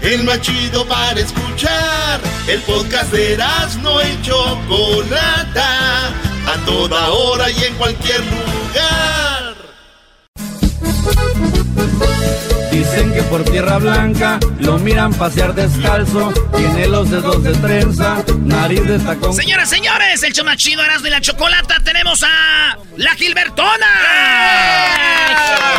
El 0.07 0.23
más 0.23 0.39
chido 0.39 0.88
para 0.88 1.19
escuchar. 1.19 2.21
El 2.47 2.61
podcast 2.61 3.11
de 3.11 3.38
no 3.81 4.01
y 4.01 4.21
Chocolata. 4.21 6.07
A 6.47 6.65
toda 6.65 7.09
hora 7.09 7.51
y 7.51 7.65
en 7.65 7.73
cualquier 7.75 8.21
lugar. 8.21 9.55
Dicen 12.71 13.13
que 13.13 13.21
por 13.23 13.43
tierra 13.43 13.79
blanca 13.79 14.39
lo 14.59 14.79
miran 14.79 15.13
pasear 15.13 15.53
descalzo. 15.53 16.31
Tiene 16.55 16.88
los 16.88 17.11
dedos 17.11 17.43
de 17.43 17.51
trenza, 17.55 18.23
nariz 18.45 18.88
de 18.88 18.99
tacón. 18.99 19.34
Señoras, 19.34 19.69
señores, 19.69 20.23
el 20.23 20.31
chomachido 20.31 20.85
Erasmo 20.85 21.07
y 21.07 21.09
la 21.09 21.19
Chocolata. 21.19 21.81
Tenemos 21.84 22.23
a 22.23 22.77
la 22.95 23.13
Gilbertona. 23.15 23.88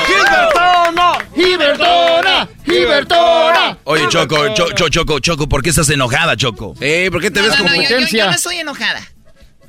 ¡Gilbertona! 0.06 1.18
¡Gilbertona! 1.34 2.48
¡Gilbertona! 2.66 3.47
Oye, 3.84 4.06
Choco, 4.08 4.54
Choco, 4.54 4.88
Choco, 4.88 5.20
Choco, 5.20 5.48
¿por 5.48 5.62
qué 5.62 5.70
estás 5.70 5.88
enojada, 5.90 6.36
Choco? 6.36 6.74
Eh, 6.80 7.08
¿por 7.10 7.20
qué 7.20 7.30
te 7.30 7.40
ves 7.40 7.50
no, 7.50 7.64
competencia? 7.64 8.24
yo 8.24 8.30
no 8.30 8.36
estoy 8.36 8.56
enojada. 8.56 9.00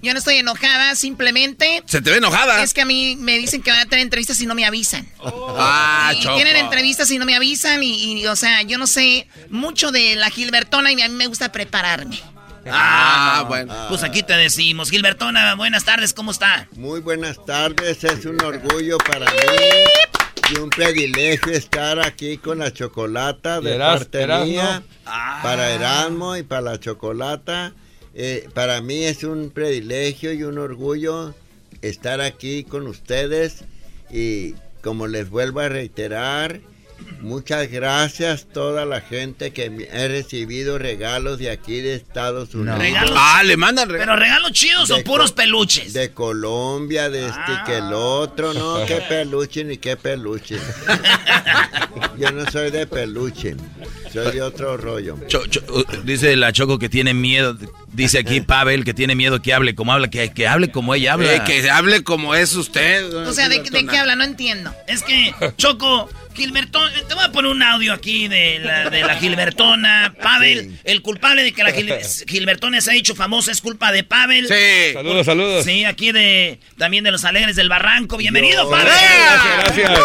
Yo 0.01 0.13
no 0.13 0.19
estoy 0.19 0.35
enojada, 0.35 0.95
simplemente. 0.95 1.83
Se 1.85 2.01
te 2.01 2.09
ve 2.09 2.17
enojada. 2.17 2.63
Es 2.63 2.73
que 2.73 2.81
a 2.81 2.85
mí 2.85 3.17
me 3.17 3.37
dicen 3.37 3.61
que 3.61 3.71
van 3.71 3.81
a 3.81 3.85
tener 3.85 4.03
entrevistas 4.03 4.39
y 4.39 4.45
no 4.45 4.55
me 4.55 4.65
avisan. 4.65 5.07
Ah, 5.21 6.13
y 6.15 6.21
Tienen 6.21 6.55
entrevistas 6.55 7.11
y 7.11 7.17
no 7.17 7.25
me 7.25 7.35
avisan 7.35 7.83
y, 7.83 8.25
o 8.27 8.35
sea, 8.35 8.61
yo 8.61 8.77
no 8.77 8.87
sé 8.87 9.27
mucho 9.49 9.91
de 9.91 10.15
la 10.15 10.29
Gilbertona 10.29 10.91
y 10.91 11.01
a 11.01 11.09
mí 11.09 11.15
me 11.15 11.27
gusta 11.27 11.51
prepararme. 11.51 12.19
Ah, 12.71 13.45
bueno. 13.47 13.73
Pues 13.89 14.03
aquí 14.03 14.23
te 14.23 14.33
decimos. 14.33 14.89
Gilbertona, 14.89 15.55
buenas 15.55 15.83
tardes, 15.83 16.13
¿cómo 16.13 16.31
está? 16.31 16.67
Muy 16.75 17.01
buenas 17.01 17.43
tardes, 17.45 18.03
es 18.03 18.25
un 18.25 18.41
orgullo 18.41 18.97
para 18.99 19.25
mí 19.31 19.37
y 20.51 20.59
un 20.59 20.69
privilegio 20.69 21.51
estar 21.53 21.99
aquí 21.99 22.37
con 22.37 22.59
la 22.59 22.73
chocolata 22.73 23.61
de 23.61 23.77
parte 23.77 24.25
mía, 24.45 24.83
para 25.03 25.73
Erasmo 25.73 26.37
y 26.37 26.43
para 26.43 26.61
la 26.61 26.79
chocolata. 26.79 27.73
Eh, 28.15 28.49
para 28.53 28.81
mí 28.81 29.03
es 29.03 29.23
un 29.23 29.51
privilegio 29.51 30.33
y 30.33 30.43
un 30.43 30.57
orgullo 30.57 31.33
estar 31.81 32.21
aquí 32.21 32.63
con 32.63 32.87
ustedes 32.87 33.63
y 34.09 34.55
como 34.81 35.07
les 35.07 35.29
vuelvo 35.29 35.59
a 35.59 35.69
reiterar, 35.69 36.61
muchas 37.21 37.69
gracias 37.69 38.43
a 38.43 38.53
toda 38.53 38.85
la 38.85 39.01
gente 39.01 39.51
que 39.51 39.65
he 39.91 40.07
recibido 40.07 40.77
regalos 40.77 41.39
de 41.39 41.49
aquí 41.49 41.81
de 41.81 41.95
Estados 41.95 42.55
Unidos. 42.55 43.11
Ah, 43.15 43.41
le 43.43 43.57
mandan 43.57 43.89
regalos. 43.89 44.07
Pero 44.07 44.19
regalos 44.19 44.51
chidos 44.51 44.89
o 44.91 45.03
puros 45.03 45.31
peluches. 45.31 45.93
De 45.93 46.11
Colombia, 46.11 47.09
de 47.09 47.27
este 47.27 47.51
que 47.65 47.77
el 47.77 47.93
otro, 47.93 48.53
no, 48.53 48.85
qué 48.87 49.01
peluche 49.07 49.63
ni 49.63 49.77
qué 49.77 49.95
peluche. 49.95 50.57
Yo 52.17 52.31
no 52.31 52.49
soy 52.51 52.71
de 52.71 52.85
peluche, 52.85 53.55
soy 54.11 54.33
de 54.33 54.41
otro 54.41 54.77
rollo. 54.77 55.15
Uh, 55.15 55.83
dice 56.03 56.35
la 56.35 56.51
Choco 56.51 56.79
que 56.79 56.89
tiene 56.89 57.13
miedo. 57.13 57.57
Dice 57.93 58.19
aquí 58.19 58.41
Pavel 58.41 58.85
que 58.85 58.93
tiene 58.93 59.15
miedo 59.15 59.41
que 59.41 59.53
hable 59.53 59.75
como 59.75 59.91
habla, 59.91 60.09
que, 60.09 60.31
que 60.31 60.47
hable 60.47 60.71
como 60.71 60.93
ella 60.93 61.13
habla. 61.13 61.35
Eh, 61.35 61.43
que 61.45 61.69
hable 61.69 62.03
como 62.03 62.35
es 62.35 62.53
usted. 62.55 63.13
O 63.13 63.33
sea, 63.33 63.49
¿de, 63.49 63.61
¿de, 63.61 63.85
qué 63.85 63.97
habla? 63.97 64.15
No 64.15 64.23
entiendo. 64.23 64.73
Es 64.87 65.03
que, 65.03 65.33
Choco, 65.57 66.09
Gilbertona, 66.33 66.93
te 67.07 67.13
voy 67.13 67.23
a 67.23 67.31
poner 67.31 67.51
un 67.51 67.61
audio 67.61 67.93
aquí 67.93 68.27
de 68.27 68.59
la, 68.59 68.89
de 68.89 69.01
la 69.01 69.15
Gilbertona. 69.15 70.13
Pavel, 70.21 70.79
el 70.83 71.01
culpable 71.01 71.43
de 71.43 71.51
que 71.51 71.63
la 71.63 71.71
Gilbertona 72.27 72.81
se 72.81 72.91
ha 72.91 72.95
hecho 72.95 73.15
famosa 73.15 73.51
es 73.51 73.61
culpa 73.61 73.91
de 73.91 74.03
Pavel. 74.03 74.47
Sí. 74.47 74.93
Saludos, 74.93 75.25
saludos. 75.25 75.65
Sí, 75.65 75.85
aquí 75.85 76.11
de 76.11 76.59
también 76.77 77.03
de 77.03 77.11
los 77.11 77.25
Alegres 77.25 77.55
del 77.55 77.69
Barranco. 77.69 78.17
Bienvenido, 78.17 78.69
Pavel. 78.69 78.85
Gracias, 78.85 79.85
gracias. 79.85 79.99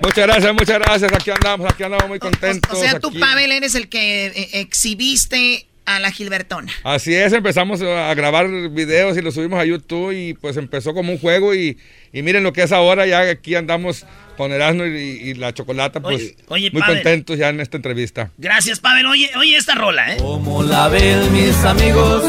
Muchas 0.00 0.26
gracias, 0.26 0.54
muchas 0.54 0.78
gracias. 0.78 1.12
Aquí 1.12 1.30
andamos, 1.30 1.72
aquí 1.72 1.82
andamos 1.82 2.08
muy 2.08 2.18
contentos. 2.18 2.72
O, 2.72 2.80
sea, 2.80 3.00
tú, 3.00 3.12
Pavel, 3.18 3.50
eres 3.52 3.74
el 3.74 3.88
que 3.88 4.26
eh, 4.26 4.48
exhibiste 4.60 5.66
a 5.86 6.00
la 6.00 6.10
Gilbertona. 6.10 6.70
Así 6.82 7.14
es, 7.14 7.32
empezamos 7.32 7.80
a 7.80 8.12
grabar 8.14 8.48
videos 8.70 9.16
y 9.16 9.22
los 9.22 9.34
subimos 9.34 9.58
a 9.58 9.64
YouTube 9.64 10.12
y 10.12 10.34
pues 10.34 10.56
empezó 10.56 10.92
como 10.92 11.12
un 11.12 11.18
juego 11.18 11.54
y, 11.54 11.78
y 12.12 12.22
miren 12.22 12.42
lo 12.42 12.52
que 12.52 12.62
es 12.62 12.72
ahora, 12.72 13.06
ya 13.06 13.20
aquí 13.20 13.54
andamos 13.54 14.04
con 14.36 14.52
Erasmo 14.52 14.84
y, 14.84 15.34
la 15.34 15.54
Chocolata, 15.54 16.00
pues 16.00 16.34
muy 16.48 16.70
contentos 16.70 17.38
ya 17.38 17.48
en 17.48 17.60
esta 17.60 17.76
entrevista. 17.78 18.30
Gracias, 18.36 18.80
Pavel. 18.80 19.06
Oye, 19.06 19.30
oye 19.36 19.56
esta 19.56 19.74
rola, 19.74 20.12
¿eh? 20.12 20.18
Como 20.18 20.62
la 20.62 20.88
ven 20.88 21.32
mis 21.32 21.56
amigos, 21.64 22.24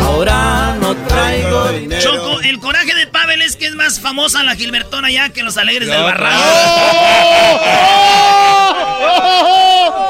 ahora 0.00 0.76
no 0.80 0.94
traigo 0.94 1.72
dinero. 1.72 2.00
Choco, 2.00 2.40
el 2.42 2.58
coraje 2.60 2.94
de 2.94 3.06
Pavel 3.08 3.42
es 3.42 3.56
que 3.56 3.66
es 3.66 3.74
más 3.74 4.00
famosa 4.00 4.44
la 4.44 4.54
Gilbertona 4.54 5.10
ya 5.10 5.30
que 5.30 5.42
los 5.42 5.56
Alegres 5.56 5.88
del 5.88 6.02
Barranco. 6.02 6.42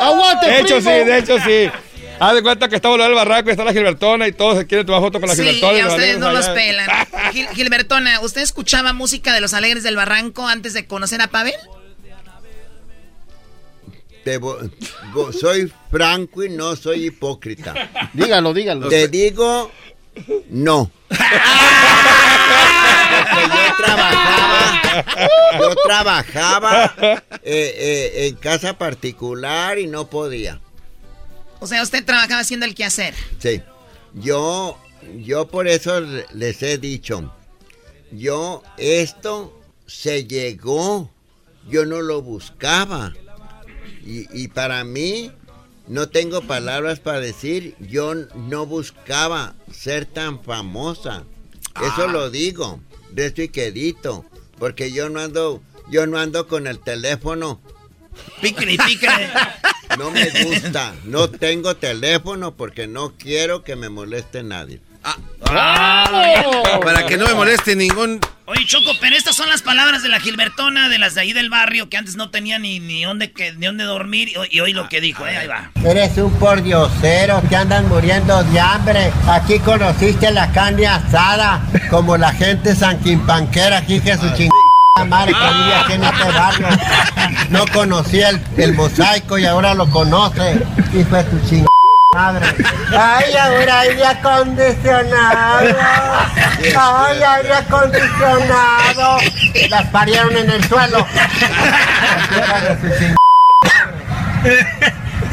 ¡Aguante, 0.03 0.47
De 0.47 0.61
hecho, 0.61 0.81
sí, 0.81 0.89
de 0.89 1.19
hecho, 1.19 1.39
sí. 1.41 1.71
Haz 2.19 2.35
de 2.35 2.43
cuenta 2.43 2.69
que 2.69 2.77
estamos 2.77 2.99
en 2.99 3.07
el 3.07 3.15
barranco 3.15 3.51
y 3.51 3.53
está 3.53 3.65
la 3.65 3.73
Gilbertona 3.73 4.27
y 4.27 4.33
todos 4.33 4.59
se 4.59 4.67
quieren 4.67 4.87
tomar 4.87 5.03
foto 5.03 5.21
con 5.21 5.29
la 5.29 5.35
Gilbertona. 5.35 5.75
Sí, 5.75 5.81
a 5.81 5.89
ustedes 5.89 6.19
no 6.19 6.33
los 6.33 6.49
pelan. 6.49 6.89
Gilbertona, 7.55 8.21
¿usted 8.21 8.43
escuchaba 8.43 8.93
música 8.93 9.35
de 9.35 9.41
los 9.41 9.55
Alegres 9.55 9.83
del 9.83 9.97
Barranco 9.97 10.47
antes 10.47 10.73
de 10.73 10.87
conocer 10.87 11.21
a 11.21 11.29
Pavel? 11.29 11.55
soy 15.39 15.73
franco 15.91 16.43
y 16.43 16.49
no 16.49 16.75
soy 16.75 17.07
hipócrita. 17.07 17.75
Dígalo, 18.13 18.53
dígalo. 18.53 18.89
Te 18.89 19.07
digo, 19.09 19.71
no. 20.51 20.91
yo 21.11 21.17
trabajaba, 23.79 24.83
yo 25.61 25.75
trabajaba 25.77 26.95
eh, 27.45 27.75
eh, 27.77 28.27
en 28.27 28.35
casa 28.37 28.77
particular 28.77 29.79
y 29.79 29.87
no 29.87 30.09
podía. 30.09 30.61
O 31.61 31.67
sea, 31.67 31.83
usted 31.83 32.05
trabajaba 32.05 32.41
haciendo 32.41 32.67
el 32.67 32.75
quehacer. 32.75 33.15
Sí. 33.39 33.63
Yo, 34.15 34.79
yo 35.19 35.49
por 35.49 35.69
eso 35.69 36.01
les 36.01 36.63
he 36.63 36.79
dicho, 36.79 37.35
yo 38.13 38.63
esto 38.79 39.61
se 39.87 40.25
llegó, 40.25 41.11
yo 41.69 41.85
no 41.87 42.03
lo 42.03 42.23
buscaba. 42.23 43.15
Y, 44.09 44.49
para 44.49 44.85
mí, 44.85 45.33
no 45.89 46.09
tengo 46.09 46.41
palabras 46.43 47.01
para 47.01 47.19
decir, 47.19 47.75
yo 47.81 48.15
no 48.15 48.65
buscaba 48.65 49.57
ser 49.73 50.07
tan 50.07 50.45
famosa. 50.45 51.25
Eso 51.75 52.05
ah. 52.05 52.13
lo 52.13 52.31
digo, 52.31 52.79
de 53.11 53.27
esto 53.27 53.43
y 53.43 53.49
quedito, 53.49 54.25
porque 54.61 54.93
yo 54.93 55.09
no 55.09 55.19
ando, 55.19 55.61
yo 55.91 56.07
no 56.07 56.19
ando 56.19 56.47
con 56.47 56.69
el 56.69 56.79
teléfono. 56.79 57.61
Pícale, 58.41 58.77
pícale. 58.79 59.29
No 59.99 60.11
me 60.11 60.29
gusta. 60.29 60.95
No 61.05 61.31
tengo 61.31 61.77
teléfono 61.77 62.55
porque 62.55 62.87
no 62.87 63.15
quiero 63.17 63.63
que 63.63 63.77
me 63.77 63.89
moleste 63.89 64.43
nadie. 64.43 64.81
Ah, 65.45 66.81
para 66.83 67.07
que 67.07 67.17
no 67.17 67.27
me 67.27 67.35
moleste 67.35 67.77
ningún. 67.77 68.21
Oye, 68.47 68.65
Choco, 68.67 68.93
pero 69.01 69.17
estas 69.17 69.37
son 69.37 69.49
las 69.49 69.63
palabras 69.63 70.03
de 70.03 70.09
la 70.09 70.21
Gilbertona, 70.21 70.89
de 70.89 70.99
las 70.99 71.15
de 71.15 71.21
ahí 71.21 71.33
del 71.33 71.51
barrio, 71.51 71.89
que 71.89 71.97
antes 71.97 72.17
no 72.17 72.31
tenía 72.31 72.59
ni, 72.59 72.81
ni, 72.81 73.05
dónde, 73.05 73.33
que, 73.33 73.53
ni 73.53 73.67
dónde 73.67 73.85
dormir. 73.85 74.33
Y, 74.51 74.61
hoy 74.61 74.73
lo 74.73 74.89
que 74.89 75.01
dijo, 75.01 75.27
eh, 75.27 75.37
ahí 75.37 75.47
va. 75.47 75.71
Eres 75.85 76.17
un 76.19 76.33
pordiosero 76.39 77.43
que 77.49 77.57
andan 77.57 77.89
muriendo 77.89 78.43
de 78.45 78.61
hambre. 78.61 79.13
Aquí 79.29 79.59
conociste 79.61 80.31
la 80.33 80.51
carne 80.53 80.87
asada, 80.87 81.61
como 81.91 82.17
la 82.17 82.33
gente 82.33 82.75
sanquimpanquera, 82.75 83.79
aquí 83.79 84.01
que 84.01 84.15
su 84.17 84.29
chingada 84.35 84.66
este. 84.97 85.99
No 87.51 87.65
conocía 87.73 88.31
el, 88.31 88.41
el 88.57 88.75
mosaico 88.75 89.39
y 89.39 89.47
ahora 89.47 89.75
lo 89.75 89.89
conoce. 89.91 90.61
Y 90.93 91.05
fue 91.05 91.23
tu 91.25 91.39
chingada 91.49 91.67
madre. 92.15 92.47
Ay, 92.99 93.35
ahora 93.37 93.81
aire 93.81 94.07
acondicionado. 94.07 95.77
Ay, 96.79 97.23
aire 97.23 97.55
acondicionado. 97.55 99.19
Las 99.71 99.87
parieron 99.89 100.37
en 100.37 100.51
el 100.51 100.65
suelo. 100.65 101.07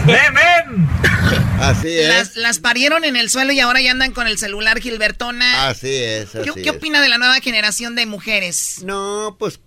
¡Ven, 0.06 0.88
Así 1.60 1.88
es. 1.88 2.36
Las, 2.36 2.60
parieron 2.60 3.06
en 3.06 3.16
el 3.16 3.30
suelo 3.30 3.54
y 3.54 3.60
ahora 3.60 3.82
ya 3.82 3.92
andan 3.92 4.12
con 4.12 4.28
el 4.28 4.38
celular 4.38 4.80
Gilbertona. 4.82 5.70
Así 5.70 5.90
es. 5.90 6.36
Así 6.36 6.50
¿Qué, 6.62 6.70
opina 6.70 7.02
de 7.02 7.10
la 7.10 7.18
nueva 7.18 7.40
generación 7.40 7.96
de 7.96 8.06
mujeres? 8.06 8.82
No, 8.84 9.38
pues 9.40 9.60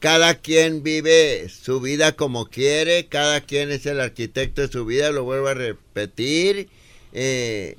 cada 0.00 0.34
quien 0.34 0.82
vive 0.82 1.48
su 1.48 1.80
vida 1.80 2.12
como 2.12 2.46
quiere, 2.46 3.06
cada 3.06 3.40
quien 3.40 3.70
es 3.70 3.86
el 3.86 4.00
arquitecto 4.00 4.62
de 4.62 4.68
su 4.68 4.84
vida, 4.84 5.12
lo 5.12 5.22
vuelvo 5.22 5.48
a 5.48 5.54
repetir. 5.54 6.68
Eh, 7.12 7.78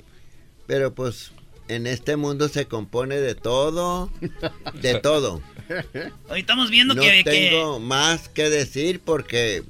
pero 0.66 0.94
pues 0.94 1.32
en 1.68 1.86
este 1.86 2.16
mundo 2.16 2.48
se 2.48 2.66
compone 2.66 3.16
de 3.16 3.34
todo, 3.34 4.10
de 4.80 5.00
todo. 5.00 5.42
Hoy 6.28 6.40
estamos 6.40 6.70
viendo 6.70 6.94
no 6.94 7.02
que... 7.02 7.18
No 7.18 7.30
tengo 7.30 7.80
más 7.80 8.28
que 8.28 8.48
decir 8.48 9.00
porque 9.04 9.62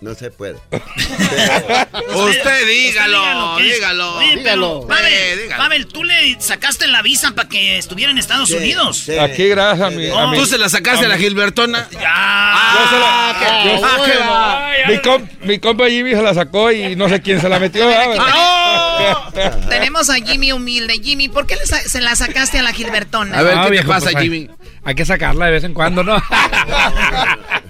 no 0.00 0.14
se 0.14 0.30
puede. 0.30 0.56
usted 0.70 2.66
dígalo, 2.66 3.58
dígalo. 3.58 4.20
dígalo. 4.20 4.86
Pavel, 4.86 5.86
tú 5.86 6.04
le 6.04 6.40
sacaste 6.40 6.86
la 6.86 7.02
visa 7.02 7.32
para 7.32 7.48
que 7.48 7.78
estuviera 7.78 8.12
en 8.12 8.18
Estados 8.18 8.50
Unidos. 8.50 9.08
Aquí 9.20 9.48
gracias 9.48 9.88
a 9.88 9.90
mi, 9.90 10.08
¿Tú 10.36 10.46
se 10.46 10.58
la 10.58 10.68
sacaste 10.68 11.06
a, 11.06 11.08
la 11.08 11.18
Gilbertona? 11.18 11.88
Ya. 11.90 12.00
Ah, 12.04 13.64
yo 13.64 13.76
se 14.04 14.14
la, 14.14 14.68
mi, 14.88 15.46
mi, 15.46 15.58
compa 15.58 15.88
Jimmy 15.88 16.12
se 16.12 16.22
la 16.22 16.34
sacó 16.34 16.70
y 16.70 16.96
no 16.96 17.08
sé 17.08 17.20
quién 17.20 17.40
se 17.40 17.48
la 17.48 17.58
metió. 17.58 17.88
Tenemos 19.68 20.10
a 20.10 20.14
Jimmy 20.16 20.52
humilde. 20.52 20.94
Jimmy, 21.02 21.28
¿por 21.28 21.46
qué 21.46 21.56
se 21.64 22.00
la 22.00 22.14
sacaste 22.16 22.58
a 22.58 22.62
la 22.62 22.72
Gilbertona? 22.72 23.38
A 23.38 23.42
ver, 23.42 23.58
¿qué 23.70 23.78
te 23.78 23.84
pasa, 23.84 24.10
pues, 24.12 24.22
Jimmy? 24.22 24.48
Hay 24.84 24.94
que 24.94 25.04
sacarla 25.04 25.46
de 25.46 25.52
vez 25.52 25.64
en 25.64 25.74
cuando, 25.74 26.04
¿no? 26.04 26.16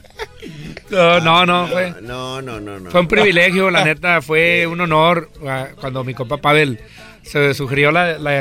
No, 0.91 1.21
no, 1.21 1.47
no, 1.47 1.67
fue. 1.69 1.95
No, 2.03 2.43
no, 2.43 2.61
no, 2.61 2.79
no. 2.81 2.91
Fue 2.91 3.01
un 3.01 3.09
privilegio, 3.09 3.71
la 3.71 3.85
neta, 3.87 4.23
fue 4.23 4.67
un 4.67 4.81
honor 4.81 5.31
ah, 5.47 5.69
cuando 5.81 6.05
mi 6.05 6.15
compa 6.15 6.39
Pavel 6.39 6.81
se 7.23 7.53
sugirió 7.55 7.93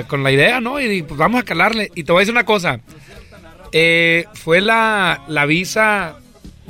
con 0.07 0.23
la 0.23 0.31
idea, 0.31 0.61
¿no? 0.61 0.79
Y 0.79 1.03
pues 1.03 1.17
vamos 1.17 1.41
a 1.41 1.43
calarle. 1.43 1.91
Y 1.95 2.03
te 2.03 2.11
voy 2.11 2.19
a 2.19 2.21
decir 2.21 2.33
una 2.33 2.45
cosa. 2.45 2.79
Eh, 3.73 4.25
fue 4.33 4.61
la, 4.61 5.23
la 5.27 5.45
visa 5.45 6.15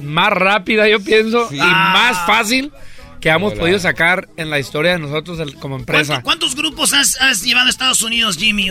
más 0.02 0.32
rápida, 0.32 0.88
yo 0.88 0.99
pienso, 0.99 1.49
y 1.52 1.58
más 1.58 2.26
fácil 2.26 2.72
que 3.20 3.30
hemos 3.30 3.54
podido 3.54 3.80
sacar 3.80 4.30
en 4.38 4.49
la 4.49 4.60
historia 4.60 4.94
de 4.94 4.99
nosotros 4.99 5.40
como 5.60 5.76
empresa. 5.76 6.22
¿Cuántos, 6.22 6.56
grupos 6.56 6.94
has, 6.94 7.44
llevado 7.44 7.68
a 7.68 7.70
Estados 7.70 8.02
Unidos, 8.02 8.38
Jimmy? 8.38 8.70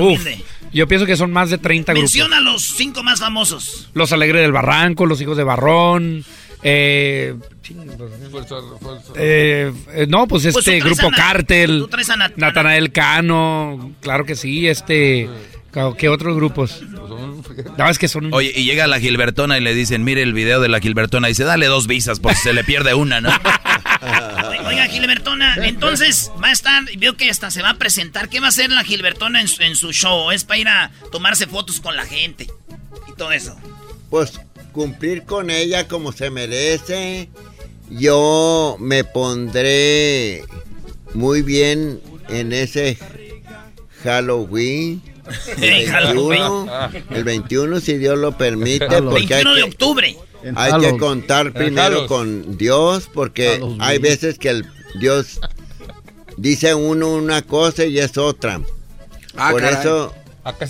yo 0.72 0.88
pienso 0.88 1.06
que 1.06 1.16
son 1.16 1.32
más 1.32 1.50
de 1.50 1.58
30 1.58 1.92
grupos. 1.92 2.14
Menciona 2.14 2.40
los 2.40 2.62
cinco 2.62 3.02
más 3.02 3.20
famosos. 3.20 3.88
Los 3.94 4.12
Alegres 4.12 4.42
del 4.42 4.52
Barranco, 4.52 5.06
Los 5.06 5.20
Hijos 5.20 5.36
de 5.36 5.44
Barrón, 5.44 6.24
eh, 6.68 7.36
eh, 9.14 9.72
eh, 9.92 10.06
no, 10.08 10.26
pues, 10.26 10.42
pues 10.42 10.56
este 10.56 10.80
grupo 10.80 11.12
Cártel, 11.12 11.86
Natanael 12.34 12.90
Cano, 12.90 13.92
claro 14.00 14.24
que 14.24 14.34
sí, 14.34 14.66
este, 14.66 15.28
¿qué 15.96 16.08
otros 16.08 16.34
grupos? 16.34 16.82
Pues 17.76 17.98
que 17.98 18.08
son... 18.08 18.34
Oye, 18.34 18.52
y 18.52 18.64
llega 18.64 18.88
la 18.88 18.98
Gilbertona 18.98 19.58
y 19.58 19.60
le 19.60 19.74
dicen, 19.74 20.02
mire 20.02 20.22
el 20.22 20.32
video 20.32 20.60
de 20.60 20.68
la 20.68 20.80
Gilbertona, 20.80 21.28
y 21.28 21.32
dice, 21.32 21.44
dale 21.44 21.66
dos 21.66 21.86
visas 21.86 22.18
porque 22.18 22.38
se 22.38 22.52
le 22.52 22.64
pierde 22.64 22.94
una, 22.94 23.20
¿no? 23.20 23.28
Oiga, 24.66 24.86
Gilbertona, 24.88 25.54
entonces 25.62 26.32
va 26.42 26.48
a 26.48 26.52
estar, 26.52 26.82
veo 26.98 27.16
que 27.16 27.30
hasta 27.30 27.52
se 27.52 27.62
va 27.62 27.70
a 27.70 27.74
presentar, 27.78 28.28
¿qué 28.28 28.40
va 28.40 28.46
a 28.46 28.48
hacer 28.48 28.72
la 28.72 28.82
Gilbertona 28.82 29.40
en 29.40 29.46
su, 29.46 29.62
en 29.62 29.76
su 29.76 29.92
show? 29.92 30.32
¿Es 30.32 30.42
para 30.42 30.58
ir 30.58 30.66
a 30.66 30.90
tomarse 31.12 31.46
fotos 31.46 31.80
con 31.80 31.94
la 31.94 32.06
gente 32.06 32.48
y 33.08 33.12
todo 33.16 33.30
eso? 33.30 33.56
Pues 34.10 34.40
cumplir 34.76 35.24
con 35.24 35.48
ella 35.48 35.88
como 35.88 36.12
se 36.12 36.30
merece. 36.30 37.30
Yo 37.88 38.76
me 38.78 39.04
pondré 39.04 40.44
muy 41.14 41.40
bien 41.40 41.98
en 42.28 42.52
ese 42.52 42.98
Halloween. 44.04 45.02
El 45.56 45.90
21, 45.90 46.68
el 47.10 47.24
21 47.24 47.80
si 47.80 47.96
Dios 47.96 48.18
lo 48.18 48.36
permite. 48.36 48.86
Porque 48.86 49.26
21 49.26 49.54
de 49.54 49.62
octubre. 49.62 50.16
Hay 50.54 50.80
que 50.80 50.98
contar 50.98 51.52
primero 51.54 52.06
con 52.06 52.58
Dios 52.58 53.08
porque 53.12 53.60
hay 53.80 53.98
veces 53.98 54.38
que 54.38 54.50
el 54.50 54.66
Dios 55.00 55.40
dice 56.36 56.74
uno 56.74 57.14
una 57.14 57.40
cosa 57.40 57.86
y 57.86 57.98
es 57.98 58.18
otra. 58.18 58.60
Ah, 59.36 59.50
Por 59.52 59.64
eso 59.64 60.12
¿A 60.46 60.56
qué 60.56 60.64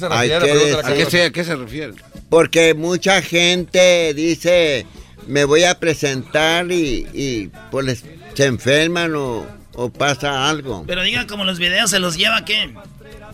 se 1.45 1.55
refiere? 1.55 1.93
Porque 2.29 2.75
mucha 2.75 3.23
gente 3.23 4.13
dice, 4.15 4.87
me 5.27 5.45
voy 5.45 5.65
a 5.65 5.79
presentar 5.79 6.71
y, 6.71 7.51
pues 7.71 8.05
se 8.35 8.45
enferman 8.45 9.15
o, 9.15 9.47
pasa 9.97 10.49
algo. 10.49 10.85
Pero 10.87 11.03
digan 11.03 11.27
como 11.27 11.45
los 11.45 11.59
videos 11.59 11.91
se 11.91 11.99
los 11.99 12.17
lleva, 12.17 12.45
¿qué? 12.45 12.75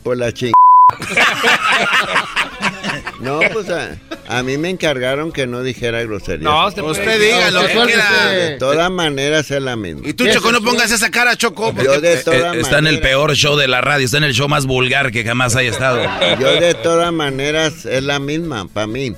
Por 0.03 0.17
la 0.17 0.33
ching... 0.33 0.53
no, 3.21 3.41
pues 3.53 3.69
a, 3.71 4.43
mí 4.43 4.59
me 4.59 4.71
encargaron 4.71 5.33
que 5.33 5.47
no 5.47 5.63
dijera 5.63 6.03
grosería. 6.03 6.45
No, 6.45 6.67
usted, 6.67 7.21
diga 7.21 7.51
lo 7.51 7.67
que 7.67 7.73
quiera. 7.73 8.29
De 8.31 8.57
todas 8.59 8.91
maneras 8.91 9.51
es 9.51 9.63
la 9.63 9.77
misma. 9.77 10.09
Y 10.09 10.15
tú, 10.15 10.27
Choco, 10.29 10.53
no 10.53 10.61
pongas 10.61 10.91
esa 10.91 11.11
cara, 11.11 11.37
Choco. 11.37 11.75
Yo 11.83 12.01
de 12.01 12.17
todas 12.19 12.57
Está 12.57 12.79
en 12.79 12.87
el 12.87 13.01
peor 13.01 13.35
show 13.35 13.57
de 13.57 13.69
la 13.69 13.81
radio, 13.81 14.05
está 14.05 14.19
en 14.19 14.25
el 14.25 14.35
show 14.35 14.49
más 14.49 14.67
vulgar 14.67 15.11
que 15.13 15.25
jamás 15.25 15.57
haya 15.57 15.71
estado. 15.71 16.03
Yo 16.41 16.61
de 16.61 16.75
todas 16.75 17.13
maneras 17.13 17.87
es 17.87 18.03
la 18.03 18.19
misma 18.19 18.69
para 18.69 18.87
mí. 18.87 19.15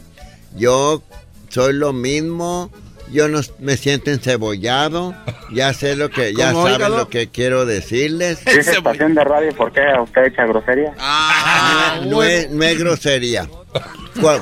Yo 0.57 1.03
soy 1.49 1.73
lo 1.73 1.93
mismo 1.93 2.71
yo 3.15 3.29
no 3.29 3.41
me 3.61 3.77
siento 3.77 4.11
encebollado, 4.11 5.15
ya 5.53 5.73
sé 5.73 5.97
lo 5.97 6.11
que, 6.11 6.35
ya 6.35 6.53
saben 6.53 6.91
lo 6.91 7.09
que 7.09 7.29
quiero 7.29 7.65
decirles. 7.65 8.45
¿Es 8.47 8.66
estación 8.66 9.15
de 9.15 9.25
radio 9.25 9.55
por 9.55 9.73
qué 9.73 9.83
usted 10.03 10.25
echa 10.25 10.47
grosería? 10.47 10.95
Ah, 10.99 12.01
no, 12.07 12.23
es, 12.23 12.51
no 12.51 12.65
es 12.65 12.79
grosería, 12.79 13.49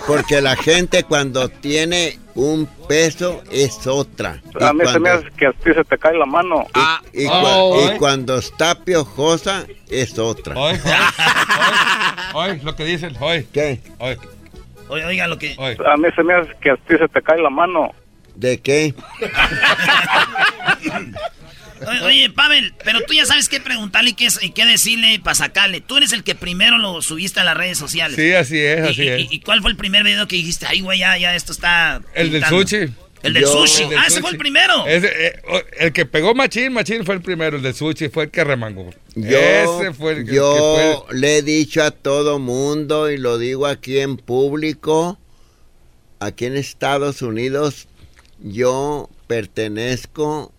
porque 0.06 0.40
la 0.40 0.56
gente 0.56 1.04
cuando 1.04 1.48
tiene 1.48 2.18
un 2.34 2.66
peso 2.88 3.42
es 3.50 3.86
otra. 3.86 4.40
a 4.60 4.72
mí 4.72 4.86
se 4.86 4.98
me 4.98 5.10
hace 5.10 5.26
que 5.36 5.46
a 5.46 5.52
ti 5.52 5.72
se 5.74 5.84
te 5.84 5.98
cae 5.98 6.16
la 6.16 6.26
mano. 6.26 6.66
Y, 7.12 7.26
ah. 7.28 7.94
cuando 7.98 8.38
está 8.38 8.74
piojosa 8.74 9.66
es 9.88 10.18
otra. 10.18 10.56
Hoy, 10.56 10.78
hoy, 12.34 12.60
lo 12.64 12.74
que 12.74 12.84
dicen, 12.84 13.16
hoy. 13.20 13.46
¿Qué? 13.52 13.80
Hoy. 13.98 14.16
Oiga 14.88 15.26
lo 15.26 15.38
que... 15.38 15.56
A 15.58 15.96
mí 15.96 16.08
se 16.14 16.22
me 16.22 16.34
hace 16.34 16.50
que 16.60 16.70
a 16.70 16.76
ti 16.76 16.98
se 16.98 17.08
te 17.08 17.22
cae 17.22 17.40
la 17.40 17.48
mano. 17.48 17.92
¿De 18.34 18.60
qué? 18.60 18.94
Oye, 22.04 22.30
Pavel, 22.30 22.74
pero 22.84 23.00
tú 23.02 23.14
ya 23.14 23.26
sabes 23.26 23.48
qué 23.48 23.60
preguntarle 23.60 24.10
y 24.10 24.14
qué, 24.14 24.28
y 24.40 24.50
qué 24.50 24.66
decirle 24.66 25.20
para 25.22 25.34
sacarle. 25.34 25.80
Tú 25.80 25.96
eres 25.96 26.12
el 26.12 26.24
que 26.24 26.34
primero 26.34 26.78
lo 26.78 27.02
subiste 27.02 27.40
a 27.40 27.44
las 27.44 27.56
redes 27.56 27.78
sociales. 27.78 28.16
Sí, 28.16 28.32
así 28.32 28.58
es, 28.58 28.80
así 28.80 29.08
es. 29.08 29.32
Y, 29.32 29.40
cuál 29.40 29.60
fue 29.62 29.70
el 29.70 29.76
primer 29.76 30.04
video 30.04 30.26
que 30.28 30.36
dijiste? 30.36 30.66
Ay, 30.66 30.80
güey, 30.80 30.98
ya, 31.00 31.16
ya 31.18 31.34
esto 31.34 31.52
está... 31.52 32.00
El 32.14 32.30
del 32.30 32.44
sushi. 32.44 32.92
El 33.22 33.34
del 33.34 33.46
sushi. 33.46 33.84
ah, 33.96 34.06
ese 34.08 34.20
fue 34.20 34.30
el 34.30 34.38
primero. 34.38 34.84
Eh, 34.86 35.40
el 35.78 35.92
que 35.92 36.06
pegó 36.06 36.34
Machín, 36.34 36.72
Machín 36.72 37.04
fue 37.04 37.14
el 37.14 37.22
primero. 37.22 37.56
El 37.56 37.62
del 37.62 37.74
sushi 37.74 38.08
fue 38.08 38.24
el 38.24 38.30
que 38.30 38.42
remangó. 38.42 38.90
Yo, 39.14 39.38
ese 39.38 39.92
fue 39.92 40.12
el, 40.14 40.26
yo 40.26 41.06
le 41.12 41.38
he 41.38 41.42
dicho 41.42 41.82
a 41.82 41.92
todo 41.92 42.38
mundo 42.38 43.10
y 43.10 43.18
lo 43.18 43.38
digo 43.38 43.66
aquí 43.66 44.00
en 44.00 44.16
público, 44.16 45.18
aquí 46.18 46.46
en 46.46 46.56
Estados 46.56 47.22
Unidos, 47.22 47.86
yo 48.40 49.08
pertenezco 49.28 50.52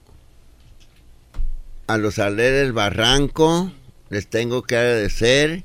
a 1.88 1.98
los 1.98 2.20
Aleres 2.20 2.62
del 2.62 2.74
Barranco, 2.74 3.72
les 4.10 4.28
tengo 4.28 4.64
que 4.64 4.78
agradecer 4.78 5.64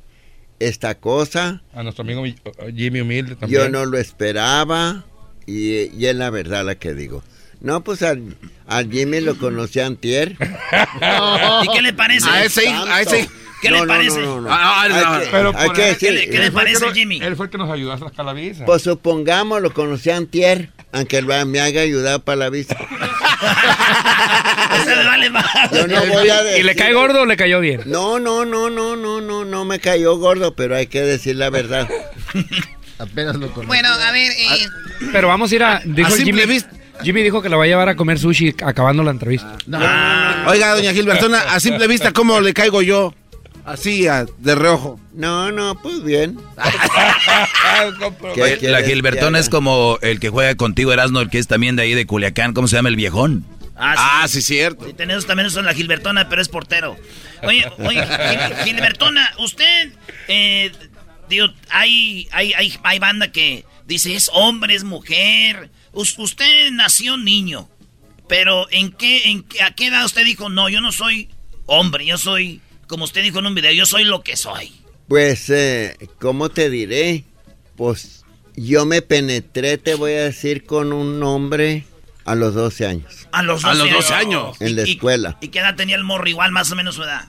esta 0.58 0.96
cosa. 0.96 1.62
A 1.74 1.82
nuestro 1.82 2.02
amigo 2.02 2.24
Jimmy 2.74 3.00
Humilde 3.00 3.36
también. 3.36 3.62
Yo 3.62 3.68
no 3.68 3.86
lo 3.86 3.98
esperaba 3.98 5.04
y, 5.46 6.04
es 6.04 6.16
la 6.16 6.30
verdad 6.30 6.64
la 6.64 6.74
que 6.76 6.94
digo. 6.94 7.22
No, 7.60 7.82
pues 7.82 8.02
al, 8.02 8.36
Jimmy 8.90 9.20
lo 9.20 9.36
conocí 9.36 9.80
antier. 9.80 10.36
¿Y 11.62 11.68
qué 11.74 11.82
le 11.82 11.92
parece? 11.92 12.28
A 12.28 12.44
ese, 12.44 12.68
a 12.68 13.00
ese 13.00 13.28
¿Qué 13.60 13.70
le 13.70 13.86
parece? 13.86 14.20
¿Qué, 15.98 16.12
le 16.40 16.52
parece, 16.52 16.92
Jimmy? 16.92 17.20
Él 17.20 17.36
fue 17.36 17.46
el 17.46 17.50
que 17.50 17.58
nos 17.58 17.70
ayudó 17.70 17.92
a 17.92 17.98
sacar 17.98 18.24
la 18.24 18.32
visa. 18.32 18.64
Pues 18.64 18.82
supongamos, 18.82 19.60
lo 19.60 19.72
conocí 19.74 20.10
antier, 20.10 20.70
aunque 20.92 21.22
me 21.22 21.60
haya 21.60 21.80
ayudado 21.80 22.20
para 22.20 22.36
la 22.36 22.50
visa. 22.50 22.76
vale 25.06 25.30
¿Y 26.58 26.62
le 26.62 26.74
cae 26.74 26.92
gordo 26.92 27.22
o 27.22 27.26
le 27.26 27.36
cayó 27.36 27.60
bien? 27.60 27.82
No, 27.86 28.18
no, 28.18 28.44
no, 28.44 28.70
no, 28.70 28.96
no, 28.96 29.20
no, 29.20 29.44
no 29.44 29.64
me 29.64 29.78
cayó 29.78 30.16
gordo, 30.16 30.54
pero 30.54 30.76
hay 30.76 30.86
que 30.86 31.02
decir 31.02 31.36
la 31.36 31.50
verdad. 31.50 31.88
Apenas 32.98 33.36
lo 33.36 33.48
conozco. 33.48 33.66
Bueno, 33.66 33.88
a 33.88 34.10
ver. 34.10 34.32
Eh... 34.32 34.66
Pero 35.12 35.28
vamos 35.28 35.52
a 35.52 35.54
ir 35.54 35.62
a. 35.62 35.80
Dijo 35.84 36.16
Jimmy, 36.16 36.42
Jimmy 37.02 37.22
dijo 37.22 37.40
que 37.40 37.48
la 37.48 37.56
va 37.56 37.64
a 37.64 37.66
llevar 37.66 37.88
a 37.88 37.96
comer 37.96 38.18
sushi 38.18 38.54
acabando 38.64 39.02
la 39.02 39.12
entrevista. 39.12 39.56
Oiga, 40.46 40.74
doña 40.74 40.92
Gilbertona, 40.92 41.42
a 41.42 41.60
simple 41.60 41.86
vista, 41.86 42.12
¿cómo 42.12 42.40
le 42.40 42.52
caigo 42.52 42.82
yo? 42.82 43.14
Así, 43.68 44.06
de 44.38 44.54
reojo. 44.54 44.98
No, 45.12 45.52
no, 45.52 45.80
pues 45.82 46.02
bien. 46.02 46.38
la 48.62 48.82
Gilbertona 48.82 49.38
es 49.38 49.50
como 49.50 49.98
el 50.00 50.20
que 50.20 50.30
juega 50.30 50.54
contigo, 50.54 50.92
Erasmo, 50.92 51.20
el 51.20 51.28
que 51.28 51.38
es 51.38 51.48
también 51.48 51.76
de 51.76 51.82
ahí 51.82 51.94
de 51.94 52.06
Culiacán. 52.06 52.54
¿Cómo 52.54 52.66
se 52.66 52.76
llama 52.76 52.88
el 52.88 52.96
viejón? 52.96 53.44
Ah, 53.76 54.26
sí, 54.26 54.38
ah, 54.38 54.42
cierto. 54.42 54.86
Sí, 54.86 54.94
tenemos 54.94 55.26
también 55.26 55.46
eso 55.46 55.60
en 55.60 55.66
la 55.66 55.74
Gilbertona, 55.74 56.28
pero 56.30 56.40
es 56.40 56.48
portero. 56.48 56.96
Oye, 57.42 57.70
oye, 57.78 58.04
Gilbertona, 58.64 59.32
usted, 59.38 59.92
eh, 60.28 60.72
digo, 61.28 61.48
hay, 61.70 62.26
hay, 62.32 62.54
hay, 62.54 62.74
hay 62.82 62.98
banda 62.98 63.30
que 63.30 63.64
dice 63.86 64.14
es 64.14 64.30
hombre, 64.32 64.74
es 64.74 64.84
mujer. 64.84 65.70
usted 65.92 66.70
nació 66.72 67.18
niño, 67.18 67.68
pero 68.28 68.66
¿en 68.70 68.92
qué, 68.92 69.30
en 69.30 69.44
a 69.62 69.74
qué 69.74 69.88
edad 69.88 70.04
usted 70.04 70.24
dijo, 70.24 70.48
no, 70.48 70.68
yo 70.68 70.80
no 70.80 70.90
soy 70.90 71.28
hombre, 71.66 72.04
yo 72.06 72.18
soy, 72.18 72.60
como 72.88 73.04
usted 73.04 73.22
dijo 73.22 73.38
en 73.38 73.46
un 73.46 73.54
video, 73.54 73.72
yo 73.72 73.86
soy 73.86 74.04
lo 74.04 74.22
que 74.22 74.36
soy? 74.36 74.72
Pues, 75.06 75.48
eh, 75.50 75.96
¿cómo 76.18 76.48
te 76.48 76.68
diré? 76.70 77.24
Pues 77.76 78.24
yo 78.56 78.84
me 78.86 79.02
penetré, 79.02 79.78
te 79.78 79.94
voy 79.94 80.12
a 80.12 80.24
decir, 80.24 80.64
con 80.64 80.92
un 80.92 81.22
hombre 81.22 81.84
a 82.24 82.34
los 82.34 82.54
12 82.54 82.86
años. 82.86 83.28
A 83.32 83.42
los 83.42 83.62
12, 83.62 84.14
años. 84.14 84.56
En 84.60 84.74
la 84.74 84.82
escuela. 84.82 85.38
¿Y, 85.40 85.48
qué 85.48 85.60
edad 85.60 85.76
tenía 85.76 85.96
el 85.96 86.04
morro? 86.04 86.28
Igual, 86.28 86.50
más 86.50 86.72
o 86.72 86.76
menos 86.76 86.96
su 86.96 87.04
edad. 87.04 87.28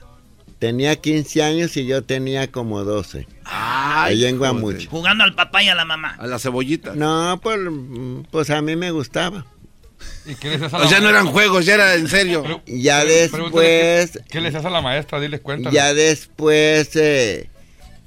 Tenía 0.58 0.96
15 0.96 1.42
años 1.42 1.76
y 1.76 1.86
yo 1.86 2.02
tenía 2.02 2.50
como 2.50 2.84
12. 2.84 3.26
Ay, 3.44 4.24
Ahí 4.24 4.34
mucho. 4.34 4.90
Jugando 4.90 5.24
al 5.24 5.34
papá 5.34 5.62
y 5.62 5.68
a 5.68 5.74
la 5.74 5.86
mamá. 5.86 6.16
A 6.18 6.26
la 6.26 6.38
cebollita. 6.38 6.94
No, 6.94 7.40
pues, 7.42 7.58
pues 8.30 8.50
a 8.50 8.60
mí 8.60 8.76
me 8.76 8.90
gustaba. 8.90 9.46
¿Y 10.26 10.34
qué 10.34 10.58
les 10.58 10.70
ya 10.70 11.00
no 11.00 11.08
eran 11.08 11.26
juegos, 11.26 11.64
ya 11.64 11.74
era 11.74 11.94
en 11.94 12.08
serio. 12.08 12.62
ya 12.66 13.04
después... 13.04 14.18
¿qué, 14.28 14.40
les 14.40 14.54
hace 14.54 14.66
a 14.66 14.70
la 14.70 14.80
maestra? 14.80 15.20
Diles 15.20 15.40
cuenta. 15.40 15.70
Ya 15.70 15.94
después 15.94 16.94
eh, 16.96 17.48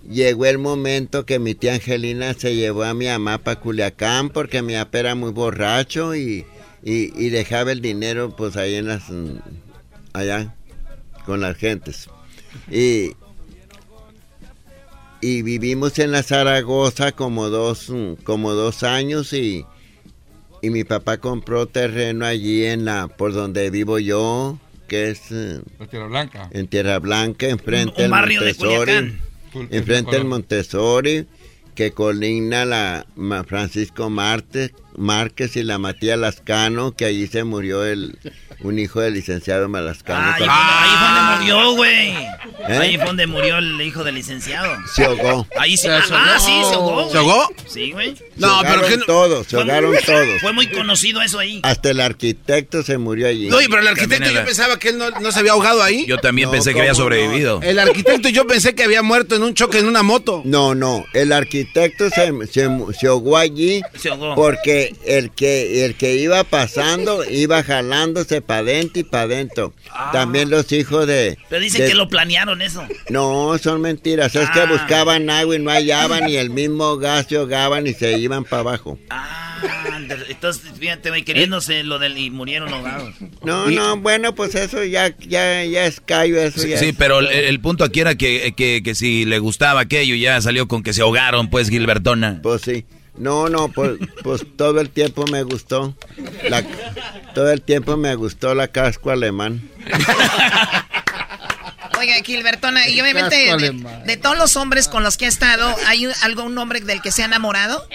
llegó 0.09 0.45
el 0.45 0.57
momento 0.57 1.25
que 1.25 1.39
mi 1.39 1.55
tía 1.55 1.73
Angelina 1.73 2.33
se 2.33 2.55
llevó 2.55 2.83
a 2.83 2.93
mi 2.93 3.07
mamá 3.07 3.39
para 3.39 3.59
Culiacán 3.59 4.29
porque 4.29 4.61
mi 4.61 4.73
papá 4.73 4.99
era 4.99 5.15
muy 5.15 5.31
borracho 5.31 6.15
y 6.15 6.45
y, 6.83 7.29
dejaba 7.29 7.71
el 7.71 7.81
dinero 7.81 8.35
pues 8.35 8.57
ahí 8.57 8.75
en 8.75 8.87
las 8.87 9.09
mm, 9.09 9.37
allá 10.11 10.53
con 11.25 11.39
las 11.39 11.57
gentes 11.57 12.09
y 12.69 13.11
y 15.21 15.41
vivimos 15.41 15.97
en 15.99 16.11
la 16.11 16.23
Zaragoza 16.23 17.13
como 17.13 17.49
dos 17.49 17.89
mm, 17.89 18.15
como 18.23 18.51
dos 18.51 18.83
años 18.83 19.31
y 19.31 19.65
y 20.63 20.69
mi 20.69 20.85
papá 20.85 21.17
compró 21.17 21.67
terreno 21.67 22.25
allí 22.25 22.63
en 22.63 22.85
la 22.85 23.09
por 23.09 23.33
donde 23.33 23.69
vivo 23.69 23.99
yo 23.99 24.57
que 24.87 25.09
es 25.09 25.29
en 25.29 25.61
Tierra 25.91 26.07
Blanca. 26.07 26.49
en 26.51 26.67
Tierra 26.67 26.99
Blanca 26.99 27.47
enfrente 27.47 28.01
del 28.01 28.09
Montessori. 28.09 29.19
Enfrente 29.69 30.11
del 30.11 30.25
Montessori 30.25 31.27
que 31.75 31.91
colina 31.91 32.63
la 32.63 33.05
Francisco 33.45 34.09
Marte, 34.09 34.73
Márquez 34.97 35.55
y 35.55 35.63
la 35.63 35.77
Matías 35.77 36.17
Lascano, 36.17 36.95
que 36.95 37.05
allí 37.05 37.27
se 37.27 37.43
murió 37.43 37.85
el 37.85 38.17
un 38.63 38.79
hijo 38.79 39.01
del 39.01 39.13
licenciado 39.13 39.67
Malascano. 39.67 40.33
ahí 40.47 40.95
fue 40.97 41.07
donde 41.07 41.37
murió, 41.37 41.75
güey. 41.75 42.09
¿Eh? 42.09 42.77
Ahí 42.79 42.95
fue 42.97 43.05
donde 43.07 43.27
murió 43.27 43.57
el 43.57 43.81
hijo 43.81 44.03
del 44.03 44.15
licenciado. 44.15 44.75
Se 44.93 45.03
ahogó. 45.03 45.45
Ahí 45.59 45.75
sí. 45.75 45.87
Ah, 45.89 46.37
sí, 46.39 46.51
se 46.69 46.75
ahogó. 46.75 47.09
¿Se 47.11 47.17
ahogó? 47.17 47.49
Sí, 47.67 47.91
güey. 47.91 48.15
No, 48.37 48.61
se 48.61 48.67
pero 48.67 48.87
que 48.87 48.97
no... 48.97 49.05
todos, 49.05 49.47
se 49.47 49.57
ahogaron 49.57 49.93
todos. 50.05 50.41
Fue 50.41 50.53
muy 50.53 50.67
conocido 50.67 51.21
eso 51.21 51.39
ahí. 51.39 51.59
Hasta 51.63 51.89
el 51.89 51.99
arquitecto 51.99 52.83
se 52.83 52.97
murió 52.97 53.27
allí. 53.27 53.49
No, 53.49 53.57
pero 53.57 53.79
el 53.79 53.87
arquitecto 53.87 54.29
yo 54.29 54.45
pensaba 54.45 54.79
que 54.79 54.89
él 54.89 54.97
no, 54.97 55.31
se 55.31 55.39
había 55.39 55.51
ahogado 55.51 55.83
ahí. 55.83 56.05
Yo 56.05 56.17
también 56.17 56.49
pensé 56.49 56.73
que 56.73 56.79
había 56.79 56.95
sobrevivido. 56.95 57.59
El 57.61 57.79
arquitecto 57.79 58.29
yo 58.29 58.47
pensé 58.47 58.75
que 58.75 58.83
había 58.83 59.01
muerto 59.01 59.35
en 59.35 59.43
un 59.43 59.53
choque 59.53 59.79
en 59.79 59.87
una 59.87 60.03
moto. 60.03 60.41
No, 60.45 60.73
no, 60.73 61.05
el 61.13 61.31
arquitecto 61.31 62.09
se, 62.09 62.31
se, 62.47 62.69
se 62.99 63.07
ahogó 63.07 63.37
allí 63.37 63.81
se 63.97 64.09
ahogó. 64.09 64.35
porque 64.35 64.82
el 65.05 65.31
que, 65.31 65.85
el 65.85 65.95
que 65.95 66.15
iba 66.15 66.43
pasando 66.43 67.23
iba 67.29 67.63
jalándose 67.63 68.41
para 68.41 68.59
adentro 68.59 69.01
y 69.01 69.03
para 69.03 69.23
adentro. 69.23 69.73
Ah. 69.91 70.09
También 70.11 70.49
los 70.49 70.71
hijos 70.71 71.07
de... 71.07 71.37
Pero 71.49 71.61
dicen 71.61 71.87
que 71.87 71.95
lo 71.95 72.07
planearon 72.07 72.61
eso. 72.61 72.85
No, 73.09 73.57
son 73.57 73.81
mentiras. 73.81 74.35
Es 74.35 74.49
que 74.49 74.61
ah. 74.61 74.65
buscaban 74.65 75.29
agua 75.29 75.55
y 75.55 75.59
no 75.59 75.71
hallaban 75.71 76.29
y 76.29 76.35
el 76.35 76.49
mismo 76.49 76.97
gas 76.97 77.27
se 77.29 77.37
ahogaban 77.37 77.87
y 77.87 77.93
se 77.93 78.17
iban 78.17 78.43
para 78.43 78.61
abajo. 78.61 78.97
Ah, 79.09 79.61
entonces 80.29 80.71
fíjate, 80.77 81.23
queriéndose 81.23 81.83
lo 81.83 81.99
del 81.99 82.17
y 82.17 82.29
murieron 82.29 82.73
ahogados. 82.73 83.13
No, 83.43 83.69
no, 83.69 83.97
bueno, 83.97 84.35
pues 84.35 84.55
eso 84.55 84.83
ya, 84.83 85.15
ya, 85.19 85.63
ya 85.65 85.85
es 85.85 86.01
callo, 86.01 86.41
eso 86.41 86.59
sí, 86.59 86.69
ya 86.69 86.77
Sí, 86.77 86.93
pero 86.93 87.19
el, 87.19 87.59
punto 87.59 87.83
aquí 87.83 87.99
era 88.01 88.15
que, 88.15 88.53
que, 88.55 88.81
que 88.83 88.95
si 88.95 89.25
le 89.25 89.39
gustaba 89.39 89.81
aquello 89.81 90.15
ya 90.15 90.41
salió 90.41 90.67
con 90.67 90.83
que 90.83 90.93
se 90.93 91.01
ahogaron, 91.01 91.49
pues, 91.49 91.69
Gilbertona. 91.69 92.39
Pues 92.41 92.61
sí. 92.61 92.85
No, 93.15 93.47
no, 93.47 93.69
pues, 93.69 93.99
pues 94.23 94.43
todo 94.57 94.81
el 94.81 94.89
tiempo 94.89 95.25
me 95.27 95.43
gustó. 95.43 95.95
La, 96.49 96.63
todo 97.33 97.51
el 97.51 97.61
tiempo 97.61 97.95
me 97.95 98.15
gustó 98.15 98.55
la 98.55 98.67
casco 98.69 99.11
alemán. 99.11 99.69
Oiga, 101.99 102.15
Gilbertona, 102.23 102.89
y 102.89 102.99
obviamente 102.99 103.35
de, 104.05 104.17
todos 104.17 104.37
los 104.37 104.57
hombres 104.57 104.87
con 104.87 105.03
los 105.03 105.15
que 105.15 105.25
ha 105.25 105.29
estado, 105.29 105.73
¿hay 105.87 106.07
algún 106.23 106.57
hombre 106.57 106.81
del 106.81 107.01
que 107.01 107.11
se 107.11 107.21
ha 107.21 107.25
enamorado? 107.25 107.87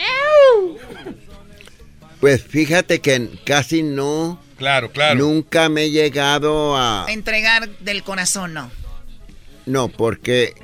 Pues 2.21 2.43
fíjate 2.43 3.01
que 3.01 3.29
casi 3.45 3.83
no. 3.83 4.41
Claro, 4.57 4.91
claro. 4.91 5.17
Nunca 5.17 5.69
me 5.69 5.85
he 5.85 5.91
llegado 5.91 6.77
a... 6.77 7.07
Entregar 7.09 7.69
del 7.81 8.03
corazón, 8.03 8.55
no. 8.55 8.71
No, 9.67 9.89
porque 9.89 10.55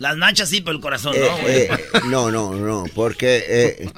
las 0.00 0.16
manchas 0.16 0.48
sí, 0.48 0.62
pero 0.62 0.74
el 0.74 0.82
corazón 0.82 1.14
no, 1.14 1.26
eh, 1.46 1.68
eh, 1.70 1.78
no, 2.06 2.30
no, 2.30 2.54
no, 2.54 2.86
porque 2.94 3.44
eh, 3.46 3.90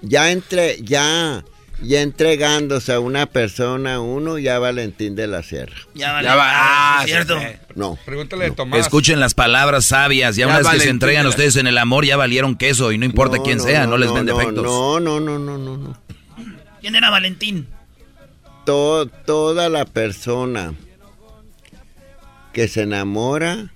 ya 0.00 0.32
entre, 0.32 0.82
ya, 0.82 1.44
ya 1.82 2.00
entregándose 2.00 2.94
a 2.94 2.98
una 2.98 3.26
persona, 3.26 4.00
uno 4.00 4.38
ya 4.38 4.58
Valentín 4.58 5.14
de 5.14 5.26
la 5.26 5.42
Sierra. 5.42 5.76
Ya, 5.94 6.12
vale. 6.12 6.28
ya 6.28 6.34
va, 6.34 6.46
ah, 6.48 7.02
¿cierto? 7.04 7.38
No. 7.74 7.98
Pregúntale 8.06 8.46
a 8.46 8.50
Tomás. 8.52 8.80
Escuchen 8.80 9.20
las 9.20 9.34
palabras 9.34 9.84
sabias. 9.84 10.34
Ya, 10.36 10.46
una 10.46 10.60
vez 10.60 10.68
que 10.68 10.80
se 10.80 10.88
entregan 10.88 11.26
ustedes 11.26 11.56
en 11.56 11.66
el 11.66 11.76
amor, 11.76 12.06
ya 12.06 12.16
valieron 12.16 12.56
queso 12.56 12.90
y 12.90 12.96
no 12.96 13.04
importa 13.04 13.36
quién 13.44 13.60
sea, 13.60 13.86
no, 13.86 13.98
les 13.98 14.10
ven 14.14 14.24
defectos. 14.24 14.64
No, 14.64 14.98
no, 14.98 15.20
no, 15.20 15.38
no, 15.38 15.58
no, 15.58 15.76
no. 15.76 16.00
¿Quién 16.80 16.96
era 16.96 17.10
Valentín? 17.10 17.68
toda 18.64 19.68
la 19.68 19.84
persona 19.84 20.72
que 22.54 22.66
se 22.66 22.80
enamora 22.80 23.73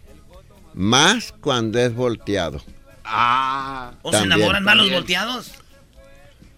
más 0.78 1.34
cuando 1.40 1.80
es 1.80 1.92
volteado. 1.92 2.62
Ah. 3.04 3.94
¿O 4.02 4.12
se 4.12 4.22
enamoran 4.22 4.62
más 4.62 4.76
los 4.76 4.90
volteados? 4.90 5.50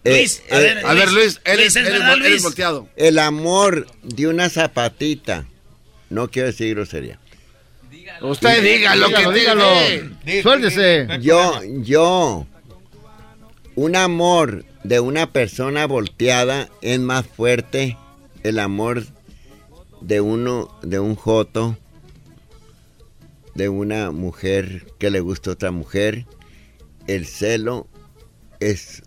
Eh, 0.05 0.19
Luis, 0.19 0.43
a, 0.51 0.59
ver, 0.59 0.87
a 0.87 0.93
ver, 0.95 1.11
Luis, 1.11 1.41
él, 1.45 1.61
es, 1.61 2.43
volteado. 2.43 2.87
El 2.97 3.19
amor 3.19 3.87
de 4.03 4.27
una 4.27 4.51
zapatita, 4.51 5.47
no 6.11 6.31
quiero 6.31 6.49
decir 6.49 6.75
grosería. 6.75 7.19
Usted 8.21 8.63
diga 8.63 8.95
lo 8.95 9.09
que 9.09 9.33
dígalo. 9.33 9.65
Suéltese. 10.43 11.09
Yo, 11.23 11.59
yo, 11.79 12.47
un 13.75 13.97
amor 13.97 14.67
de 14.85 15.01
una 15.01 15.33
persona 15.33 15.87
volteada 15.87 16.69
es 16.83 17.01
más 17.01 17.27
fuerte 17.27 17.97
el 18.43 18.59
amor 18.59 19.07
de 20.03 20.21
uno, 20.21 20.79
de 20.83 21.01
un 21.01 21.17
joto 21.17 21.79
de 23.55 23.69
una 23.69 24.11
mujer 24.11 24.87
que 24.99 25.11
le 25.11 25.21
gusta 25.21 25.51
a 25.51 25.53
otra 25.55 25.71
mujer, 25.71 26.27
el 27.07 27.27
celo 27.27 27.89
es 28.61 29.03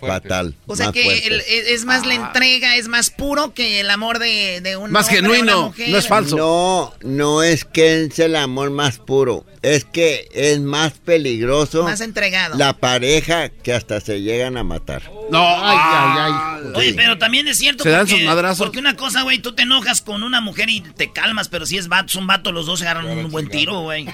fatal. 0.00 0.54
O 0.66 0.76
sea 0.76 0.92
que 0.92 1.42
es 1.68 1.84
más 1.84 2.06
la 2.06 2.14
ah. 2.14 2.26
entrega, 2.26 2.76
es 2.76 2.88
más 2.88 3.10
puro 3.10 3.54
que 3.54 3.80
el 3.80 3.90
amor 3.90 4.18
de, 4.18 4.60
de 4.60 4.76
un 4.76 4.90
Más 4.90 5.08
genuino, 5.08 5.74
no 5.76 5.98
es 5.98 6.08
falso. 6.08 6.36
No, 6.36 6.94
no 7.02 7.42
es 7.42 7.64
que 7.64 8.04
es 8.04 8.18
el 8.18 8.36
amor 8.36 8.70
más 8.70 8.98
puro, 8.98 9.44
es 9.66 9.84
que 9.84 10.28
es 10.32 10.60
más 10.60 10.92
peligroso. 10.92 11.82
Más 11.82 12.00
entregado. 12.00 12.56
La 12.56 12.74
pareja 12.74 13.48
que 13.48 13.72
hasta 13.72 14.00
se 14.00 14.22
llegan 14.22 14.56
a 14.56 14.62
matar. 14.62 15.02
No, 15.28 15.44
ay, 15.44 15.76
ay, 15.76 16.32
ay. 16.62 16.72
Oye, 16.72 16.94
pero 16.94 17.18
también 17.18 17.48
es 17.48 17.58
cierto. 17.58 17.82
Se 17.82 17.90
dan 17.90 18.06
sus 18.06 18.22
madrazos. 18.22 18.64
Porque 18.64 18.78
una 18.78 18.94
cosa, 18.94 19.22
güey, 19.22 19.40
tú 19.40 19.56
te 19.56 19.64
enojas 19.64 20.02
con 20.02 20.22
una 20.22 20.40
mujer 20.40 20.70
y 20.70 20.82
te 20.82 21.10
calmas, 21.10 21.48
pero 21.48 21.66
si 21.66 21.78
es 21.78 21.88
vato, 21.88 22.10
son 22.10 22.28
vato, 22.28 22.52
los 22.52 22.66
dos 22.66 22.78
se 22.78 22.86
agarran 22.86 23.06
un 23.18 23.28
buen 23.32 23.48
tiro, 23.48 23.80
güey. 23.80 24.06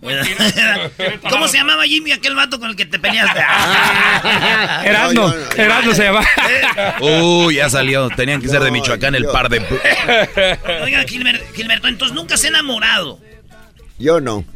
¿Cómo 1.28 1.46
se 1.48 1.58
llamaba 1.58 1.84
Jimmy 1.84 2.12
aquel 2.12 2.34
vato 2.34 2.58
con 2.58 2.70
el 2.70 2.76
que 2.76 2.86
te 2.86 2.98
peleaste? 2.98 3.38
Erasmo, 4.88 5.30
Erasmo 5.58 5.92
se 5.92 6.04
llama. 6.04 6.22
Uy, 7.02 7.56
ya 7.56 7.68
salió. 7.68 8.08
Tenían 8.08 8.40
que 8.40 8.48
ser 8.48 8.62
de 8.62 8.70
Michoacán 8.70 9.14
el 9.14 9.26
par 9.26 9.50
de. 9.50 9.58
Oiga, 10.82 11.04
Gilberto, 11.06 11.86
entonces 11.86 12.14
nunca 12.14 12.38
se 12.38 12.46
ha 12.46 12.48
enamorado. 12.48 13.20
Yo 13.98 14.22
no. 14.22 14.55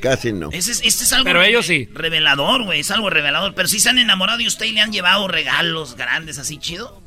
Casi 0.00 0.32
no. 0.32 0.50
Este 0.52 0.72
es 0.72 1.12
algo 1.12 1.24
pero 1.24 1.42
ellos 1.42 1.66
sí. 1.66 1.88
revelador, 1.92 2.64
güey. 2.64 2.80
Es 2.80 2.90
algo 2.90 3.10
revelador. 3.10 3.54
Pero 3.54 3.68
si 3.68 3.80
se 3.80 3.90
han 3.90 3.98
enamorado 3.98 4.40
y 4.40 4.46
usted 4.46 4.72
le 4.72 4.80
han 4.80 4.92
llevado 4.92 5.28
regalos 5.28 5.96
grandes 5.96 6.38
así 6.38 6.58
chido. 6.58 7.00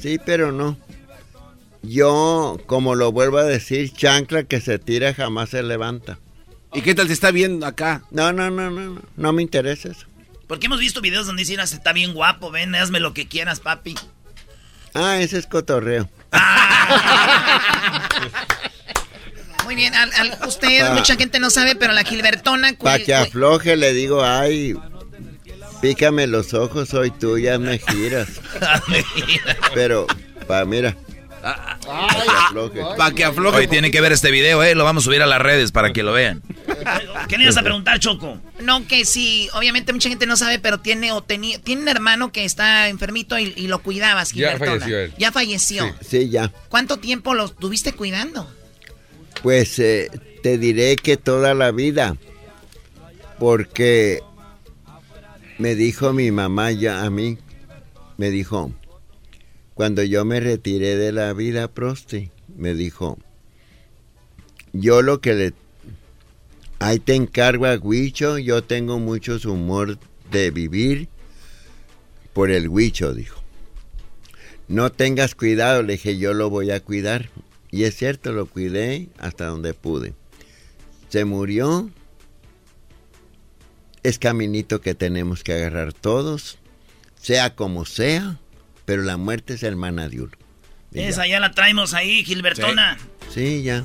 Sí, 0.00 0.18
pero 0.24 0.52
no. 0.52 0.76
Yo, 1.82 2.58
como 2.66 2.94
lo 2.94 3.12
vuelvo 3.12 3.38
a 3.38 3.44
decir, 3.44 3.92
chancla 3.92 4.44
que 4.44 4.60
se 4.60 4.78
tira 4.78 5.14
jamás 5.14 5.50
se 5.50 5.62
levanta. 5.62 6.18
¿Y 6.74 6.82
qué 6.82 6.94
tal 6.94 7.06
te 7.06 7.12
está 7.12 7.30
viendo 7.30 7.66
acá? 7.66 8.02
No, 8.10 8.32
no, 8.32 8.50
no, 8.50 8.70
no, 8.70 8.90
no, 8.90 9.02
no 9.16 9.32
me 9.32 9.42
interesa 9.42 9.88
eso. 9.88 10.06
Porque 10.46 10.66
hemos 10.66 10.80
visto 10.80 11.00
videos 11.00 11.26
donde 11.26 11.42
dicen, 11.42 11.60
ah, 11.60 11.64
está 11.64 11.92
bien 11.92 12.14
guapo, 12.14 12.50
ven, 12.50 12.74
hazme 12.74 13.00
lo 13.00 13.14
que 13.14 13.28
quieras, 13.28 13.60
papi. 13.60 13.94
Ah, 14.94 15.20
ese 15.20 15.38
es 15.38 15.46
cotorreo. 15.46 16.08
Muy 19.68 19.74
bien, 19.74 19.94
al, 19.94 20.38
usted, 20.46 20.94
mucha 20.94 21.14
gente 21.16 21.38
no 21.38 21.50
sabe, 21.50 21.76
pero 21.76 21.92
la 21.92 22.02
Gilbertona... 22.02 22.72
Para 22.72 23.04
que 23.04 23.14
afloje, 23.14 23.76
le 23.76 23.92
digo, 23.92 24.24
ay, 24.24 24.74
pícame 25.82 26.26
los 26.26 26.54
ojos, 26.54 26.88
soy 26.88 27.10
tuya, 27.10 27.58
me 27.58 27.78
giras. 27.78 28.28
pero, 29.74 30.06
pa, 30.46 30.64
mira. 30.64 30.96
Para 32.96 33.14
que 33.14 33.24
afloje. 33.24 33.58
Hoy 33.58 33.66
tiene 33.66 33.90
que 33.90 34.00
ver 34.00 34.12
este 34.12 34.30
video, 34.30 34.62
¿eh? 34.62 34.74
Lo 34.74 34.84
vamos 34.84 35.02
a 35.02 35.04
subir 35.04 35.20
a 35.20 35.26
las 35.26 35.42
redes 35.42 35.70
para 35.70 35.92
que 35.92 36.02
lo 36.02 36.14
vean. 36.14 36.42
¿Qué 37.28 37.36
le 37.36 37.44
ibas 37.44 37.58
a 37.58 37.62
preguntar, 37.62 37.98
Choco? 37.98 38.40
No, 38.60 38.86
que 38.86 39.04
sí, 39.04 39.50
obviamente 39.52 39.92
mucha 39.92 40.08
gente 40.08 40.24
no 40.24 40.38
sabe, 40.38 40.58
pero 40.58 40.80
tiene 40.80 41.12
o 41.12 41.22
tenía, 41.22 41.58
tiene 41.58 41.82
un 41.82 41.88
hermano 41.88 42.32
que 42.32 42.46
está 42.46 42.88
enfermito 42.88 43.38
y, 43.38 43.66
lo 43.66 43.80
cuidabas, 43.80 44.32
Ya 44.32 44.56
falleció 44.56 44.98
él. 44.98 45.12
Ya 45.18 45.30
falleció. 45.30 45.94
sí, 46.00 46.30
ya. 46.30 46.50
¿Cuánto 46.70 46.96
tiempo 46.96 47.34
lo 47.34 47.50
tuviste 47.50 47.92
cuidando? 47.92 48.50
Pues 49.42 49.78
eh, 49.78 50.10
te 50.42 50.58
diré 50.58 50.96
que 50.96 51.16
toda 51.16 51.54
la 51.54 51.70
vida, 51.70 52.16
porque 53.38 54.20
me 55.58 55.74
dijo 55.74 56.12
mi 56.12 56.30
mamá 56.30 56.72
ya 56.72 57.04
a 57.04 57.10
mí, 57.10 57.38
me 58.16 58.30
dijo, 58.30 58.72
cuando 59.74 60.02
yo 60.02 60.24
me 60.24 60.40
retiré 60.40 60.96
de 60.96 61.12
la 61.12 61.32
vida, 61.32 61.68
Prosti, 61.68 62.30
me 62.56 62.74
dijo, 62.74 63.18
yo 64.72 65.02
lo 65.02 65.20
que 65.20 65.34
le... 65.34 65.52
Ahí 66.80 66.98
te 66.98 67.14
encargo 67.14 67.66
a 67.66 67.76
Huicho, 67.76 68.38
yo 68.38 68.62
tengo 68.62 68.98
mucho 68.98 69.38
humor 69.44 69.98
de 70.30 70.50
vivir 70.50 71.08
por 72.32 72.50
el 72.50 72.68
Huicho, 72.68 73.14
dijo. 73.14 73.40
No 74.68 74.92
tengas 74.92 75.34
cuidado, 75.34 75.82
le 75.82 75.94
dije, 75.94 76.18
yo 76.18 76.34
lo 76.34 76.50
voy 76.50 76.70
a 76.70 76.80
cuidar. 76.80 77.30
Y 77.70 77.84
es 77.84 77.96
cierto, 77.96 78.32
lo 78.32 78.46
cuidé 78.46 79.08
hasta 79.18 79.46
donde 79.46 79.74
pude. 79.74 80.14
Se 81.08 81.24
murió. 81.24 81.90
Es 84.02 84.18
caminito 84.18 84.80
que 84.80 84.94
tenemos 84.94 85.42
que 85.42 85.52
agarrar 85.52 85.92
todos, 85.92 86.58
sea 87.20 87.54
como 87.54 87.84
sea, 87.84 88.38
pero 88.84 89.02
la 89.02 89.16
muerte 89.16 89.54
es 89.54 89.62
hermana 89.62 90.08
de 90.08 90.22
uno. 90.22 90.32
Esa 90.92 91.26
ya 91.26 91.40
la 91.40 91.50
traemos 91.50 91.94
ahí, 91.94 92.24
Gilbertona. 92.24 92.96
Sí, 93.32 93.62
ya. 93.62 93.84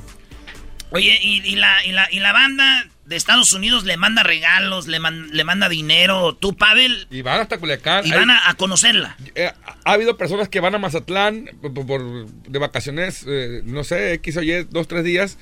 Oye, 0.90 1.18
¿y, 1.20 1.56
la, 1.56 1.84
y, 1.84 1.92
la, 1.92 2.08
y 2.10 2.20
la 2.20 2.32
banda 2.32 2.88
de 3.06 3.16
Estados 3.16 3.52
Unidos 3.52 3.84
le 3.84 3.96
manda 3.96 4.22
regalos, 4.22 4.86
le, 4.86 4.98
le 5.00 5.44
manda 5.44 5.68
dinero, 5.68 6.34
tú, 6.34 6.56
Pavel. 6.56 7.06
Y 7.10 7.22
van 7.22 7.40
hasta 7.40 7.58
Culiacán. 7.58 8.06
Y 8.06 8.10
van 8.10 8.30
a, 8.30 8.54
conocerla. 8.56 9.16
Eh, 9.34 9.52
ha 9.84 9.92
habido 9.92 10.16
personas 10.16 10.48
que 10.48 10.60
van 10.60 10.74
a 10.74 10.78
Mazatlán 10.78 11.50
por, 11.60 12.26
de 12.26 12.58
vacaciones, 12.58 13.24
eh, 13.26 13.62
no 13.64 13.84
sé, 13.84 14.14
X 14.14 14.36
o 14.38 14.42
Y, 14.42 14.64
dos, 14.64 14.88
tres 14.88 15.04
días 15.04 15.38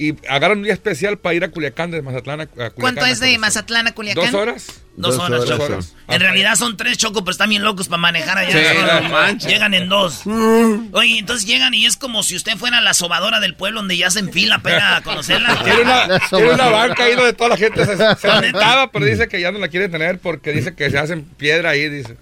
y 0.00 0.16
agarran 0.30 0.58
un 0.58 0.64
día 0.64 0.72
especial 0.72 1.18
para 1.18 1.34
ir 1.34 1.44
a 1.44 1.50
Culiacán, 1.50 1.90
de 1.90 2.00
Mazatlán 2.00 2.40
a, 2.40 2.46
Culiacán. 2.46 2.80
¿Cuánto 2.80 3.04
es 3.04 3.20
de 3.20 3.36
Mazatlán 3.36 3.86
a 3.86 3.92
Culiacán? 3.92 4.24
¿Dos 4.24 4.34
horas? 4.34 4.80
Dos, 4.96 5.18
horas, 5.18 5.50
horas, 5.50 5.94
En 6.08 6.20
realidad 6.20 6.56
son 6.56 6.78
tres, 6.78 6.96
Choco, 6.96 7.22
pero 7.22 7.32
están 7.32 7.50
bien 7.50 7.62
locos 7.62 7.88
para 7.88 7.98
manejar 7.98 8.38
allá. 8.38 9.36
llegan 9.36 9.74
en 9.74 9.90
dos. 9.90 10.22
Oye, 10.26 11.18
entonces 11.18 11.46
llegan 11.46 11.74
y 11.74 11.84
es 11.84 11.98
como 11.98 12.22
si 12.22 12.34
usted 12.34 12.56
fuera 12.56 12.80
la 12.80 12.94
sobadora 12.94 13.40
del 13.40 13.54
pueblo 13.54 13.80
donde 13.80 13.98
ya 13.98 14.10
se 14.10 14.20
enfila 14.20 14.60
para 14.60 15.02
conocerla. 15.02 15.62
Tiene 15.64 15.82
una, 15.82 16.54
una 16.54 16.68
banca 16.70 17.04
ahí 17.04 17.14
donde 17.14 17.34
toda 17.34 17.50
la 17.50 17.56
gente 17.58 17.84
se, 17.84 17.96
se 17.98 18.40
sentaba, 18.40 18.90
pero 18.90 19.04
dice 19.04 19.28
que 19.28 19.38
ya 19.38 19.52
no 19.52 19.58
la 19.58 19.68
quiere 19.68 19.90
tener 19.90 20.18
porque 20.18 20.52
dice 20.52 20.74
que 20.74 20.90
se 20.90 20.96
hacen 20.96 21.24
piedra 21.24 21.70
ahí, 21.70 21.90
dice. 21.90 22.16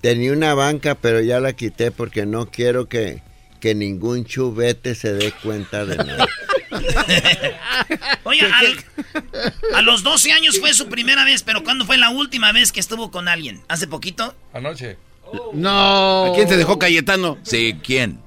Tenía 0.00 0.32
una 0.32 0.54
banca, 0.54 0.94
pero 0.94 1.20
ya 1.20 1.40
la 1.40 1.52
quité 1.52 1.90
porque 1.90 2.24
no 2.24 2.46
quiero 2.46 2.88
que 2.88 3.20
que 3.60 3.74
ningún 3.74 4.24
chubete 4.24 4.94
se 4.94 5.12
dé 5.12 5.32
cuenta 5.32 5.84
de 5.84 5.96
nada. 5.96 6.26
Oye, 8.24 8.40
a 9.74 9.82
los 9.82 10.02
12 10.02 10.32
años 10.32 10.58
fue 10.58 10.72
su 10.72 10.88
primera 10.88 11.24
vez, 11.24 11.42
pero 11.42 11.62
¿cuándo 11.62 11.84
fue 11.84 11.98
la 11.98 12.10
última 12.10 12.52
vez 12.52 12.72
que 12.72 12.80
estuvo 12.80 13.10
con 13.10 13.28
alguien? 13.28 13.60
¿Hace 13.68 13.86
poquito? 13.86 14.34
Anoche. 14.52 14.96
No. 15.52 16.26
¿A 16.26 16.34
quién 16.34 16.48
se 16.48 16.56
dejó 16.56 16.78
Cayetano? 16.78 17.38
Sí, 17.42 17.76
¿quién? 17.82 18.18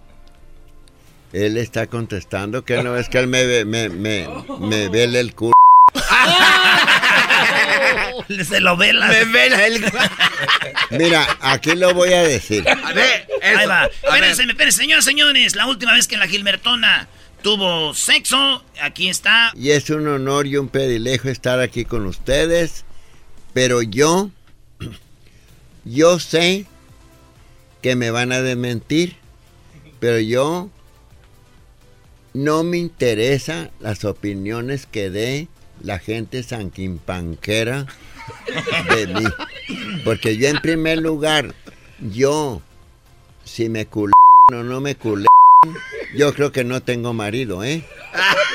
Él 1.33 1.57
está 1.57 1.87
contestando 1.87 2.63
que 2.63 2.83
no 2.83 2.95
es 2.95 3.09
que 3.09 3.17
él 3.17 3.27
me, 3.27 3.65
me, 3.65 3.89
me, 3.89 4.27
me 4.59 4.89
vele 4.89 5.19
el 5.19 5.33
culo. 5.33 5.53
Se 8.47 8.59
lo 8.59 8.77
vela. 8.77 9.07
Me 9.07 9.25
vela 9.25 9.65
el... 9.65 9.83
Mira, 10.91 11.27
aquí 11.41 11.75
lo 11.75 11.93
voy 11.93 12.13
a 12.13 12.23
decir. 12.23 12.67
A 12.67 12.93
ver, 12.93 13.27
Ahí 13.41 13.67
va. 13.67 13.85
Espérense, 13.85 14.43
espérense, 14.43 14.81
señores, 14.81 15.05
señores. 15.05 15.55
La 15.55 15.67
última 15.67 15.93
vez 15.93 16.07
que 16.07 16.17
la 16.17 16.27
Gilbertona 16.27 17.07
tuvo 17.41 17.93
sexo, 17.93 18.63
aquí 18.81 19.09
está. 19.09 19.51
Y 19.55 19.71
es 19.71 19.89
un 19.89 20.07
honor 20.07 20.47
y 20.47 20.57
un 20.57 20.69
pedilejo 20.69 21.29
estar 21.29 21.59
aquí 21.59 21.85
con 21.85 22.05
ustedes. 22.05 22.85
Pero 23.53 23.81
yo, 23.81 24.29
yo 25.85 26.19
sé 26.19 26.65
que 27.81 27.95
me 27.95 28.11
van 28.11 28.31
a 28.31 28.41
desmentir. 28.41 29.17
Pero 29.99 30.19
yo 30.19 30.69
no 32.33 32.63
me 32.63 32.77
interesa 32.77 33.71
las 33.79 34.03
opiniones 34.05 34.85
que 34.85 35.09
dé 35.09 35.47
la 35.83 35.99
gente 35.99 36.41
sanquimpanquera 36.41 37.85
de 38.95 39.07
mí. 39.07 39.25
Porque 40.03 40.37
yo 40.37 40.47
en 40.47 40.59
primer 40.59 40.99
lugar, 40.99 41.53
yo, 41.99 42.61
si 43.43 43.69
me 43.69 43.85
culé 43.85 44.13
o 44.51 44.63
no 44.63 44.81
me 44.81 44.95
culé, 44.95 45.27
yo 46.15 46.33
creo 46.33 46.51
que 46.51 46.63
no 46.63 46.81
tengo 46.81 47.13
marido, 47.13 47.63
¿eh? 47.63 47.83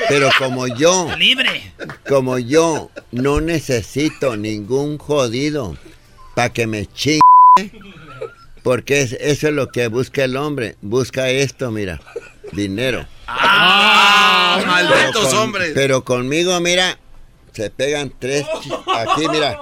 Pero 0.07 0.29
como 0.37 0.67
yo, 0.67 1.09
libre, 1.17 1.73
como 2.07 2.39
yo 2.39 2.89
no 3.11 3.41
necesito 3.41 4.37
ningún 4.37 4.97
jodido 4.97 5.77
para 6.35 6.51
que 6.51 6.67
me 6.67 6.85
chingue, 6.87 7.21
porque 8.63 9.01
eso 9.01 9.17
es 9.19 9.53
lo 9.53 9.71
que 9.71 9.87
busca 9.87 10.23
el 10.23 10.35
hombre, 10.35 10.77
busca 10.81 11.29
esto, 11.29 11.69
mira, 11.71 11.99
dinero. 12.53 13.05
¡Ah! 13.27 14.63
malditos 14.65 15.33
hombres. 15.33 15.71
Pero 15.73 16.03
conmigo, 16.03 16.59
mira, 16.59 16.97
se 17.59 17.69
pegan 17.69 18.13
tres. 18.17 18.45
Aquí, 18.95 19.27
mira. 19.27 19.59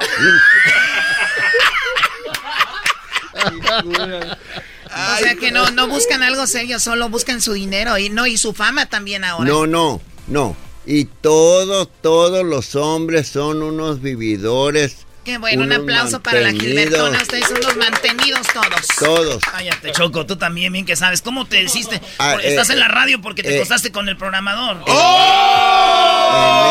o 4.86 5.18
sea 5.20 5.36
que 5.36 5.52
no, 5.52 5.72
no 5.72 5.88
buscan 5.88 6.22
algo 6.22 6.46
serio, 6.46 6.80
solo 6.80 7.10
buscan 7.10 7.42
su 7.42 7.54
dinero 7.54 7.98
y 7.98 8.10
no 8.10 8.28
y 8.28 8.38
su 8.38 8.54
fama 8.54 8.86
también 8.86 9.24
ahora. 9.24 9.50
No, 9.50 9.66
no, 9.66 10.00
no. 10.28 10.56
Y 10.86 11.06
todos, 11.06 11.90
todos 12.02 12.46
los 12.46 12.76
hombres 12.76 13.28
son 13.28 13.64
unos 13.64 14.00
vividores 14.02 15.07
Qué 15.28 15.38
bueno, 15.38 15.64
un 15.64 15.74
aplauso 15.74 16.22
para 16.22 16.40
la 16.40 16.52
Gilbertona. 16.52 17.22
Ustedes 17.22 17.48
son 17.48 17.60
los 17.60 17.76
mantenidos 17.76 18.48
todos. 18.54 18.88
Todos. 18.98 19.44
Cállate, 19.44 19.92
Choco, 19.92 20.26
tú 20.26 20.38
también 20.38 20.72
bien 20.72 20.86
que 20.86 20.96
sabes. 20.96 21.22
¿Cómo 21.22 21.46
te 21.46 21.62
hiciste? 21.62 22.00
Ah, 22.18 22.38
Estás 22.42 22.70
en 22.70 22.80
la 22.80 22.88
radio 22.88 23.20
porque 23.20 23.44
te 23.44 23.62
eh, 23.62 23.92
con 23.92 24.08
el 24.08 24.16
programador. 24.16 24.86
¡Oh! 24.88 25.98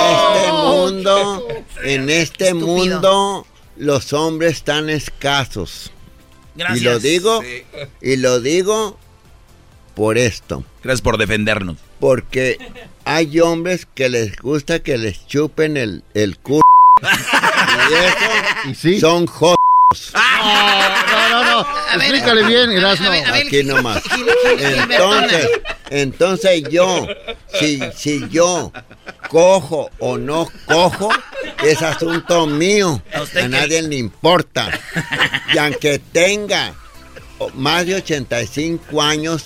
En 0.09 0.39
este 0.41 0.53
mundo, 0.53 1.49
en 1.85 2.09
este 2.09 2.55
mundo, 2.55 3.47
los 3.77 4.15
hombres 4.15 4.53
están 4.53 4.89
escasos. 4.89 5.93
Gracias. 6.55 6.81
Y 6.81 6.85
lo 6.85 6.99
digo, 6.99 7.43
y 8.01 8.17
lo 8.17 8.41
digo 8.41 8.99
por 9.95 10.17
esto. 10.17 10.65
Gracias 10.83 11.03
por 11.03 11.19
defendernos. 11.19 11.77
Porque 12.01 12.57
hay 13.05 13.39
hombres 13.39 13.87
que 13.95 14.09
les 14.09 14.39
gusta 14.39 14.79
que 14.79 14.97
les 14.97 15.27
chupen 15.27 15.77
el, 15.77 16.05
el 16.15 16.39
culo 16.39 16.63
y 18.69 18.75
sí? 18.75 19.01
son 19.01 19.27
jodos. 19.27 19.57
No, 20.13 21.29
no, 21.29 21.45
no, 21.45 21.67
Explícale 21.95 22.45
bien, 22.45 22.71
Erasmo. 22.71 23.11
Aquí 23.11 23.63
nomás. 23.63 24.03
Entonces, 24.59 25.49
entonces 25.91 26.63
yo, 26.71 27.07
si, 27.55 27.81
si 27.95 28.29
yo 28.29 28.73
cojo 29.29 29.91
o 29.99 30.19
no 30.19 30.49
cojo, 30.67 31.11
es 31.65 31.83
asunto 31.83 32.47
mío. 32.47 33.01
A 33.13 33.49
nadie 33.49 33.83
le 33.83 33.97
importa. 33.97 34.71
Y 35.55 35.59
aunque 35.59 35.99
tenga 35.99 36.75
más 37.55 37.87
de 37.87 37.97
85 37.97 39.01
años, 39.01 39.45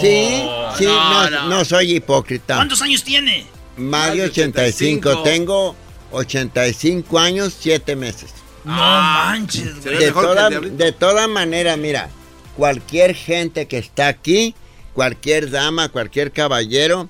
sí, 0.00 0.46
sí, 0.78 0.84
no, 0.84 1.48
no, 1.48 1.64
soy 1.64 1.96
hipócrita. 1.96 2.56
¿Cuántos 2.56 2.80
años 2.82 3.02
tiene? 3.02 3.46
Más 3.76 4.14
de 4.14 4.22
85. 4.22 5.22
Tengo 5.22 5.74
85 6.10 7.18
años, 7.18 7.56
7 7.58 7.96
meses. 7.96 8.30
No 8.64 8.72
ah, 8.74 9.28
manches, 9.30 9.84
De 9.84 10.10
toda, 10.10 10.50
de 10.50 10.92
toda 10.92 11.28
manera, 11.28 11.76
mira, 11.76 12.10
cualquier 12.56 13.14
gente 13.14 13.68
que 13.68 13.78
está 13.78 14.08
aquí, 14.08 14.54
cualquier 14.92 15.50
dama, 15.50 15.88
cualquier 15.88 16.32
caballero, 16.32 17.08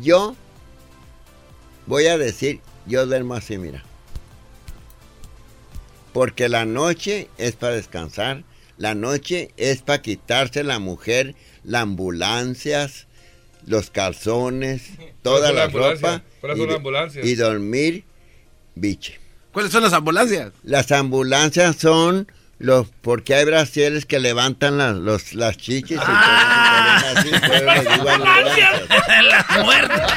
yo 0.00 0.36
voy 1.86 2.06
a 2.06 2.18
decir, 2.18 2.60
yo 2.86 3.06
duermo 3.06 3.34
así, 3.34 3.56
mira. 3.56 3.82
Porque 6.12 6.48
la 6.48 6.64
noche 6.64 7.30
es 7.38 7.54
para 7.54 7.74
descansar, 7.74 8.44
La 8.76 8.94
noche 8.94 9.50
es 9.56 9.82
para 9.82 10.02
quitarse 10.02 10.62
la 10.62 10.78
mujer 10.78 11.34
las 11.64 11.82
ambulancias, 11.82 13.07
los 13.68 13.90
calzones, 13.90 14.82
toda 15.22 15.52
la 15.52 15.68
ropa 15.68 16.22
y, 17.22 17.30
y 17.30 17.34
dormir 17.34 18.04
biche. 18.74 19.20
¿Cuáles 19.52 19.72
son 19.72 19.82
las 19.82 19.92
ambulancias? 19.92 20.52
Las 20.62 20.92
ambulancias 20.92 21.76
son 21.76 22.30
los 22.58 22.88
porque 23.02 23.34
hay 23.34 23.44
brasiles 23.44 24.04
que 24.04 24.18
levantan 24.18 24.78
las, 24.78 24.96
los, 24.96 25.34
las 25.34 25.56
chichis 25.56 25.98
ah. 26.00 27.02
y 27.24 27.30
las 29.22 29.64
muertas. 29.64 30.12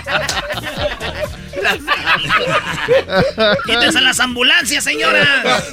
Quítense 3.66 4.02
las 4.02 4.20
ambulancias, 4.20 4.84
señora. 4.84 5.64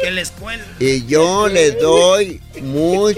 Que 0.00 0.10
les 0.10 0.32
Y 0.80 1.06
yo 1.06 1.48
les 1.48 1.78
doy 1.80 2.40
muy, 2.60 3.16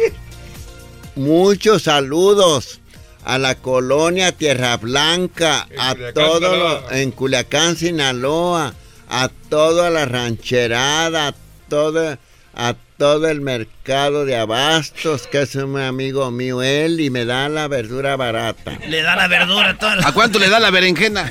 muchos 1.14 1.84
saludos 1.84 2.80
a 3.28 3.36
la 3.36 3.56
colonia 3.56 4.32
Tierra 4.32 4.78
Blanca, 4.78 5.68
a 5.78 5.94
todo 6.14 6.90
en 6.90 7.10
Culiacán, 7.10 7.76
Sinaloa, 7.76 8.72
a 9.06 9.28
toda 9.50 9.90
la 9.90 10.06
rancherada, 10.06 11.28
a 11.28 11.34
todo, 11.68 12.16
a 12.54 12.74
todo 12.96 13.28
el 13.28 13.42
mercado 13.42 14.24
de 14.24 14.34
abastos, 14.34 15.26
que 15.26 15.42
es 15.42 15.54
un 15.56 15.78
amigo 15.78 16.30
mío 16.30 16.62
él, 16.62 17.00
y 17.00 17.10
me 17.10 17.26
da 17.26 17.50
la 17.50 17.68
verdura 17.68 18.16
barata. 18.16 18.78
Le 18.88 19.02
da 19.02 19.14
la 19.14 19.28
verdura 19.28 19.76
toda 19.78 20.08
¿A 20.08 20.12
cuánto 20.12 20.38
le 20.38 20.48
da 20.48 20.58
la 20.58 20.70
berenjena? 20.70 21.30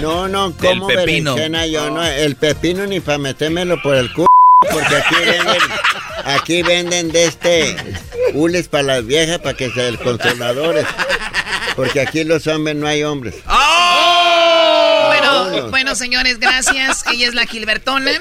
No, 0.00 0.28
no, 0.28 0.56
como 0.56 0.86
berenjena 0.86 1.66
yo, 1.66 1.90
no, 1.90 2.04
el 2.04 2.36
pepino 2.36 2.86
ni 2.86 3.00
para 3.00 3.18
metérmelo 3.18 3.82
por 3.82 3.96
el 3.96 4.12
culo, 4.12 4.28
porque 4.72 4.96
aquí 4.96 5.14
venden, 5.24 5.62
aquí 6.24 6.62
venden 6.62 7.12
de 7.12 7.24
este 7.24 7.76
hules 8.32 8.68
para 8.68 8.84
las 8.84 9.06
viejas, 9.06 9.38
para 9.38 9.56
que 9.56 9.70
sean 9.70 9.96
consoladores, 9.96 10.86
porque 11.76 12.00
aquí 12.00 12.24
los 12.24 12.46
hombres 12.46 12.76
no 12.76 12.86
hay 12.86 13.02
hombres. 13.02 13.36
¡Oh! 13.48 15.04
Bueno, 15.06 15.70
bueno, 15.70 15.94
señores, 15.94 16.38
gracias. 16.38 17.04
Ella 17.12 17.28
es 17.28 17.34
la 17.34 17.46
Gilbertona. 17.46 18.12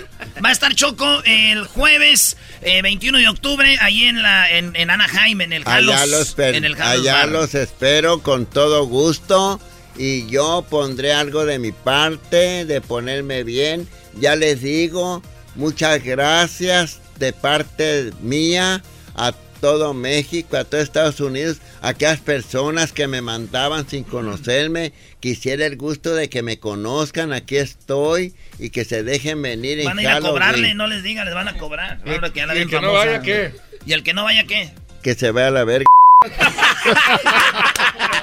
Va 0.43 0.49
a 0.49 0.51
estar 0.51 0.73
Choco 0.75 1.21
el 1.25 1.65
jueves 1.65 2.37
21 2.61 3.17
eh, 3.17 3.21
de 3.21 3.27
octubre 3.27 3.77
ahí 3.81 4.03
en 4.03 4.21
la 4.21 4.49
en, 4.49 4.89
Anaheim, 4.89 5.41
en 5.41 5.53
el 5.53 5.63
Halos. 5.65 5.95
Allá, 5.95 6.05
los, 6.05 6.39
en 6.39 6.65
el 6.65 6.81
allá 6.81 7.25
los 7.25 7.55
espero 7.55 8.21
con 8.21 8.45
todo 8.45 8.85
gusto 8.85 9.59
y 9.95 10.27
yo 10.27 10.65
pondré 10.69 11.13
algo 11.13 11.45
de 11.45 11.59
mi 11.59 11.71
parte, 11.71 12.65
de 12.65 12.81
ponerme 12.81 13.43
bien. 13.43 13.87
Ya 14.19 14.35
les 14.35 14.61
digo, 14.61 15.21
muchas 15.55 16.03
gracias 16.03 16.99
de 17.19 17.33
parte 17.33 18.11
mía 18.21 18.81
a 19.15 19.33
todo 19.63 19.93
México, 19.93 20.57
a 20.57 20.65
todo 20.65 20.81
Estados 20.81 21.21
Unidos, 21.21 21.59
a 21.81 21.89
aquellas 21.89 22.19
personas 22.19 22.91
que 22.91 23.07
me 23.07 23.21
mandaban 23.21 23.87
sin 23.87 24.03
conocerme, 24.03 24.91
quisiera 25.21 25.65
el 25.65 25.77
gusto 25.77 26.13
de 26.13 26.29
que 26.29 26.41
me 26.41 26.59
conozcan, 26.59 27.31
aquí 27.31 27.55
estoy 27.55 28.33
y 28.59 28.71
que 28.71 28.83
se 28.83 29.03
dejen 29.03 29.41
venir 29.41 29.81
Van 29.85 29.99
a 29.99 30.01
ir 30.01 30.09
a 30.09 30.19
cobrarle, 30.19 30.73
no 30.73 30.85
les 30.87 31.01
digan, 31.01 31.25
les 31.25 31.33
van 31.33 31.47
a 31.47 31.57
cobrar. 31.57 32.01
¿Y, 32.05 32.09
el 32.09 32.69
que 32.69 32.81
no 32.81 32.91
vaya 32.91 33.21
qué? 33.21 33.55
¿Y 33.85 33.93
el 33.93 34.03
que 34.03 34.13
no 34.13 34.25
vaya 34.25 34.43
qué? 34.43 34.69
Que 35.01 35.15
se 35.15 35.31
vaya 35.31 35.47
a 35.47 35.51
la 35.51 35.63
verga. 35.63 35.85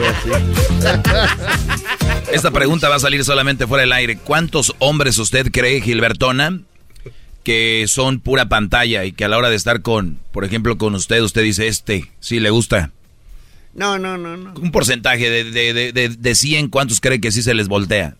Esta 2.32 2.50
pregunta 2.50 2.88
va 2.88 2.96
a 2.96 3.00
salir 3.00 3.24
solamente 3.24 3.66
fuera 3.66 3.82
del 3.82 3.92
aire. 3.92 4.18
¿Cuántos 4.18 4.74
hombres 4.78 5.18
usted 5.18 5.50
cree, 5.50 5.80
Gilbertona, 5.80 6.60
que 7.42 7.86
son 7.88 8.20
pura 8.20 8.48
pantalla 8.48 9.04
y 9.04 9.12
que 9.12 9.24
a 9.24 9.28
la 9.28 9.38
hora 9.38 9.50
de 9.50 9.56
estar 9.56 9.82
con, 9.82 10.18
por 10.32 10.44
ejemplo, 10.44 10.78
con 10.78 10.94
usted, 10.94 11.20
usted 11.22 11.42
dice, 11.42 11.66
este, 11.66 12.10
sí 12.20 12.40
le 12.40 12.50
gusta. 12.50 12.92
No, 13.74 13.98
no, 13.98 14.18
no, 14.18 14.36
no. 14.36 14.54
Un 14.54 14.72
porcentaje 14.72 15.30
de, 15.30 15.44
de, 15.44 15.92
de, 15.92 16.08
de 16.08 16.34
100, 16.34 16.68
¿cuántos 16.68 17.00
cree 17.00 17.20
que 17.20 17.32
sí 17.32 17.42
se 17.42 17.54
les 17.54 17.68
voltea? 17.68 18.16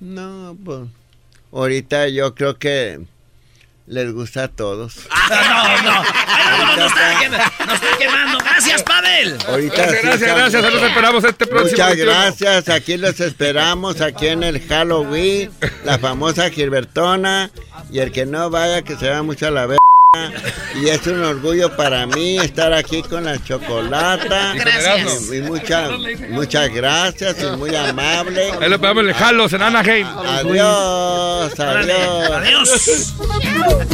No, 0.00 0.56
pues, 0.64 0.80
ahorita 1.52 2.08
yo 2.08 2.34
creo 2.34 2.58
que 2.58 3.00
les 3.90 4.12
gusta 4.12 4.44
a 4.44 4.48
todos. 4.48 4.94
Ah, 5.32 5.76
no, 5.84 5.92
no, 5.92 6.66
no, 6.66 6.76
no, 6.76 7.66
nos 7.66 7.76
está, 7.76 7.98
quemando. 7.98 8.38
Gracias, 8.38 8.82
Pavel. 8.82 9.38
Ahorita 9.46 9.76
gracias, 9.76 10.02
gracias, 10.02 10.36
gracias. 10.36 10.74
Los 10.74 10.82
esperamos 10.82 11.24
este 11.24 11.46
próximo. 11.46 11.70
Muchas 11.70 11.96
gracias. 11.96 12.68
Aquí 12.68 12.96
los 12.96 13.20
esperamos, 13.20 14.00
aquí 14.00 14.26
en 14.26 14.42
el 14.42 14.60
Halloween, 14.66 15.52
la 15.84 15.98
famosa 15.98 16.50
Gilbertona. 16.50 17.50
Y 17.92 18.00
el 18.00 18.10
que 18.10 18.26
no 18.26 18.50
vaya, 18.50 18.82
que 18.82 18.96
se 18.96 19.08
va 19.08 19.22
mucho 19.22 19.46
a 19.46 19.50
la 19.52 19.66
vez. 19.66 19.80
Y 20.74 20.88
es 20.88 21.06
un 21.06 21.22
orgullo 21.22 21.76
para 21.76 22.04
mí 22.04 22.36
estar 22.38 22.72
aquí 22.72 23.00
con 23.00 23.26
la 23.26 23.40
chocolata. 23.44 24.54
Gracias. 24.54 25.30
Y, 25.32 25.40
muchas, 25.42 25.88
muchas 26.30 26.68
gracias 26.74 27.36
y 27.40 27.56
muy 27.56 27.76
amable. 27.76 28.50
Ahí 28.60 28.68
lo 28.68 28.80
podemos 28.80 29.06
dejarlos 29.06 29.52
en 29.52 29.62
Anaheim. 29.62 30.08
Adiós, 30.08 31.60
adiós. 31.60 32.30
Adiós. 32.32 33.14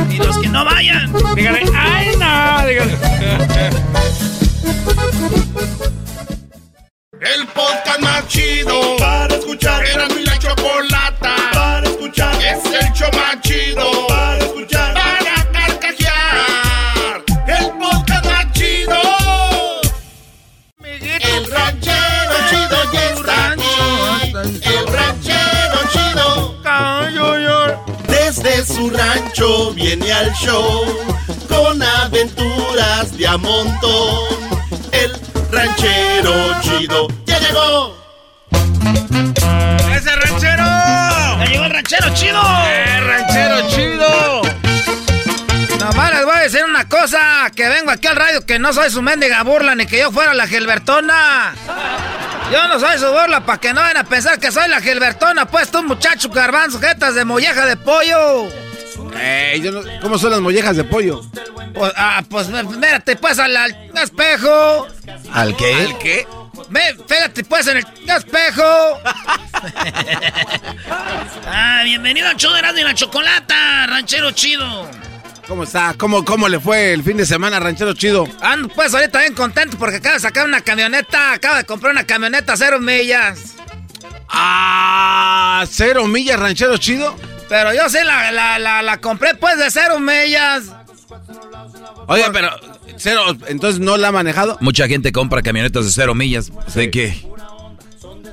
Y 0.09 0.17
los 0.17 0.39
que 0.39 0.49
no 0.49 0.65
vayan, 0.65 1.13
díganle, 1.35 1.71
¡ay, 1.75 2.17
no! 2.17 2.67
Díganle. 2.67 2.95
El 7.21 7.47
podcast 7.49 8.01
más 8.01 8.27
chido 8.29 8.97
para 8.97 9.35
escuchar. 9.35 9.85
Era 9.85 10.09
mi 10.09 10.25
la 10.25 10.39
chocolata 10.39 11.35
para 11.53 11.87
escuchar. 11.87 12.35
Es 12.37 12.65
el 12.65 12.93
show 12.95 13.11
más 13.13 13.39
chido 13.43 14.16
está 22.97 23.53
aquí. 23.53 24.33
El 24.63 24.87
ranchero 24.93 25.79
chido. 25.93 26.57
Desde 28.09 28.65
su 28.65 28.91
rancho 28.91 29.73
viene 29.73 30.13
al 30.13 30.33
show 30.35 30.85
con 31.49 31.83
aventuras 31.83 33.17
de 33.17 33.27
a 33.27 33.37
montón. 33.37 34.25
El 34.93 35.13
ranchero 35.51 36.33
chido 36.61 37.09
ya 37.25 37.39
llegó. 37.39 37.97
¡Ese 39.95 40.17
ranchero! 40.17 40.65
¡Ya 40.65 41.45
llegó 41.49 41.65
el 41.65 41.71
ranchero 41.71 42.15
chido! 42.15 42.43
¡El 42.67 43.07
ranchero 43.07 43.69
chido! 43.69 44.43
Nomás 45.79 46.13
les 46.13 46.25
voy 46.25 46.37
a 46.37 46.41
decir 46.41 46.65
una 46.65 46.89
cosa, 46.89 47.51
que 47.55 47.69
vengo 47.69 47.91
aquí 47.91 48.09
al 48.09 48.17
radio, 48.17 48.45
que 48.45 48.59
no 48.59 48.73
soy 48.73 48.91
su 48.91 49.03
mendiga 49.03 49.43
burla, 49.45 49.75
ni 49.75 49.87
que 49.87 49.99
yo 50.01 50.11
fuera 50.11 50.35
la 50.35 50.47
Gilbertona. 50.47 51.55
Yo 52.51 52.69
no 52.69 52.79
soy 52.79 52.99
su 52.99 53.07
burla, 53.07 53.45
para 53.45 53.59
que 53.59 53.73
no 53.73 53.81
vayan 53.81 53.97
a 53.97 54.05
pensar 54.05 54.39
que 54.39 54.53
soy 54.53 54.69
la 54.69 54.81
Gilbertona, 54.81 55.47
pues 55.47 55.71
tú 55.71 55.83
muchacho 55.83 56.29
garbanzo, 56.29 56.79
jetas 56.79 57.15
de 57.15 57.25
molleja 57.25 57.67
de 57.67 57.77
pollo. 57.77 58.49
Eh, 59.19 59.61
yo 59.63 59.83
¿Cómo 60.01 60.17
son 60.19 60.31
las 60.31 60.41
mollejas 60.41 60.77
de 60.77 60.85
pollo? 60.85 61.23
Pues, 61.75 61.93
ah, 61.97 62.23
pues 62.29 62.49
mírate 62.49 63.17
pues 63.17 63.39
al, 63.39 63.57
espejo. 64.01 64.87
¿Al 65.33 65.57
qué? 65.57 65.75
¿Al 65.75 65.99
qué? 65.99 66.27
Ve, 66.71 66.97
fíjate 67.07 67.45
pues 67.45 67.67
en 67.67 67.79
el 67.79 67.87
espejo. 68.09 68.63
ah, 71.47 71.81
bienvenido 71.85 72.29
al 72.29 72.37
show 72.37 72.53
de 72.53 72.81
y 72.81 72.85
la 72.85 72.95
Chocolata, 72.95 73.87
ranchero 73.89 74.31
chido. 74.31 74.89
¿Cómo 75.47 75.63
está? 75.63 75.95
¿Cómo, 75.97 76.25
¿Cómo 76.25 76.49
le 76.49 76.59
fue 76.59 76.93
el 76.93 77.05
fin 77.05 77.17
de 77.17 77.25
semana, 77.25 77.61
ranchero 77.61 77.93
chido? 77.93 78.27
Ando 78.41 78.69
pues 78.69 78.93
ahorita 78.93 79.21
bien 79.21 79.35
contento 79.35 79.77
porque 79.79 79.97
acaba 79.97 80.15
de 80.15 80.21
sacar 80.21 80.45
una 80.45 80.61
camioneta. 80.61 81.33
Acaba 81.33 81.59
de 81.59 81.65
comprar 81.65 81.93
una 81.93 82.05
camioneta 82.05 82.57
cero 82.57 82.81
millas. 82.81 83.55
Ah, 84.29 85.65
cero 85.71 86.07
millas, 86.07 86.41
ranchero 86.41 86.77
chido. 86.79 87.17
Pero 87.49 87.73
yo 87.73 87.89
sí 87.89 87.99
la, 88.05 88.33
la, 88.33 88.83
la, 88.83 89.01
compré 89.01 89.35
pues 89.37 89.57
de 89.57 89.71
cero 89.71 90.01
millas. 90.01 90.65
Oye, 92.09 92.25
pero 92.33 92.51
cero, 92.97 93.23
entonces 93.47 93.81
no 93.81 93.97
la 93.97 94.09
ha 94.09 94.13
manejado. 94.13 94.59
Mucha 94.61 94.89
gente 94.89 95.13
compra 95.13 95.43
camionetas 95.43 95.85
de 95.85 95.93
cero 95.93 96.15
millas. 96.15 96.51
Sé 96.67 96.91
que. 96.91 97.17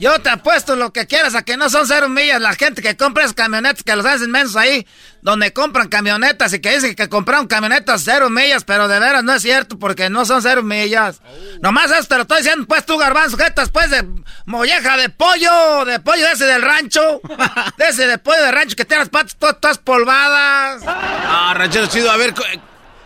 Yo 0.03 0.19
te 0.19 0.29
apuesto 0.29 0.75
lo 0.75 0.91
que 0.91 1.07
quieras 1.07 1.33
a 1.33 1.43
que 1.43 1.55
no 1.55 1.69
son 1.69 1.87
cero 1.87 2.09
millas. 2.09 2.41
La 2.41 2.55
gente 2.55 2.81
que 2.81 2.97
compra 2.97 3.23
esas 3.23 3.35
camionetas, 3.35 3.83
que 3.83 3.95
los 3.95 4.05
hacen 4.05 4.31
mensos 4.31 4.57
ahí, 4.57 4.85
donde 5.21 5.53
compran 5.53 5.87
camionetas 5.87 6.51
y 6.51 6.59
que 6.59 6.75
dicen 6.75 6.93
que 6.93 7.07
compraron 7.07 7.47
camionetas 7.47 8.01
cero 8.03 8.29
millas, 8.29 8.65
pero 8.65 8.89
de 8.89 8.99
veras 8.99 9.23
no 9.23 9.33
es 9.33 9.41
cierto 9.41 9.79
porque 9.79 10.09
no 10.09 10.25
son 10.25 10.41
cero 10.41 10.61
millas. 10.61 11.21
Nomás 11.61 11.89
eso 11.89 12.03
te 12.03 12.15
lo 12.15 12.23
estoy 12.23 12.39
diciendo, 12.39 12.65
pues 12.67 12.85
tú, 12.85 12.97
garbanzo, 12.97 13.37
jetas, 13.37 13.69
pues 13.69 13.91
de 13.91 14.05
molleja 14.45 14.97
de 14.97 15.07
pollo, 15.07 15.85
de 15.85 16.01
pollo 16.01 16.27
ese 16.27 16.47
del 16.47 16.63
rancho, 16.63 17.21
de 17.77 17.87
ese 17.87 18.05
de 18.05 18.17
pollo 18.17 18.43
de 18.43 18.51
rancho 18.51 18.75
que 18.75 18.83
tiene 18.83 19.03
las 19.03 19.09
patas 19.09 19.37
todas, 19.37 19.77
polvadas. 19.77 20.83
Ah, 20.85 21.53
ranchero 21.55 21.87
chido, 21.87 22.11
a 22.11 22.17
ver, 22.17 22.33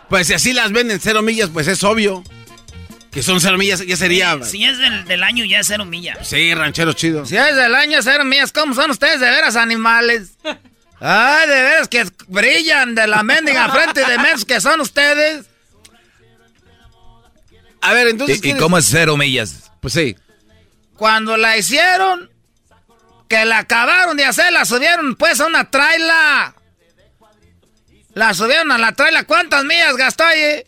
pues 0.09 0.25
si 0.25 0.33
así 0.33 0.51
las 0.51 0.71
venden 0.71 0.99
cero 0.99 1.21
millas, 1.21 1.51
pues 1.53 1.67
es 1.67 1.83
obvio. 1.83 2.23
Que 3.17 3.23
son 3.23 3.41
cero 3.41 3.57
millas, 3.57 3.83
ya 3.83 3.97
sería. 3.97 4.43
Si 4.43 4.63
es 4.63 4.77
del, 4.77 5.23
año, 5.23 5.43
ya 5.43 5.61
es 5.61 5.65
cero 5.65 5.85
millas. 5.85 6.19
Sí, 6.27 6.53
ranchero 6.53 6.93
chido. 6.93 7.25
Si 7.25 7.35
es 7.35 7.55
del 7.55 7.73
año, 7.73 7.97
cero 8.03 8.23
millas. 8.23 8.51
¿Cómo 8.51 8.75
son 8.75 8.91
ustedes 8.91 9.19
de 9.19 9.27
veras 9.27 9.55
animales? 9.55 10.37
Ay, 10.99 11.49
de 11.49 11.63
veras 11.63 11.87
que 11.87 12.05
brillan 12.27 12.93
de 12.93 13.07
la 13.07 13.23
mendiga 13.23 13.69
frente 13.69 14.05
de 14.05 14.19
mensos 14.19 14.45
que 14.45 14.61
son 14.61 14.81
ustedes. 14.81 15.47
A 17.81 17.93
ver, 17.93 18.09
entonces. 18.09 18.39
¿Y, 18.43 18.53
cómo 18.53 18.77
es 18.77 18.85
cero 18.85 19.17
millas? 19.17 19.71
Pues 19.81 19.95
sí. 19.95 20.15
Cuando 20.95 21.37
la 21.37 21.57
hicieron, 21.57 22.29
que 23.27 23.45
la 23.45 23.57
acabaron 23.57 24.15
de 24.15 24.25
hacer, 24.25 24.53
la 24.53 24.63
subieron 24.63 25.15
pues 25.15 25.41
a 25.41 25.47
una 25.47 25.71
traila. 25.71 26.53
La 28.13 28.35
subieron 28.35 28.71
a 28.71 28.77
la 28.77 28.91
traila. 28.91 29.23
¿Cuántas 29.23 29.65
millas 29.65 29.97
gastó 29.97 30.23
ahí? 30.23 30.63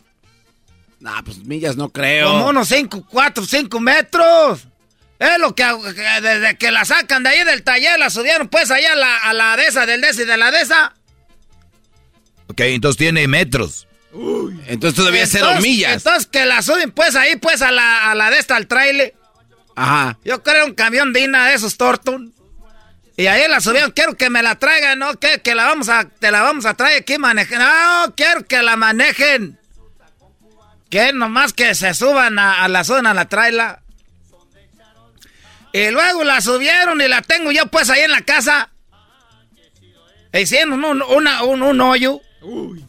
Nah, 1.00 1.22
pues 1.22 1.38
millas 1.38 1.76
no 1.76 1.88
creo. 1.88 2.28
Como 2.28 2.48
unos 2.48 2.68
5, 2.68 3.06
4, 3.10 3.44
5 3.44 3.80
metros. 3.80 4.66
Es 5.18 5.38
lo 5.38 5.54
que, 5.54 5.64
desde 6.22 6.56
que 6.56 6.70
la 6.70 6.84
sacan 6.84 7.22
de 7.22 7.30
ahí 7.30 7.44
del 7.44 7.62
taller, 7.62 7.98
la 7.98 8.08
subieron 8.08 8.48
pues 8.48 8.70
allá 8.70 8.92
a 8.92 8.96
la, 8.96 9.16
a 9.18 9.32
la 9.34 9.56
de 9.56 9.66
esa, 9.66 9.84
del 9.84 10.02
y 10.02 10.24
de 10.24 10.36
la 10.36 10.50
de 10.50 10.60
esa. 10.62 10.94
Ok, 12.46 12.60
entonces 12.60 12.96
tiene 12.96 13.28
metros. 13.28 13.86
Uy, 14.12 14.60
entonces 14.66 14.96
todavía 14.96 15.22
entonces, 15.22 15.46
cero 15.46 15.60
millas. 15.60 15.92
Entonces 15.92 16.26
que 16.26 16.46
la 16.46 16.62
suben 16.62 16.90
pues 16.90 17.14
ahí 17.16 17.36
pues 17.36 17.62
a 17.62 17.70
la, 17.70 18.10
a 18.10 18.14
la 18.14 18.30
de 18.30 18.38
esta, 18.38 18.56
al 18.56 18.66
trailer. 18.66 19.14
Ajá. 19.76 20.18
Yo 20.24 20.42
creo 20.42 20.66
un 20.66 20.74
camión 20.74 21.12
de 21.12 21.28
de 21.28 21.54
esos 21.54 21.76
Torton. 21.76 22.34
Y 23.16 23.26
ahí 23.26 23.46
la 23.48 23.60
subieron, 23.60 23.90
quiero 23.90 24.16
que 24.16 24.30
me 24.30 24.42
la 24.42 24.58
traigan, 24.58 24.98
¿no? 24.98 25.12
Que, 25.20 25.42
que 25.42 25.54
la 25.54 25.66
vamos 25.66 25.90
a, 25.90 26.08
te 26.08 26.30
la 26.30 26.40
vamos 26.40 26.64
a 26.64 26.72
traer 26.72 27.02
aquí 27.02 27.18
manejen. 27.18 27.58
No, 27.58 28.14
quiero 28.16 28.46
que 28.46 28.62
la 28.62 28.76
manejen. 28.76 29.59
Que 30.90 31.12
nomás 31.12 31.52
que 31.52 31.74
se 31.74 31.94
suban 31.94 32.38
a, 32.38 32.66
la 32.68 32.84
zona, 32.84 33.12
a 33.12 33.14
la 33.14 33.28
traila. 33.28 33.82
Y 35.72 35.90
luego 35.90 36.24
la 36.24 36.40
subieron 36.40 37.00
y 37.00 37.06
la 37.06 37.22
tengo 37.22 37.52
yo 37.52 37.66
pues 37.66 37.88
ahí 37.90 38.00
en 38.00 38.10
la 38.10 38.22
casa. 38.22 38.70
Hicieron 40.32 40.84
un, 40.84 41.02
un, 41.02 41.62
un 41.62 41.80
hoyo. 41.80 42.20
Uy. 42.42 42.84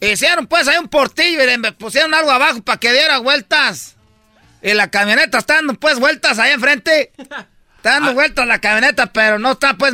Hicieron 0.00 0.46
pues 0.46 0.68
ahí 0.68 0.76
un 0.78 0.88
portillo 0.88 1.42
y 1.42 1.46
le 1.46 1.72
pusieron 1.72 2.14
algo 2.14 2.30
abajo 2.30 2.62
para 2.62 2.78
que 2.78 2.92
diera 2.92 3.18
vueltas. 3.18 3.96
Y 4.62 4.72
la 4.74 4.90
camioneta 4.90 5.38
está 5.38 5.54
dando 5.56 5.74
pues 5.74 5.98
vueltas 5.98 6.38
ahí 6.38 6.52
enfrente. 6.52 7.12
Está 7.18 7.90
dando 7.94 8.10
ah. 8.12 8.14
vueltas 8.14 8.46
la 8.46 8.60
camioneta, 8.60 9.12
pero 9.12 9.38
no 9.38 9.52
está 9.52 9.74
pues 9.74 9.92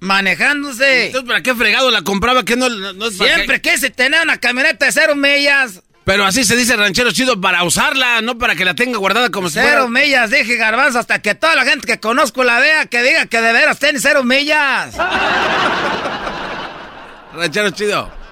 manejándose. 0.00 1.06
Entonces, 1.06 1.28
¿para 1.28 1.42
qué 1.42 1.54
fregado 1.54 1.90
la 1.90 2.02
compraba? 2.02 2.44
que 2.44 2.56
no, 2.56 2.68
no 2.68 3.10
Siempre 3.10 3.60
quise 3.60 3.90
tener 3.90 4.22
una 4.22 4.38
camioneta 4.38 4.86
de 4.86 4.92
cero 4.92 5.14
millas. 5.14 5.82
Pero 6.04 6.24
así 6.24 6.44
se 6.44 6.56
dice 6.56 6.76
ranchero 6.76 7.12
chido 7.12 7.40
para 7.40 7.62
usarla, 7.62 8.20
no 8.22 8.36
para 8.36 8.56
que 8.56 8.64
la 8.64 8.74
tenga 8.74 8.98
guardada 8.98 9.30
como 9.30 9.48
si 9.48 9.60
Cero 9.60 9.88
millas, 9.88 10.30
dije 10.30 10.56
garbanzo, 10.56 10.98
hasta 10.98 11.22
que 11.22 11.36
toda 11.36 11.54
la 11.54 11.64
gente 11.64 11.86
que 11.86 12.00
conozco 12.00 12.42
la 12.42 12.58
vea, 12.58 12.86
que 12.86 13.02
diga 13.02 13.26
que 13.26 13.40
de 13.40 13.52
veras 13.52 13.78
tiene 13.78 14.00
cero 14.00 14.24
millas. 14.24 14.96
ranchero 17.34 17.70
chido. 17.70 18.22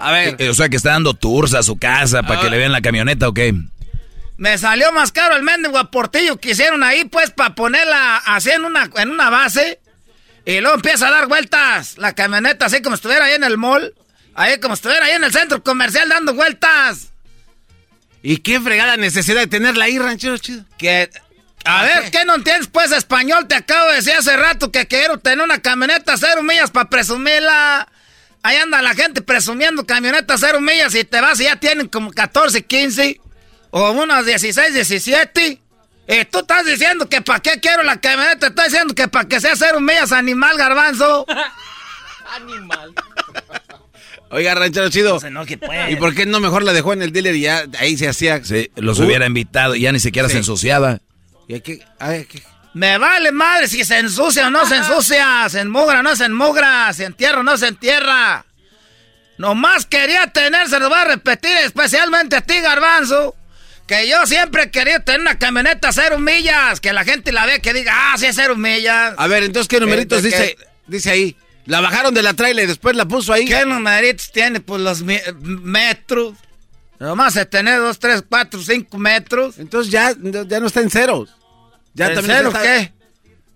A 0.00 0.12
ver. 0.12 0.36
Eh, 0.38 0.48
o 0.48 0.54
sea 0.54 0.68
que 0.68 0.76
está 0.76 0.90
dando 0.90 1.14
tours 1.14 1.54
a 1.54 1.62
su 1.62 1.78
casa 1.78 2.22
para 2.22 2.40
que 2.40 2.50
le 2.50 2.58
vean 2.58 2.72
la 2.72 2.80
camioneta 2.80 3.28
o 3.28 3.34
qué. 3.34 3.54
Me 4.36 4.56
salió 4.56 4.90
más 4.92 5.12
caro 5.12 5.36
el 5.36 5.42
mendigo 5.42 5.78
aportillo 5.78 6.38
que 6.38 6.52
hicieron 6.52 6.82
ahí, 6.82 7.04
pues, 7.04 7.30
para 7.30 7.54
ponerla 7.54 8.16
así 8.16 8.50
en 8.50 8.64
una, 8.64 8.88
en 8.96 9.10
una 9.10 9.28
base. 9.28 9.80
Y 10.46 10.60
luego 10.60 10.76
empieza 10.76 11.08
a 11.08 11.10
dar 11.10 11.28
vueltas 11.28 11.98
la 11.98 12.14
camioneta, 12.14 12.64
así 12.64 12.80
como 12.80 12.94
estuviera 12.94 13.26
ahí 13.26 13.34
en 13.34 13.44
el 13.44 13.58
mall. 13.58 13.94
Ahí 14.34 14.58
como 14.58 14.74
estuviera 14.74 15.04
ahí 15.04 15.12
en 15.12 15.24
el 15.24 15.32
centro 15.32 15.62
comercial 15.62 16.08
dando 16.08 16.32
vueltas. 16.32 17.09
¿Y 18.22 18.38
qué 18.38 18.60
fregada 18.60 18.96
necesidad 18.96 19.40
de 19.40 19.46
tenerla 19.46 19.86
ahí, 19.86 19.98
ranchero 19.98 20.36
chido? 20.38 20.64
Que. 20.78 21.10
A 21.64 21.82
ver, 21.82 22.10
¿qué 22.10 22.24
no 22.24 22.36
entiendes, 22.36 22.68
pues, 22.68 22.90
español? 22.90 23.46
Te 23.46 23.54
acabo 23.54 23.90
de 23.90 23.96
decir 23.96 24.14
hace 24.14 24.36
rato 24.36 24.72
que 24.72 24.86
quiero 24.86 25.18
tener 25.18 25.44
una 25.44 25.60
camioneta 25.60 26.16
cero 26.16 26.42
millas 26.42 26.70
para 26.70 26.88
presumirla. 26.88 27.86
Ahí 28.42 28.56
anda 28.56 28.80
la 28.80 28.94
gente 28.94 29.20
presumiendo 29.20 29.84
camioneta 29.84 30.36
cero 30.38 30.60
millas 30.60 30.94
y 30.94 31.04
te 31.04 31.20
vas 31.20 31.38
y 31.40 31.44
ya 31.44 31.56
tienen 31.56 31.88
como 31.88 32.10
14, 32.10 32.64
15 32.64 33.20
o 33.70 33.90
unas 33.90 34.24
16, 34.24 34.72
17. 34.72 35.60
Y 36.08 36.24
tú 36.24 36.38
estás 36.40 36.64
diciendo 36.64 37.08
que 37.08 37.20
para 37.20 37.40
qué 37.40 37.60
quiero 37.60 37.82
la 37.82 38.00
camioneta, 38.00 38.48
estás 38.48 38.66
diciendo 38.66 38.94
que 38.94 39.08
para 39.08 39.28
que 39.28 39.40
sea 39.40 39.54
cero 39.54 39.80
millas, 39.80 40.12
animal 40.12 40.56
garbanzo. 40.56 41.26
animal. 42.34 42.94
Oiga, 44.30 44.54
ranchero 44.54 44.88
chido. 44.90 45.18
¿Y 45.88 45.96
por 45.96 46.14
qué 46.14 46.24
no 46.24 46.38
mejor 46.40 46.62
la 46.62 46.72
dejó 46.72 46.92
en 46.92 47.02
el 47.02 47.12
dealer 47.12 47.34
y 47.34 47.42
ya 47.42 47.64
ahí 47.78 47.96
se 47.96 48.08
hacía? 48.08 48.42
Sí, 48.44 48.70
los 48.76 49.00
hubiera 49.00 49.26
invitado 49.26 49.74
y 49.74 49.80
ya 49.82 49.92
ni 49.92 50.00
siquiera 50.00 50.28
se 50.28 50.38
ensuciaba. 50.38 51.00
¿Y 51.48 51.54
aquí? 51.54 51.80
Me 52.72 52.98
vale 52.98 53.32
madre 53.32 53.66
si 53.66 53.84
se 53.84 53.98
ensucia 53.98 54.46
o 54.46 54.50
no 54.50 54.64
se 54.66 54.76
ensucia, 54.76 55.48
se 55.48 55.60
enmugra 55.60 56.00
o 56.00 56.02
no 56.04 56.14
se 56.14 56.26
enmugra, 56.26 56.92
se 56.92 57.04
entierra 57.04 57.40
o 57.40 57.42
no 57.42 57.58
se 57.58 57.66
entierra. 57.66 58.46
Nomás 59.38 59.86
quería 59.86 60.28
tener, 60.28 60.68
se 60.68 60.78
lo 60.78 60.88
voy 60.88 60.98
a 60.98 61.04
repetir 61.06 61.50
especialmente 61.64 62.36
a 62.36 62.42
ti, 62.42 62.60
Garbanzo, 62.60 63.34
que 63.88 64.06
yo 64.06 64.24
siempre 64.26 64.70
quería 64.70 65.00
tener 65.00 65.22
una 65.22 65.38
camioneta 65.38 65.92
cero 65.92 66.20
millas, 66.20 66.78
que 66.78 66.92
la 66.92 67.04
gente 67.04 67.32
la 67.32 67.46
vea 67.46 67.58
que 67.58 67.72
diga, 67.72 67.92
ah, 67.96 68.18
sí 68.18 68.26
es 68.26 68.36
cero 68.36 68.54
millas. 68.54 69.14
A 69.16 69.26
ver, 69.26 69.42
entonces, 69.42 69.66
¿qué 69.66 69.80
numeritos 69.80 70.22
dice, 70.22 70.56
dice 70.86 71.10
ahí? 71.10 71.36
La 71.66 71.80
bajaron 71.80 72.14
de 72.14 72.22
la 72.22 72.34
trailer 72.34 72.64
y 72.64 72.68
después 72.68 72.96
la 72.96 73.06
puso 73.06 73.32
ahí. 73.32 73.44
¿Qué 73.44 73.64
numeritos 73.64 74.32
tiene? 74.32 74.60
Pues 74.60 74.80
los 74.82 75.02
metros. 75.02 76.34
Nomás 76.98 77.34
se 77.34 77.46
tener 77.46 77.78
dos, 77.78 77.98
tres, 77.98 78.22
cuatro, 78.28 78.60
cinco 78.62 78.98
metros. 78.98 79.58
Entonces 79.58 79.92
ya, 79.92 80.14
ya 80.18 80.60
no 80.60 80.66
está 80.66 80.80
en 80.80 80.90
ceros. 80.90 81.30
Ya 81.94 82.08
¿En 82.08 82.14
también 82.14 82.36
ceros 82.38 82.54
qué? 82.58 82.92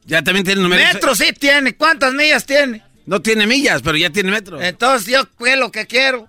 Ya 0.07 0.23
también 0.23 0.45
tiene 0.45 0.63
números. 0.63 0.95
Metros 0.95 1.19
sí 1.19 1.33
tiene. 1.33 1.77
¿Cuántas 1.77 2.15
millas 2.15 2.47
tiene? 2.47 2.83
No 3.07 3.21
tiene 3.21 3.47
millas, 3.47 3.83
pero 3.83 3.97
ya 3.97 4.11
tiene 4.11 4.31
metros. 4.31 4.63
Entonces 4.63 5.13
yo 5.13 5.47
es 5.47 5.59
lo 5.59 5.71
que 5.71 5.87
quiero. 5.87 6.29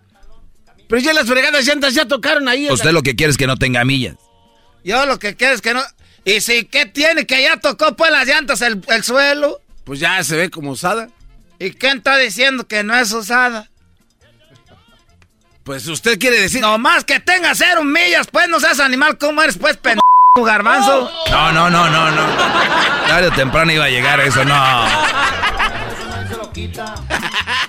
Pero 0.88 1.02
ya 1.02 1.14
las 1.14 1.26
fregadas 1.26 1.66
llantas 1.66 1.94
ya 1.94 2.06
tocaron 2.06 2.48
ahí. 2.48 2.70
Usted 2.70 2.92
lo 2.92 3.02
que 3.02 3.16
quiere 3.16 3.32
es 3.32 3.38
que 3.38 3.48
no 3.48 3.58
tenga 3.58 3.84
millas. 3.86 4.16
Yo 4.84 5.06
lo 5.06 5.18
que 5.18 5.36
quiero 5.36 5.56
es 5.56 5.62
que 5.62 5.74
no... 5.74 5.82
¿Y 6.26 6.42
si 6.42 6.66
qué 6.66 6.86
tiene? 6.86 7.26
Que 7.26 7.42
ya 7.42 7.58
tocó 7.58 7.96
pues 7.96 8.12
las 8.12 8.28
llantas 8.28 8.62
el, 8.62 8.82
el 8.88 9.04
suelo. 9.04 9.62
Pues 9.84 10.00
ya 10.00 10.24
se 10.24 10.36
ve 10.36 10.50
como 10.50 10.72
usada. 10.72 11.10
¿Y 11.60 11.72
quién 11.72 11.98
está 11.98 12.18
diciendo 12.18 12.68
que 12.68 12.84
no 12.84 12.96
es 12.96 13.12
usada? 13.12 13.70
Pues 15.64 15.88
usted 15.88 16.20
quiere 16.20 16.40
decir. 16.42 16.62
No 16.62 16.78
más 16.78 17.04
que 17.04 17.20
tenga 17.20 17.56
cero 17.56 17.84
millas, 17.84 18.28
pues 18.32 18.48
no 18.50 18.60
seas 18.60 18.80
animal, 18.80 19.18
¿cómo 19.18 19.42
eres, 19.42 19.58
pues, 19.58 19.78
pendejo, 19.78 20.04
garbanzo? 20.44 21.12
No, 21.32 21.52
no, 21.52 21.70
no, 21.70 21.90
no, 21.90 22.12
no. 22.12 22.28
Tarde 23.08 23.28
o 23.28 23.32
temprano 23.32 23.72
iba 23.72 23.86
a 23.86 23.90
llegar 23.90 24.20
eso, 24.20 24.46
no. 24.46 24.86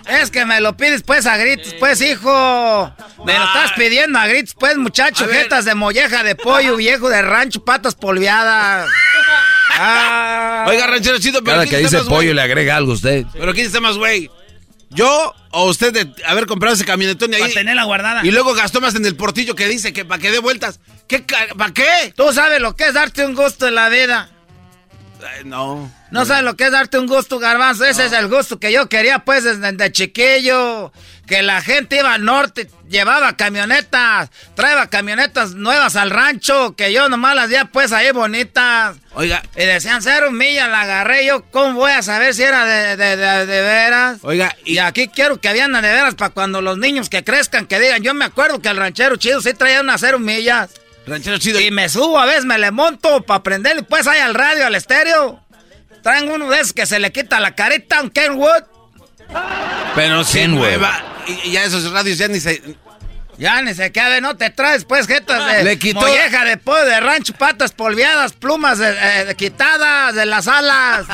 Es 0.08 0.30
que 0.30 0.44
me 0.44 0.60
lo 0.60 0.76
pides 0.76 1.02
pues 1.02 1.26
a 1.26 1.36
gritos, 1.36 1.74
pues 1.80 2.00
hijo. 2.00 2.92
Me 3.24 3.36
lo 3.38 3.44
estás 3.44 3.72
pidiendo 3.72 4.18
a 4.18 4.26
gritos, 4.26 4.54
pues 4.58 4.76
muchacho. 4.76 5.26
Jetas 5.28 5.64
de 5.64 5.74
molleja 5.74 6.22
de 6.22 6.34
pollo, 6.34 6.76
viejo 6.76 7.08
de 7.08 7.22
rancho, 7.22 7.64
patas 7.64 7.94
polviadas. 7.94 8.88
Ah. 9.78 10.64
Oiga, 10.68 10.86
ranchero 10.86 11.18
chido, 11.18 11.42
pero 11.42 11.58
Cada 11.58 11.66
que 11.66 11.78
dice 11.78 11.98
pollo 12.04 12.34
le 12.34 12.42
agrega 12.42 12.76
algo 12.76 12.92
usted. 12.92 13.24
Pero 13.32 13.52
¿quién 13.54 13.66
está 13.66 13.80
más 13.80 13.96
güey? 13.96 14.30
¿Yo 14.90 15.34
o 15.50 15.66
usted 15.66 15.92
de 15.92 16.24
haber 16.26 16.46
comprado 16.46 16.74
ese 16.74 16.84
camionetón 16.84 17.32
y 17.32 17.36
ahí? 17.36 17.42
Para 17.42 17.54
tenerla 17.54 17.84
guardada. 17.84 18.24
Y 18.24 18.30
luego 18.30 18.54
gastó 18.54 18.80
más 18.80 18.94
en 18.94 19.04
el 19.04 19.16
portillo 19.16 19.54
que 19.54 19.68
dice 19.68 19.92
que 19.92 20.04
para 20.04 20.20
que 20.20 20.30
dé 20.30 20.38
vueltas. 20.38 20.80
¿Qué? 21.08 21.24
¿Para 21.56 21.72
qué? 21.72 22.12
Tú 22.16 22.32
sabes 22.32 22.60
lo 22.60 22.76
que 22.76 22.84
es 22.84 22.94
darte 22.94 23.24
un 23.26 23.34
gusto 23.34 23.68
en 23.68 23.74
la 23.74 23.88
no. 25.44 25.90
No 26.10 26.24
sabes 26.24 26.44
lo 26.44 26.56
que 26.56 26.64
es 26.66 26.72
darte 26.72 26.98
un 26.98 27.06
gusto, 27.06 27.38
garbanzo. 27.38 27.84
Ese 27.84 28.06
es 28.06 28.12
el 28.12 28.28
gusto 28.28 28.60
que 28.60 28.72
yo 28.72 28.88
quería, 28.88 29.20
pues, 29.20 29.44
desde 29.44 29.92
chiquillo. 29.92 30.92
Que 31.26 31.42
la 31.42 31.60
gente 31.60 31.96
iba 31.96 32.14
al 32.14 32.24
norte, 32.24 32.70
llevaba 32.88 33.36
camionetas, 33.36 34.30
traía 34.54 34.86
camionetas 34.86 35.54
nuevas 35.54 35.96
al 35.96 36.10
rancho, 36.10 36.76
que 36.76 36.92
yo 36.92 37.08
nomás 37.08 37.34
las 37.34 37.48
veía, 37.48 37.64
pues, 37.64 37.92
ahí 37.92 38.12
bonitas. 38.12 38.96
Oiga. 39.14 39.42
Y 39.56 39.64
decían, 39.64 40.02
cero 40.02 40.30
millas, 40.30 40.68
la 40.68 40.82
agarré 40.82 41.26
yo. 41.26 41.44
¿Cómo 41.50 41.80
voy 41.80 41.90
a 41.90 42.02
saber 42.02 42.32
si 42.34 42.44
era 42.44 42.64
de, 42.64 42.96
de, 42.96 43.16
de, 43.16 43.62
veras? 43.62 44.18
Oiga. 44.22 44.54
Y... 44.64 44.78
aquí 44.78 45.08
quiero 45.08 45.40
que 45.40 45.48
habían 45.48 45.72
de 45.72 45.80
veras 45.80 46.14
para 46.14 46.30
cuando 46.30 46.62
los 46.62 46.78
niños 46.78 47.08
que 47.08 47.24
crezcan, 47.24 47.66
que 47.66 47.80
digan, 47.80 48.02
yo 48.02 48.14
me 48.14 48.24
acuerdo 48.24 48.62
que 48.62 48.68
el 48.68 48.76
ranchero 48.76 49.16
chido 49.16 49.40
sí 49.40 49.52
traía 49.54 49.80
unas 49.80 50.00
cero 50.00 50.20
millas. 50.20 50.70
Ranchero 51.06 51.38
chido. 51.38 51.60
Y 51.60 51.70
me 51.70 51.88
subo 51.88 52.18
a 52.18 52.26
veces, 52.26 52.44
me 52.44 52.58
le 52.58 52.70
monto 52.70 53.22
para 53.22 53.42
prender, 53.42 53.84
pues, 53.84 54.06
ahí 54.06 54.20
al 54.20 54.34
radio, 54.34 54.66
al 54.66 54.74
estéreo. 54.74 55.40
Traen 56.02 56.30
uno 56.30 56.50
de 56.50 56.60
esos 56.60 56.72
que 56.72 56.86
se 56.86 56.98
le 56.98 57.12
quita 57.12 57.40
la 57.40 57.54
carita, 57.54 58.02
un 58.02 58.10
Kenwood. 58.10 58.64
Pero 59.94 60.24
sin 60.24 60.58
hueva. 60.58 61.02
Y, 61.44 61.52
ya 61.52 61.64
esos 61.64 61.90
radios 61.90 62.18
ya 62.18 62.28
ni 62.28 62.40
se. 62.40 62.62
Ya 63.38 63.60
ni 63.60 63.74
se 63.74 63.92
queda, 63.92 64.18
no 64.22 64.38
te 64.38 64.48
traes 64.48 64.86
pues 64.86 65.06
jetas 65.06 65.52
de 65.52 65.62
le 65.62 65.78
quitó... 65.78 66.00
molleja 66.00 66.42
de 66.46 66.56
pollo, 66.56 66.86
de 66.86 67.00
rancho, 67.00 67.34
patas 67.34 67.70
polviadas, 67.70 68.32
plumas 68.32 68.80
eh, 68.80 69.34
quitadas 69.36 70.14
de 70.14 70.24
las 70.24 70.48
alas. 70.48 71.06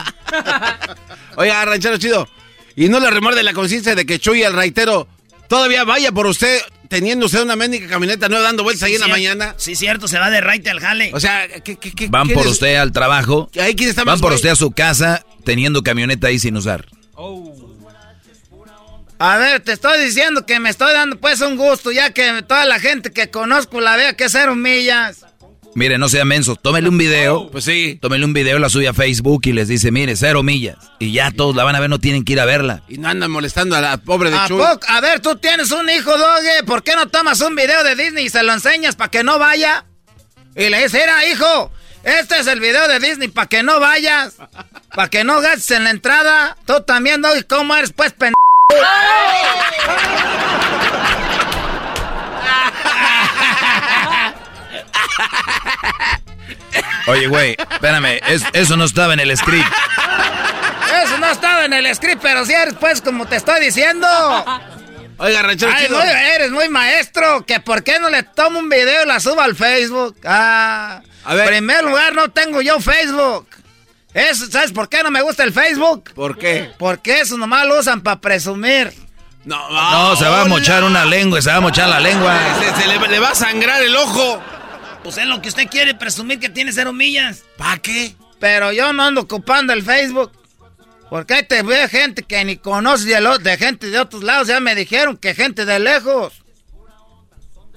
Oiga, 1.37 1.65
ranchero 1.65 1.97
chido. 1.97 2.29
Y 2.77 2.89
no 2.89 3.01
le 3.01 3.11
remorde 3.11 3.43
la 3.43 3.53
conciencia 3.53 3.97
de 3.97 4.07
que 4.07 4.21
Chuy, 4.21 4.45
el 4.45 4.53
raitero, 4.53 5.09
todavía 5.49 5.83
vaya 5.83 6.13
por 6.13 6.27
usted 6.27 6.61
teniendo 6.93 7.25
usted 7.25 7.41
una 7.41 7.57
médica 7.57 7.89
camioneta 7.89 8.29
nueva 8.29 8.45
dando 8.45 8.65
vueltas 8.65 8.83
ahí 8.83 8.97
en 8.97 9.01
la 9.01 9.09
mañana. 9.09 9.55
Sí, 9.57 9.75
cierto, 9.77 10.09
se 10.09 10.19
va 10.19 10.29
de 10.29 10.43
raite 10.43 10.69
al 10.69 10.79
jale. 10.79 11.11
O 11.15 11.21
sea, 11.21 11.49
¿qué, 11.49 11.77
qué, 11.77 11.91
qué 11.91 12.09
Van 12.09 12.29
por 12.29 12.47
usted 12.47 12.77
al 12.77 12.93
trabajo. 12.93 13.51
¿Ahí 13.59 13.75
quién 13.75 13.89
está 13.89 14.05
más 14.05 14.21
Van 14.21 14.21
por 14.21 14.35
usted 14.35 14.51
a 14.51 14.57
su 14.57 14.73
casa 14.73 15.25
teniendo 15.43 15.83
camioneta 15.83 16.27
ahí 16.27 16.39
sin 16.39 16.55
usar. 16.55 16.85
Oh. 17.15 17.51
A 19.19 19.39
ver, 19.39 19.61
te 19.61 19.73
estoy 19.73 20.05
diciendo 20.05 20.45
que 20.45 20.61
me 20.61 20.69
estoy 20.69 20.93
dando 20.93 21.19
pues 21.19 21.41
un 21.41 21.57
gusto, 21.57 21.93
ya 21.93 22.11
que 22.11 22.43
toda 22.43 22.67
la 22.67 22.79
gente 22.79 23.11
que 23.11 23.31
conozco 23.31 23.81
la 23.81 23.97
vea 23.97 24.15
que 24.15 24.29
cero 24.29 24.55
millas. 24.55 25.25
Mire, 25.75 25.97
no 25.97 26.09
sea 26.09 26.25
menso, 26.27 26.55
tómele 26.57 26.89
un 26.89 26.99
video. 26.99 27.51
Pues 27.51 27.65
sí. 27.65 27.99
Tómele 28.01 28.25
un 28.25 28.35
video, 28.35 28.59
la 28.59 28.69
suya 28.69 28.91
a 28.91 28.95
Facebook 28.95 29.43
y 29.45 29.53
les 29.53 29.69
dice, 29.69 29.91
mire, 29.91 30.17
cero 30.17 30.43
millas. 30.43 30.77
Y 30.99 31.13
ya 31.13 31.31
todos 31.31 31.57
la 31.57 31.65
van 31.65 31.75
a 31.77 31.81
ver, 31.81 31.89
no 31.89 31.99
tienen 31.99 32.25
que 32.25 32.35
ir 32.35 32.41
a 32.41 32.45
verla. 32.45 32.83
Y 32.89 32.99
no 32.99 33.09
andan 33.09 33.31
molestando 33.31 33.75
a 33.75 33.81
la 33.81 33.97
pobre 33.97 34.31
de 34.31 34.37
¿A 34.37 34.47
Chuy. 34.47 34.63
A 34.89 35.01
ver, 35.01 35.21
tú 35.21 35.37
tienes 35.37 35.71
un 35.71 35.89
hijo, 35.89 36.17
Doge. 36.17 36.63
¿Por 36.67 36.83
qué 36.83 36.95
no 36.95 37.09
tomas 37.09 37.41
un 37.41 37.57
video 37.57 37.83
de 37.85 37.97
Disney 37.97 38.27
y 38.27 38.29
se 38.29 38.43
lo 38.43 38.53
enseñas 38.53 38.97
para 38.97 39.11
que 39.11 39.25
no 39.25 39.39
vaya? 39.39 39.87
Y 40.55 40.69
le 40.69 40.77
dices, 40.83 40.93
mira, 40.93 41.27
hijo, 41.29 41.73
este 42.05 42.39
es 42.39 42.47
el 42.47 42.61
video 42.61 42.87
de 42.89 42.99
Disney 42.99 43.29
para 43.29 43.47
que 43.47 43.63
no 43.63 43.81
vayas. 43.81 44.35
Para 44.95 45.09
que 45.09 45.25
no 45.25 45.41
gastes 45.41 45.71
en 45.71 45.85
la 45.85 45.91
entrada. 45.91 46.57
Tú 46.67 46.83
también, 46.83 47.23
Doge, 47.23 47.45
¿cómo 47.45 47.75
eres, 47.75 47.93
pues, 47.93 48.13
pendejo? 48.13 48.37
Oye, 57.07 57.27
güey, 57.27 57.57
espérame, 57.71 58.21
eso 58.53 58.77
no 58.77 58.85
estaba 58.85 59.13
en 59.15 59.21
el 59.21 59.37
script. 59.37 59.67
Eso 61.05 61.19
no 61.19 61.27
estaba 61.31 61.65
en 61.65 61.73
el 61.73 61.95
script, 61.95 62.21
pero 62.23 62.45
sí 62.45 62.53
eres, 62.53 62.75
pues, 62.75 63.01
como 63.01 63.27
te 63.27 63.37
estoy 63.37 63.61
diciendo. 63.65 64.07
Oiga, 65.19 65.43
ranchero 65.43 65.73
Ay, 65.75 65.87
chido. 65.87 65.99
muy- 65.99 66.09
eres 66.09 66.51
muy 66.51 66.69
maestro. 66.69 67.45
Que 67.47 67.61
por 67.61 67.83
qué 67.83 67.99
no 68.01 68.11
le 68.11 68.23
tomo 68.23 68.59
un 68.59 68.69
video 68.69 69.05
y 69.05 69.07
la 69.07 69.21
subo 69.21 69.41
al 69.41 69.55
Facebook. 69.57 70.17
Ah, 70.25 71.01
A 71.25 71.35
ver. 71.35 71.45
En 71.45 71.49
primer 71.67 71.85
lugar, 71.85 72.15
no 72.15 72.29
tengo 72.31 72.61
yo 72.61 72.81
Facebook. 72.81 73.47
Eso, 74.15 74.47
¿Sabes 74.51 74.73
por 74.73 74.89
qué 74.89 75.03
no 75.03 75.11
me 75.11 75.23
gusta 75.23 75.43
el 75.45 75.53
Facebook? 75.53 76.13
¿Por 76.15 76.37
qué? 76.39 76.71
Porque 76.79 77.21
eso 77.21 77.39
nomás 77.39 77.67
lo 77.67 77.79
usan 77.79 78.01
para 78.03 78.21
presumir. 78.21 78.93
No, 79.45 79.71
No, 79.71 80.15
se 80.17 80.25
va 80.29 80.43
a 80.43 80.45
mochar 80.45 80.85
una 80.85 81.05
lengua, 81.05 81.41
se 81.41 81.51
va 81.51 81.57
a 81.57 81.61
mochar 81.61 81.89
la 81.89 81.99
lengua. 82.01 82.39
Se, 82.61 82.83
se 82.83 82.87
le, 82.89 82.99
le 83.09 83.19
va 83.19 83.31
a 83.31 83.35
sangrar 83.35 83.83
el 83.83 83.95
ojo. 83.97 84.41
Pues 85.03 85.19
es 85.19 85.27
lo 85.27 85.43
que 85.43 85.49
usted 85.49 85.67
quiere, 85.69 85.95
presumir 85.95 86.39
que 86.39 86.49
tiene 86.49 86.73
cero 86.73 86.93
millas. 86.93 87.43
¿Para 87.57 87.79
qué? 87.79 88.15
Pero 88.39 88.73
yo 88.73 88.93
no 88.93 89.03
ando 89.05 89.23
ocupando 89.23 89.73
el 89.73 89.83
Facebook. 89.83 90.31
Porque 91.11 91.35
ahí 91.35 91.43
te 91.43 91.63
ve 91.63 91.89
gente 91.89 92.23
que 92.23 92.45
ni 92.45 92.57
conoce 92.57 93.07
de, 93.09 93.21
lo- 93.21 93.39
de 93.39 93.57
gente 93.57 93.91
de 93.91 93.99
otros 93.99 94.23
lados. 94.23 94.49
Ya 94.49 94.61
me 94.61 94.75
dijeron 94.75 95.17
que 95.17 95.35
gente 95.35 95.65
de 95.65 95.79
lejos. 95.79 96.33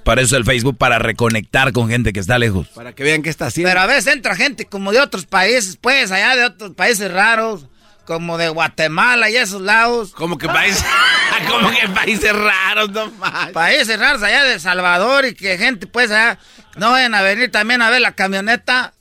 Para 0.03 0.21
eso 0.21 0.37
el 0.37 0.45
Facebook, 0.45 0.77
para 0.77 0.99
reconectar 0.99 1.73
con 1.73 1.89
gente 1.89 2.13
que 2.13 2.19
está 2.19 2.37
lejos. 2.37 2.67
Para 2.69 2.93
que 2.93 3.03
vean 3.03 3.23
qué 3.23 3.29
está 3.31 3.47
haciendo. 3.47 3.69
Pero 3.71 3.81
a 3.81 3.87
veces 3.87 4.13
entra 4.13 4.35
gente 4.35 4.65
como 4.65 4.91
de 4.91 4.99
otros 4.99 5.25
países, 5.25 5.77
pues, 5.81 6.11
allá 6.11 6.35
de 6.35 6.45
otros 6.45 6.71
países 6.75 7.11
raros. 7.11 7.65
Como 8.05 8.37
de 8.37 8.49
Guatemala 8.49 9.29
y 9.29 9.37
esos 9.37 9.61
lados. 9.61 10.11
Como 10.13 10.37
que 10.37 10.47
países, 10.47 10.85
como 11.47 11.71
que 11.71 11.87
países 11.89 12.33
raros, 12.33 12.91
no 12.91 13.11
más. 13.11 13.49
Países 13.49 13.99
raros 13.99 14.21
allá 14.21 14.43
de 14.43 14.59
Salvador 14.59 15.25
y 15.25 15.33
que 15.33 15.57
gente, 15.57 15.87
pues, 15.87 16.11
allá 16.11 16.37
no 16.77 16.91
vayan 16.91 17.15
a 17.15 17.21
venir 17.21 17.51
también 17.51 17.81
a 17.81 17.89
ver 17.89 18.01
la 18.01 18.13
camioneta. 18.13 18.93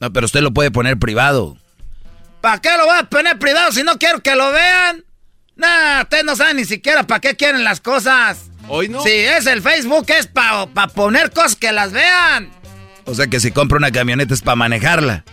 No, 0.00 0.12
pero 0.12 0.26
usted 0.26 0.40
lo 0.40 0.52
puede 0.52 0.70
poner 0.70 0.98
privado. 0.98 1.56
¿Para 2.40 2.60
qué 2.60 2.70
lo 2.76 2.86
voy 2.86 2.98
a 2.98 3.04
poner 3.04 3.38
privado 3.38 3.72
si 3.72 3.82
no 3.82 3.98
quiero 3.98 4.20
que 4.20 4.34
lo 4.34 4.50
vean? 4.52 5.04
Nah, 5.56 6.02
ustedes 6.02 6.24
no 6.24 6.36
saben 6.36 6.56
ni 6.56 6.64
siquiera 6.64 7.02
para 7.02 7.20
qué 7.20 7.34
quieren 7.34 7.64
las 7.64 7.80
cosas. 7.80 8.50
Hoy 8.68 8.88
no. 8.88 9.02
Si 9.02 9.10
es 9.10 9.46
el 9.46 9.62
Facebook, 9.62 10.06
es 10.08 10.26
para 10.26 10.66
poner 10.88 11.30
cosas 11.32 11.56
que 11.56 11.72
las 11.72 11.92
vean. 11.92 12.50
O 13.04 13.14
sea 13.14 13.26
que 13.28 13.40
si 13.40 13.52
compra 13.52 13.78
una 13.78 13.90
camioneta 13.90 14.34
es 14.34 14.42
para 14.42 14.56
manejarla. 14.56 15.24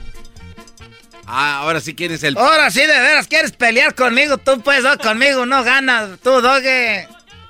Ah, 1.25 1.59
ahora 1.59 1.79
sí 1.79 1.95
quieres 1.95 2.23
el. 2.23 2.37
Ahora 2.37 2.69
sí, 2.69 2.81
de 2.81 2.87
veras, 2.87 3.27
¿quieres 3.27 3.51
pelear 3.51 3.95
conmigo? 3.95 4.37
Tú, 4.37 4.61
pues, 4.61 4.83
no, 4.83 4.97
conmigo 4.97 5.45
no 5.45 5.63
ganas. 5.63 6.19
Tú, 6.21 6.41
doge. 6.41 7.07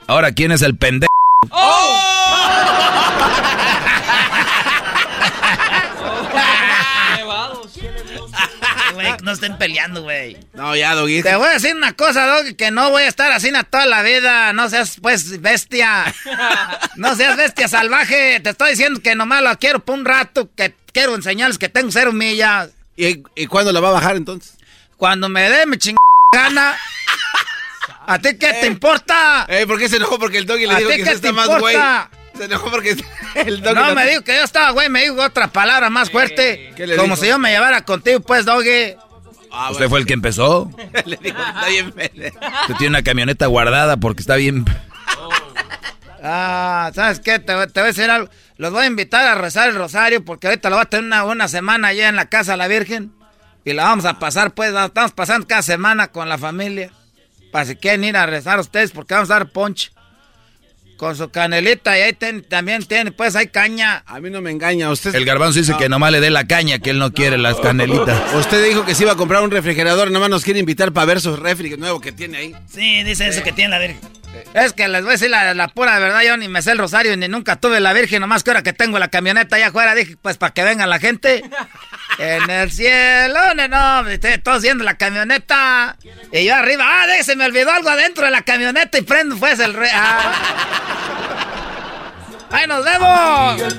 Ahora, 0.07 0.31
¿quién 0.31 0.51
es 0.51 0.61
el 0.61 0.77
pendejo? 0.77 1.09
Güey, 8.93 9.11
no 9.23 9.31
estén 9.31 9.57
peleando, 9.57 10.03
güey. 10.03 10.37
No, 10.53 10.75
ya, 10.75 10.93
Doggy. 10.93 11.23
Te 11.23 11.35
voy 11.35 11.47
a 11.47 11.53
decir 11.53 11.75
una 11.75 11.93
cosa, 11.93 12.27
Doggy, 12.27 12.53
que 12.53 12.69
no 12.69 12.91
voy 12.91 13.03
a 13.03 13.07
estar 13.07 13.31
así 13.31 13.49
na 13.49 13.63
toda 13.63 13.87
la 13.87 14.03
vida. 14.03 14.53
No 14.53 14.69
seas, 14.69 14.97
pues, 15.01 15.41
bestia. 15.41 16.13
No 16.95 17.15
seas 17.15 17.35
bestia 17.35 17.67
salvaje. 17.67 18.39
Te 18.39 18.51
estoy 18.51 18.71
diciendo 18.71 19.01
que 19.01 19.15
nomás 19.15 19.41
lo 19.41 19.57
quiero 19.57 19.83
por 19.83 19.97
un 19.97 20.05
rato, 20.05 20.47
que 20.55 20.75
quiero 20.91 21.15
enseñarles 21.15 21.57
que 21.57 21.69
tengo 21.69 21.91
cero 21.91 22.13
millas. 22.13 22.69
¿Y, 22.95 23.23
y 23.35 23.47
cuándo 23.47 23.71
la 23.71 23.79
va 23.79 23.89
a 23.89 23.93
bajar 23.93 24.15
entonces? 24.15 24.53
Cuando 24.97 25.29
me 25.29 25.49
dé 25.49 25.65
mi 25.65 25.77
chingada 25.77 25.97
gana. 26.31 26.77
¿A 28.05 28.19
ti 28.19 28.37
qué 28.37 28.53
te 28.53 28.67
importa? 28.67 29.45
Eh, 29.49 29.65
¿por 29.65 29.79
qué 29.79 29.87
se 29.89 29.97
enojó? 29.97 30.19
Porque 30.19 30.37
el 30.37 30.45
Doggy 30.45 30.65
le 30.67 30.73
¿A 30.73 30.77
dijo 30.77 30.89
que 30.89 31.03
te 31.03 31.11
está 31.11 31.31
más 31.31 31.47
güey. 31.59 31.77
Se 32.37 32.45
enojó 32.45 32.69
porque 32.71 32.95
el 33.35 33.61
Doggy 33.61 33.75
No, 33.75 33.95
me 33.95 34.05
dijo 34.07 34.23
que 34.23 34.35
yo 34.35 34.43
estaba, 34.43 34.71
güey, 34.71 34.89
me 34.89 35.01
dijo 35.03 35.21
otra 35.21 35.47
palabra 35.47 35.89
más 35.89 36.09
fuerte. 36.09 36.73
¿Qué 36.75 36.85
le 36.87 36.95
Como 36.95 37.15
dijo? 37.15 37.23
si 37.23 37.29
yo 37.29 37.39
me 37.39 37.51
llevara 37.51 37.83
contigo, 37.85 38.19
pues, 38.19 38.45
Doggy. 38.45 38.95
Ah, 39.51 39.69
Usted 39.71 39.87
fue 39.87 39.99
el 39.99 40.05
que 40.05 40.13
empezó. 40.13 40.69
le 41.05 41.17
dijo, 41.17 41.37
está 41.39 41.67
bien. 41.67 41.87
Usted 41.97 42.75
tiene 42.77 42.87
una 42.89 43.03
camioneta 43.03 43.45
guardada 43.47 43.97
porque 43.97 44.21
está 44.21 44.35
bien. 44.35 44.65
Ah, 46.23 46.91
¿sabes 46.95 47.19
qué? 47.19 47.39
Te, 47.39 47.53
voy- 47.53 47.67
te 47.67 47.79
voy 47.81 47.89
a 47.89 47.91
decir 47.93 48.09
algo. 48.09 48.29
Los 48.63 48.71
voy 48.71 48.83
a 48.83 48.87
invitar 48.87 49.27
a 49.27 49.35
rezar 49.35 49.67
el 49.67 49.75
rosario 49.75 50.23
porque 50.23 50.47
ahorita 50.47 50.69
lo 50.69 50.77
voy 50.77 50.83
a 50.83 50.85
tener 50.89 51.03
una, 51.05 51.25
una 51.25 51.49
semana 51.49 51.89
allá 51.89 52.07
en 52.07 52.15
la 52.15 52.29
casa 52.29 52.53
de 52.53 52.57
la 52.59 52.69
Virgen. 52.69 53.11
Y 53.65 53.73
la 53.73 53.83
vamos 53.83 54.05
a 54.05 54.19
pasar, 54.19 54.53
pues, 54.53 54.71
la 54.71 54.85
estamos 54.85 55.11
pasando 55.11 55.45
cada 55.45 55.61
semana 55.61 56.07
con 56.07 56.29
la 56.29 56.37
familia. 56.37 56.89
Para 57.51 57.65
si 57.65 57.75
quieren 57.75 58.05
ir 58.05 58.15
a 58.15 58.25
rezar 58.25 58.61
ustedes 58.61 58.91
porque 58.91 59.15
vamos 59.15 59.29
a 59.31 59.33
dar 59.33 59.49
ponche. 59.51 59.91
Con 60.95 61.17
su 61.17 61.29
canelita 61.29 61.99
y 61.99 62.03
ahí 62.03 62.13
ten- 62.13 62.41
también 62.47 62.85
tiene, 62.85 63.11
pues, 63.11 63.35
hay 63.35 63.47
caña. 63.47 64.01
A 64.05 64.21
mí 64.21 64.29
no 64.29 64.39
me 64.39 64.49
engaña. 64.51 64.89
Usted, 64.89 65.13
El 65.13 65.25
garbanzo 65.25 65.59
dice 65.59 65.75
que 65.77 65.89
nomás 65.89 66.13
le 66.13 66.21
dé 66.21 66.29
la 66.29 66.47
caña, 66.47 66.79
que 66.79 66.91
él 66.91 66.99
no 66.99 67.11
quiere 67.11 67.37
las 67.37 67.57
canelitas. 67.59 68.33
usted 68.35 68.65
dijo 68.65 68.85
que 68.85 68.95
se 68.95 69.03
iba 69.03 69.11
a 69.11 69.15
comprar 69.17 69.43
un 69.43 69.51
refrigerador. 69.51 70.07
Nada 70.09 70.21
más 70.21 70.29
nos 70.29 70.43
quiere 70.45 70.61
invitar 70.61 70.93
para 70.93 71.05
ver 71.05 71.19
su 71.19 71.35
refri 71.35 71.75
nuevo 71.75 71.99
que 71.99 72.13
tiene 72.13 72.37
ahí. 72.37 72.55
Sí, 72.73 73.03
dice 73.03 73.27
eso 73.27 73.43
que 73.43 73.51
tiene 73.51 73.71
la 73.71 73.79
Virgen. 73.79 73.99
Es 74.53 74.73
que 74.73 74.87
les 74.87 75.01
voy 75.01 75.09
a 75.09 75.11
decir 75.13 75.29
la, 75.29 75.53
la 75.53 75.67
pura 75.67 75.97
verdad, 75.99 76.21
yo 76.21 76.37
ni 76.37 76.47
me 76.47 76.61
sé 76.61 76.71
el 76.71 76.77
rosario, 76.77 77.15
ni 77.17 77.27
nunca 77.27 77.55
tuve 77.55 77.79
la 77.79 77.93
Virgen, 77.93 78.21
nomás 78.21 78.43
que 78.43 78.51
ahora 78.51 78.63
que 78.63 78.73
tengo 78.73 78.99
la 78.99 79.07
camioneta 79.07 79.55
allá 79.55 79.67
afuera, 79.67 79.95
dije, 79.95 80.15
pues 80.21 80.37
para 80.37 80.53
que 80.53 80.63
venga 80.63 80.85
la 80.87 80.99
gente. 80.99 81.43
En 82.19 82.47
el 82.47 82.71
cielo, 82.71 83.39
no, 83.55 83.67
no, 83.67 84.07
estoy- 84.07 84.37
todos 84.37 84.61
viendo 84.61 84.83
la 84.83 84.97
camioneta. 84.97 85.95
Y 86.31 86.45
yo 86.45 86.53
arriba, 86.53 86.85
ah, 86.87 87.07
de, 87.07 87.23
se 87.23 87.35
me 87.35 87.43
olvidó 87.43 87.71
algo 87.71 87.89
adentro 87.89 88.23
de 88.25 88.29
la 88.29 88.43
camioneta 88.43 88.99
y 88.99 89.01
prendo, 89.01 89.35
pues 89.37 89.59
el 89.59 89.73
re... 89.73 89.89
ah. 89.91 90.31
¡Ahí 92.51 92.67
nos 92.67 92.85
vemos! 92.85 93.59
Pues, 93.59 93.73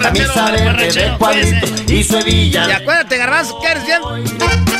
camisa 0.00 0.46
órale, 0.46 1.12
pues, 1.18 1.86
de 1.86 1.94
y 1.94 2.02
su 2.02 2.16
hebilla. 2.16 2.66
Y 2.66 2.72
acuérdate, 2.72 3.18
Garbanzo, 3.18 3.60
que 3.60 3.68
eres 3.68 3.84
bien... 3.84 4.00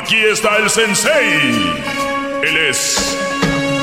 Aquí 0.00 0.16
está 0.16 0.56
el 0.58 0.70
sensei. 0.70 1.72
Él 2.42 2.56
es 2.68 3.16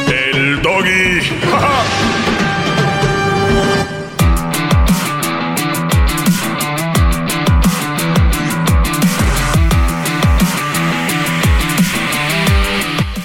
el 0.07 0.61
doggy. 0.61 1.19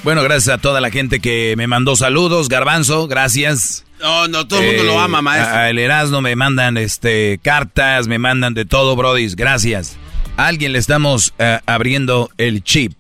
Bueno, 0.02 0.22
gracias 0.22 0.54
a 0.54 0.58
toda 0.58 0.80
la 0.80 0.90
gente 0.90 1.20
que 1.20 1.54
me 1.56 1.66
mandó 1.66 1.94
saludos. 1.94 2.48
Garbanzo, 2.48 3.06
gracias. 3.06 3.84
No, 4.00 4.28
no, 4.28 4.46
todo 4.48 4.60
el 4.60 4.66
mundo 4.66 4.82
Eh, 4.82 4.86
lo 4.86 4.98
ama, 4.98 5.20
maestro. 5.20 5.54
A, 5.54 5.60
a 5.60 5.70
el 5.70 5.78
Erasmo 5.78 6.22
me 6.22 6.34
mandan 6.36 6.78
este 6.78 7.38
cartas, 7.42 8.08
me 8.08 8.18
mandan 8.18 8.54
de 8.54 8.64
todo, 8.64 8.96
brodis. 8.96 9.36
Gracias. 9.36 9.98
A 10.36 10.47
alguien 10.47 10.73
le 10.73 10.78
estamos 10.78 11.35
eh, 11.39 11.59
abriendo 11.66 12.31
el 12.39 12.62
chip. 12.65 12.94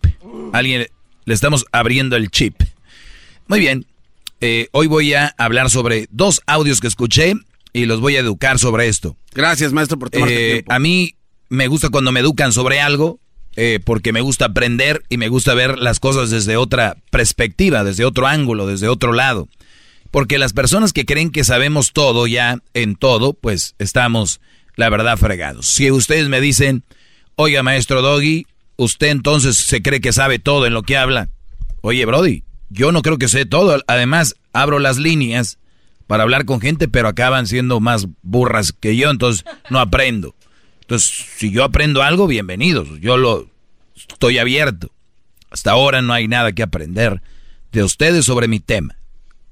A 0.52 0.58
alguien 0.58 0.86
le 1.24 1.34
estamos 1.34 1.64
abriendo 1.72 2.16
el 2.16 2.30
chip. 2.30 2.60
Muy 3.46 3.60
bien. 3.60 3.86
Eh, 4.40 4.68
hoy 4.72 4.86
voy 4.86 5.14
a 5.14 5.34
hablar 5.38 5.70
sobre 5.70 6.06
dos 6.10 6.42
audios 6.46 6.80
que 6.80 6.86
escuché 6.86 7.34
y 7.72 7.84
los 7.86 8.00
voy 8.00 8.16
a 8.16 8.20
educar 8.20 8.58
sobre 8.58 8.88
esto. 8.88 9.16
Gracias, 9.34 9.72
maestro, 9.72 9.98
por 9.98 10.10
tomarte 10.10 10.34
Eh, 10.34 10.52
tiempo. 10.54 10.72
a 10.72 10.78
mí 10.78 11.14
me 11.48 11.66
gusta 11.68 11.88
cuando 11.88 12.12
me 12.12 12.20
educan 12.20 12.52
sobre 12.52 12.80
algo 12.80 13.20
eh, 13.56 13.80
porque 13.84 14.12
me 14.12 14.20
gusta 14.20 14.46
aprender 14.46 15.02
y 15.08 15.16
me 15.16 15.28
gusta 15.28 15.54
ver 15.54 15.78
las 15.78 15.98
cosas 15.98 16.30
desde 16.30 16.56
otra 16.56 16.96
perspectiva, 17.10 17.84
desde 17.84 18.04
otro 18.04 18.26
ángulo, 18.26 18.66
desde 18.66 18.88
otro 18.88 19.12
lado. 19.12 19.48
Porque 20.10 20.38
las 20.38 20.52
personas 20.52 20.92
que 20.92 21.04
creen 21.06 21.30
que 21.30 21.44
sabemos 21.44 21.92
todo 21.92 22.26
ya 22.26 22.58
en 22.74 22.96
todo, 22.96 23.32
pues 23.34 23.74
estamos, 23.78 24.40
la 24.76 24.88
verdad, 24.90 25.16
fregados. 25.16 25.66
Si 25.66 25.90
ustedes 25.90 26.28
me 26.28 26.40
dicen, 26.40 26.82
oiga, 27.40 27.62
maestro 27.62 28.02
Doggy, 28.02 28.46
usted 28.76 29.08
entonces 29.08 29.56
se 29.56 29.80
cree 29.80 30.02
que 30.02 30.12
sabe 30.12 30.38
todo 30.38 30.66
en 30.66 30.74
lo 30.74 30.82
que 30.82 30.98
habla. 30.98 31.30
Oye, 31.80 32.04
Brody, 32.04 32.44
yo 32.68 32.92
no 32.92 33.00
creo 33.00 33.16
que 33.16 33.28
sé 33.28 33.46
todo. 33.46 33.82
Además, 33.86 34.36
abro 34.52 34.78
las 34.78 34.98
líneas 34.98 35.58
para 36.06 36.24
hablar 36.24 36.44
con 36.44 36.60
gente, 36.60 36.86
pero 36.86 37.08
acaban 37.08 37.46
siendo 37.46 37.80
más 37.80 38.08
burras 38.20 38.74
que 38.74 38.94
yo, 38.94 39.10
entonces 39.10 39.46
no 39.70 39.80
aprendo. 39.80 40.34
Entonces, 40.82 41.28
si 41.36 41.50
yo 41.50 41.64
aprendo 41.64 42.02
algo, 42.02 42.26
bienvenidos. 42.26 42.88
Yo 43.00 43.16
lo 43.16 43.48
estoy 43.94 44.36
abierto. 44.36 44.90
Hasta 45.50 45.70
ahora 45.70 46.02
no 46.02 46.12
hay 46.12 46.28
nada 46.28 46.52
que 46.52 46.62
aprender 46.62 47.22
de 47.72 47.82
ustedes 47.82 48.26
sobre 48.26 48.48
mi 48.48 48.60
tema. 48.60 48.96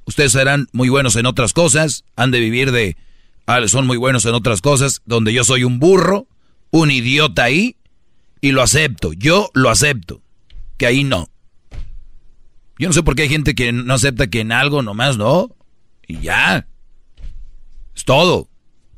Ustedes 0.05 0.33
serán 0.33 0.69
muy 0.73 0.91
buenos 0.91 1.17
en 1.17 1.25
otras 1.25 1.55
cosas, 1.55 2.05
han 2.17 2.33
de 2.33 2.41
vivir 2.41 2.71
de... 2.71 2.99
Ah, 3.47 3.67
son 3.67 3.87
muy 3.87 3.97
buenos 3.97 4.27
en 4.27 4.35
otras 4.35 4.61
cosas, 4.61 5.01
donde 5.07 5.33
yo 5.33 5.43
soy 5.43 5.65
un 5.65 5.79
burro, 5.79 6.27
un 6.71 6.91
idiota 6.91 7.45
ahí, 7.45 7.77
y 8.41 8.53
lo 8.53 8.63
acepto. 8.63 9.13
Yo 9.13 9.51
lo 9.55 9.71
acepto. 9.71 10.23
Que 10.77 10.87
ahí 10.87 11.05
no. 11.05 11.29
Yo 12.79 12.89
no 12.89 12.93
sé 12.93 13.03
por 13.03 13.17
qué 13.17 13.23
hay 13.23 13.29
gente 13.29 13.55
que 13.55 13.73
no 13.73 13.93
acepta 13.95 14.29
que 14.29 14.41
en 14.41 14.53
algo 14.53 14.83
nomás 14.83 15.17
no. 15.17 15.55
Y 16.07 16.21
ya. 16.21 16.67
Es 17.95 18.05
todo. 18.05 18.49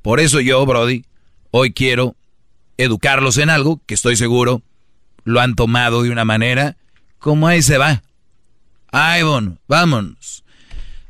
Por 0.02 0.20
eso 0.20 0.40
yo, 0.40 0.64
Brody, 0.66 1.04
hoy 1.50 1.72
quiero 1.72 2.16
educarlos 2.76 3.38
en 3.38 3.50
algo 3.50 3.80
que 3.86 3.94
estoy 3.94 4.16
seguro 4.16 4.62
lo 5.24 5.40
han 5.40 5.54
tomado 5.54 6.02
de 6.02 6.10
una 6.10 6.24
manera 6.24 6.76
como 7.18 7.46
ahí 7.46 7.62
se 7.62 7.78
va. 7.78 8.02
Ay, 8.90 9.22
bueno, 9.22 9.58
vámonos. 9.68 10.44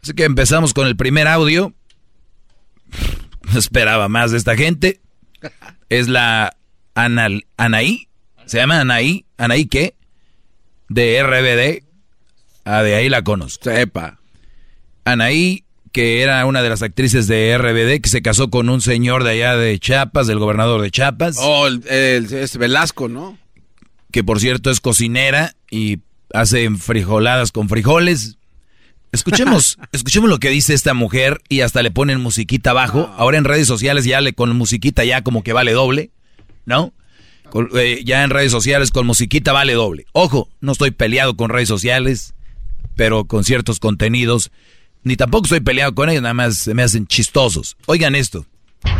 Así 0.03 0.13
que 0.13 0.25
empezamos 0.25 0.75
con 0.75 0.87
el 0.87 0.97
primer 0.97 1.29
audio. 1.29 1.73
No 3.53 3.59
esperaba 3.59 4.09
más 4.09 4.31
de 4.31 4.37
esta 4.37 4.55
gente. 4.55 5.01
Es 5.89 6.07
la 6.07 6.57
Anaí. 6.95 8.07
¿Se 8.51 8.59
llama 8.59 8.81
Anaí? 8.81 9.27
¿Anaí 9.39 9.67
qué? 9.67 9.95
De 10.89 11.23
RBD. 11.23 11.87
Ah, 12.65 12.83
de 12.83 12.97
ahí 12.97 13.09
la 13.09 13.23
conozco. 13.23 13.71
Sepa. 13.71 14.19
Anaí 15.05 15.63
que 15.93 16.21
era 16.21 16.45
una 16.45 16.61
de 16.61 16.69
las 16.69 16.83
actrices 16.83 17.29
de 17.29 17.57
RBD, 17.57 18.03
que 18.03 18.09
se 18.09 18.23
casó 18.23 18.51
con 18.51 18.69
un 18.69 18.81
señor 18.81 19.23
de 19.23 19.31
allá 19.31 19.57
de 19.57 19.79
Chiapas, 19.79 20.27
del 20.27 20.41
gobernador 20.41 20.83
de 20.83 20.91
Chiapas. 20.91 21.37
Oh, 21.39 21.69
el, 21.69 21.85
es 21.89 22.57
Velasco, 22.57 23.09
¿no? 23.09 23.39
Que 24.11 24.25
por 24.25 24.41
cierto 24.41 24.73
es 24.73 24.81
cocinera 24.81 25.55
y 25.71 26.01
hace 26.35 26.69
frijoladas 26.71 27.53
con 27.53 27.69
frijoles. 27.69 28.37
Escuchemos, 29.13 29.79
escuchemos 29.93 30.29
lo 30.29 30.41
que 30.41 30.51
dice 30.51 30.75
esta 30.75 30.93
mujer 30.93 31.41
y 31.49 31.61
hasta 31.61 31.85
le 31.85 31.93
ponen 31.93 32.21
musiquita 32.21 32.71
abajo. 32.71 33.15
Ahora 33.17 33.39
en 33.39 33.45
redes 33.45 33.69
sociales 33.69 34.05
ya 34.07 34.21
le 34.21 34.33
con 34.33 34.57
musiquita 34.57 35.05
ya 35.05 35.23
como 35.23 35.45
que 35.45 35.53
vale 35.53 35.71
doble, 35.73 36.11
¿no? 36.67 36.93
Eh, 37.75 38.03
ya 38.05 38.23
en 38.25 38.31
redes 38.31 38.53
sociales 38.53 38.91
con 38.91 39.07
musiquita 39.07 39.53
vale 39.53 39.75
doble. 39.75 40.07
Ojo, 40.13 40.49
no 40.61 40.73
estoy 40.73 40.91
peleado 40.91 41.37
con 41.37 41.51
redes 41.51 41.69
sociales, 41.69 42.35
pero 42.97 43.25
con 43.25 43.45
ciertos 43.45 43.81
contenidos 43.81 44.51
ni 45.03 45.17
tampoco 45.17 45.47
estoy 45.47 45.61
peleado 45.61 45.95
con 45.95 46.11
ellos, 46.11 46.23
nada 46.23 46.35
más 46.35 46.59
se 46.59 46.75
me 46.75 46.83
hacen 46.83 47.07
chistosos. 47.07 47.77
Oigan 47.87 48.15
esto. 48.15 48.47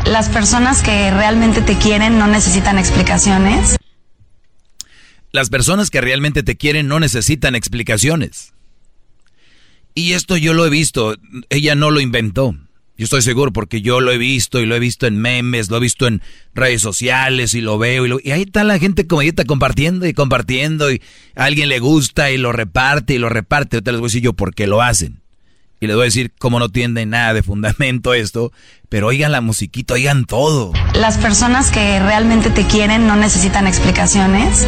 Las 0.07 0.29
personas 0.29 0.83
que 0.83 1.11
realmente 1.11 1.63
te 1.63 1.77
quieren 1.77 2.19
no 2.19 2.27
necesitan 2.27 2.79
explicaciones. 2.79 3.77
Las 5.33 5.51
personas 5.51 5.91
que 5.91 6.01
realmente 6.01 6.43
te 6.43 6.57
quieren 6.57 6.89
no 6.89 7.01
necesitan 7.01 7.55
explicaciones. 7.55 8.53
Y 9.95 10.13
esto 10.13 10.37
yo 10.37 10.55
lo 10.55 10.67
he 10.67 10.71
visto, 10.71 11.17
ella 11.51 11.75
no 11.75 11.91
lo 11.91 12.01
inventó. 12.01 12.55
Yo 13.01 13.05
estoy 13.05 13.23
seguro 13.23 13.51
porque 13.51 13.81
yo 13.81 14.03
lo 14.03 14.13
he 14.13 14.19
visto 14.19 14.61
y 14.61 14.67
lo 14.67 14.77
he 14.77 14.79
visto 14.79 15.07
en 15.07 15.17
memes, 15.17 15.71
lo 15.71 15.79
he 15.79 15.81
visto 15.81 16.07
en 16.07 16.21
redes 16.53 16.83
sociales 16.83 17.55
y 17.55 17.63
lo 17.63 17.79
veo 17.79 18.05
y, 18.05 18.29
y 18.29 18.33
ahí 18.33 18.43
está 18.43 18.63
la 18.63 18.79
gente 18.79 19.07
como 19.07 19.23
está 19.23 19.47
compartiendo 19.47 20.07
y 20.07 20.13
compartiendo 20.13 20.93
y 20.93 21.01
a 21.35 21.45
alguien 21.45 21.71
le 21.71 21.79
gusta 21.79 22.31
y 22.31 22.37
lo 22.37 22.53
reparte 22.53 23.15
y 23.15 23.19
lo 23.19 23.31
reparte. 23.31 23.79
Ahorita 23.79 23.93
les 23.93 24.01
voy 24.01 24.09
a 24.09 24.11
decir 24.11 24.21
yo 24.21 24.35
por 24.35 24.55
qué 24.55 24.67
lo 24.67 24.83
hacen 24.83 25.23
y 25.81 25.87
les 25.87 25.97
voy 25.97 26.03
a 26.03 26.05
decir 26.05 26.31
cómo 26.39 26.59
no 26.59 26.69
tiene 26.69 27.07
nada 27.07 27.33
de 27.33 27.43
fundamento 27.43 28.13
esto, 28.13 28.53
pero 28.91 29.07
oigan 29.07 29.33
la 29.33 29.41
musiquita, 29.41 29.95
oigan 29.95 30.27
todo. 30.27 30.75
Las 30.93 31.17
personas 31.17 31.71
que 31.71 32.01
realmente 32.01 32.51
te 32.51 32.67
quieren 32.67 33.07
no 33.07 33.17
necesitan 33.17 33.67
explicaciones 33.67 34.67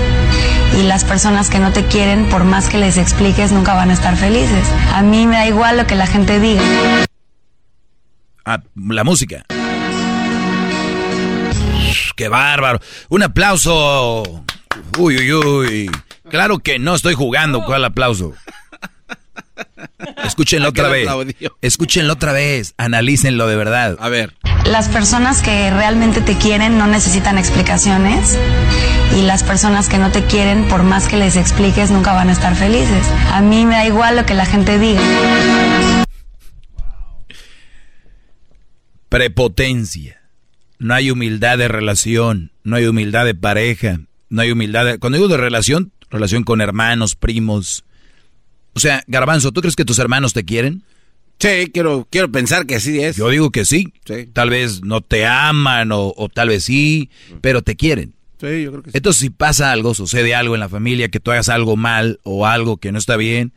y 0.81 0.85
las 0.85 1.05
personas 1.05 1.51
que 1.51 1.59
no 1.59 1.71
te 1.75 1.85
quieren, 1.85 2.31
por 2.31 2.45
más 2.45 2.71
que 2.71 2.79
les 2.79 2.97
expliques, 2.97 3.53
nunca 3.53 3.75
van 3.75 3.91
a 3.91 3.93
estar 3.93 4.17
felices. 4.17 4.67
A 4.91 5.03
mí 5.03 5.27
me 5.27 5.37
da 5.37 5.47
igual 5.47 5.77
lo 5.77 5.87
que 5.87 5.97
la 5.97 6.07
gente 6.07 6.41
diga. 6.41 6.63
Ah, 8.45 8.61
la 8.75 9.05
música. 9.05 9.45
¡Qué 12.17 12.29
bárbaro! 12.29 12.81
Un 13.09 13.23
aplauso. 13.23 14.23
Uy, 14.99 15.17
uy, 15.17 15.33
uy. 15.33 15.91
Claro 16.31 16.59
que 16.59 16.79
no 16.79 16.95
estoy 16.95 17.15
jugando. 17.15 17.65
¿Cuál 17.65 17.85
aplauso? 17.85 18.35
Escúchenlo 20.25 20.71
otra 20.71 20.89
vez. 20.89 21.09
Escúchenlo 21.61 22.15
otra 22.15 22.33
vez. 22.33 22.75
Analícenlo 22.77 23.47
de 23.47 23.57
verdad. 23.57 23.97
A 24.01 24.09
ver. 24.09 24.35
Las 24.65 24.89
personas 24.89 25.43
que 25.43 25.71
realmente 25.71 26.21
te 26.21 26.37
quieren 26.37 26.79
no 26.79 26.87
necesitan 26.87 27.39
explicaciones. 27.39 28.39
Y 29.17 29.23
las 29.23 29.43
personas 29.43 29.89
que 29.89 29.99
no 29.99 30.11
te 30.11 30.25
quieren, 30.25 30.69
por 30.69 30.83
más 30.85 31.07
que 31.09 31.17
les 31.17 31.37
expliques, 31.37 31.91
nunca 31.91 32.13
van 32.13 32.31
a 32.31 32.33
estar 32.33 32.55
felices. 32.57 33.07
A 33.33 33.41
mí 33.41 33.67
me 33.67 33.75
da 33.75 33.87
igual 33.87 34.17
lo 34.17 34.25
que 34.25 34.35
la 34.35 34.47
gente 34.47 34.79
diga. 34.79 35.03
Prepotencia. 39.13 40.23
No 40.79 40.95
hay 40.95 41.11
humildad 41.11 41.59
de 41.59 41.69
relación. 41.69 42.51
No 42.65 42.77
hay 42.77 42.87
humildad 42.87 43.27
de 43.27 43.35
pareja. 43.35 44.01
No 44.31 44.41
hay 44.41 44.51
humildad 44.51 44.87
de... 44.87 44.99
Cuando 44.99 45.19
digo 45.19 45.29
de 45.29 45.37
relación, 45.37 45.93
relación 46.11 46.45
con 46.45 46.63
hermanos, 46.63 47.15
primos, 47.15 47.85
o 48.73 48.81
sea, 48.81 49.05
Garbanzo, 49.07 49.53
¿tú 49.53 49.61
crees 49.61 49.77
que 49.77 49.85
tus 49.85 49.99
hermanos 49.99 50.33
te 50.33 50.45
quieren? 50.45 50.83
Sí, 51.39 51.71
quiero, 51.75 52.09
quiero 52.09 52.33
pensar 52.33 52.65
que 52.65 52.77
así 52.77 53.01
es. 53.01 53.17
Yo 53.17 53.29
digo 53.29 53.51
que 53.51 53.67
sí. 53.67 53.93
Tal 54.33 54.49
vez 54.49 54.83
no 54.83 55.03
te 55.03 55.27
aman 55.27 55.91
o, 55.93 56.31
tal 56.33 56.49
vez 56.49 56.65
sí, 56.65 57.11
pero 57.43 57.61
te 57.61 57.77
quieren. 57.77 58.15
Sí, 58.41 58.63
yo 58.63 58.71
creo 58.71 58.83
que 58.83 58.93
sí. 58.93 58.97
Entonces, 58.97 59.21
si 59.21 59.29
pasa 59.29 59.73
algo, 59.73 59.93
sucede 59.93 60.35
algo 60.35 60.55
en 60.55 60.61
la 60.61 60.71
familia, 60.71 61.11
que 61.11 61.21
tú 61.21 61.33
hagas 61.33 61.51
algo 61.51 61.77
mal 61.77 62.19
o 62.23 62.47
algo 62.47 62.79
que 62.79 62.93
no 62.93 62.99
está 62.99 63.19
bien, 63.19 63.53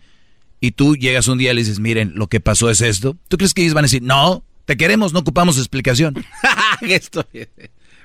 y 0.59 0.71
tú 0.71 0.97
llegas 0.97 1.29
un 1.29 1.37
día 1.37 1.51
y 1.51 1.55
le 1.55 1.61
dices, 1.61 1.79
miren, 1.79 2.11
lo 2.15 2.27
que 2.27 2.41
pasó 2.41 2.69
es 2.69 2.81
esto, 2.81 3.15
¿tú 3.29 3.37
crees 3.37 3.53
que 3.53 3.61
ellos 3.61 3.73
van 3.73 3.85
a 3.85 3.87
decir, 3.87 4.01
no, 4.01 4.43
te 4.65 4.77
queremos, 4.77 5.13
no 5.13 5.19
ocupamos 5.19 5.57
explicación? 5.57 6.25
Esto, 6.81 7.27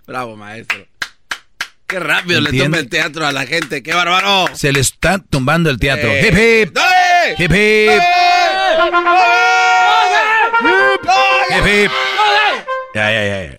bravo, 0.06 0.36
maestro. 0.36 0.86
Qué 1.86 1.98
rápido 1.98 2.40
le 2.40 2.56
tumba 2.56 2.78
el 2.78 2.88
teatro 2.88 3.26
a 3.26 3.32
la 3.32 3.46
gente, 3.46 3.82
qué 3.82 3.92
bárbaro. 3.92 4.46
Se 4.54 4.72
le 4.72 4.78
está 4.78 5.18
tumbando 5.18 5.70
el 5.70 5.78
teatro. 5.78 6.08
Hip 6.16 6.26
hip. 6.26 6.78
Hip 7.36 7.50
hip. 7.50 8.02
Hip 11.50 11.66
hip. 11.66 11.90
Ya, 12.94 13.12
ya, 13.12 13.24
ya. 13.24 13.58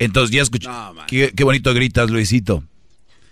Entonces 0.00 0.34
ya 0.34 0.42
escuché. 0.42 0.68
qué, 1.06 1.44
bonito 1.44 1.72
gritas, 1.72 2.10
Luisito. 2.10 2.64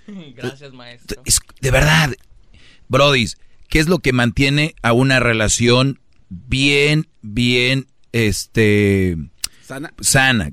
Gracias, 0.07 0.73
maestro. 0.73 1.21
de 1.61 1.71
verdad, 1.71 2.15
Brody, 2.89 3.27
¿qué 3.69 3.81
es 3.81 3.89
lo 3.89 3.99
que 3.99 4.13
mantiene 4.13 4.75
a 4.83 4.93
una 4.93 5.19
relación 5.19 6.01
bien, 6.29 7.09
bien, 7.23 7.89
este... 8.27 9.17
Sana. 9.63 9.93
Sana. 10.01 10.51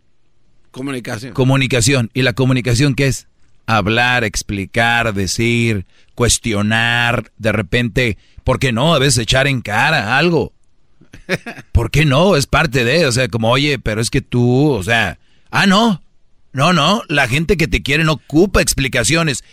Comunicación. 0.71 1.33
Comunicación. 1.33 2.11
¿Y 2.13 2.21
la 2.21 2.33
comunicación 2.33 2.95
qué 2.95 3.07
es? 3.07 3.27
hablar, 3.67 4.23
explicar, 4.23 5.13
decir, 5.13 5.85
cuestionar, 6.13 7.31
de 7.37 7.51
repente, 7.51 8.17
¿por 8.43 8.59
qué 8.59 8.71
no? 8.71 8.93
A 8.93 8.99
veces 8.99 9.19
echar 9.19 9.47
en 9.47 9.61
cara 9.61 10.17
algo. 10.17 10.53
¿Por 11.71 11.91
qué 11.91 12.05
no? 12.05 12.35
Es 12.35 12.45
parte 12.47 12.83
de, 12.83 13.05
o 13.05 13.11
sea, 13.11 13.27
como, 13.27 13.49
oye, 13.49 13.79
pero 13.79 14.01
es 14.01 14.09
que 14.09 14.21
tú, 14.21 14.71
o 14.71 14.83
sea, 14.83 15.17
ah, 15.49 15.65
no, 15.65 16.01
no, 16.53 16.73
no, 16.73 17.03
la 17.07 17.27
gente 17.27 17.57
que 17.57 17.67
te 17.67 17.81
quiere 17.81 18.03
no 18.03 18.13
ocupa 18.13 18.61
explicaciones. 18.61 19.43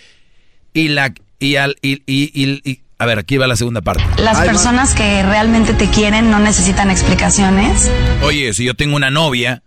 Y 0.75 0.89
la, 0.89 1.15
y 1.39 1.57
al, 1.57 1.77
y, 1.83 2.03
y, 2.07 2.82
a 3.03 3.07
ver, 3.07 3.19
aquí 3.19 3.37
va 3.37 3.49
la 3.49 3.57
segunda 3.57 3.81
parte. 3.81 4.05
Las 4.17 4.41
personas 4.43 4.95
que 4.95 5.25
realmente 5.25 5.75
te 5.75 5.91
quieren 5.91 6.31
no 6.31 6.39
necesitan 6.39 6.89
explicaciones. 6.89 7.91
Oye, 8.23 8.55
si 8.55 8.65
yo 8.65 8.75
tengo 8.75 8.95
una 8.95 9.11
novia 9.11 9.65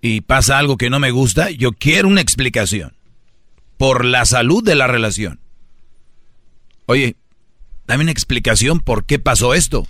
y 0.00 0.20
pasa 0.20 0.56
algo 0.56 0.76
que 0.76 0.88
no 0.88 1.00
me 1.00 1.10
gusta, 1.10 1.50
yo 1.50 1.72
quiero 1.72 2.06
una 2.06 2.20
explicación 2.20 2.92
por 3.76 4.04
la 4.04 4.24
salud 4.24 4.62
de 4.62 4.76
la 4.76 4.86
relación. 4.86 5.40
Oye, 6.86 7.16
dame 7.88 8.04
una 8.04 8.12
explicación 8.12 8.78
por 8.78 9.04
qué 9.04 9.18
pasó 9.18 9.52
esto. 9.52 9.88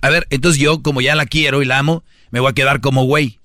A 0.00 0.08
ver, 0.08 0.26
entonces 0.30 0.58
yo, 0.58 0.82
como 0.82 1.02
ya 1.02 1.14
la 1.14 1.26
quiero 1.26 1.60
y 1.60 1.66
la 1.66 1.78
amo, 1.78 2.04
me 2.30 2.40
voy 2.40 2.48
a 2.50 2.54
quedar 2.54 2.80
como 2.80 3.04
güey. 3.04 3.38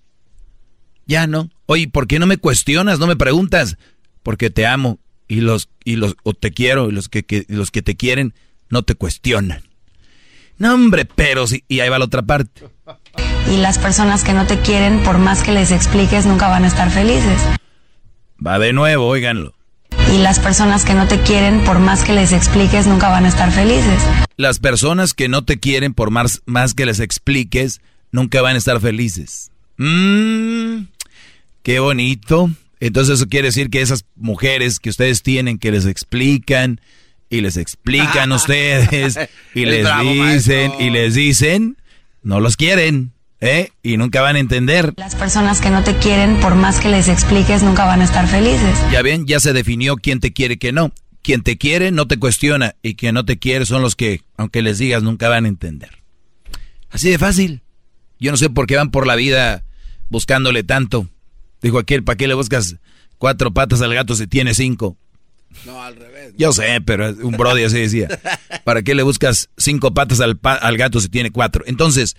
Ya 1.06 1.28
no. 1.28 1.50
Oye, 1.66 1.90
¿por 1.90 2.08
qué 2.08 2.18
no 2.18 2.28
me 2.28 2.38
cuestionas, 2.38 2.98
no 2.98 3.08
me 3.08 3.18
preguntas? 3.18 3.78
Porque 4.24 4.50
te 4.50 4.66
amo 4.66 5.00
Y 5.28 5.42
los, 5.42 5.68
y 5.84 5.98
los, 5.98 6.16
o 6.24 6.34
te 6.34 6.52
quiero, 6.52 6.88
y 6.88 6.94
los 6.94 7.10
que, 7.10 7.24
que 7.24 7.46
los 7.50 7.70
que 7.70 7.82
te 7.82 7.98
quieren 7.98 8.34
no 8.74 8.84
te 8.84 8.96
cuestionan. 8.96 9.64
No, 10.58 10.74
hombre, 10.74 11.06
pero 11.06 11.48
sí, 11.48 11.64
y 11.68 11.80
ahí 11.80 11.90
va 11.90 12.00
la 12.00 12.06
otra 12.06 12.22
parte. 12.22 12.64
Y 13.50 13.58
las 13.58 13.78
personas 13.78 14.24
que 14.24 14.34
no 14.34 14.46
te 14.46 14.60
quieren, 14.60 15.02
por 15.04 15.18
más 15.18 15.44
que 15.44 15.52
les 15.52 15.72
expliques, 15.72 16.26
nunca 16.26 16.50
van 16.50 16.66
a 16.66 16.68
estar 16.68 16.90
felices. 16.92 17.42
Va 18.46 18.60
de 18.60 18.74
nuevo, 18.74 19.08
óiganlo. 19.08 19.54
Y 20.14 20.18
las 20.18 20.40
personas 20.40 20.86
que 20.86 20.94
no 20.94 21.08
te 21.08 21.22
quieren, 21.22 21.64
por 21.64 21.80
más 21.80 22.04
que 22.04 22.14
les 22.14 22.34
expliques, 22.34 22.88
nunca 22.88 23.10
van 23.10 23.26
a 23.26 23.30
estar 23.30 23.52
felices. 23.52 24.02
Las 24.38 24.60
personas 24.60 25.14
que 25.14 25.28
no 25.28 25.46
te 25.46 25.60
quieren, 25.60 25.94
por 25.94 26.12
más, 26.12 26.42
más 26.46 26.74
que 26.74 26.86
les 26.86 27.00
expliques, 27.00 27.80
nunca 28.12 28.42
van 28.42 28.56
a 28.56 28.58
estar 28.58 28.82
felices. 28.82 29.52
Mmm, 29.78 30.86
qué 31.62 31.80
bonito. 31.80 32.50
Entonces 32.80 33.16
eso 33.16 33.30
quiere 33.30 33.48
decir 33.48 33.70
que 33.70 33.82
esas 33.82 34.06
mujeres 34.16 34.80
que 34.80 34.90
ustedes 34.90 35.24
tienen, 35.24 35.58
que 35.58 35.72
les 35.72 35.86
explican, 35.86 36.82
y 37.34 37.42
les 37.42 37.58
explican 37.58 38.32
ustedes, 38.32 39.18
y 39.56 39.66
les 39.66 39.88
dicen, 40.02 40.72
y 40.80 40.92
les 40.92 41.16
dicen, 41.16 41.78
no 42.22 42.40
los 42.40 42.56
quieren. 42.56 43.12
¿Eh? 43.46 43.72
Y 43.82 43.98
nunca 43.98 44.22
van 44.22 44.38
a 44.38 44.40
entender. 44.40 44.94
Las 44.96 45.16
personas 45.16 45.60
que 45.60 45.70
no 45.70 45.84
te 45.84 45.98
quieren, 45.98 46.40
por 46.40 46.56
más 46.56 46.80
que 46.80 46.88
les 46.88 47.10
expliques, 47.10 47.62
nunca 47.62 47.84
van 47.84 48.00
a 48.00 48.06
estar 48.06 48.26
felices. 48.30 48.80
Ya 48.90 49.02
ven, 49.02 49.26
ya 49.26 49.42
se 49.42 49.52
definió 49.52 49.98
quién 49.98 50.22
te 50.22 50.32
quiere 50.32 50.54
y 50.54 50.58
quién 50.58 50.76
no. 50.76 50.94
Quien 51.22 51.42
te 51.42 51.58
quiere 51.58 51.92
no 51.92 52.08
te 52.08 52.18
cuestiona 52.18 52.76
y 52.82 52.96
quien 52.96 53.16
no 53.16 53.26
te 53.26 53.40
quiere 53.40 53.66
son 53.66 53.82
los 53.82 53.98
que, 53.98 54.22
aunque 54.38 54.62
les 54.62 54.78
digas, 54.78 55.04
nunca 55.04 55.28
van 55.28 55.44
a 55.44 55.50
entender. 55.50 55.90
Así 56.90 57.10
de 57.10 57.18
fácil. 57.18 57.64
Yo 58.18 58.32
no 58.32 58.38
sé 58.38 58.50
por 58.50 58.66
qué 58.66 58.78
van 58.78 58.92
por 58.92 59.06
la 59.06 59.18
vida 59.18 59.66
buscándole 60.08 60.64
tanto. 60.64 61.10
Dijo 61.62 61.80
aquel, 61.80 62.06
¿para 62.06 62.16
qué 62.16 62.30
le 62.30 62.36
buscas 62.36 62.78
cuatro 63.18 63.54
patas 63.54 63.82
al 63.82 63.94
gato 63.94 64.16
si 64.16 64.26
tiene 64.26 64.54
cinco? 64.54 64.96
No, 65.66 65.82
al 65.82 65.96
revés. 65.96 66.34
Yo 66.38 66.52
sé, 66.54 66.82
pero 66.82 67.10
un 67.22 67.38
brody 67.38 67.64
así 67.64 67.80
decía. 67.80 68.08
¿Para 68.64 68.82
qué 68.82 68.96
le 68.96 69.04
buscas 69.04 69.50
cinco 69.58 69.94
patas 69.94 70.20
al, 70.20 70.40
al 70.44 70.78
gato 70.78 71.00
si 71.00 71.10
tiene 71.10 71.32
cuatro? 71.32 71.64
Entonces... 71.68 72.16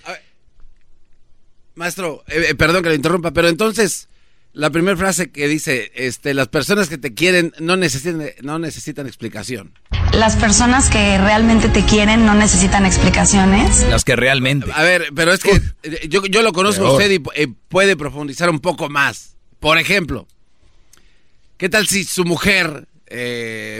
Maestro, 1.74 2.22
eh, 2.28 2.46
eh, 2.50 2.54
perdón 2.54 2.82
que 2.84 2.90
le 2.90 2.94
interrumpa, 2.94 3.32
pero 3.32 3.48
entonces 3.48 4.08
la 4.54 4.70
primera 4.70 4.96
frase 4.96 5.30
que 5.30 5.48
dice, 5.48 5.90
este, 5.96 6.32
las 6.32 6.46
personas 6.46 6.88
que 6.88 6.96
te 6.96 7.12
quieren 7.12 7.52
no 7.58 7.76
necesitan, 7.76 8.30
no 8.42 8.60
necesitan 8.60 9.08
explicación. 9.08 9.72
Las 10.12 10.36
personas 10.36 10.88
que 10.90 11.18
realmente 11.18 11.68
te 11.68 11.84
quieren 11.84 12.24
no 12.24 12.34
necesitan 12.34 12.86
explicaciones. 12.86 13.84
Las 13.90 14.04
que 14.04 14.14
realmente. 14.14 14.70
A 14.72 14.84
ver, 14.84 15.08
pero 15.14 15.32
es 15.32 15.40
que 15.40 15.60
eh, 15.82 16.06
yo, 16.08 16.24
yo, 16.26 16.42
lo 16.42 16.52
conozco 16.52 16.86
a 16.86 16.92
usted 16.92 17.10
y 17.10 17.46
puede 17.68 17.96
profundizar 17.96 18.48
un 18.48 18.60
poco 18.60 18.88
más. 18.88 19.36
Por 19.58 19.76
ejemplo, 19.76 20.28
¿qué 21.56 21.68
tal 21.68 21.88
si 21.88 22.04
su 22.04 22.24
mujer, 22.24 22.86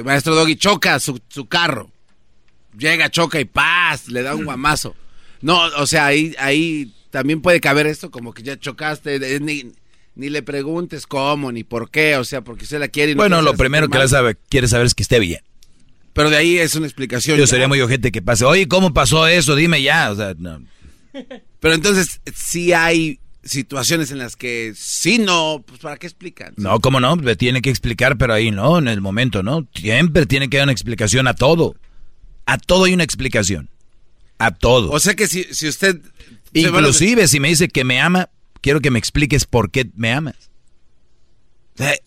maestro 0.05 0.35
Doggy, 0.35 0.57
choca 0.57 0.99
su, 1.01 1.21
su 1.29 1.47
carro? 1.47 1.91
Llega, 2.79 3.11
choca 3.11 3.41
y 3.41 3.45
paz, 3.45 4.09
le 4.09 4.23
da 4.23 4.35
un 4.35 4.45
guamazo. 4.45 4.95
No, 5.41 5.61
o 5.77 5.87
sea, 5.87 6.07
ahí, 6.07 6.35
ahí 6.39 6.93
también 7.11 7.41
puede 7.41 7.61
caber 7.61 7.87
esto, 7.87 8.11
como 8.11 8.33
que 8.33 8.43
ya 8.43 8.59
chocaste, 8.59 9.41
ni, 9.41 9.73
ni 10.17 10.31
le 10.31 10.43
preguntes 10.43 11.07
cómo, 11.07 11.53
ni 11.53 11.65
por 11.65 11.91
qué, 11.91 12.17
o 12.17 12.25
sea, 12.25 12.43
porque 12.43 12.65
usted 12.65 12.81
la 12.81 12.89
quiere 12.89 13.13
y 13.13 13.15
no 13.15 13.21
Bueno, 13.21 13.43
lo 13.43 13.55
primero 13.55 13.89
que 13.89 13.99
la 13.99 14.09
sabe, 14.09 14.37
quiere 14.49 14.69
saber 14.69 14.87
es 14.87 14.95
que 14.95 15.03
esté 15.03 15.19
bien. 15.21 15.41
Pero 16.13 16.31
de 16.31 16.37
ahí 16.37 16.59
es 16.59 16.75
una 16.77 16.87
explicación. 16.87 17.37
Yo 17.39 17.47
sería 17.47 17.69
muy 17.69 17.81
ojete 17.81 18.13
que 18.13 18.23
pase, 18.23 18.45
oye, 18.45 18.69
¿cómo 18.69 18.95
pasó 18.95 19.27
eso? 19.27 19.57
Dime 19.57 19.83
ya, 19.83 20.11
o 20.11 20.17
sea, 20.17 20.35
no. 20.39 20.63
Pero 21.61 21.75
entonces, 21.75 22.21
sí 22.35 22.73
hay 22.73 23.19
situaciones 23.45 24.11
en 24.11 24.19
las 24.19 24.37
que 24.37 24.73
sí, 24.77 25.19
no, 25.19 25.63
pues 25.67 25.81
¿para 25.81 25.97
qué 25.97 26.07
explican? 26.07 26.55
No, 26.57 26.81
¿cómo 26.81 27.01
no? 27.01 27.17
Tiene 27.37 27.63
que 27.63 27.71
explicar, 27.71 28.17
pero 28.17 28.33
ahí 28.35 28.51
no, 28.51 28.79
en 28.79 28.89
el 28.89 29.01
momento, 29.01 29.43
¿no? 29.43 29.67
Siempre 29.75 30.27
tiene 30.27 30.49
que 30.49 30.57
dar 30.57 30.65
una 30.65 30.73
explicación 30.73 31.27
a 31.29 31.35
todo. 31.35 31.77
A 32.47 32.59
todo 32.59 32.85
hay 32.85 32.95
una 32.95 33.05
explicación. 33.05 33.71
A 34.39 34.51
todo. 34.51 34.91
O 34.91 34.99
sea 34.99 35.15
que 35.15 35.29
si, 35.29 35.45
si 35.45 35.69
usted 35.69 36.01
Inclusive 36.55 37.29
si 37.29 37.41
me 37.41 37.49
dice 37.49 37.69
que 37.69 37.85
me 37.85 38.01
ama, 38.01 38.31
quiero 38.61 38.81
que 38.81 38.91
me 38.91 38.99
expliques 38.99 39.45
por 39.45 39.71
qué 39.71 39.91
me 39.97 40.13
amas. 40.13 40.37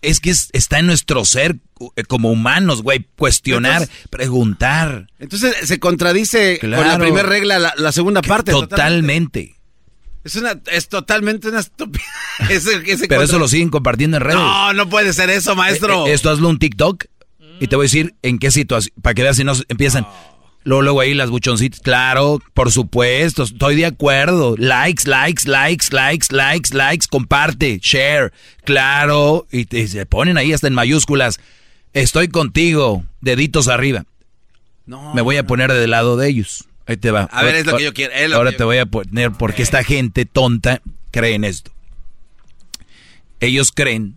es 0.02 0.20
que 0.20 0.30
está 0.30 0.80
en 0.80 0.88
nuestro 0.88 1.26
ser 1.26 1.58
eh, 1.96 2.04
como 2.04 2.32
humanos, 2.32 2.82
güey, 2.82 3.06
cuestionar, 3.18 3.88
preguntar. 4.10 5.08
Entonces 5.20 5.56
se 5.68 5.80
contradice 5.80 6.60
con 6.60 6.72
la 6.72 6.98
primera 6.98 7.28
regla, 7.28 7.74
la, 7.76 7.92
segunda 7.92 8.22
parte. 8.22 8.52
Totalmente. 8.52 9.57
Es 10.28 10.36
una, 10.36 10.60
es 10.74 10.90
totalmente 10.90 11.48
una 11.48 11.62
estupidez. 11.62 12.04
Pero 13.08 13.22
eso 13.22 13.40
lo 13.40 13.48
siguen 13.48 13.70
compartiendo 13.70 14.18
en 14.18 14.24
redes. 14.24 14.38
No, 14.38 14.74
no 14.74 14.90
puede 14.90 15.14
ser 15.14 15.30
eso, 15.30 15.56
maestro. 15.56 16.06
Eh, 16.06 16.10
eh, 16.10 16.14
esto 16.14 16.30
hazlo 16.30 16.49
un 16.49 16.60
TikTok 16.60 17.06
y 17.62 17.68
te 17.68 17.78
voy 17.78 17.86
a 17.86 17.88
decir 17.88 18.16
en 18.24 18.38
qué 18.38 18.52
situación, 18.52 18.94
para 19.02 19.14
que 19.14 19.24
veas 19.24 19.38
si 19.38 19.45
no 19.45 19.54
empiezan. 19.70 20.06
Luego, 20.66 20.82
luego 20.82 20.99
ahí 20.99 21.14
las 21.14 21.30
buchoncitas, 21.30 21.80
claro, 21.80 22.41
por 22.54 22.74
supuesto, 22.74 23.44
estoy 23.44 23.78
de 23.78 23.86
acuerdo. 23.86 24.56
Likes, 24.58 25.08
likes, 25.08 25.48
likes, 25.48 25.91
likes, 25.91 26.28
likes, 26.30 26.76
likes, 26.76 27.08
comparte, 27.10 27.80
share, 27.82 28.34
claro. 28.66 29.48
Y, 29.49 29.66
se 29.88 30.06
ponen 30.06 30.38
ahí 30.38 30.52
hasta 30.52 30.68
en 30.68 30.74
mayúsculas. 30.74 31.40
Estoy 31.94 32.28
contigo, 32.28 33.06
deditos 33.22 33.70
arriba. 33.70 34.04
No. 34.86 35.14
Me 35.14 35.22
voy 35.22 35.38
a 35.38 35.48
poner 35.48 35.72
del 35.72 35.91
lado 35.91 36.18
de 36.18 36.28
ellos. 36.28 36.66
Ahí 36.88 36.98
te 36.98 37.12
va. 37.12 37.24
A 37.24 37.44
ver, 37.44 37.56
es 37.56 37.66
lo 37.66 37.78
que 37.78 37.84
yo 37.84 37.94
quiero. 37.94 38.36
ahora 38.36 38.54
te 38.54 38.64
voy 38.64 38.78
a 38.78 38.86
poner 38.86 39.32
porque 39.32 39.62
esta 39.62 39.84
gente 39.84 40.26
tonta 40.26 40.82
cree 41.12 41.36
en 41.36 41.44
esto. 41.44 41.72
Ellos 43.40 43.72
creen 43.72 44.16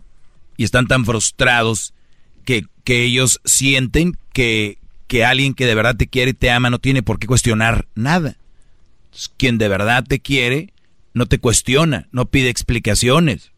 y 0.57 0.63
están 0.63 0.87
tan 0.87 1.05
frustrados 1.05 1.93
que, 2.45 2.65
que 2.83 3.03
ellos 3.03 3.41
sienten 3.43 4.17
que, 4.33 4.77
que 5.07 5.25
alguien 5.25 5.53
que 5.53 5.65
de 5.65 5.75
verdad 5.75 5.95
te 5.95 6.07
quiere 6.07 6.31
y 6.31 6.33
te 6.33 6.49
ama 6.49 6.69
no 6.69 6.79
tiene 6.79 7.03
por 7.03 7.19
qué 7.19 7.27
cuestionar 7.27 7.87
nada. 7.93 8.37
Quien 9.37 9.57
de 9.57 9.67
verdad 9.67 10.05
te 10.07 10.19
quiere 10.19 10.73
no 11.13 11.25
te 11.25 11.39
cuestiona, 11.39 12.07
no 12.11 12.25
pide 12.27 12.49
explicaciones. 12.49 13.51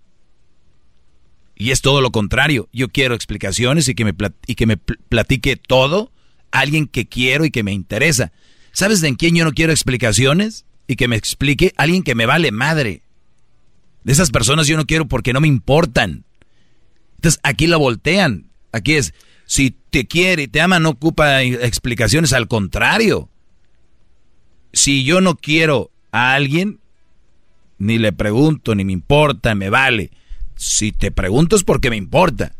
Y 1.55 1.71
es 1.71 1.81
todo 1.81 2.01
lo 2.01 2.11
contrario. 2.11 2.67
Yo 2.73 2.89
quiero 2.89 3.13
explicaciones 3.13 3.87
y 3.87 3.93
que 3.93 4.05
me, 4.05 4.13
y 4.47 4.55
que 4.55 4.65
me 4.65 4.77
platique 4.77 5.55
todo 5.55 6.11
alguien 6.51 6.87
que 6.87 7.05
quiero 7.05 7.45
y 7.45 7.51
que 7.51 7.63
me 7.63 7.71
interesa. 7.71 8.31
¿Sabes 8.73 9.01
de 9.01 9.07
en 9.07 9.15
quién 9.15 9.35
yo 9.35 9.45
no 9.45 9.53
quiero 9.53 9.71
explicaciones? 9.71 10.65
Y 10.87 10.95
que 10.95 11.07
me 11.07 11.15
explique 11.15 11.73
alguien 11.77 12.03
que 12.03 12.15
me 12.15 12.25
vale 12.25 12.51
madre. 12.51 13.03
De 14.03 14.11
esas 14.11 14.31
personas 14.31 14.67
yo 14.67 14.75
no 14.75 14.85
quiero 14.85 15.07
porque 15.07 15.31
no 15.31 15.39
me 15.39 15.47
importan. 15.47 16.25
Entonces 17.15 17.39
aquí 17.43 17.67
la 17.67 17.77
voltean. 17.77 18.47
Aquí 18.73 18.95
es, 18.95 19.13
si 19.45 19.71
te 19.71 20.07
quiere 20.07 20.43
y 20.43 20.47
te 20.47 20.59
ama, 20.59 20.79
no 20.79 20.89
ocupa 20.89 21.43
explicaciones, 21.43 22.33
al 22.33 22.47
contrario. 22.47 23.29
Si 24.73 25.03
yo 25.03 25.21
no 25.21 25.35
quiero 25.35 25.91
a 26.11 26.33
alguien, 26.33 26.79
ni 27.77 27.99
le 27.99 28.11
pregunto, 28.11 28.73
ni 28.73 28.83
me 28.83 28.91
importa, 28.91 29.53
me 29.53 29.69
vale. 29.69 30.09
Si 30.55 30.91
te 30.91 31.11
pregunto 31.11 31.55
es 31.55 31.63
porque 31.63 31.91
me 31.91 31.95
importa. 31.95 32.55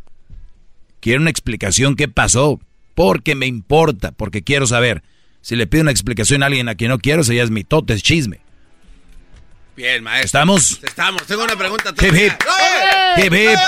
Quiero 1.00 1.22
una 1.22 1.32
explicación 1.32 1.96
qué 1.96 2.08
pasó, 2.08 2.62
porque 2.94 3.34
me 3.34 3.48
importa, 3.48 4.12
porque 4.12 4.44
quiero 4.44 4.68
saber. 4.68 5.04
Si 5.44 5.58
le 5.58 5.68
pido 5.68 5.82
una 5.82 5.92
explicación 5.92 6.42
a 6.42 6.46
alguien 6.46 6.70
a 6.70 6.76
quien 6.76 6.90
no 6.90 7.00
quiero, 7.00 7.22
ya 7.22 7.44
es 7.44 7.52
mi 7.52 7.66
tote, 7.66 7.94
es 7.94 8.02
chisme. 8.02 8.40
Bien, 9.76 10.02
maestro. 10.02 10.26
¿Estamos? 10.26 10.80
Estamos. 10.82 11.24
Tengo 11.24 11.44
una 11.44 11.58
pregunta. 11.58 11.90
Hip, 11.90 12.14
hip. 12.14 12.34
Hip, 13.18 13.34
hip. 13.34 13.60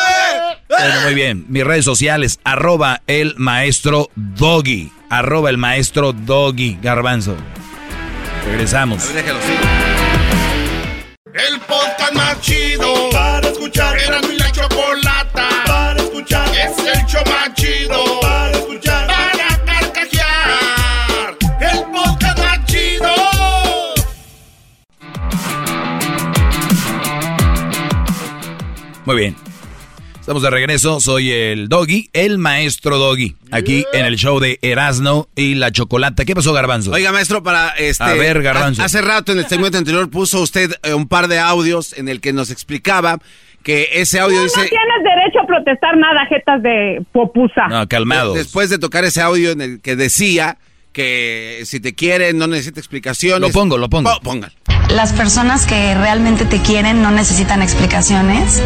Bueno, 0.70 1.02
muy 1.04 1.14
bien. 1.14 1.46
Mis 1.50 1.66
redes 1.66 1.84
sociales, 1.84 2.40
arroba 2.46 3.02
el 3.08 3.36
maestro 3.38 4.10
Doggy. 4.16 4.90
Arroba 5.10 5.50
el 5.50 5.58
maestro 5.58 6.14
Doggy. 6.14 6.78
Garbanzo. 6.82 7.36
Regresamos. 8.46 9.04
A 9.04 9.08
ver, 9.08 9.16
déjalo, 9.16 9.40
sí. 9.42 9.54
El 11.34 11.60
podcast 11.60 12.14
más 12.14 12.40
chido 12.40 13.10
para 13.12 13.50
escuchar. 13.50 14.00
Era 14.00 14.22
mi 14.22 14.38
la 14.38 14.50
chocolata 14.50 15.50
para 15.66 16.02
escuchar. 16.02 16.48
Es 16.56 16.78
el 16.78 17.06
show 17.06 17.24
Muy 29.06 29.16
bien. 29.18 29.36
Estamos 30.20 30.42
de 30.42 30.50
regreso, 30.50 31.00
soy 31.00 31.32
el 31.32 31.70
Doggy, 31.70 32.10
el 32.12 32.40
maestro 32.40 32.98
Doggy, 32.98 33.36
aquí 33.52 33.86
en 33.94 34.06
el 34.06 34.16
show 34.16 34.40
de 34.40 34.58
Erasno 34.64 35.28
y 35.36 35.54
la 35.54 35.72
Chocolata. 35.72 36.26
¿Qué 36.26 36.34
pasó, 36.34 36.52
Garbanzo? 36.52 36.92
Oiga, 36.92 37.12
maestro, 37.12 37.44
para 37.44 37.70
este... 37.78 38.04
A 38.04 38.14
ver, 38.16 38.42
Garbanzo. 38.42 38.82
Hace 38.82 39.04
rato 39.04 39.34
en 39.34 39.38
el 39.38 39.46
segmento 39.46 39.78
anterior 39.78 40.10
puso 40.10 40.42
usted 40.42 40.72
eh, 40.82 40.96
un 40.96 41.08
par 41.08 41.28
de 41.28 41.38
audios 41.38 41.96
en 41.96 42.10
el 42.10 42.22
que 42.22 42.34
nos 42.34 42.50
explicaba 42.50 43.20
que 43.62 43.90
ese 43.94 44.20
audio 44.20 44.42
dice... 44.42 44.62
No 44.62 44.68
tienes 44.68 45.04
derecho 45.04 45.42
a 45.44 45.46
protestar 45.46 45.96
nada, 45.98 46.26
jetas 46.28 46.64
de 46.64 47.06
popusa. 47.12 47.68
No, 47.68 47.88
calmado. 47.88 48.34
Después 48.34 48.72
de 48.72 48.80
tocar 48.80 49.04
ese 49.04 49.22
audio 49.22 49.52
en 49.52 49.62
el 49.62 49.82
que 49.82 49.96
decía 49.96 50.58
que 50.96 51.64
si 51.66 51.82
te 51.82 51.94
quieren 51.94 52.38
no 52.38 52.48
necesita 52.48 52.80
explicaciones. 52.80 53.42
Lo 53.42 53.50
pongo, 53.50 53.78
lo 53.78 53.90
pongo. 53.90 54.10
Pongan. 54.24 54.54
Las 54.90 55.12
personas 55.12 55.66
que 55.66 55.94
realmente 55.94 56.46
te 56.46 56.62
quieren 56.62 57.02
no 57.02 57.12
necesitan 57.12 57.62
explicaciones 57.62 58.62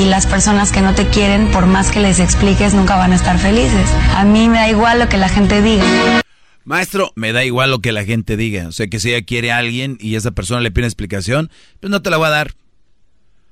y 0.00 0.06
las 0.06 0.26
personas 0.26 0.72
que 0.72 0.80
no 0.80 0.96
te 0.96 1.06
quieren, 1.06 1.52
por 1.52 1.66
más 1.66 1.92
que 1.92 2.00
les 2.00 2.18
expliques, 2.18 2.74
nunca 2.74 2.96
van 2.96 3.12
a 3.12 3.14
estar 3.14 3.38
felices. 3.38 3.88
A 4.16 4.24
mí 4.24 4.48
me 4.48 4.58
da 4.58 4.68
igual 4.68 4.98
lo 4.98 5.08
que 5.08 5.16
la 5.16 5.28
gente 5.28 5.62
diga. 5.62 6.22
Maestro. 6.64 7.12
Me 7.14 7.32
da 7.32 7.44
igual 7.44 7.70
lo 7.70 7.78
que 7.78 7.92
la 7.92 8.04
gente 8.04 8.36
diga. 8.36 8.66
O 8.66 8.72
sea, 8.72 8.88
que 8.88 8.98
si 8.98 9.12
ella 9.12 9.24
quiere 9.24 9.52
a 9.52 9.58
alguien 9.58 9.96
y 10.00 10.16
esa 10.16 10.32
persona 10.32 10.60
le 10.60 10.72
pide 10.72 10.86
explicación, 10.86 11.50
pues 11.78 11.90
no 11.90 12.02
te 12.02 12.10
la 12.10 12.16
voy 12.16 12.26
a 12.26 12.30
dar. 12.30 12.54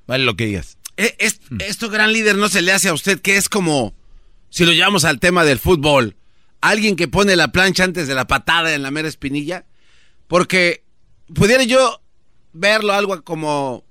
Vale 0.07 0.25
lo 0.25 0.35
que 0.35 0.47
digas. 0.47 0.77
Eh, 0.97 1.15
mm. 1.49 1.61
esto, 1.61 1.89
gran 1.89 2.11
líder, 2.11 2.35
no 2.35 2.49
se 2.49 2.61
le 2.61 2.73
hace 2.73 2.89
a 2.89 2.93
usted 2.93 3.21
que 3.21 3.37
es 3.37 3.47
como, 3.47 3.93
si 4.49 4.65
lo 4.65 4.73
llevamos 4.73 5.05
al 5.05 5.21
tema 5.21 5.45
del 5.45 5.57
fútbol, 5.57 6.17
alguien 6.63 6.95
que 6.95 7.09
pone 7.09 7.35
la 7.35 7.51
plancha 7.51 7.83
antes 7.83 8.07
de 8.07 8.15
la 8.15 8.25
patada 8.25 8.73
en 8.73 8.83
la 8.83 8.91
mera 8.91 9.09
espinilla. 9.09 9.65
Porque 10.27 10.83
pudiera 11.33 11.63
yo 11.63 12.01
verlo 12.53 12.93
algo 12.93 13.21
como, 13.23 13.83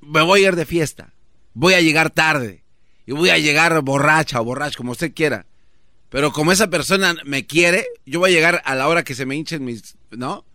me 0.00 0.22
voy 0.22 0.44
a 0.44 0.48
ir 0.48 0.56
de 0.56 0.64
fiesta, 0.64 1.12
voy 1.52 1.74
a 1.74 1.80
llegar 1.80 2.10
tarde 2.10 2.64
y 3.06 3.12
voy 3.12 3.30
a 3.30 3.38
llegar 3.38 3.80
borracha 3.82 4.40
o 4.40 4.44
borracho, 4.44 4.78
como 4.78 4.92
usted 4.92 5.12
quiera. 5.12 5.46
Pero 6.08 6.32
como 6.32 6.52
esa 6.52 6.70
persona 6.70 7.14
me 7.26 7.46
quiere, 7.46 7.86
yo 8.06 8.20
voy 8.20 8.30
a 8.30 8.34
llegar 8.34 8.62
a 8.64 8.74
la 8.74 8.88
hora 8.88 9.04
que 9.04 9.14
se 9.14 9.26
me 9.26 9.36
hinchen 9.36 9.64
mis, 9.64 9.96
¿no? 10.10 10.46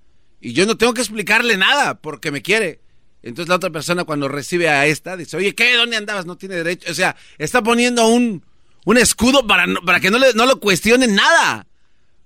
Y 0.42 0.54
yo 0.54 0.66
no 0.66 0.76
tengo 0.76 0.96
que 0.96 1.02
explicarle 1.02 1.56
nada 1.58 2.02
porque 2.02 2.32
me 2.32 2.42
quiere. 2.42 2.82
Entonces 3.22 3.48
la 3.48 3.56
otra 3.56 3.70
persona 3.70 4.04
cuando 4.04 4.28
recibe 4.28 4.70
a 4.70 4.88
esta 4.88 5.16
dice, 5.16 5.38
oye, 5.38 5.54
¿qué? 5.54 5.76
¿Dónde 5.76 5.98
andabas? 5.98 6.26
No 6.26 6.36
tiene 6.36 6.56
derecho. 6.56 6.92
O 6.92 6.96
sea, 6.96 7.16
está 7.38 7.62
poniendo 7.62 8.08
un, 8.08 8.44
un 8.86 8.98
escudo 8.98 9.48
para, 9.48 9.66
para 9.86 10.00
que 10.00 10.12
no, 10.12 10.20
le, 10.20 10.34
no 10.34 10.46
lo 10.46 10.60
cuestionen 10.60 11.16
nada. 11.16 11.68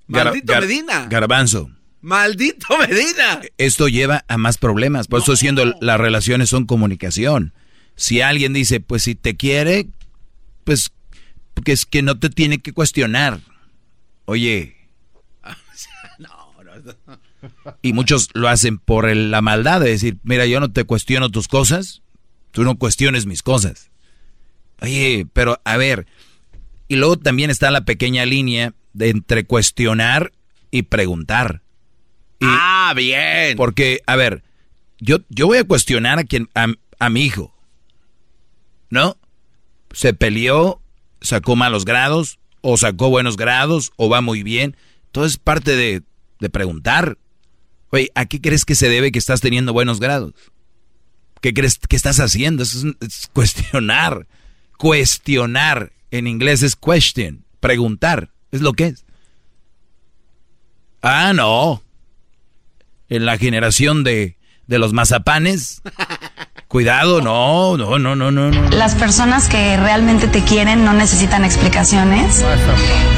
Maldito 0.08 0.60
Medina. 0.60 1.08
Garbanzo. 1.10 1.70
Maldito 2.02 2.78
Medina. 2.90 3.42
Esto 3.58 3.88
lleva 3.88 4.24
a 4.28 4.38
más 4.38 4.58
problemas. 4.58 5.08
Por 5.08 5.22
eso 5.22 5.36
siendo 5.36 5.66
las 5.82 6.00
relaciones 6.00 6.50
son 6.50 6.66
comunicación. 6.66 7.54
Si 7.96 8.22
alguien 8.22 8.54
dice, 8.54 8.80
pues 8.80 9.04
si 9.04 9.16
te 9.16 9.36
quiere, 9.36 9.88
pues 10.64 10.92
que 11.64 11.72
es 11.72 11.86
que 11.86 12.02
no 12.02 12.20
te 12.20 12.30
tiene 12.30 12.60
que 12.60 12.74
cuestionar. 12.74 13.40
Oye. 14.26 14.76
Y 17.82 17.94
muchos 17.94 18.30
lo 18.34 18.50
hacen 18.50 18.78
por 18.78 19.14
la 19.16 19.42
maldad 19.42 19.80
de 19.80 19.90
decir, 19.92 20.18
mira, 20.24 20.46
yo 20.46 20.60
no 20.60 20.72
te 20.72 20.84
cuestiono 20.84 21.30
tus 21.30 21.48
cosas, 21.48 22.02
tú 22.52 22.64
no 22.64 22.78
cuestiones 22.78 23.26
mis 23.26 23.44
cosas. 23.44 23.90
Oye, 24.82 25.28
pero 25.34 25.62
a 25.64 25.78
ver, 25.78 26.08
y 26.88 26.96
luego 26.96 27.18
también 27.18 27.50
está 27.50 27.72
la 27.72 27.86
pequeña 27.86 28.26
línea 28.26 28.74
de 28.94 29.10
entre 29.10 29.46
cuestionar 29.46 30.34
y 30.72 30.84
preguntar. 30.84 31.62
ah, 32.42 32.94
bien. 32.96 33.58
Porque, 33.58 34.02
a 34.06 34.16
ver, 34.16 34.44
yo, 35.00 35.18
yo 35.30 35.48
voy 35.48 35.60
a 35.60 35.64
cuestionar 35.64 36.20
a 36.20 36.24
quien, 36.24 36.50
a, 36.56 36.68
a 37.00 37.10
mi 37.10 37.24
hijo. 37.24 37.54
¿No? 38.90 39.18
Se 39.92 40.14
peleó 40.14 40.82
sacó 41.22 41.56
malos 41.56 41.86
grados, 41.86 42.40
o 42.62 42.78
sacó 42.78 43.10
buenos 43.10 43.38
grados, 43.38 43.92
o 43.96 44.10
va 44.10 44.22
muy 44.22 44.44
bien. 44.44 44.76
Todo 45.12 45.26
es 45.26 45.38
parte 45.38 45.76
de, 45.76 46.04
preguntar. 46.50 47.18
Oye, 47.90 48.12
¿a 48.16 48.26
qué 48.26 48.42
crees 48.42 48.66
que 48.66 48.76
se 48.76 48.90
debe 48.90 49.12
que 49.12 49.20
estás 49.20 49.42
teniendo 49.42 49.74
buenos 49.74 50.00
grados? 50.00 50.34
¿Qué 51.42 51.54
crees 51.54 51.78
que 51.78 51.96
estás 51.96 52.20
haciendo? 52.20 52.64
es, 52.64 52.84
es 53.00 53.30
cuestionar. 53.34 54.28
Cuestionar. 54.78 55.92
En 56.12 56.28
inglés 56.28 56.64
es 56.64 56.76
question. 56.76 57.46
Preguntar. 57.60 58.32
Es 58.52 58.62
lo 58.62 58.74
que 58.74 58.88
es. 58.88 59.06
Ah, 61.02 61.34
no. 61.34 61.84
En 63.10 63.26
la 63.26 63.38
generación 63.38 64.04
de, 64.04 64.38
de 64.68 64.80
los 64.80 64.94
mazapanes, 64.94 65.82
Cuidado, 66.68 67.22
no, 67.22 67.78
no, 67.78 67.98
no, 67.98 68.14
no, 68.18 68.30
no. 68.30 68.52
Las 68.72 68.94
personas 68.96 69.48
que 69.48 69.78
realmente 69.78 70.28
te 70.28 70.44
quieren 70.44 70.84
no 70.84 70.92
necesitan 70.92 71.46
explicaciones. 71.46 72.44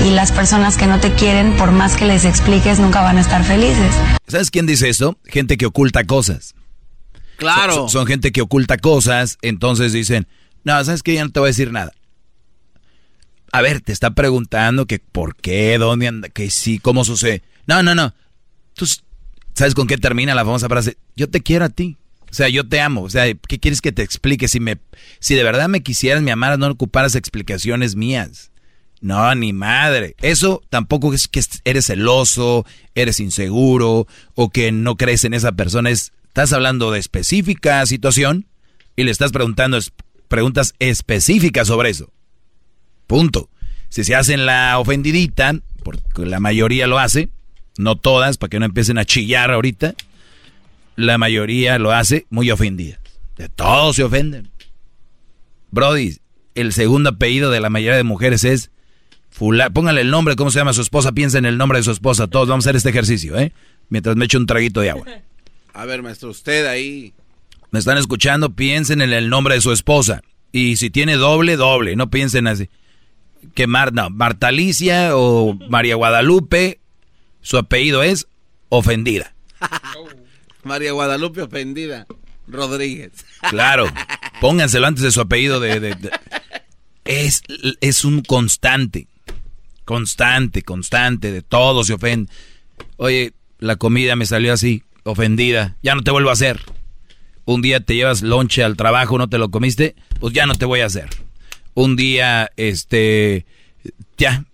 Y 0.05 0.11
las 0.11 0.31
personas 0.31 0.77
que 0.77 0.85
no 0.85 0.99
te 0.99 1.13
quieren, 1.13 1.57
por 1.57 1.71
más 1.71 1.97
que 1.97 2.05
les 2.05 2.25
expliques, 2.25 2.77
nunca 2.77 3.01
van 3.01 3.17
a 3.17 3.21
estar 3.21 3.43
felices. 3.43 3.95
¿Sabes 4.27 4.51
quién 4.51 4.67
dice 4.67 4.87
esto? 4.87 5.17
Gente 5.25 5.57
que 5.57 5.65
oculta 5.65 6.03
cosas. 6.03 6.53
Claro. 7.37 7.89
Son, 7.89 8.05
gente 8.05 8.31
que 8.31 8.41
oculta 8.41 8.77
cosas, 8.77 9.39
entonces 9.41 9.93
dicen, 9.93 10.27
no, 10.63 10.83
¿sabes 10.83 11.01
qué? 11.01 11.15
Ya 11.15 11.23
no 11.23 11.31
te 11.31 11.39
voy 11.39 11.47
a 11.47 11.51
decir 11.51 11.71
nada. 11.71 11.91
A 13.51 13.61
ver, 13.61 13.81
te 13.81 13.91
está 13.91 14.11
preguntando 14.11 14.85
que 14.85 14.99
por 14.99 15.35
qué, 15.35 15.77
dónde 15.77 16.07
anda, 16.07 16.29
que 16.29 16.49
sí, 16.49 16.79
cómo 16.79 17.03
sucede. 17.05 17.43
No, 17.65 17.83
no, 17.83 17.95
no. 17.95 18.13
Tú, 18.73 18.85
¿Sabes 19.53 19.75
con 19.75 19.87
qué 19.87 19.97
termina 19.97 20.35
la 20.35 20.45
famosa 20.45 20.69
frase? 20.69 20.97
Yo 21.15 21.29
te 21.29 21.41
quiero 21.41 21.65
a 21.65 21.69
ti. 21.69 21.97
O 22.31 22.33
sea, 22.33 22.47
yo 22.47 22.67
te 22.67 22.79
amo. 22.79 23.01
O 23.01 23.09
sea, 23.09 23.25
¿qué 23.47 23.59
quieres 23.59 23.81
que 23.81 23.91
te 23.91 24.03
explique? 24.03 24.47
Si, 24.47 24.59
me, 24.59 24.77
si 25.19 25.35
de 25.35 25.43
verdad 25.43 25.67
me 25.67 25.83
quisieras, 25.83 26.21
me 26.21 26.31
amaras, 26.31 26.59
no 26.59 26.67
ocuparas 26.67 27.15
explicaciones 27.15 27.95
mías. 27.95 28.51
No, 29.01 29.33
ni 29.35 29.51
madre. 29.51 30.15
Eso 30.21 30.61
tampoco 30.69 31.13
es 31.13 31.27
que 31.27 31.41
eres 31.65 31.87
celoso, 31.87 32.65
eres 32.95 33.19
inseguro 33.19 34.07
o 34.35 34.49
que 34.49 34.71
no 34.71 34.95
crees 34.95 35.23
en 35.23 35.33
esa 35.33 35.51
persona. 35.53 35.89
Es, 35.89 36.13
estás 36.27 36.53
hablando 36.53 36.91
de 36.91 36.99
específica 36.99 37.85
situación 37.85 38.45
y 38.95 39.03
le 39.03 39.11
estás 39.11 39.31
preguntando 39.31 39.79
preguntas 40.27 40.73
específicas 40.79 41.67
sobre 41.67 41.89
eso. 41.89 42.11
Punto. 43.09 43.49
Si 43.89 44.03
se 44.03 44.13
hacen 44.13 44.45
la 44.45 44.77
ofendidita, 44.77 45.55
porque 45.83 46.27
la 46.27 46.39
mayoría 46.39 46.85
lo 46.85 46.99
hace, 46.99 47.29
no 47.79 47.95
todas, 47.95 48.37
para 48.37 48.51
que 48.51 48.59
no 48.59 48.65
empiecen 48.65 48.99
a 48.99 49.05
chillar 49.05 49.49
ahorita 49.49 49.95
la 50.95 51.17
mayoría 51.17 51.79
lo 51.79 51.91
hace 51.91 52.27
muy 52.29 52.51
ofendida. 52.51 52.99
De 53.35 53.49
todos 53.49 53.95
se 53.95 54.03
ofenden. 54.03 54.51
Brody, 55.71 56.17
el 56.53 56.71
segundo 56.71 57.09
apellido 57.09 57.49
de 57.49 57.61
la 57.61 57.71
mayoría 57.71 57.97
de 57.97 58.03
mujeres 58.03 58.43
es 58.43 58.69
Fula. 59.31 59.71
Póngale 59.71 60.01
el 60.01 60.11
nombre, 60.11 60.35
cómo 60.35 60.51
se 60.51 60.59
llama 60.59 60.73
su 60.73 60.81
esposa, 60.81 61.13
piensa 61.13 61.39
en 61.39 61.45
el 61.45 61.57
nombre 61.57 61.79
de 61.79 61.83
su 61.83 61.91
esposa. 61.91 62.27
Todos 62.27 62.47
vamos 62.47 62.65
a 62.65 62.69
hacer 62.69 62.75
este 62.75 62.89
ejercicio, 62.89 63.39
¿eh? 63.39 63.53
Mientras 63.89 64.15
me 64.17 64.25
echo 64.25 64.37
un 64.37 64.45
traguito 64.45 64.81
de 64.81 64.91
agua. 64.91 65.07
A 65.73 65.85
ver, 65.85 66.03
maestro, 66.03 66.29
usted 66.29 66.67
ahí. 66.67 67.13
Me 67.71 67.79
están 67.79 67.97
escuchando, 67.97 68.51
piensen 68.51 69.01
en 69.01 69.13
el 69.13 69.29
nombre 69.29 69.55
de 69.55 69.61
su 69.61 69.71
esposa. 69.71 70.21
Y 70.51 70.75
si 70.75 70.89
tiene 70.89 71.15
doble, 71.15 71.55
doble. 71.55 71.95
No 71.95 72.09
piensen 72.09 72.47
así. 72.47 72.69
Que 73.53 73.67
Mar, 73.67 73.93
no, 73.93 74.09
Marta 74.09 74.47
Alicia 74.47 75.15
o 75.15 75.53
María 75.69 75.95
Guadalupe, 75.95 76.79
su 77.41 77.57
apellido 77.57 78.03
es 78.03 78.27
ofendida. 78.69 79.33
María 80.63 80.91
Guadalupe 80.91 81.41
ofendida. 81.41 82.05
Rodríguez. 82.47 83.11
Claro. 83.49 83.87
Pónganselo 84.41 84.85
antes 84.85 85.03
de 85.03 85.11
su 85.11 85.21
apellido 85.21 85.59
de... 85.59 85.95
Es, 87.05 87.41
es 87.81 88.03
un 88.03 88.21
constante. 88.21 89.07
Constante, 89.85 90.61
constante. 90.61 91.31
De 91.31 91.41
todo 91.41 91.83
se 91.83 91.93
ofende. 91.93 92.31
Oye, 92.97 93.33
la 93.59 93.77
comida 93.77 94.15
me 94.15 94.25
salió 94.25 94.53
así, 94.53 94.83
ofendida. 95.03 95.77
Ya 95.81 95.95
no 95.95 96.03
te 96.03 96.11
vuelvo 96.11 96.29
a 96.29 96.33
hacer. 96.33 96.59
Un 97.45 97.61
día 97.61 97.79
te 97.79 97.95
llevas 97.95 98.21
lonche 98.21 98.63
al 98.63 98.77
trabajo, 98.77 99.17
no 99.17 99.27
te 99.29 99.37
lo 99.37 99.49
comiste, 99.49 99.95
pues 100.19 100.33
ya 100.33 100.45
no 100.45 100.53
te 100.53 100.65
voy 100.65 100.81
a 100.81 100.85
hacer. 100.85 101.09
Un 101.73 101.95
día, 101.95 102.51
este, 102.57 103.45
ya, 104.17 104.45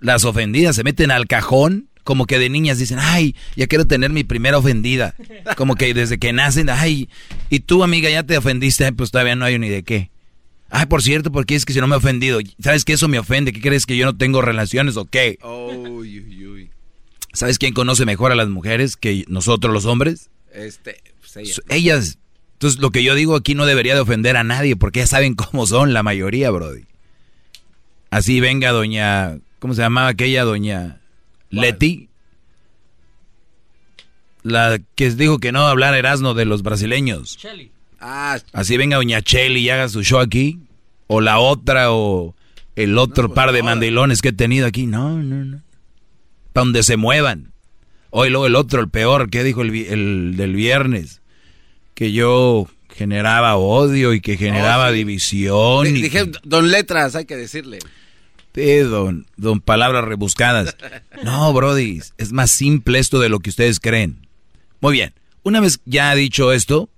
las 0.00 0.24
ofendidas 0.24 0.76
se 0.76 0.84
meten 0.84 1.10
al 1.10 1.26
cajón 1.26 1.88
como 2.08 2.24
que 2.24 2.38
de 2.38 2.48
niñas 2.48 2.78
dicen, 2.78 2.98
ay, 2.98 3.36
ya 3.54 3.66
quiero 3.66 3.86
tener 3.86 4.10
mi 4.10 4.24
primera 4.24 4.56
ofendida. 4.56 5.14
Como 5.58 5.74
que 5.74 5.92
desde 5.92 6.16
que 6.16 6.32
nacen, 6.32 6.70
ay, 6.70 7.10
y 7.50 7.60
tú 7.60 7.84
amiga 7.84 8.08
ya 8.08 8.22
te 8.22 8.38
ofendiste, 8.38 8.90
pues 8.94 9.10
todavía 9.10 9.36
no 9.36 9.44
hay 9.44 9.58
ni 9.58 9.68
de 9.68 9.82
qué. 9.82 10.10
Ay, 10.70 10.86
por 10.86 11.02
cierto, 11.02 11.30
porque 11.30 11.54
es 11.54 11.66
que 11.66 11.74
si 11.74 11.80
no 11.80 11.86
me 11.86 11.96
he 11.96 11.98
ofendido, 11.98 12.40
¿sabes 12.62 12.86
que 12.86 12.94
eso 12.94 13.08
me 13.08 13.18
ofende? 13.18 13.52
¿Qué 13.52 13.60
crees 13.60 13.84
que 13.84 13.96
yo 13.96 14.06
no 14.06 14.16
tengo 14.16 14.40
relaciones 14.40 14.96
o 14.96 15.04
qué? 15.04 15.38
¿Sabes 17.34 17.58
quién 17.58 17.74
conoce 17.74 18.06
mejor 18.06 18.32
a 18.32 18.36
las 18.36 18.48
mujeres 18.48 18.96
que 18.96 19.26
nosotros 19.28 19.72
los 19.72 19.84
hombres? 19.84 20.30
Este, 20.50 21.02
pues 21.20 21.60
ellas. 21.68 22.18
Entonces, 22.58 22.80
lo 22.80 22.90
que 22.90 23.04
yo 23.04 23.14
digo 23.14 23.36
aquí 23.36 23.54
no 23.54 23.66
debería 23.66 23.94
de 23.94 24.00
ofender 24.00 24.36
a 24.36 24.42
nadie, 24.42 24.74
porque 24.74 24.98
ya 24.98 25.06
saben 25.06 25.34
cómo 25.36 25.64
son 25.64 25.92
la 25.92 26.02
mayoría, 26.02 26.50
Brody. 26.50 26.86
Así 28.10 28.40
venga 28.40 28.72
doña, 28.72 29.38
¿cómo 29.60 29.74
se 29.74 29.82
llamaba 29.82 30.08
aquella 30.08 30.42
doña? 30.42 31.00
Leti. 31.50 32.08
La 34.42 34.80
que 34.96 35.10
dijo 35.10 35.38
que 35.38 35.52
no 35.52 35.68
hablar 35.68 35.94
Erasmo 35.94 36.34
de 36.34 36.46
los 36.46 36.62
brasileños. 36.62 37.38
Ah, 38.00 38.38
Así 38.52 38.76
venga 38.76 38.96
doña 38.96 39.22
Chelly 39.22 39.60
y 39.60 39.70
haga 39.70 39.88
su 39.88 40.02
show 40.02 40.18
aquí. 40.18 40.58
O 41.06 41.20
la 41.20 41.38
otra, 41.38 41.92
o 41.92 42.34
el 42.74 42.98
otro 42.98 43.28
pues 43.28 43.36
par 43.36 43.52
de 43.52 43.62
mandilones 43.62 44.20
que 44.20 44.30
he 44.30 44.32
tenido 44.32 44.66
aquí. 44.66 44.86
No, 44.86 45.22
no, 45.22 45.44
no. 45.44 45.62
Para 46.52 46.64
donde 46.64 46.82
se 46.82 46.96
muevan. 46.96 47.52
Hoy 48.10 48.30
luego 48.30 48.46
el 48.46 48.56
otro, 48.56 48.80
el 48.80 48.88
peor, 48.88 49.30
que 49.30 49.44
dijo 49.44 49.62
el, 49.62 50.34
del 50.36 50.54
viernes. 50.56 51.20
Que 51.98 52.12
yo 52.12 52.68
generaba 52.94 53.56
odio 53.56 54.14
y 54.14 54.20
que 54.20 54.36
generaba 54.36 54.90
oh, 54.90 54.92
división. 54.92 55.92
dije, 55.92 56.30
don 56.44 56.70
Letras, 56.70 57.16
hay 57.16 57.24
que 57.24 57.36
decirle. 57.36 57.80
don, 58.54 59.26
don 59.36 59.60
palabras 59.60 60.04
rebuscadas. 60.04 60.76
No, 61.24 61.52
Brody, 61.52 62.00
es 62.18 62.30
más 62.30 62.52
simple 62.52 63.00
esto 63.00 63.18
de 63.18 63.28
lo 63.28 63.40
que 63.40 63.50
ustedes 63.50 63.80
creen. 63.80 64.28
Muy 64.80 64.92
bien, 64.92 65.12
una 65.42 65.58
vez 65.58 65.80
ya 65.86 66.14
dicho 66.14 66.52
esto, 66.52 66.88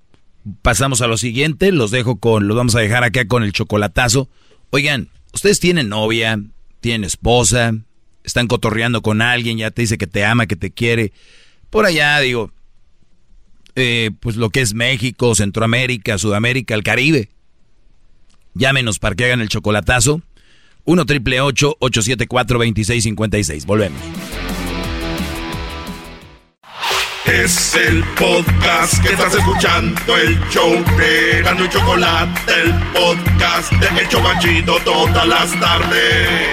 pasamos 0.60 1.00
a 1.00 1.06
lo 1.06 1.16
siguiente, 1.16 1.72
los 1.72 1.90
dejo 1.90 2.16
con, 2.16 2.46
los 2.46 2.56
vamos 2.58 2.74
a 2.74 2.80
dejar 2.80 3.02
acá 3.02 3.26
con 3.26 3.42
el 3.42 3.52
chocolatazo. 3.52 4.28
Oigan, 4.68 5.08
ustedes 5.32 5.60
tienen 5.60 5.88
novia, 5.88 6.38
tienen 6.82 7.04
esposa, 7.04 7.72
están 8.22 8.46
cotorreando 8.46 9.00
con 9.00 9.22
alguien, 9.22 9.56
ya 9.56 9.70
te 9.70 9.80
dice 9.80 9.96
que 9.96 10.06
te 10.06 10.26
ama, 10.26 10.46
que 10.46 10.56
te 10.56 10.70
quiere. 10.70 11.14
Por 11.70 11.86
allá, 11.86 12.20
digo, 12.20 12.52
eh, 13.76 14.10
pues 14.20 14.36
lo 14.36 14.50
que 14.50 14.60
es 14.60 14.74
México, 14.74 15.34
Centroamérica, 15.34 16.18
Sudamérica, 16.18 16.74
el 16.74 16.82
Caribe. 16.82 17.30
Llámenos 18.54 18.98
para 18.98 19.14
que 19.14 19.24
hagan 19.26 19.40
el 19.40 19.48
chocolatazo. 19.48 20.22
1 20.84 21.06
triple 21.06 21.40
874 21.40 22.58
2656. 22.58 23.66
Volvemos. 23.66 24.00
Es 27.26 27.76
el 27.76 28.02
podcast 28.18 29.00
que 29.04 29.12
estás 29.12 29.34
escuchando, 29.34 30.16
el 30.16 30.36
show 30.50 30.72
de 30.96 31.42
Gano 31.42 31.66
Chocolate, 31.68 32.52
el 32.52 32.74
podcast 32.92 33.72
de 33.72 34.02
Hecho 34.02 34.20
Banchito 34.20 34.78
todas 34.84 35.28
las 35.28 35.60
tardes. 35.60 36.48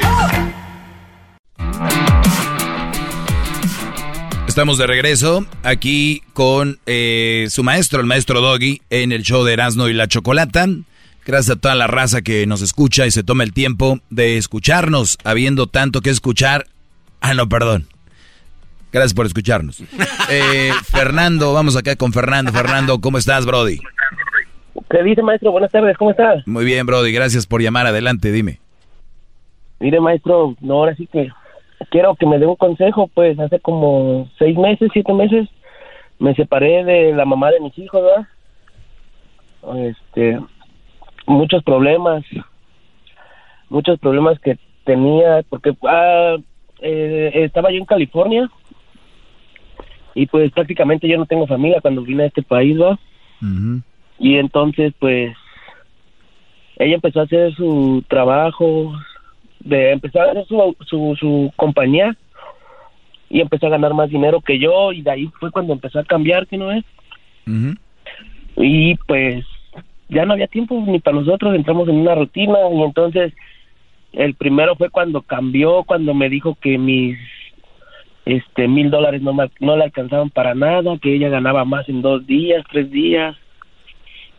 Estamos 4.58 4.80
de 4.80 4.88
regreso 4.88 5.46
aquí 5.62 6.24
con 6.34 6.80
eh, 6.88 7.46
su 7.48 7.64
maestro, 7.64 8.02
el 8.02 8.08
maestro 8.08 8.42
Doggy, 8.42 8.82
en 8.90 9.12
el 9.12 9.22
show 9.22 9.44
de 9.44 9.54
Erasmo 9.54 9.88
y 9.88 9.94
la 9.94 10.08
Chocolata. 10.08 10.66
Gracias 11.24 11.56
a 11.56 11.60
toda 11.62 11.76
la 11.76 11.86
raza 11.86 12.24
que 12.24 12.48
nos 12.48 12.64
escucha 12.64 13.06
y 13.06 13.12
se 13.12 13.24
toma 13.24 13.44
el 13.44 13.54
tiempo 13.54 14.00
de 14.10 14.38
escucharnos, 14.38 15.20
habiendo 15.24 15.68
tanto 15.68 16.02
que 16.02 16.10
escuchar. 16.10 16.66
Ah, 17.22 17.36
no, 17.36 17.48
perdón. 17.48 17.86
Gracias 18.92 19.14
por 19.14 19.28
escucharnos. 19.28 19.84
Eh, 20.32 20.72
Fernando, 20.92 21.54
vamos 21.54 21.78
acá 21.78 21.96
con 21.96 22.12
Fernando. 22.12 22.52
Fernando, 22.52 23.00
¿cómo 23.00 23.20
estás, 23.20 23.46
Brody? 23.46 23.78
¿Qué 24.90 25.04
dice, 25.04 25.22
maestro? 25.22 25.52
Buenas 25.52 25.72
tardes, 25.72 25.96
¿cómo 25.98 26.10
estás? 26.10 26.48
Muy 26.48 26.66
bien, 26.66 26.88
Brody, 26.88 27.12
gracias 27.12 27.46
por 27.46 27.62
llamar. 27.62 27.86
Adelante, 27.86 28.32
dime. 28.32 28.60
Mire, 29.80 30.02
maestro, 30.02 30.56
no, 30.62 30.74
ahora 30.74 30.96
sí 30.96 31.08
que 31.14 31.30
quiero 31.90 32.16
que 32.16 32.26
me 32.26 32.40
dé 32.40 32.46
un 32.46 32.56
consejo. 32.56 33.10
Pues 33.14 33.40
hace 33.40 33.60
como 33.60 34.30
seis 34.38 34.58
meses, 34.58 34.90
siete 34.94 35.14
meses, 35.14 35.50
me 36.20 36.34
separé 36.36 36.84
de 36.84 37.14
la 37.14 37.26
mamá 37.26 37.52
de 37.52 37.60
mis 37.60 37.78
hijos, 37.78 38.02
¿verdad? 38.02 38.28
Este, 39.90 40.40
muchos 41.26 41.64
problemas, 41.64 42.24
muchos 43.70 44.00
problemas 44.00 44.40
que 44.40 44.58
tenía, 44.84 45.44
porque 45.50 45.76
ah, 45.88 46.38
eh, 46.82 47.32
estaba 47.34 47.72
yo 47.72 47.78
en 47.78 47.86
California 47.86 48.50
y 50.14 50.26
pues 50.26 50.52
prácticamente 50.52 51.08
yo 51.08 51.18
no 51.18 51.26
tengo 51.26 51.46
familia 51.46 51.82
cuando 51.82 52.02
vine 52.02 52.24
a 52.24 52.28
este 52.28 52.42
país, 52.42 52.80
¿va? 52.80 52.98
Y 54.20 54.38
entonces 54.38 54.94
pues 54.98 55.36
ella 56.78 56.96
empezó 56.96 57.20
a 57.20 57.24
hacer 57.24 57.54
su 57.54 58.04
trabajo, 58.08 58.94
de 59.60 59.92
empezar 59.92 60.28
a 60.28 60.32
hacer 60.32 60.46
su, 60.46 60.76
su, 60.86 61.16
su 61.20 61.52
compañía 61.56 62.16
y 63.30 63.42
empezó 63.42 63.68
a 63.68 63.72
ganar 63.72 63.94
más 63.94 64.10
dinero 64.10 64.42
que 64.42 64.60
yo 64.60 64.92
y 64.92 65.02
de 65.02 65.12
ahí 65.12 65.32
fue 65.40 65.52
cuando 65.52 65.74
empezó 65.74 66.00
a 66.00 66.06
cambiar, 66.06 66.48
que 66.48 66.58
no 66.58 66.72
es? 66.72 66.84
Y 68.56 68.96
pues 69.08 69.46
ya 70.10 70.26
no 70.26 70.34
había 70.34 70.48
tiempo 70.48 70.82
ni 70.86 71.00
para 71.00 71.18
nosotros, 71.18 71.56
entramos 71.56 71.88
en 71.90 71.96
una 71.96 72.16
rutina 72.16 72.58
y 72.72 72.82
entonces 72.82 73.34
el 74.14 74.34
primero 74.36 74.76
fue 74.76 74.90
cuando 74.90 75.22
cambió, 75.22 75.84
cuando 75.84 76.14
me 76.14 76.30
dijo 76.30 76.58
que 76.60 76.78
mis 76.78 77.18
este 78.26 78.68
mil 78.68 78.90
dólares 78.90 79.22
no, 79.22 79.34
no 79.60 79.78
le 79.78 79.84
alcanzaban 79.84 80.30
para 80.30 80.54
nada, 80.54 80.98
que 81.02 81.16
ella 81.16 81.30
ganaba 81.30 81.64
más 81.66 81.88
en 81.88 82.02
dos 82.02 82.26
días, 82.28 82.64
tres 82.70 82.92
días. 82.92 83.36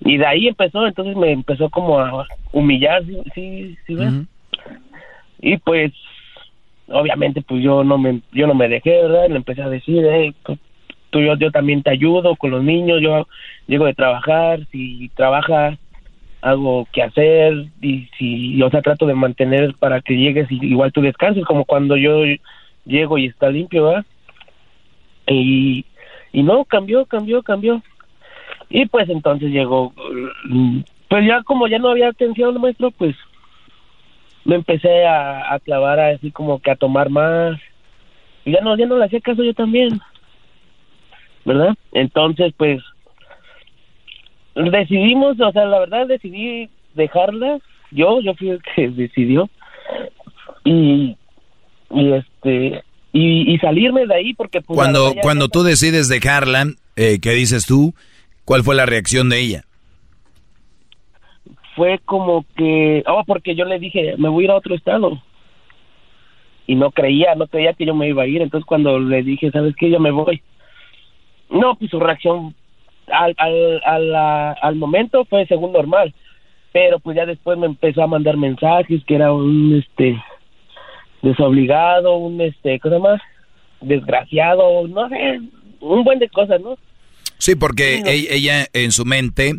Y 0.00 0.16
de 0.16 0.26
ahí 0.26 0.46
empezó, 0.46 0.86
entonces 0.86 1.16
me 1.16 1.32
empezó 1.32 1.70
como 1.70 1.98
a 1.98 2.26
humillar, 2.52 3.02
sí, 3.34 3.76
sí, 3.86 3.96
Y 5.40 5.56
pues, 5.58 5.92
obviamente, 6.88 7.42
pues 7.42 7.62
yo 7.62 7.84
no 7.84 7.98
me, 7.98 8.20
yo 8.32 8.46
no 8.46 8.54
me 8.54 8.68
dejé, 8.68 9.02
¿verdad? 9.02 9.28
Le 9.28 9.36
empecé 9.36 9.62
a 9.62 9.68
decir, 9.68 10.04
hey, 10.10 10.34
pues, 10.42 10.58
tú, 11.10 11.20
yo, 11.20 11.36
yo 11.36 11.50
también 11.50 11.82
te 11.82 11.90
ayudo 11.90 12.36
con 12.36 12.50
los 12.50 12.62
niños, 12.62 13.00
yo 13.00 13.26
llego 13.66 13.86
de 13.86 13.94
trabajar, 13.94 14.60
si 14.70 15.10
trabajas, 15.14 15.78
hago 16.40 16.86
que 16.92 17.02
hacer, 17.02 17.66
y 17.80 18.08
si, 18.18 18.62
o 18.62 18.70
sea, 18.70 18.82
trato 18.82 19.06
de 19.06 19.14
mantener 19.14 19.74
para 19.78 20.00
que 20.00 20.16
llegues 20.16 20.50
y 20.50 20.64
igual 20.66 20.92
tú 20.92 21.00
descanses, 21.00 21.44
como 21.44 21.64
cuando 21.64 21.96
yo 21.96 22.22
llego 22.84 23.18
y 23.18 23.26
está 23.26 23.50
limpio, 23.50 23.84
¿verdad? 23.84 24.06
Y, 25.26 25.84
y 26.32 26.42
no, 26.42 26.64
cambió, 26.64 27.04
cambió, 27.06 27.42
cambió. 27.42 27.82
Y 28.70 28.86
pues 28.86 29.08
entonces 29.08 29.50
llegó, 29.50 29.92
pues 31.08 31.26
ya 31.26 31.42
como 31.42 31.68
ya 31.68 31.78
no 31.78 31.88
había 31.88 32.08
atención, 32.08 32.60
maestro, 32.60 32.90
pues 32.90 33.16
me 34.48 34.56
empecé 34.56 35.06
a, 35.06 35.54
a 35.54 35.60
clavar 35.60 36.00
así 36.00 36.32
como 36.32 36.58
que 36.58 36.72
a 36.72 36.76
tomar 36.76 37.08
más. 37.10 37.60
Y 38.44 38.52
ya 38.52 38.60
no, 38.60 38.76
ya 38.76 38.86
no 38.86 38.98
le 38.98 39.04
hacía 39.04 39.20
caso 39.20 39.44
yo 39.44 39.54
también. 39.54 40.00
¿verdad? 41.48 41.74
Entonces, 41.92 42.52
pues, 42.56 42.82
decidimos, 44.54 45.40
o 45.40 45.52
sea, 45.52 45.64
la 45.64 45.80
verdad 45.80 46.06
decidí 46.06 46.68
dejarla, 46.94 47.58
yo, 47.90 48.20
yo 48.20 48.34
fui 48.34 48.50
el 48.50 48.60
que 48.62 48.88
decidió, 48.90 49.48
y, 50.64 51.16
y 51.90 52.12
este, 52.12 52.84
y, 53.12 53.58
salirme 53.58 54.06
de 54.06 54.14
ahí 54.14 54.34
porque... 54.34 54.60
Pues, 54.60 54.76
cuando 54.76 55.14
cuando 55.22 55.48
tú 55.48 55.62
decides 55.62 56.08
dejarla, 56.08 56.66
eh, 56.96 57.18
¿qué 57.20 57.30
dices 57.30 57.64
tú? 57.64 57.94
¿Cuál 58.44 58.62
fue 58.62 58.74
la 58.74 58.86
reacción 58.86 59.30
de 59.30 59.40
ella? 59.40 59.64
Fue 61.78 61.98
como 62.04 62.44
que, 62.56 63.02
oh, 63.06 63.22
porque 63.24 63.54
yo 63.54 63.64
le 63.64 63.78
dije, 63.78 64.16
me 64.18 64.28
voy 64.28 64.42
a 64.42 64.46
ir 64.46 64.50
a 64.50 64.56
otro 64.56 64.74
estado. 64.74 65.22
Y 66.66 66.74
no 66.74 66.90
creía, 66.90 67.34
no 67.36 67.46
creía 67.46 67.72
que 67.72 67.86
yo 67.86 67.94
me 67.94 68.08
iba 68.08 68.24
a 68.24 68.26
ir. 68.26 68.42
Entonces 68.42 68.66
cuando 68.66 68.98
le 68.98 69.22
dije, 69.22 69.50
¿sabes 69.52 69.74
qué? 69.76 69.88
Yo 69.88 70.00
me 70.00 70.10
voy 70.10 70.42
no, 71.50 71.76
pues 71.76 71.90
su 71.90 72.00
reacción 72.00 72.54
al, 73.10 73.34
al, 73.38 74.14
al, 74.60 74.74
momento 74.76 75.24
fue 75.24 75.46
según 75.46 75.72
normal, 75.72 76.14
pero 76.72 76.98
pues 76.98 77.16
ya 77.16 77.24
después 77.24 77.58
me 77.58 77.66
empezó 77.66 78.02
a 78.02 78.06
mandar 78.06 78.36
mensajes 78.36 79.02
que 79.04 79.14
era 79.14 79.32
un 79.32 79.82
este 79.82 80.22
desobligado, 81.22 82.16
un 82.16 82.40
este, 82.40 82.78
cosa 82.80 82.98
más, 82.98 83.20
desgraciado, 83.80 84.86
no 84.88 85.08
sé, 85.08 85.40
un 85.80 86.04
buen 86.04 86.18
de 86.18 86.28
cosas, 86.28 86.60
¿no? 86.60 86.76
Sí, 87.38 87.54
porque 87.54 88.02
ella 88.04 88.66
en 88.72 88.90
su 88.90 89.04
mente, 89.04 89.54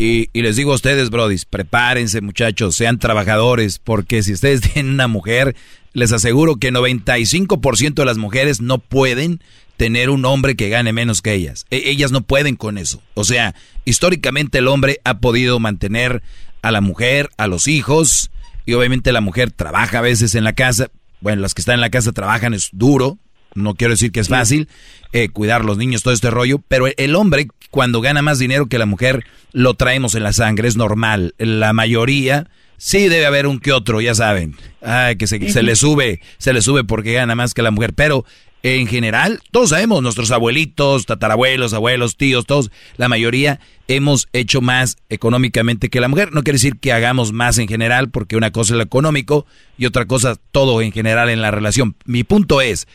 y, 0.00 0.30
y, 0.32 0.42
les 0.42 0.56
digo 0.56 0.72
a 0.72 0.76
ustedes, 0.76 1.10
brodis, 1.10 1.44
prepárense 1.44 2.22
muchachos, 2.22 2.74
sean 2.74 2.98
trabajadores, 2.98 3.78
porque 3.78 4.22
si 4.22 4.32
ustedes 4.32 4.60
tienen 4.72 4.94
una 4.94 5.08
mujer, 5.08 5.54
les 5.92 6.12
aseguro 6.12 6.56
que 6.56 6.72
95% 6.72 7.94
de 7.94 8.04
las 8.04 8.16
mujeres 8.16 8.60
no 8.60 8.78
pueden 8.78 9.40
tener 9.76 10.10
un 10.10 10.24
hombre 10.24 10.56
que 10.56 10.68
gane 10.68 10.92
menos 10.92 11.22
que 11.22 11.34
ellas. 11.34 11.66
E, 11.70 11.90
ellas 11.90 12.12
no 12.12 12.22
pueden 12.22 12.56
con 12.56 12.78
eso. 12.78 13.02
O 13.14 13.24
sea, 13.24 13.54
históricamente 13.84 14.58
el 14.58 14.68
hombre 14.68 15.00
ha 15.04 15.18
podido 15.20 15.58
mantener 15.58 16.22
a 16.62 16.70
la 16.70 16.80
mujer, 16.80 17.30
a 17.36 17.46
los 17.46 17.68
hijos, 17.68 18.30
y 18.66 18.74
obviamente 18.74 19.12
la 19.12 19.20
mujer 19.20 19.50
trabaja 19.50 19.98
a 19.98 20.02
veces 20.02 20.34
en 20.34 20.44
la 20.44 20.52
casa. 20.52 20.90
Bueno, 21.20 21.42
las 21.42 21.54
que 21.54 21.62
están 21.62 21.74
en 21.74 21.80
la 21.80 21.90
casa 21.90 22.12
trabajan, 22.12 22.54
es 22.54 22.70
duro, 22.72 23.18
no 23.54 23.74
quiero 23.74 23.92
decir 23.92 24.12
que 24.12 24.20
es 24.20 24.28
fácil, 24.28 24.68
eh, 25.12 25.28
cuidar 25.28 25.64
los 25.64 25.78
niños, 25.78 26.02
todo 26.02 26.14
este 26.14 26.30
rollo, 26.30 26.60
pero 26.68 26.86
el 26.96 27.14
hombre 27.14 27.48
cuando 27.70 28.00
gana 28.00 28.22
más 28.22 28.38
dinero 28.38 28.66
que 28.66 28.78
la 28.78 28.86
mujer, 28.86 29.24
lo 29.52 29.74
traemos 29.74 30.14
en 30.14 30.24
la 30.24 30.32
sangre, 30.32 30.68
es 30.68 30.76
normal. 30.76 31.34
La 31.38 31.72
mayoría, 31.72 32.48
sí 32.76 33.08
debe 33.08 33.26
haber 33.26 33.46
un 33.46 33.60
que 33.60 33.72
otro, 33.72 34.00
ya 34.00 34.14
saben, 34.14 34.56
ay, 34.82 35.16
que 35.16 35.26
se, 35.26 35.50
se 35.50 35.62
le 35.62 35.76
sube, 35.76 36.20
se 36.38 36.52
le 36.52 36.62
sube 36.62 36.84
porque 36.84 37.12
gana 37.12 37.34
más 37.34 37.54
que 37.54 37.62
la 37.62 37.70
mujer, 37.70 37.94
pero 37.94 38.24
en 38.62 38.86
general, 38.86 39.40
todos 39.52 39.70
sabemos, 39.70 40.02
nuestros 40.02 40.30
abuelitos, 40.32 41.06
tatarabuelos, 41.06 41.72
abuelos, 41.72 42.16
tíos, 42.16 42.44
todos, 42.44 42.70
la 42.96 43.08
mayoría 43.08 43.58
hemos 43.88 44.28
hecho 44.34 44.60
más 44.60 44.98
económicamente 45.08 45.88
que 45.88 46.00
la 46.00 46.08
mujer. 46.08 46.32
No 46.32 46.42
quiere 46.42 46.56
decir 46.56 46.78
que 46.78 46.92
hagamos 46.92 47.32
más 47.32 47.56
en 47.56 47.68
general, 47.68 48.10
porque 48.10 48.36
una 48.36 48.50
cosa 48.50 48.74
es 48.74 48.76
lo 48.76 48.82
económico 48.82 49.46
y 49.78 49.86
otra 49.86 50.04
cosa 50.04 50.36
todo 50.52 50.82
en 50.82 50.92
general 50.92 51.30
en 51.30 51.40
la 51.40 51.50
relación. 51.50 51.96
Mi 52.04 52.22
punto 52.22 52.60
es, 52.60 52.86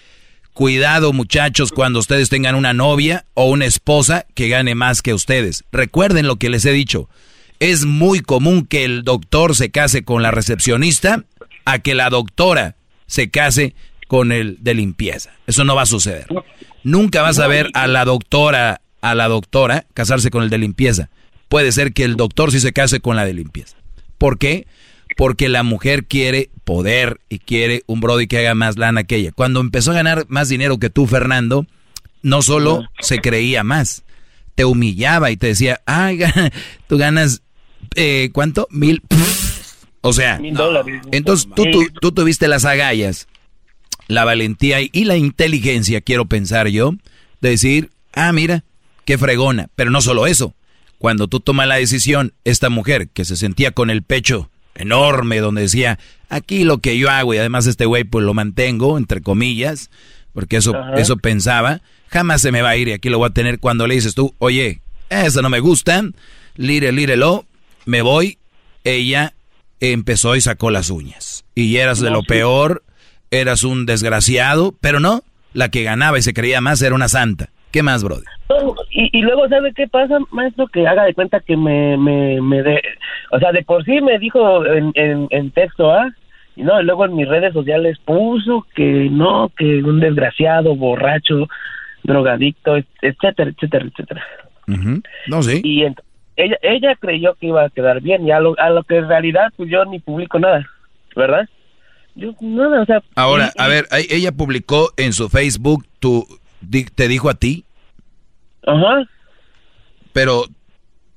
cuidado 0.55 1.11
muchachos 1.11 1.73
cuando 1.73 1.99
ustedes 1.99 2.29
tengan 2.29 2.55
una 2.55 2.73
novia 2.73 3.25
o 3.33 3.49
una 3.49 3.65
esposa 3.65 4.25
que 4.35 4.47
gane 4.47 4.73
más 4.73 5.01
que 5.01 5.13
ustedes. 5.13 5.65
Recuerden 5.69 6.27
lo 6.27 6.37
que 6.37 6.49
les 6.49 6.65
he 6.65 6.71
dicho. 6.71 7.09
Es 7.59 7.85
muy 7.85 8.21
común 8.21 8.65
que 8.65 8.85
el 8.85 9.03
doctor 9.03 9.53
se 9.53 9.69
case 9.69 10.05
con 10.05 10.23
la 10.23 10.31
recepcionista 10.31 11.25
a 11.65 11.79
que 11.79 11.93
la 11.93 12.09
doctora 12.09 12.77
se 13.05 13.29
case 13.29 13.75
con 14.07 14.31
el 14.31 14.57
de 14.61 14.75
limpieza. 14.75 15.31
Eso 15.45 15.65
no 15.65 15.75
va 15.75 15.81
a 15.81 15.87
suceder. 15.87 16.27
Nunca 16.83 17.21
vas 17.21 17.37
a 17.39 17.47
ver 17.47 17.69
a 17.73 17.87
la 17.87 18.05
doctora, 18.05 18.79
a 19.01 19.13
la 19.13 19.27
doctora 19.27 19.85
casarse 19.93 20.31
con 20.31 20.41
el 20.41 20.49
de 20.49 20.57
limpieza. 20.57 21.09
Puede 21.49 21.73
ser 21.73 21.91
que 21.91 22.05
el 22.05 22.15
doctor 22.15 22.53
sí 22.53 22.61
se 22.61 22.71
case 22.71 23.01
con 23.01 23.17
la 23.17 23.25
de 23.25 23.33
limpieza. 23.33 23.75
¿Por 24.17 24.37
qué? 24.37 24.67
Porque 25.15 25.49
la 25.49 25.63
mujer 25.63 26.05
quiere 26.05 26.49
poder 26.63 27.21
y 27.29 27.39
quiere 27.39 27.83
un 27.87 28.01
Brody 28.01 28.27
que 28.27 28.39
haga 28.39 28.55
más 28.55 28.77
lana 28.77 29.03
que 29.05 29.15
ella. 29.15 29.31
Cuando 29.31 29.61
empezó 29.61 29.91
a 29.91 29.95
ganar 29.95 30.25
más 30.27 30.49
dinero 30.49 30.77
que 30.77 30.89
tú, 30.89 31.07
Fernando, 31.07 31.65
no 32.21 32.41
solo 32.41 32.83
se 32.99 33.19
creía 33.19 33.63
más, 33.63 34.03
te 34.55 34.65
humillaba 34.65 35.31
y 35.31 35.37
te 35.37 35.47
decía, 35.47 35.81
ay, 35.85 36.19
tú 36.87 36.97
ganas, 36.97 37.43
eh, 37.95 38.29
¿cuánto? 38.33 38.67
Mil. 38.71 39.01
O 40.01 40.11
sea, 40.13 40.39
entonces 41.11 41.47
tú, 41.55 41.65
tú, 42.01 42.11
tuviste 42.11 42.47
las 42.47 42.65
agallas, 42.65 43.27
la 44.07 44.25
valentía 44.25 44.79
y 44.81 45.05
la 45.05 45.17
inteligencia, 45.17 46.01
quiero 46.01 46.25
pensar 46.25 46.67
yo, 46.67 46.91
de 47.41 47.49
decir, 47.49 47.89
ah, 48.13 48.31
mira, 48.31 48.63
qué 49.05 49.17
fregona. 49.17 49.69
Pero 49.75 49.91
no 49.91 50.01
solo 50.01 50.27
eso, 50.27 50.55
cuando 50.97 51.27
tú 51.27 51.39
tomas 51.39 51.67
la 51.67 51.75
decisión, 51.75 52.33
esta 52.43 52.69
mujer 52.69 53.09
que 53.09 53.25
se 53.25 53.35
sentía 53.35 53.71
con 53.71 53.89
el 53.89 54.03
pecho 54.03 54.49
enorme, 54.75 55.39
donde 55.39 55.63
decía, 55.63 55.99
aquí 56.29 56.63
lo 56.63 56.79
que 56.79 56.97
yo 56.97 57.09
hago 57.09 57.33
y 57.33 57.37
además 57.37 57.65
este 57.65 57.85
güey 57.85 58.03
pues 58.03 58.25
lo 58.25 58.33
mantengo, 58.33 58.97
entre 58.97 59.21
comillas, 59.21 59.89
porque 60.33 60.57
eso, 60.57 60.75
eso 60.97 61.17
pensaba, 61.17 61.81
jamás 62.09 62.41
se 62.41 62.51
me 62.51 62.61
va 62.61 62.69
a 62.69 62.77
ir 62.77 62.89
y 62.89 62.93
aquí 62.93 63.09
lo 63.09 63.17
voy 63.17 63.29
a 63.29 63.33
tener 63.33 63.59
cuando 63.59 63.87
le 63.87 63.95
dices 63.95 64.15
tú, 64.15 64.35
oye, 64.37 64.81
eso 65.09 65.41
no 65.41 65.49
me 65.49 65.59
gusta, 65.59 66.03
lire, 66.55 66.91
lírelo, 66.91 67.45
me 67.85 68.01
voy, 68.01 68.37
ella 68.83 69.33
empezó 69.79 70.35
y 70.35 70.41
sacó 70.41 70.71
las 70.71 70.89
uñas. 70.89 71.45
Y 71.55 71.77
eras 71.77 71.99
de 71.99 72.09
lo 72.09 72.23
peor, 72.23 72.83
eras 73.31 73.63
un 73.63 73.85
desgraciado, 73.85 74.75
pero 74.81 74.99
no, 74.99 75.23
la 75.53 75.69
que 75.69 75.83
ganaba 75.83 76.19
y 76.19 76.21
se 76.21 76.33
creía 76.33 76.61
más 76.61 76.81
era 76.81 76.95
una 76.95 77.07
santa. 77.07 77.51
¿Qué 77.75 77.83
más, 77.83 78.05
brother? 78.05 78.23
Y, 78.89 79.21
luego, 79.21 79.49
¿sabe 79.49 79.73
qué 79.73 79.85
pasa, 79.85 80.17
maestro? 80.31 80.65
Que 80.67 80.87
haga 80.87 81.03
de 81.03 81.13
cuenta 81.13 81.41
que 81.41 81.57
me, 81.57 81.97
me, 81.97 82.39
me 82.39 82.63
de, 82.63 82.81
o 83.31 83.39
sea, 83.39 83.51
de 83.51 83.63
por 83.63 83.83
sí 83.83 83.99
me 83.99 84.17
dijo 84.17 84.65
en, 84.65 84.93
en, 84.95 85.51
texto, 85.51 85.91
¿ah? 85.91 86.09
Y 86.55 86.63
no, 86.63 86.81
luego 86.83 87.03
en 87.03 87.17
mis 87.17 87.27
redes 87.27 87.51
sociales 87.51 87.97
puso 88.05 88.65
que 88.75 89.09
no, 89.11 89.51
que 89.57 89.83
un 89.83 89.99
desgraciado, 89.99 90.73
borracho, 90.77 91.49
drogadicto, 92.03 92.77
etcétera, 93.01 93.51
etcétera, 93.51 93.85
etcétera. 93.87 94.23
No, 95.27 95.43
sí. 95.43 95.59
Y 95.61 95.83
ella, 96.37 96.57
ella 96.61 96.95
creyó 96.95 97.33
que 97.33 97.47
iba 97.47 97.65
a 97.65 97.69
quedar 97.69 97.99
bien 97.99 98.25
y 98.25 98.31
a 98.31 98.39
lo, 98.39 98.57
a 98.57 98.69
lo 98.69 98.85
que 98.85 98.99
en 98.99 99.09
realidad 99.09 99.51
pues 99.57 99.69
yo 99.69 99.83
ni 99.83 99.99
publico 99.99 100.39
nada, 100.39 100.65
¿verdad? 101.13 101.49
Yo 102.15 102.33
nada, 102.39 102.83
o 102.83 102.85
sea... 102.85 103.03
Ahora, 103.17 103.51
a 103.57 103.67
ver, 103.67 103.85
ella 104.09 104.31
publicó 104.31 104.93
en 104.95 105.11
su 105.11 105.27
Facebook, 105.27 105.85
tu, 105.99 106.25
¿te 106.69 107.07
dijo 107.07 107.29
a 107.29 107.35
ti? 107.35 107.65
Ajá. 108.65 109.07
Pero, 110.13 110.41
o 110.41 110.47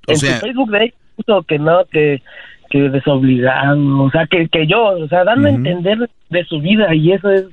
en 0.06 0.16
sea... 0.16 0.40
Su 0.40 0.46
Facebook 0.46 0.70
de 0.70 0.94
puso 1.16 1.42
que 1.42 1.58
no, 1.58 1.84
que, 1.90 2.22
que 2.70 2.78
desobligado, 2.90 4.02
o 4.02 4.10
sea, 4.10 4.26
que, 4.26 4.48
que 4.48 4.66
yo, 4.66 4.80
o 4.82 5.08
sea, 5.08 5.24
dando 5.24 5.48
a 5.48 5.50
entender 5.50 6.10
de 6.30 6.44
su 6.44 6.60
vida 6.60 6.94
y 6.94 7.12
eso 7.12 7.30
es... 7.30 7.44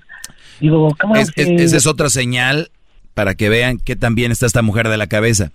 Digo, 0.59 0.95
¿cómo 0.99 1.15
es, 1.15 1.31
Esa 1.35 1.77
es 1.77 1.87
otra 1.87 2.09
señal 2.09 2.69
para 3.13 3.35
que 3.35 3.49
vean 3.49 3.77
que 3.77 3.95
también 3.95 4.31
está 4.31 4.45
esta 4.45 4.61
mujer 4.61 4.87
de 4.87 4.97
la 4.97 5.07
cabeza. 5.07 5.51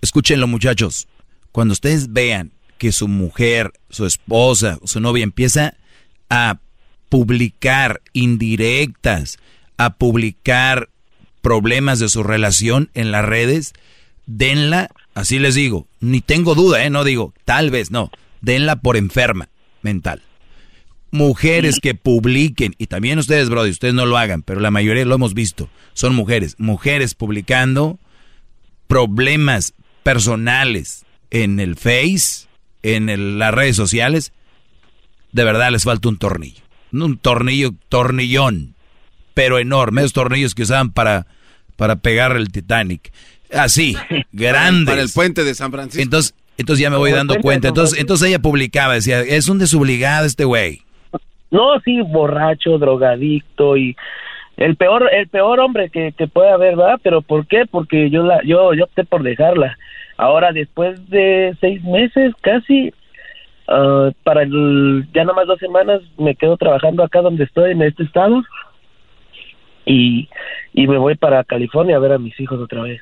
Escúchenlo, 0.00 0.46
muchachos 0.46 1.06
cuando 1.52 1.72
ustedes 1.72 2.12
vean 2.12 2.52
que 2.78 2.92
su 2.92 3.08
mujer, 3.08 3.72
su 3.90 4.06
esposa, 4.06 4.78
su 4.84 5.00
novia 5.00 5.24
empieza 5.24 5.74
a 6.28 6.58
publicar 7.08 8.00
indirectas, 8.12 9.38
a 9.76 9.90
publicar 9.94 10.88
problemas 11.40 11.98
de 11.98 12.08
su 12.08 12.22
relación 12.22 12.90
en 12.94 13.10
las 13.10 13.24
redes, 13.24 13.72
denla, 14.26 14.90
así 15.14 15.38
les 15.38 15.54
digo, 15.54 15.86
ni 16.00 16.20
tengo 16.20 16.54
duda, 16.54 16.84
¿eh? 16.84 16.90
no 16.90 17.04
digo, 17.04 17.34
tal 17.44 17.70
vez 17.70 17.90
no, 17.90 18.10
denla 18.40 18.76
por 18.76 18.96
enferma 18.96 19.48
mental. 19.82 20.22
Mujeres 21.12 21.80
que 21.80 21.94
publiquen, 21.94 22.74
y 22.78 22.86
también 22.86 23.18
ustedes, 23.18 23.48
Brody, 23.48 23.70
ustedes 23.70 23.94
no 23.94 24.06
lo 24.06 24.16
hagan, 24.16 24.42
pero 24.42 24.60
la 24.60 24.70
mayoría 24.70 25.04
lo 25.04 25.16
hemos 25.16 25.34
visto, 25.34 25.68
son 25.92 26.14
mujeres, 26.14 26.54
mujeres 26.58 27.14
publicando 27.14 27.98
problemas 28.86 29.74
personales, 30.04 31.04
en 31.30 31.60
el 31.60 31.76
Face, 31.76 32.48
en 32.82 33.38
las 33.38 33.54
redes 33.54 33.76
sociales, 33.76 34.32
de 35.32 35.44
verdad 35.44 35.70
les 35.70 35.84
falta 35.84 36.08
un 36.08 36.18
tornillo. 36.18 36.62
Un 36.92 37.18
tornillo, 37.18 37.72
tornillón, 37.88 38.74
pero 39.34 39.58
enorme, 39.58 40.02
esos 40.02 40.12
tornillos 40.12 40.54
que 40.54 40.62
usaban 40.62 40.90
para, 40.92 41.26
para 41.76 41.96
pegar 41.96 42.36
el 42.36 42.50
Titanic. 42.50 43.12
Así, 43.52 43.96
grande. 44.32 44.86
Para 44.92 45.02
el 45.02 45.10
puente 45.12 45.42
de 45.44 45.54
San 45.54 45.72
Francisco. 45.72 46.02
Entonces, 46.02 46.34
entonces 46.56 46.82
ya 46.82 46.90
me 46.90 46.96
voy 46.96 47.10
dando 47.10 47.36
cuenta. 47.40 47.68
Entonces, 47.68 47.98
entonces 47.98 48.28
ella 48.28 48.38
publicaba, 48.38 48.94
decía, 48.94 49.20
es 49.20 49.48
un 49.48 49.58
desobligado 49.58 50.26
este 50.26 50.44
güey. 50.44 50.82
No, 51.50 51.80
sí, 51.80 52.00
borracho, 52.02 52.78
drogadicto 52.78 53.76
y 53.76 53.96
el 54.56 54.76
peor, 54.76 55.08
el 55.12 55.26
peor 55.28 55.58
hombre 55.58 55.88
que, 55.90 56.12
que 56.12 56.28
puede 56.28 56.50
haber, 56.50 56.76
¿verdad? 56.76 57.00
Pero 57.02 57.22
¿por 57.22 57.46
qué? 57.46 57.64
Porque 57.68 58.10
yo 58.10 58.22
la, 58.22 58.40
yo, 58.44 58.74
yo 58.74 58.84
opté 58.84 59.04
por 59.04 59.22
dejarla. 59.22 59.76
Ahora, 60.16 60.52
después 60.52 61.08
de 61.08 61.56
seis 61.60 61.82
meses 61.82 62.34
casi, 62.42 62.92
uh, 63.68 64.12
para 64.22 64.42
el, 64.42 65.08
ya 65.14 65.24
nomás 65.24 65.46
dos 65.46 65.58
semanas 65.58 66.02
me 66.18 66.34
quedo 66.34 66.58
trabajando 66.58 67.02
acá 67.02 67.22
donde 67.22 67.44
estoy, 67.44 67.72
en 67.72 67.80
este 67.80 68.02
estado, 68.02 68.42
y, 69.84 70.28
y 70.72 70.86
me 70.86 70.98
voy 70.98 71.16
para 71.16 71.44
California 71.44 71.96
a 71.96 72.00
ver 72.00 72.12
a 72.12 72.18
mis 72.18 72.38
hijos 72.40 72.60
otra 72.60 72.82
vez. 72.82 73.00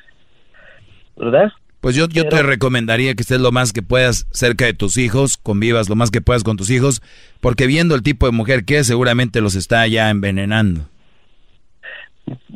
¿Verdad? 1.15 1.51
Pues 1.81 1.95
yo, 1.95 2.07
yo 2.09 2.27
te 2.27 2.43
recomendaría 2.43 3.15
que 3.15 3.21
estés 3.21 3.39
lo 3.39 3.53
más 3.53 3.71
que 3.71 3.81
puedas 3.81 4.27
cerca 4.31 4.65
de 4.65 4.73
tus 4.73 4.97
hijos, 4.97 5.37
convivas 5.37 5.87
lo 5.87 5.95
más 5.95 6.11
que 6.11 6.19
puedas 6.19 6.43
con 6.43 6.57
tus 6.57 6.69
hijos, 6.69 7.01
porque 7.39 7.67
viendo 7.67 7.95
el 7.95 8.03
tipo 8.03 8.25
de 8.25 8.33
mujer 8.33 8.65
que 8.65 8.79
es, 8.79 8.87
seguramente 8.87 9.39
los 9.39 9.55
está 9.55 9.87
ya 9.87 10.09
envenenando. 10.09 10.81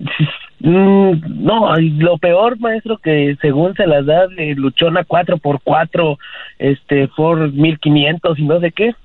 Mm, 0.66 1.44
no, 1.44 1.76
lo 1.78 2.18
peor, 2.20 2.58
maestro, 2.58 2.98
que 2.98 3.36
según 3.42 3.74
se 3.76 3.86
las 3.86 4.06
da 4.06 4.28
de 4.28 4.56
luchona 4.56 5.04
4x4, 5.04 6.18
este, 6.58 7.10
por 7.10 7.52
1500 7.52 8.40
y 8.40 8.44
no 8.44 8.62
sé 8.62 8.72
qué, 8.72 8.96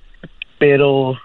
pero... 0.59 1.19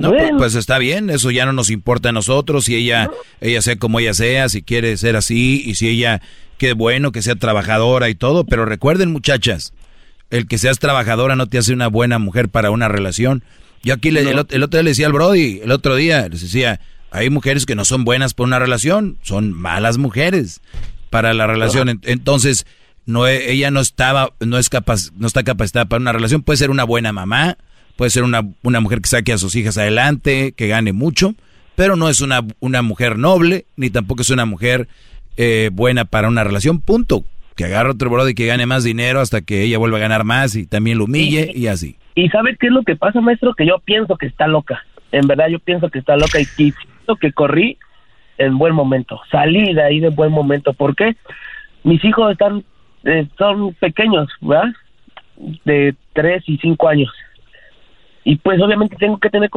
No, 0.00 0.10
pues, 0.10 0.30
pues, 0.36 0.54
está 0.54 0.78
bien, 0.78 1.10
eso 1.10 1.30
ya 1.30 1.46
no 1.46 1.52
nos 1.52 1.70
importa 1.70 2.08
a 2.08 2.12
nosotros, 2.12 2.64
si 2.64 2.74
ella, 2.74 3.10
ella 3.40 3.62
sea 3.62 3.76
como 3.76 4.00
ella 4.00 4.14
sea, 4.14 4.48
si 4.48 4.62
quiere 4.62 4.96
ser 4.96 5.16
así, 5.16 5.62
y 5.64 5.74
si 5.74 5.88
ella, 5.88 6.22
qué 6.58 6.72
bueno 6.72 7.12
que 7.12 7.22
sea 7.22 7.36
trabajadora 7.36 8.08
y 8.08 8.14
todo, 8.14 8.44
pero 8.44 8.64
recuerden 8.64 9.12
muchachas, 9.12 9.72
el 10.30 10.46
que 10.46 10.58
seas 10.58 10.78
trabajadora 10.78 11.36
no 11.36 11.46
te 11.48 11.58
hace 11.58 11.72
una 11.72 11.88
buena 11.88 12.18
mujer 12.18 12.48
para 12.48 12.70
una 12.70 12.88
relación. 12.88 13.42
Yo 13.82 13.94
aquí 13.94 14.10
le, 14.10 14.20
el, 14.20 14.38
otro 14.38 14.68
día 14.68 14.82
le 14.82 14.90
decía 14.90 15.06
al 15.06 15.12
Brody, 15.12 15.60
el 15.62 15.70
otro 15.72 15.96
día 15.96 16.28
les 16.28 16.42
decía, 16.42 16.80
hay 17.10 17.30
mujeres 17.30 17.66
que 17.66 17.74
no 17.74 17.84
son 17.84 18.04
buenas 18.04 18.34
para 18.34 18.46
una 18.46 18.58
relación, 18.58 19.18
son 19.22 19.52
malas 19.52 19.98
mujeres 19.98 20.60
para 21.08 21.34
la 21.34 21.46
relación. 21.46 22.00
Entonces, 22.04 22.66
no 23.06 23.26
e, 23.26 23.52
ella 23.52 23.70
no 23.70 23.80
estaba 23.80 24.32
no 24.40 24.58
es 24.58 24.68
capaz 24.68 25.10
no 25.16 25.26
está 25.26 25.42
capacitada 25.42 25.86
para 25.86 26.00
una 26.00 26.12
relación, 26.12 26.42
puede 26.42 26.58
ser 26.58 26.70
una 26.70 26.84
buena 26.84 27.12
mamá, 27.12 27.58
puede 28.00 28.08
ser 28.08 28.22
una, 28.22 28.40
una 28.62 28.80
mujer 28.80 29.02
que 29.02 29.10
saque 29.10 29.30
a 29.30 29.36
sus 29.36 29.54
hijas 29.56 29.76
adelante, 29.76 30.54
que 30.56 30.68
gane 30.68 30.94
mucho, 30.94 31.34
pero 31.76 31.96
no 31.96 32.08
es 32.08 32.22
una, 32.22 32.40
una 32.58 32.80
mujer 32.80 33.18
noble, 33.18 33.66
ni 33.76 33.90
tampoco 33.90 34.22
es 34.22 34.30
una 34.30 34.46
mujer 34.46 34.88
eh, 35.36 35.68
buena 35.70 36.06
para 36.06 36.28
una 36.28 36.42
relación, 36.42 36.80
punto. 36.80 37.24
Que 37.56 37.66
agarre 37.66 37.90
otro 37.90 38.08
brother 38.08 38.30
y 38.30 38.34
que 38.34 38.46
gane 38.46 38.64
más 38.64 38.84
dinero 38.84 39.20
hasta 39.20 39.42
que 39.42 39.64
ella 39.64 39.76
vuelva 39.76 39.98
a 39.98 40.00
ganar 40.00 40.24
más 40.24 40.56
y 40.56 40.66
también 40.66 40.96
lo 40.96 41.04
humille 41.04 41.52
y 41.54 41.66
así. 41.66 41.98
¿Y 42.14 42.30
sabes 42.30 42.56
qué 42.58 42.68
es 42.68 42.72
lo 42.72 42.84
que 42.84 42.96
pasa, 42.96 43.20
maestro? 43.20 43.52
Que 43.52 43.66
yo 43.66 43.78
pienso 43.84 44.16
que 44.16 44.28
está 44.28 44.46
loca. 44.46 44.82
En 45.12 45.26
verdad 45.26 45.48
yo 45.50 45.58
pienso 45.58 45.90
que 45.90 45.98
está 45.98 46.16
loca 46.16 46.38
y 46.40 46.72
que 47.20 47.32
corrí 47.34 47.76
en 48.38 48.56
buen 48.56 48.74
momento. 48.74 49.20
Salí 49.30 49.74
de 49.74 49.82
ahí 49.82 50.00
de 50.00 50.08
buen 50.08 50.32
momento. 50.32 50.72
¿Por 50.72 50.96
qué? 50.96 51.16
Mis 51.84 52.02
hijos 52.02 52.32
están, 52.32 52.64
eh, 53.04 53.26
son 53.36 53.74
pequeños, 53.74 54.26
¿verdad? 54.40 54.72
De 55.66 55.94
tres 56.14 56.42
y 56.46 56.56
cinco 56.56 56.88
años. 56.88 57.10
Y 58.22 58.36
pues 58.36 58.60
obviamente 58.60 58.96
tengo 58.96 59.18
que 59.18 59.30
tener 59.30 59.48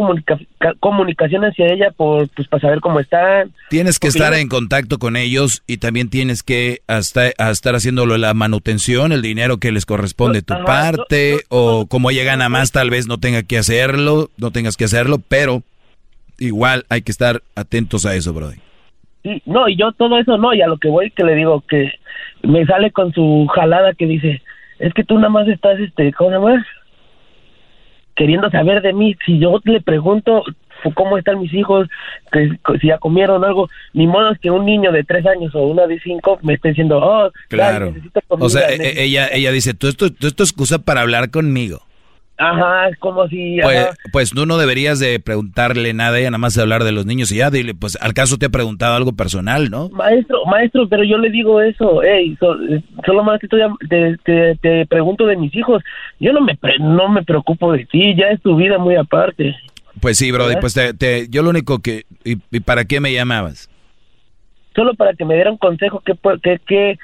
comunicación 0.80 1.44
hacia 1.44 1.68
ella 1.68 1.92
por, 1.92 2.30
pues, 2.30 2.48
para 2.48 2.62
saber 2.62 2.80
cómo 2.80 3.00
están. 3.02 3.52
Tienes 3.70 4.00
que 4.00 4.08
estar 4.08 4.34
en 4.34 4.48
contacto 4.48 5.00
con 5.00 5.18
ellos 5.18 5.64
y 5.68 5.78
también 5.78 6.10
tienes 6.10 6.44
que 6.44 6.80
hasta, 6.88 7.28
estar 7.28 7.76
haciéndolo 7.76 8.18
la 8.18 8.34
manutención, 8.34 9.12
el 9.12 9.22
dinero 9.22 9.58
que 9.58 9.74
les 9.74 9.86
corresponde 9.86 10.42
tu 10.44 10.54
parte, 10.66 11.42
o 11.50 11.88
como 11.88 12.10
ella 12.10 12.24
gana 12.24 12.48
más, 12.48 12.72
tal 12.72 12.90
vez 12.90 13.08
no 13.08 13.18
tenga 13.18 13.44
que 13.44 13.58
hacerlo, 13.58 14.30
no 14.38 14.52
tengas 14.52 14.78
que 14.78 14.86
hacerlo, 14.86 15.18
pero 15.28 15.62
igual 16.40 16.86
hay 16.90 17.02
que 17.02 17.12
estar 17.12 17.42
atentos 17.56 18.06
a 18.06 18.16
eso, 18.16 18.34
Brody. 18.34 18.58
Sí, 19.24 19.42
no, 19.46 19.68
y 19.68 19.78
yo 19.78 19.92
todo 19.92 20.18
eso 20.18 20.38
no, 20.38 20.54
y 20.54 20.62
a 20.62 20.68
lo 20.68 20.78
que 20.78 20.90
voy 20.90 21.12
que 21.12 21.24
le 21.24 21.36
digo 21.36 21.64
que 21.68 21.92
me 22.44 22.66
sale 22.66 22.92
con 22.92 23.14
su 23.14 23.48
jalada 23.54 23.94
que 23.94 24.06
dice, 24.06 24.42
es 24.80 24.94
que 24.94 25.04
tú 25.04 25.16
nada 25.16 25.30
más 25.30 25.48
estás, 25.48 25.80
este, 25.80 26.12
¿cómo 26.14 26.30
se 26.30 26.36
llama? 26.36 26.66
Queriendo 28.16 28.50
saber 28.50 28.82
de 28.82 28.94
mí, 28.94 29.16
si 29.26 29.40
yo 29.40 29.60
le 29.64 29.82
pregunto 29.82 30.44
cómo 30.92 31.18
están 31.18 31.40
mis 31.40 31.54
hijos, 31.54 31.88
que 32.32 32.52
si 32.80 32.88
ya 32.88 32.98
comieron 32.98 33.44
algo, 33.44 33.70
ni 33.94 34.08
modo 34.08 34.32
es 34.32 34.40
que 34.40 34.52
un 34.52 34.66
niño 34.66 34.92
de 34.92 35.04
tres 35.04 35.26
años 35.26 35.54
o 35.56 35.62
una 35.64 35.88
de 35.88 36.00
cinco 36.00 36.40
me 36.42 36.54
esté 36.54 36.70
diciendo, 36.70 37.00
oh, 37.00 37.32
claro. 37.48 37.94
o 38.28 38.50
sea, 38.50 38.70
e, 38.70 39.04
ella, 39.04 39.28
ella 39.32 39.52
dice, 39.52 39.74
tú 39.74 39.88
esto, 39.88 40.12
tú 40.12 40.28
esto 40.28 40.44
excusa 40.44 40.80
para 40.80 41.02
hablar 41.02 41.30
conmigo. 41.32 41.82
Ajá, 42.44 42.90
es 42.90 42.98
como 42.98 43.28
si... 43.30 43.58
Pues, 43.62 43.88
pues 44.12 44.30
tú 44.32 44.46
no 44.46 44.58
deberías 44.58 45.00
de 45.00 45.20
preguntarle 45.22 45.94
nada, 45.94 46.20
ella 46.20 46.30
nada 46.30 46.40
más 46.40 46.54
de 46.54 46.62
hablar 46.62 46.84
de 46.84 46.92
los 46.92 47.06
niños 47.06 47.32
y 47.32 47.38
ya, 47.38 47.50
dile, 47.50 47.74
pues 47.74 47.98
al 48.02 48.14
caso 48.14 48.38
te 48.38 48.48
ha 48.48 48.50
preguntado 48.50 48.96
algo 48.96 49.14
personal, 49.14 49.70
¿no? 49.70 49.88
Maestro, 49.90 50.44
maestro, 50.46 50.90
pero 50.90 51.06
yo 51.06 51.18
le 51.18 51.30
digo 51.30 51.62
eso, 51.62 52.02
hey, 52.04 52.38
solo 53.06 53.24
más 53.24 53.40
te, 53.40 54.18
te, 54.26 54.56
te, 54.58 54.86
pregunto 54.88 55.26
de 55.26 55.38
mis 55.38 55.56
hijos, 55.56 55.82
yo 56.20 56.34
no 56.34 56.42
me, 56.42 56.60
no 56.80 57.08
me 57.08 57.24
preocupo 57.24 57.72
de 57.72 57.86
ti, 57.86 58.14
ya 58.16 58.28
es 58.28 58.42
tu 58.42 58.58
vida 58.58 58.78
muy 58.78 58.96
aparte. 58.96 59.56
Pues 60.02 60.18
sí, 60.18 60.30
Brody, 60.32 60.56
pues 60.60 60.74
te, 60.74 61.28
yo 61.30 61.44
lo 61.44 61.50
único 61.50 61.80
que... 61.80 62.04
¿y, 62.26 62.36
para 62.60 62.84
qué 62.84 63.00
me 63.00 63.14
llamabas? 63.14 63.70
Solo 64.76 64.96
para 64.96 65.14
que 65.14 65.24
me 65.24 65.36
diera 65.36 65.52
un 65.52 65.58
consejo, 65.58 66.02
que, 66.02 66.14
que, 66.42 66.60
que, 66.66 67.00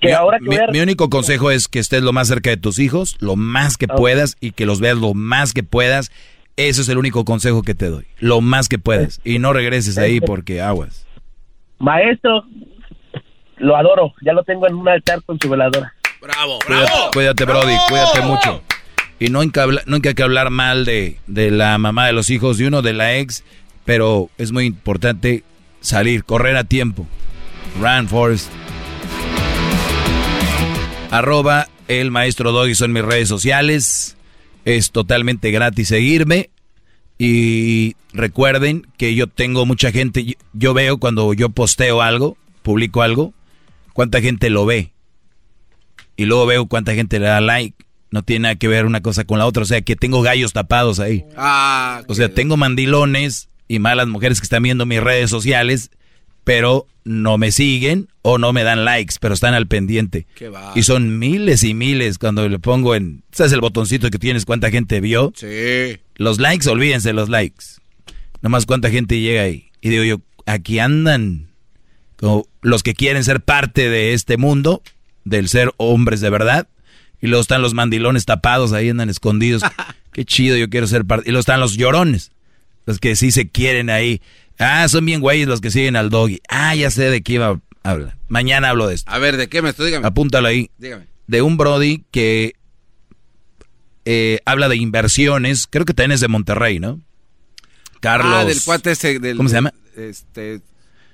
que 0.00 0.14
ahora 0.14 0.38
mi, 0.40 0.80
único 0.80 1.10
consejo 1.10 1.50
es 1.50 1.68
que 1.68 1.78
estés 1.78 2.02
lo 2.02 2.12
más 2.12 2.28
cerca 2.28 2.50
de 2.50 2.56
tus 2.56 2.78
hijos, 2.78 3.16
lo 3.20 3.36
más 3.36 3.76
que 3.76 3.88
puedas 3.88 4.36
y 4.40 4.52
que 4.52 4.66
los 4.66 4.80
veas 4.80 4.96
lo 4.96 5.14
más 5.14 5.52
que 5.52 5.62
puedas. 5.62 6.12
Ese 6.56 6.82
es 6.82 6.88
el 6.88 6.98
único 6.98 7.24
consejo 7.24 7.62
que 7.62 7.74
te 7.74 7.88
doy, 7.88 8.04
lo 8.18 8.40
más 8.40 8.68
que 8.68 8.78
puedas. 8.78 9.20
Y 9.24 9.38
no 9.38 9.52
regreses 9.52 9.98
ahí 9.98 10.20
porque 10.20 10.60
aguas. 10.60 11.06
Maestro, 11.78 12.44
lo 13.58 13.76
adoro, 13.76 14.12
ya 14.22 14.32
lo 14.32 14.42
tengo 14.42 14.66
en 14.66 14.74
un 14.74 14.88
altar 14.88 15.22
con 15.22 15.38
su 15.40 15.48
veladora. 15.48 15.94
Bravo, 16.20 16.58
bravo. 16.66 17.10
Cuídate, 17.12 17.44
Brody, 17.44 17.76
cuídate 17.88 18.22
mucho. 18.22 18.62
Y 19.20 19.28
no 19.30 19.40
hay 19.40 19.50
que 19.50 19.60
hablar, 19.60 19.84
hay 19.86 20.14
que 20.14 20.22
hablar 20.22 20.50
mal 20.50 20.84
de, 20.84 21.18
de 21.26 21.50
la 21.50 21.78
mamá 21.78 22.06
de 22.06 22.12
los 22.12 22.30
hijos 22.30 22.58
de 22.58 22.66
uno, 22.66 22.82
de 22.82 22.92
la 22.92 23.16
ex, 23.16 23.44
pero 23.84 24.30
es 24.38 24.52
muy 24.52 24.64
importante 24.64 25.44
salir, 25.80 26.24
correr 26.24 26.56
a 26.56 26.64
tiempo. 26.64 27.06
Run, 27.80 28.08
Forest 28.08 28.50
arroba 31.10 31.68
el 31.88 32.10
maestro 32.10 32.52
Doggy 32.52 32.74
son 32.74 32.92
mis 32.92 33.04
redes 33.04 33.28
sociales. 33.28 34.16
Es 34.64 34.90
totalmente 34.90 35.50
gratis 35.50 35.88
seguirme. 35.88 36.50
Y 37.18 37.96
recuerden 38.12 38.86
que 38.96 39.14
yo 39.14 39.26
tengo 39.26 39.66
mucha 39.66 39.90
gente, 39.90 40.36
yo 40.52 40.74
veo 40.74 40.98
cuando 40.98 41.32
yo 41.32 41.48
posteo 41.48 42.00
algo, 42.00 42.36
publico 42.62 43.02
algo, 43.02 43.32
cuánta 43.92 44.20
gente 44.20 44.50
lo 44.50 44.66
ve. 44.66 44.92
Y 46.16 46.26
luego 46.26 46.46
veo 46.46 46.66
cuánta 46.66 46.94
gente 46.94 47.18
le 47.18 47.26
da 47.26 47.40
like. 47.40 47.76
No 48.10 48.22
tiene 48.22 48.44
nada 48.44 48.54
que 48.56 48.68
ver 48.68 48.86
una 48.86 49.00
cosa 49.00 49.24
con 49.24 49.38
la 49.38 49.46
otra. 49.46 49.62
O 49.62 49.66
sea, 49.66 49.80
que 49.82 49.96
tengo 49.96 50.22
gallos 50.22 50.52
tapados 50.52 51.00
ahí. 51.00 51.24
Ah, 51.36 52.02
o 52.06 52.14
sea, 52.14 52.32
tengo 52.32 52.56
mandilones 52.56 53.48
y 53.66 53.78
malas 53.78 54.06
mujeres 54.08 54.40
que 54.40 54.44
están 54.44 54.62
viendo 54.62 54.86
mis 54.86 55.00
redes 55.00 55.30
sociales 55.30 55.90
pero 56.48 56.86
no 57.04 57.36
me 57.36 57.52
siguen 57.52 58.08
o 58.22 58.38
no 58.38 58.54
me 58.54 58.62
dan 58.62 58.86
likes, 58.86 59.16
pero 59.20 59.34
están 59.34 59.52
al 59.52 59.66
pendiente. 59.66 60.26
y 60.74 60.82
son 60.82 61.18
miles 61.18 61.62
y 61.62 61.74
miles 61.74 62.16
cuando 62.16 62.48
le 62.48 62.58
pongo 62.58 62.94
en... 62.94 63.22
¿Sabes 63.32 63.52
el 63.52 63.60
botoncito 63.60 64.08
que 64.08 64.18
tienes? 64.18 64.46
¿Cuánta 64.46 64.70
gente 64.70 65.02
vio? 65.02 65.30
Sí. 65.36 65.98
Los 66.14 66.38
likes, 66.40 66.66
olvídense 66.70 67.12
los 67.12 67.28
likes. 67.28 67.66
Nomás 68.40 68.64
cuánta 68.64 68.88
gente 68.88 69.20
llega 69.20 69.42
ahí. 69.42 69.72
Y 69.82 69.90
digo 69.90 70.04
yo, 70.04 70.22
aquí 70.46 70.78
andan 70.78 71.48
como 72.16 72.48
los 72.62 72.82
que 72.82 72.94
quieren 72.94 73.24
ser 73.24 73.42
parte 73.42 73.90
de 73.90 74.14
este 74.14 74.38
mundo, 74.38 74.82
del 75.24 75.50
ser 75.50 75.74
hombres 75.76 76.22
de 76.22 76.30
verdad. 76.30 76.66
Y 77.20 77.26
luego 77.26 77.42
están 77.42 77.60
los 77.60 77.74
mandilones 77.74 78.24
tapados, 78.24 78.72
ahí 78.72 78.88
andan 78.88 79.10
escondidos. 79.10 79.60
Qué 80.12 80.24
chido, 80.24 80.56
yo 80.56 80.70
quiero 80.70 80.86
ser 80.86 81.04
parte. 81.04 81.28
Y 81.28 81.32
luego 81.32 81.40
están 81.40 81.60
los 81.60 81.76
llorones, 81.76 82.32
los 82.86 82.98
que 83.00 83.16
sí 83.16 83.32
se 83.32 83.50
quieren 83.50 83.90
ahí. 83.90 84.22
Ah, 84.58 84.88
son 84.88 85.06
bien 85.06 85.20
güeyes 85.20 85.46
los 85.46 85.60
que 85.60 85.70
siguen 85.70 85.96
al 85.96 86.10
doggy. 86.10 86.40
Ah, 86.48 86.74
ya 86.74 86.90
sé 86.90 87.10
de 87.10 87.22
qué 87.22 87.34
iba 87.34 87.60
a 87.82 87.90
hablar. 87.90 88.16
Mañana 88.28 88.70
hablo 88.70 88.88
de 88.88 88.96
esto. 88.96 89.10
A 89.10 89.18
ver, 89.18 89.36
¿de 89.36 89.48
qué 89.48 89.62
me 89.62 89.70
estoy? 89.70 89.86
Dígame. 89.86 90.06
Apúntalo 90.06 90.48
ahí. 90.48 90.70
Dígame. 90.78 91.06
De 91.26 91.42
un 91.42 91.56
Brody 91.56 92.04
que 92.10 92.54
eh, 94.04 94.40
habla 94.44 94.68
de 94.68 94.76
inversiones. 94.76 95.66
Creo 95.68 95.84
que 95.84 95.94
también 95.94 96.12
es 96.12 96.20
de 96.20 96.28
Monterrey, 96.28 96.80
¿no? 96.80 97.00
Carlos. 98.00 98.32
Ah, 98.34 98.44
del 98.44 98.60
cuate 98.62 98.92
ese. 98.92 99.18
Del, 99.18 99.36
¿Cómo 99.36 99.48
se 99.48 99.56
llama? 99.56 99.72
Este. 99.96 100.60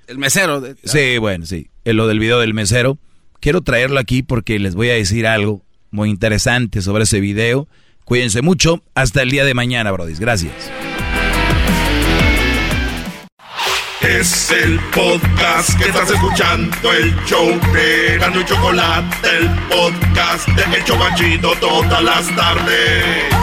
El 0.06 0.18
mesero. 0.18 0.62
sí, 0.84 1.18
bueno, 1.18 1.46
sí. 1.46 1.68
lo 1.84 2.06
del 2.06 2.18
video 2.18 2.38
del 2.40 2.54
mesero. 2.54 2.98
Quiero 3.40 3.62
traerlo 3.62 3.98
aquí 3.98 4.22
porque 4.22 4.58
les 4.58 4.74
voy 4.74 4.90
a 4.90 4.94
decir 4.94 5.26
algo 5.26 5.62
muy 5.90 6.10
interesante 6.10 6.82
sobre 6.82 7.04
ese 7.04 7.20
video. 7.20 7.68
Cuídense 8.04 8.42
mucho. 8.42 8.82
Hasta 8.94 9.22
el 9.22 9.30
día 9.30 9.44
de 9.44 9.54
mañana, 9.54 9.92
Brody. 9.92 10.14
Gracias. 10.14 10.52
Es 14.06 14.50
el 14.50 14.78
podcast 14.94 15.78
que 15.78 15.88
estás 15.88 16.10
escuchando, 16.10 16.92
el 16.92 17.16
show 17.24 17.48
de 17.72 18.18
Gano 18.18 18.40
y 18.40 18.44
Chocolate, 18.44 19.28
el 19.38 19.48
podcast 19.68 20.46
de 20.48 20.76
El 20.76 20.84
Chobachito 20.84 21.54
todas 21.58 22.02
las 22.02 22.36
tardes. 22.36 23.34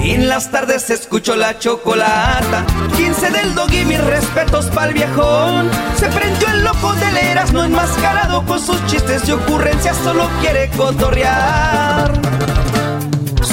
En 0.00 0.28
las 0.28 0.50
tardes 0.50 0.90
escucho 0.90 1.36
la 1.36 1.58
chocolata. 1.60 2.66
15 2.96 3.30
del 3.30 3.54
dog 3.54 3.72
y 3.72 3.84
mis 3.84 4.02
respetos 4.02 4.66
pa'l 4.66 4.92
viejón. 4.92 5.70
Se 5.96 6.08
prendió 6.08 6.48
el 6.48 6.64
loco 6.64 6.94
de 6.94 7.12
leras, 7.12 7.52
no 7.52 7.62
enmascarado 7.62 8.44
con 8.44 8.58
sus 8.58 8.84
chistes 8.86 9.28
y 9.28 9.32
ocurrencias, 9.32 9.96
solo 9.98 10.28
quiere 10.40 10.68
cotorrear. 10.70 12.47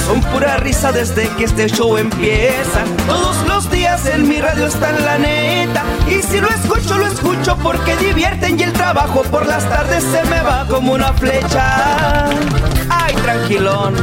Son 0.06 0.22
pura 0.22 0.58
risa 0.58 0.92
desde 0.92 1.28
que 1.30 1.46
este 1.46 1.68
show 1.68 1.98
empieza. 1.98 2.84
Todos 3.08 3.36
los 3.48 3.72
días 3.72 4.06
en 4.06 4.28
mi 4.28 4.40
radio 4.40 4.68
está 4.68 4.92
la 4.92 5.18
neta. 5.18 5.84
Y 6.08 6.22
si 6.22 6.40
lo 6.40 6.48
escucho, 6.50 6.98
lo 6.98 7.08
escucho 7.08 7.58
porque 7.64 7.96
divierten 7.98 8.60
y 8.60 8.64
el 8.64 8.74
trabajo 8.74 9.24
por 9.24 9.46
las 9.48 9.68
tardes 9.68 10.04
se 10.04 10.24
me 10.30 10.42
va 10.42 10.68
como 10.68 10.94
una 10.94 11.12
flecha. 11.14 12.26
Ay, 12.90 13.16
tranquilón. 13.24 13.96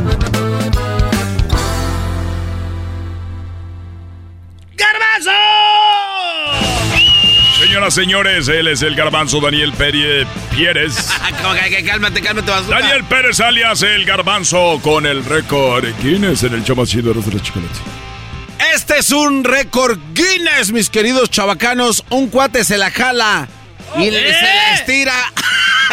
Señoras, 7.73 7.95
señores, 7.95 8.49
él 8.49 8.69
es 8.69 8.83
el 8.83 8.95
garbanzo 8.95 9.41
Daniel 9.41 9.73
Pérez. 9.73 10.29
Pérez. 10.55 10.95
cálmate, 11.87 12.21
cálmate, 12.21 12.53
Daniel 12.69 13.03
Pérez 13.05 13.41
alias 13.41 13.81
el 13.81 14.05
garbanzo 14.05 14.79
con 14.83 15.07
el 15.07 15.25
récord 15.25 15.87
Guinness 16.03 16.43
en 16.43 16.53
el 16.53 16.65
chido 16.65 17.15
de 17.15 17.15
los 17.15 17.43
chocolate. 17.43 17.79
Este 18.75 18.99
es 18.99 19.11
un 19.11 19.43
récord 19.43 19.99
Guinness, 20.13 20.71
mis 20.71 20.91
queridos 20.91 21.31
chavacanos. 21.31 22.05
Un 22.11 22.29
cuate 22.29 22.63
se 22.63 22.77
la 22.77 22.91
jala 22.91 23.49
y 23.97 24.05
se 24.05 24.11
la 24.11 24.75
estira. 24.75 25.33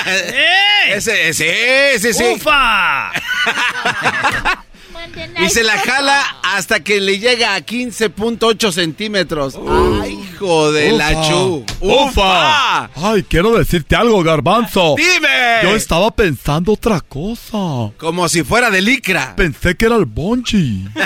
¡Eh! 0.06 0.96
Ese, 0.96 1.34
sí, 1.34 1.46
sí, 1.98 2.14
sí. 2.14 2.24
¡Ufa! 2.36 3.14
Y 5.42 5.50
se 5.50 5.64
la 5.64 5.78
jala 5.78 6.22
hasta 6.44 6.82
que 6.82 7.00
le 7.00 7.20
llega 7.20 7.56
a 7.56 7.60
15.8 7.60 8.72
centímetros. 8.72 9.58
¡Ay, 10.02 10.29
hijo 10.40 10.72
de 10.72 10.92
la 10.94 11.28
chu! 11.28 11.66
¡Ufa! 11.82 12.86
Ay, 12.96 13.24
quiero 13.24 13.58
decirte 13.58 13.96
algo, 13.96 14.24
garbanzo. 14.24 14.96
¡Dime! 14.98 15.60
Yo 15.64 15.76
estaba 15.76 16.12
pensando 16.12 16.74
otra 16.74 17.02
cosa. 17.02 17.92
Como 17.98 18.30
si 18.30 18.44
fuera 18.44 18.70
de 18.70 18.82
licra. 18.82 19.36
Pensé 19.36 19.76
que 19.76 19.86
era 19.86 19.96
el 19.96 20.06
bungee. 20.06 20.88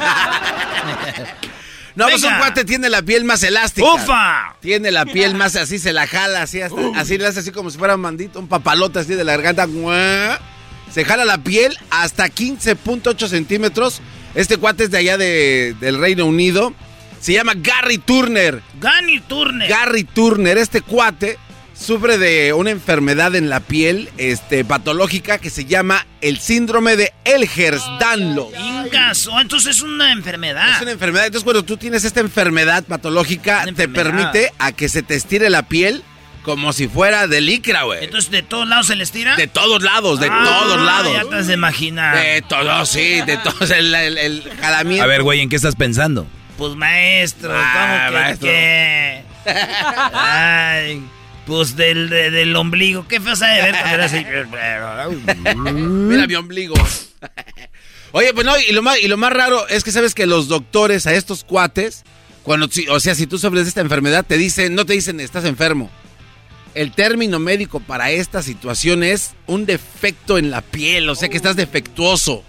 No, 1.95 2.07
pues 2.07 2.23
un 2.23 2.35
cuate 2.39 2.65
tiene 2.65 2.89
la 2.89 3.03
piel 3.03 3.23
más 3.23 3.43
elástica. 3.43 3.88
¡Ufa! 3.88 4.55
Tiene 4.61 4.89
la 4.89 5.05
piel 5.05 5.35
más 5.35 5.55
así, 5.55 5.77
se 5.77 5.93
la 5.93 6.07
jala 6.07 6.41
así, 6.41 6.60
así 6.60 7.19
le 7.19 7.27
hace 7.27 7.41
así 7.41 7.51
como 7.51 7.69
si 7.69 7.77
fuera 7.77 7.93
un 7.93 8.01
mandito, 8.01 8.39
un 8.39 8.47
papalote 8.47 8.97
así 8.97 9.14
de 9.14 9.23
la 9.23 9.34
garganta 9.34 9.68
se 10.91 11.05
jala 11.05 11.23
la 11.23 11.38
piel 11.43 11.77
hasta 11.91 12.30
15.8 12.30 13.27
centímetros. 13.27 14.01
Este 14.34 14.57
cuate 14.57 14.85
es 14.85 14.89
de 14.91 14.97
allá 14.97 15.19
de, 15.19 15.76
del 15.80 15.99
Reino 15.99 16.26
Unido. 16.26 16.73
Se 17.24 17.32
llama 17.32 17.54
Gary 17.56 18.00
Turner. 18.00 18.62
Gary 18.82 19.22
Turner. 19.22 19.70
Gary 19.70 20.04
Turner. 20.04 20.58
Este 20.58 20.82
cuate 20.82 21.40
sufre 21.74 22.18
de 22.18 22.52
una 22.52 22.72
enfermedad 22.72 23.34
en 23.36 23.48
la 23.48 23.62
piel 23.62 24.10
este, 24.18 24.66
patológica 24.66 25.38
que 25.38 25.50
se 25.50 25.64
llama 25.64 26.06
el 26.20 26.40
síndrome 26.40 26.98
de 26.98 27.14
Elgers-Danlos. 27.24 28.50
Ingaso, 28.60 29.40
entonces 29.40 29.78
es 29.78 29.82
una 29.82 30.12
enfermedad. 30.12 30.76
Es 30.76 30.82
una 30.82 30.91
enfermedad. 30.91 31.28
Entonces, 31.28 31.45
cuando 31.45 31.64
tú 31.64 31.78
tienes 31.78 32.04
esta 32.04 32.20
enfermedad 32.20 32.84
patológica, 32.84 33.64
te 33.74 33.88
permite 33.88 34.52
a 34.60 34.74
que 34.74 34.90
se 34.90 35.02
te 35.02 35.16
estire 35.16 35.50
la 35.50 35.70
piel 35.70 36.04
como 36.41 36.74
si 36.74 36.90
fuera 36.90 37.28
de 37.28 37.40
licra, 37.40 37.84
güey. 37.84 38.04
Entonces, 38.04 38.32
¿de 38.32 38.44
todos 38.44 38.68
lados 38.68 38.88
se 38.88 38.98
les 38.98 39.12
tira? 39.12 39.38
De 39.38 39.48
todos 39.48 39.82
lados, 39.82 40.20
de 40.20 40.28
ah, 40.30 40.44
todos 40.44 40.82
lados. 40.82 41.14
Ya 41.14 41.30
te 41.30 41.36
has 41.38 41.48
de 41.48 41.54
imaginar. 41.54 42.18
De 42.18 42.41
todos, 42.41 42.90
sí, 42.90 43.22
de 43.22 43.38
todos, 43.38 43.72
el, 43.72 43.95
el, 43.95 44.44
jalamiento. 44.60 45.06
A 45.06 45.08
ver, 45.08 45.24
güey, 45.24 45.40
¿en 45.40 45.48
qué 45.48 45.56
estás 45.56 45.78
pensando? 45.78 46.28
Pues 46.58 46.76
maestro, 46.76 47.52
ah, 47.54 48.10
¿cómo 48.12 48.40
que 48.40 48.40
qué? 48.40 49.24
Ay, 50.14 51.04
pues 51.46 51.76
del, 51.76 52.10
del 52.10 52.56
ombligo. 52.56 53.08
Qué 53.08 53.20
feo 53.20 53.36
sabe 53.36 53.62
ver 53.62 53.76
cuando 53.82 54.04
así. 54.04 54.26
Mira 55.74 56.28
mi 56.28 56.36
ombligo. 56.36 56.76
Oye, 58.12 58.34
pues 58.34 58.46
no, 58.46 58.54
y 58.60 58.72
lo, 58.72 58.84
más, 58.84 59.00
y 59.00 59.08
lo 59.08 59.18
más 59.18 59.34
raro 59.34 59.68
es 59.70 59.84
que 59.84 59.92
sabes 59.92 60.14
que 60.14 60.28
los 60.28 60.48
doctores 60.48 61.08
a 61.08 61.14
estos 61.14 61.44
cuates, 61.44 62.04
cuando, 62.44 62.70
o 62.90 63.00
sea, 63.00 63.16
si 63.16 63.26
tú 63.26 63.40
sufres 63.40 63.64
de 63.64 63.70
esta 63.70 63.82
enfermedad, 63.82 64.24
te 64.24 64.38
dicen, 64.38 64.76
no 64.76 64.86
te 64.86 64.94
dicen 64.94 65.20
estás 65.20 65.46
enfermo 65.46 65.90
el 66.76 66.92
término 66.92 67.40
médico 67.40 67.80
para 67.80 68.12
esta 68.12 68.42
situación 68.42 69.04
es 69.04 69.32
un 69.48 69.66
defecto 69.66 70.38
en 70.38 70.52
la 70.52 70.62
piel, 70.62 71.10
o 71.10 71.16
sea 71.16 71.30
que 71.30 71.38
estás 71.38 71.56
defectuoso. 71.56 72.44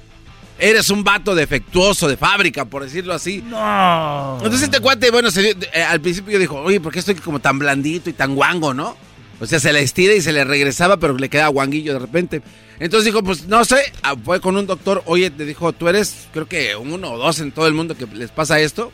Eres 0.59 0.89
un 0.91 1.03
vato 1.03 1.35
defectuoso 1.35 2.07
de 2.09 2.17
fábrica, 2.17 2.65
por 2.65 2.85
decirlo 2.85 3.13
así. 3.13 3.43
No. 3.43 4.37
Entonces 4.37 4.63
este 4.63 4.81
cuate, 4.81 5.11
bueno, 5.11 5.29
eh, 5.37 5.83
al 5.83 6.01
principio 6.01 6.39
dijo, 6.39 6.61
oye, 6.61 6.81
¿por 6.81 6.93
qué 6.93 7.01
estoy 7.01 7.17
como 7.17 7.41
tan 7.41 7.59
blandito 7.59 8.09
y 8.09 8.13
tan 8.13 8.35
guango, 8.35 8.73
no? 8.73 8.97
O 9.41 9.47
sea, 9.47 9.59
se 9.59 9.73
le 9.73 9.83
estira 9.83 10.15
y 10.15 10.21
se 10.21 10.33
le 10.33 10.45
regresaba, 10.45 10.97
pero 10.97 11.19
le 11.19 11.29
queda 11.29 11.49
guanguillo 11.49 11.95
de 11.95 11.99
repente. 11.99 12.43
Entonces 12.79 13.07
dijo, 13.07 13.23
pues 13.23 13.47
no 13.47 13.65
sé, 13.65 13.93
ah, 14.03 14.15
fue 14.23 14.41
con 14.41 14.57
un 14.57 14.67
doctor, 14.67 15.03
oye, 15.07 15.31
te 15.31 15.45
dijo, 15.45 15.73
tú 15.73 15.89
eres, 15.89 16.29
creo 16.33 16.47
que 16.47 16.77
uno 16.77 17.13
o 17.13 17.19
dos 17.19 17.41
en 17.41 17.53
todo 17.53 17.67
el 17.67 17.75
mundo 17.75 17.97
que 17.97 18.07
les 18.07 18.31
pasa 18.31 18.61
esto. 18.61 18.93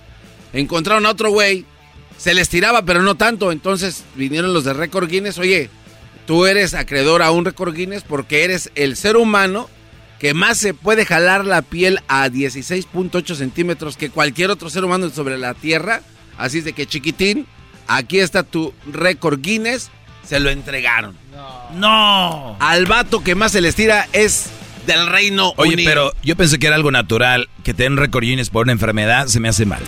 Encontraron 0.53 1.07
a 1.07 1.11
otro 1.11 1.31
güey, 1.31 1.65
se 2.17 2.35
le 2.35 2.41
estiraba, 2.41 2.83
pero 2.83 3.03
no 3.03 3.17
tanto. 3.17 3.53
Entonces 3.53 4.05
vinieron 4.15 4.53
los 4.55 4.65
de 4.65 4.73
Record 4.73 5.09
Guinness, 5.09 5.39
oye, 5.39 5.71
tú 6.27 6.47
eres 6.47 6.75
acreedor 6.75 7.23
a 7.23 7.31
un 7.31 7.45
Record 7.45 7.75
Guinness 7.75 8.03
porque 8.03 8.45
eres 8.45 8.71
el 8.75 8.97
ser 8.97 9.17
humano 9.17 9.69
que 10.21 10.35
más 10.35 10.59
se 10.59 10.75
puede 10.75 11.07
jalar 11.07 11.47
la 11.47 11.63
piel 11.63 12.01
a 12.07 12.29
16.8 12.29 13.35
centímetros 13.35 13.97
que 13.97 14.11
cualquier 14.11 14.51
otro 14.51 14.69
ser 14.69 14.85
humano 14.85 15.09
sobre 15.09 15.39
la 15.39 15.55
Tierra. 15.55 16.03
Así 16.37 16.59
es 16.59 16.65
de 16.65 16.75
que 16.75 16.87
chiquitín, 16.87 17.47
aquí 17.89 18.21
está 18.21 18.43
tu 18.43 18.75
récord 18.93 19.41
Guinness, 19.41 19.91
se 20.25 20.39
lo 20.39 20.51
entregaron. 20.51 21.17
No. 21.75 22.57
Al 22.61 22.85
vato 22.85 23.25
que 23.25 23.35
más 23.35 23.53
se 23.53 23.63
les 23.63 23.75
tira 23.75 24.09
es 24.13 24.51
del 24.87 25.07
Reino 25.07 25.55
Oye, 25.57 25.83
pero 25.85 26.13
yo 26.23 26.37
pensé 26.37 26.59
que 26.59 26.67
era 26.67 26.77
algo 26.77 26.91
natural, 26.91 27.49
que 27.65 27.73
te 27.73 27.85
den 27.85 27.97
récord 27.97 28.25
Guinness 28.25 28.51
por 28.51 28.65
una 28.65 28.73
enfermedad 28.73 29.27
se 29.27 29.41
me 29.41 29.49
hace 29.49 29.65
mal. 29.65 29.83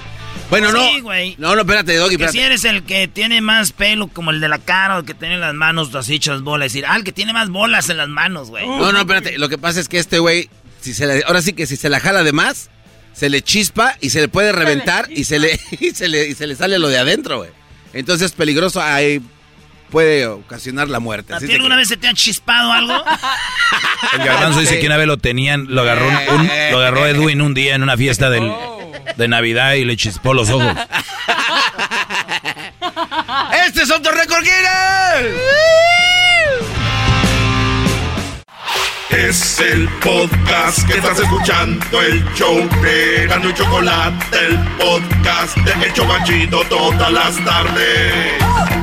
Bueno, 0.60 0.72
no. 0.72 0.86
Sí, 0.88 1.00
güey. 1.00 1.34
No, 1.38 1.54
no, 1.54 1.62
espérate, 1.62 1.96
Doggy, 1.96 2.16
Que 2.16 2.28
si 2.28 2.40
eres 2.40 2.64
el 2.64 2.82
que 2.84 3.08
tiene 3.08 3.40
más 3.40 3.72
pelo, 3.72 4.08
como 4.08 4.30
el 4.30 4.40
de 4.40 4.48
la 4.48 4.58
cara, 4.58 4.96
o 4.96 5.00
el 5.00 5.04
que 5.06 5.14
tiene 5.14 5.38
las 5.38 5.54
manos 5.54 5.94
así 5.94 6.14
hechas 6.16 6.42
bolas. 6.42 6.66
Decir, 6.66 6.84
ah, 6.86 6.94
el 6.96 7.04
que 7.04 7.12
tiene 7.12 7.32
más 7.32 7.48
bolas 7.50 7.88
en 7.88 7.96
las 7.96 8.08
manos, 8.08 8.50
güey. 8.50 8.66
No, 8.66 8.92
no, 8.92 8.98
espérate. 9.00 9.38
Lo 9.38 9.48
que 9.48 9.58
pasa 9.58 9.80
es 9.80 9.88
que 9.88 9.98
este 9.98 10.18
güey, 10.18 10.48
si 10.80 10.94
se 10.94 11.06
la- 11.06 11.26
ahora 11.26 11.42
sí 11.42 11.52
que 11.54 11.66
si 11.66 11.76
se 11.76 11.88
la 11.88 12.00
jala 12.00 12.22
de 12.22 12.32
más, 12.32 12.68
se 13.14 13.28
le 13.30 13.42
chispa 13.42 13.96
y 14.00 14.10
se 14.10 14.20
le 14.20 14.28
puede 14.28 14.52
reventar 14.52 15.06
y 15.10 15.24
se 15.24 15.38
le, 15.38 15.58
y 15.80 15.90
se 15.92 16.08
le, 16.08 16.28
y 16.28 16.34
se 16.34 16.46
le 16.46 16.54
sale 16.54 16.78
lo 16.78 16.88
de 16.88 16.98
adentro, 16.98 17.38
güey. 17.38 17.50
Entonces 17.94 18.26
es 18.26 18.32
peligroso, 18.32 18.80
ahí 18.82 19.20
puede 19.90 20.26
ocasionar 20.26 20.88
la 20.88 21.00
muerte. 21.00 21.34
¿A 21.34 21.38
ti 21.38 21.52
alguna 21.52 21.76
vez 21.76 21.88
se 21.88 21.98
te 21.98 22.08
ha 22.08 22.14
chispado 22.14 22.72
algo? 22.72 23.04
El 24.14 24.24
garbanzo 24.24 24.60
dice 24.60 24.80
que 24.80 24.86
una 24.86 24.96
vez 24.96 25.06
lo 25.06 25.18
tenían, 25.18 25.66
lo 25.68 25.82
agarró, 25.82 26.08
un- 26.08 26.40
un- 26.40 26.50
lo 26.70 26.78
agarró 26.78 27.06
Edwin 27.06 27.42
un 27.42 27.52
día 27.54 27.74
en 27.74 27.82
una 27.82 27.96
fiesta 27.96 28.30
del- 28.30 28.50
de 29.16 29.28
Navidad 29.28 29.74
y 29.74 29.84
le 29.84 29.96
chispó 29.96 30.34
los 30.34 30.50
ojos. 30.50 30.74
¡Este 33.66 33.82
es 33.82 33.90
otro 33.90 34.12
récord 34.12 34.42
Guinness! 34.42 35.36
Es 39.10 39.60
el 39.60 39.88
podcast 40.00 40.86
que 40.88 40.94
estás 40.94 41.18
escuchando, 41.18 42.00
el 42.00 42.24
show 42.34 42.68
de 42.82 43.26
Gano 43.28 43.50
y 43.50 43.54
Chocolate, 43.54 44.46
el 44.46 44.58
podcast 44.78 45.56
de 45.58 45.86
El 45.86 45.92
Chobachito 45.92 46.64
todas 46.64 47.12
las 47.12 47.44
tardes. 47.44 48.81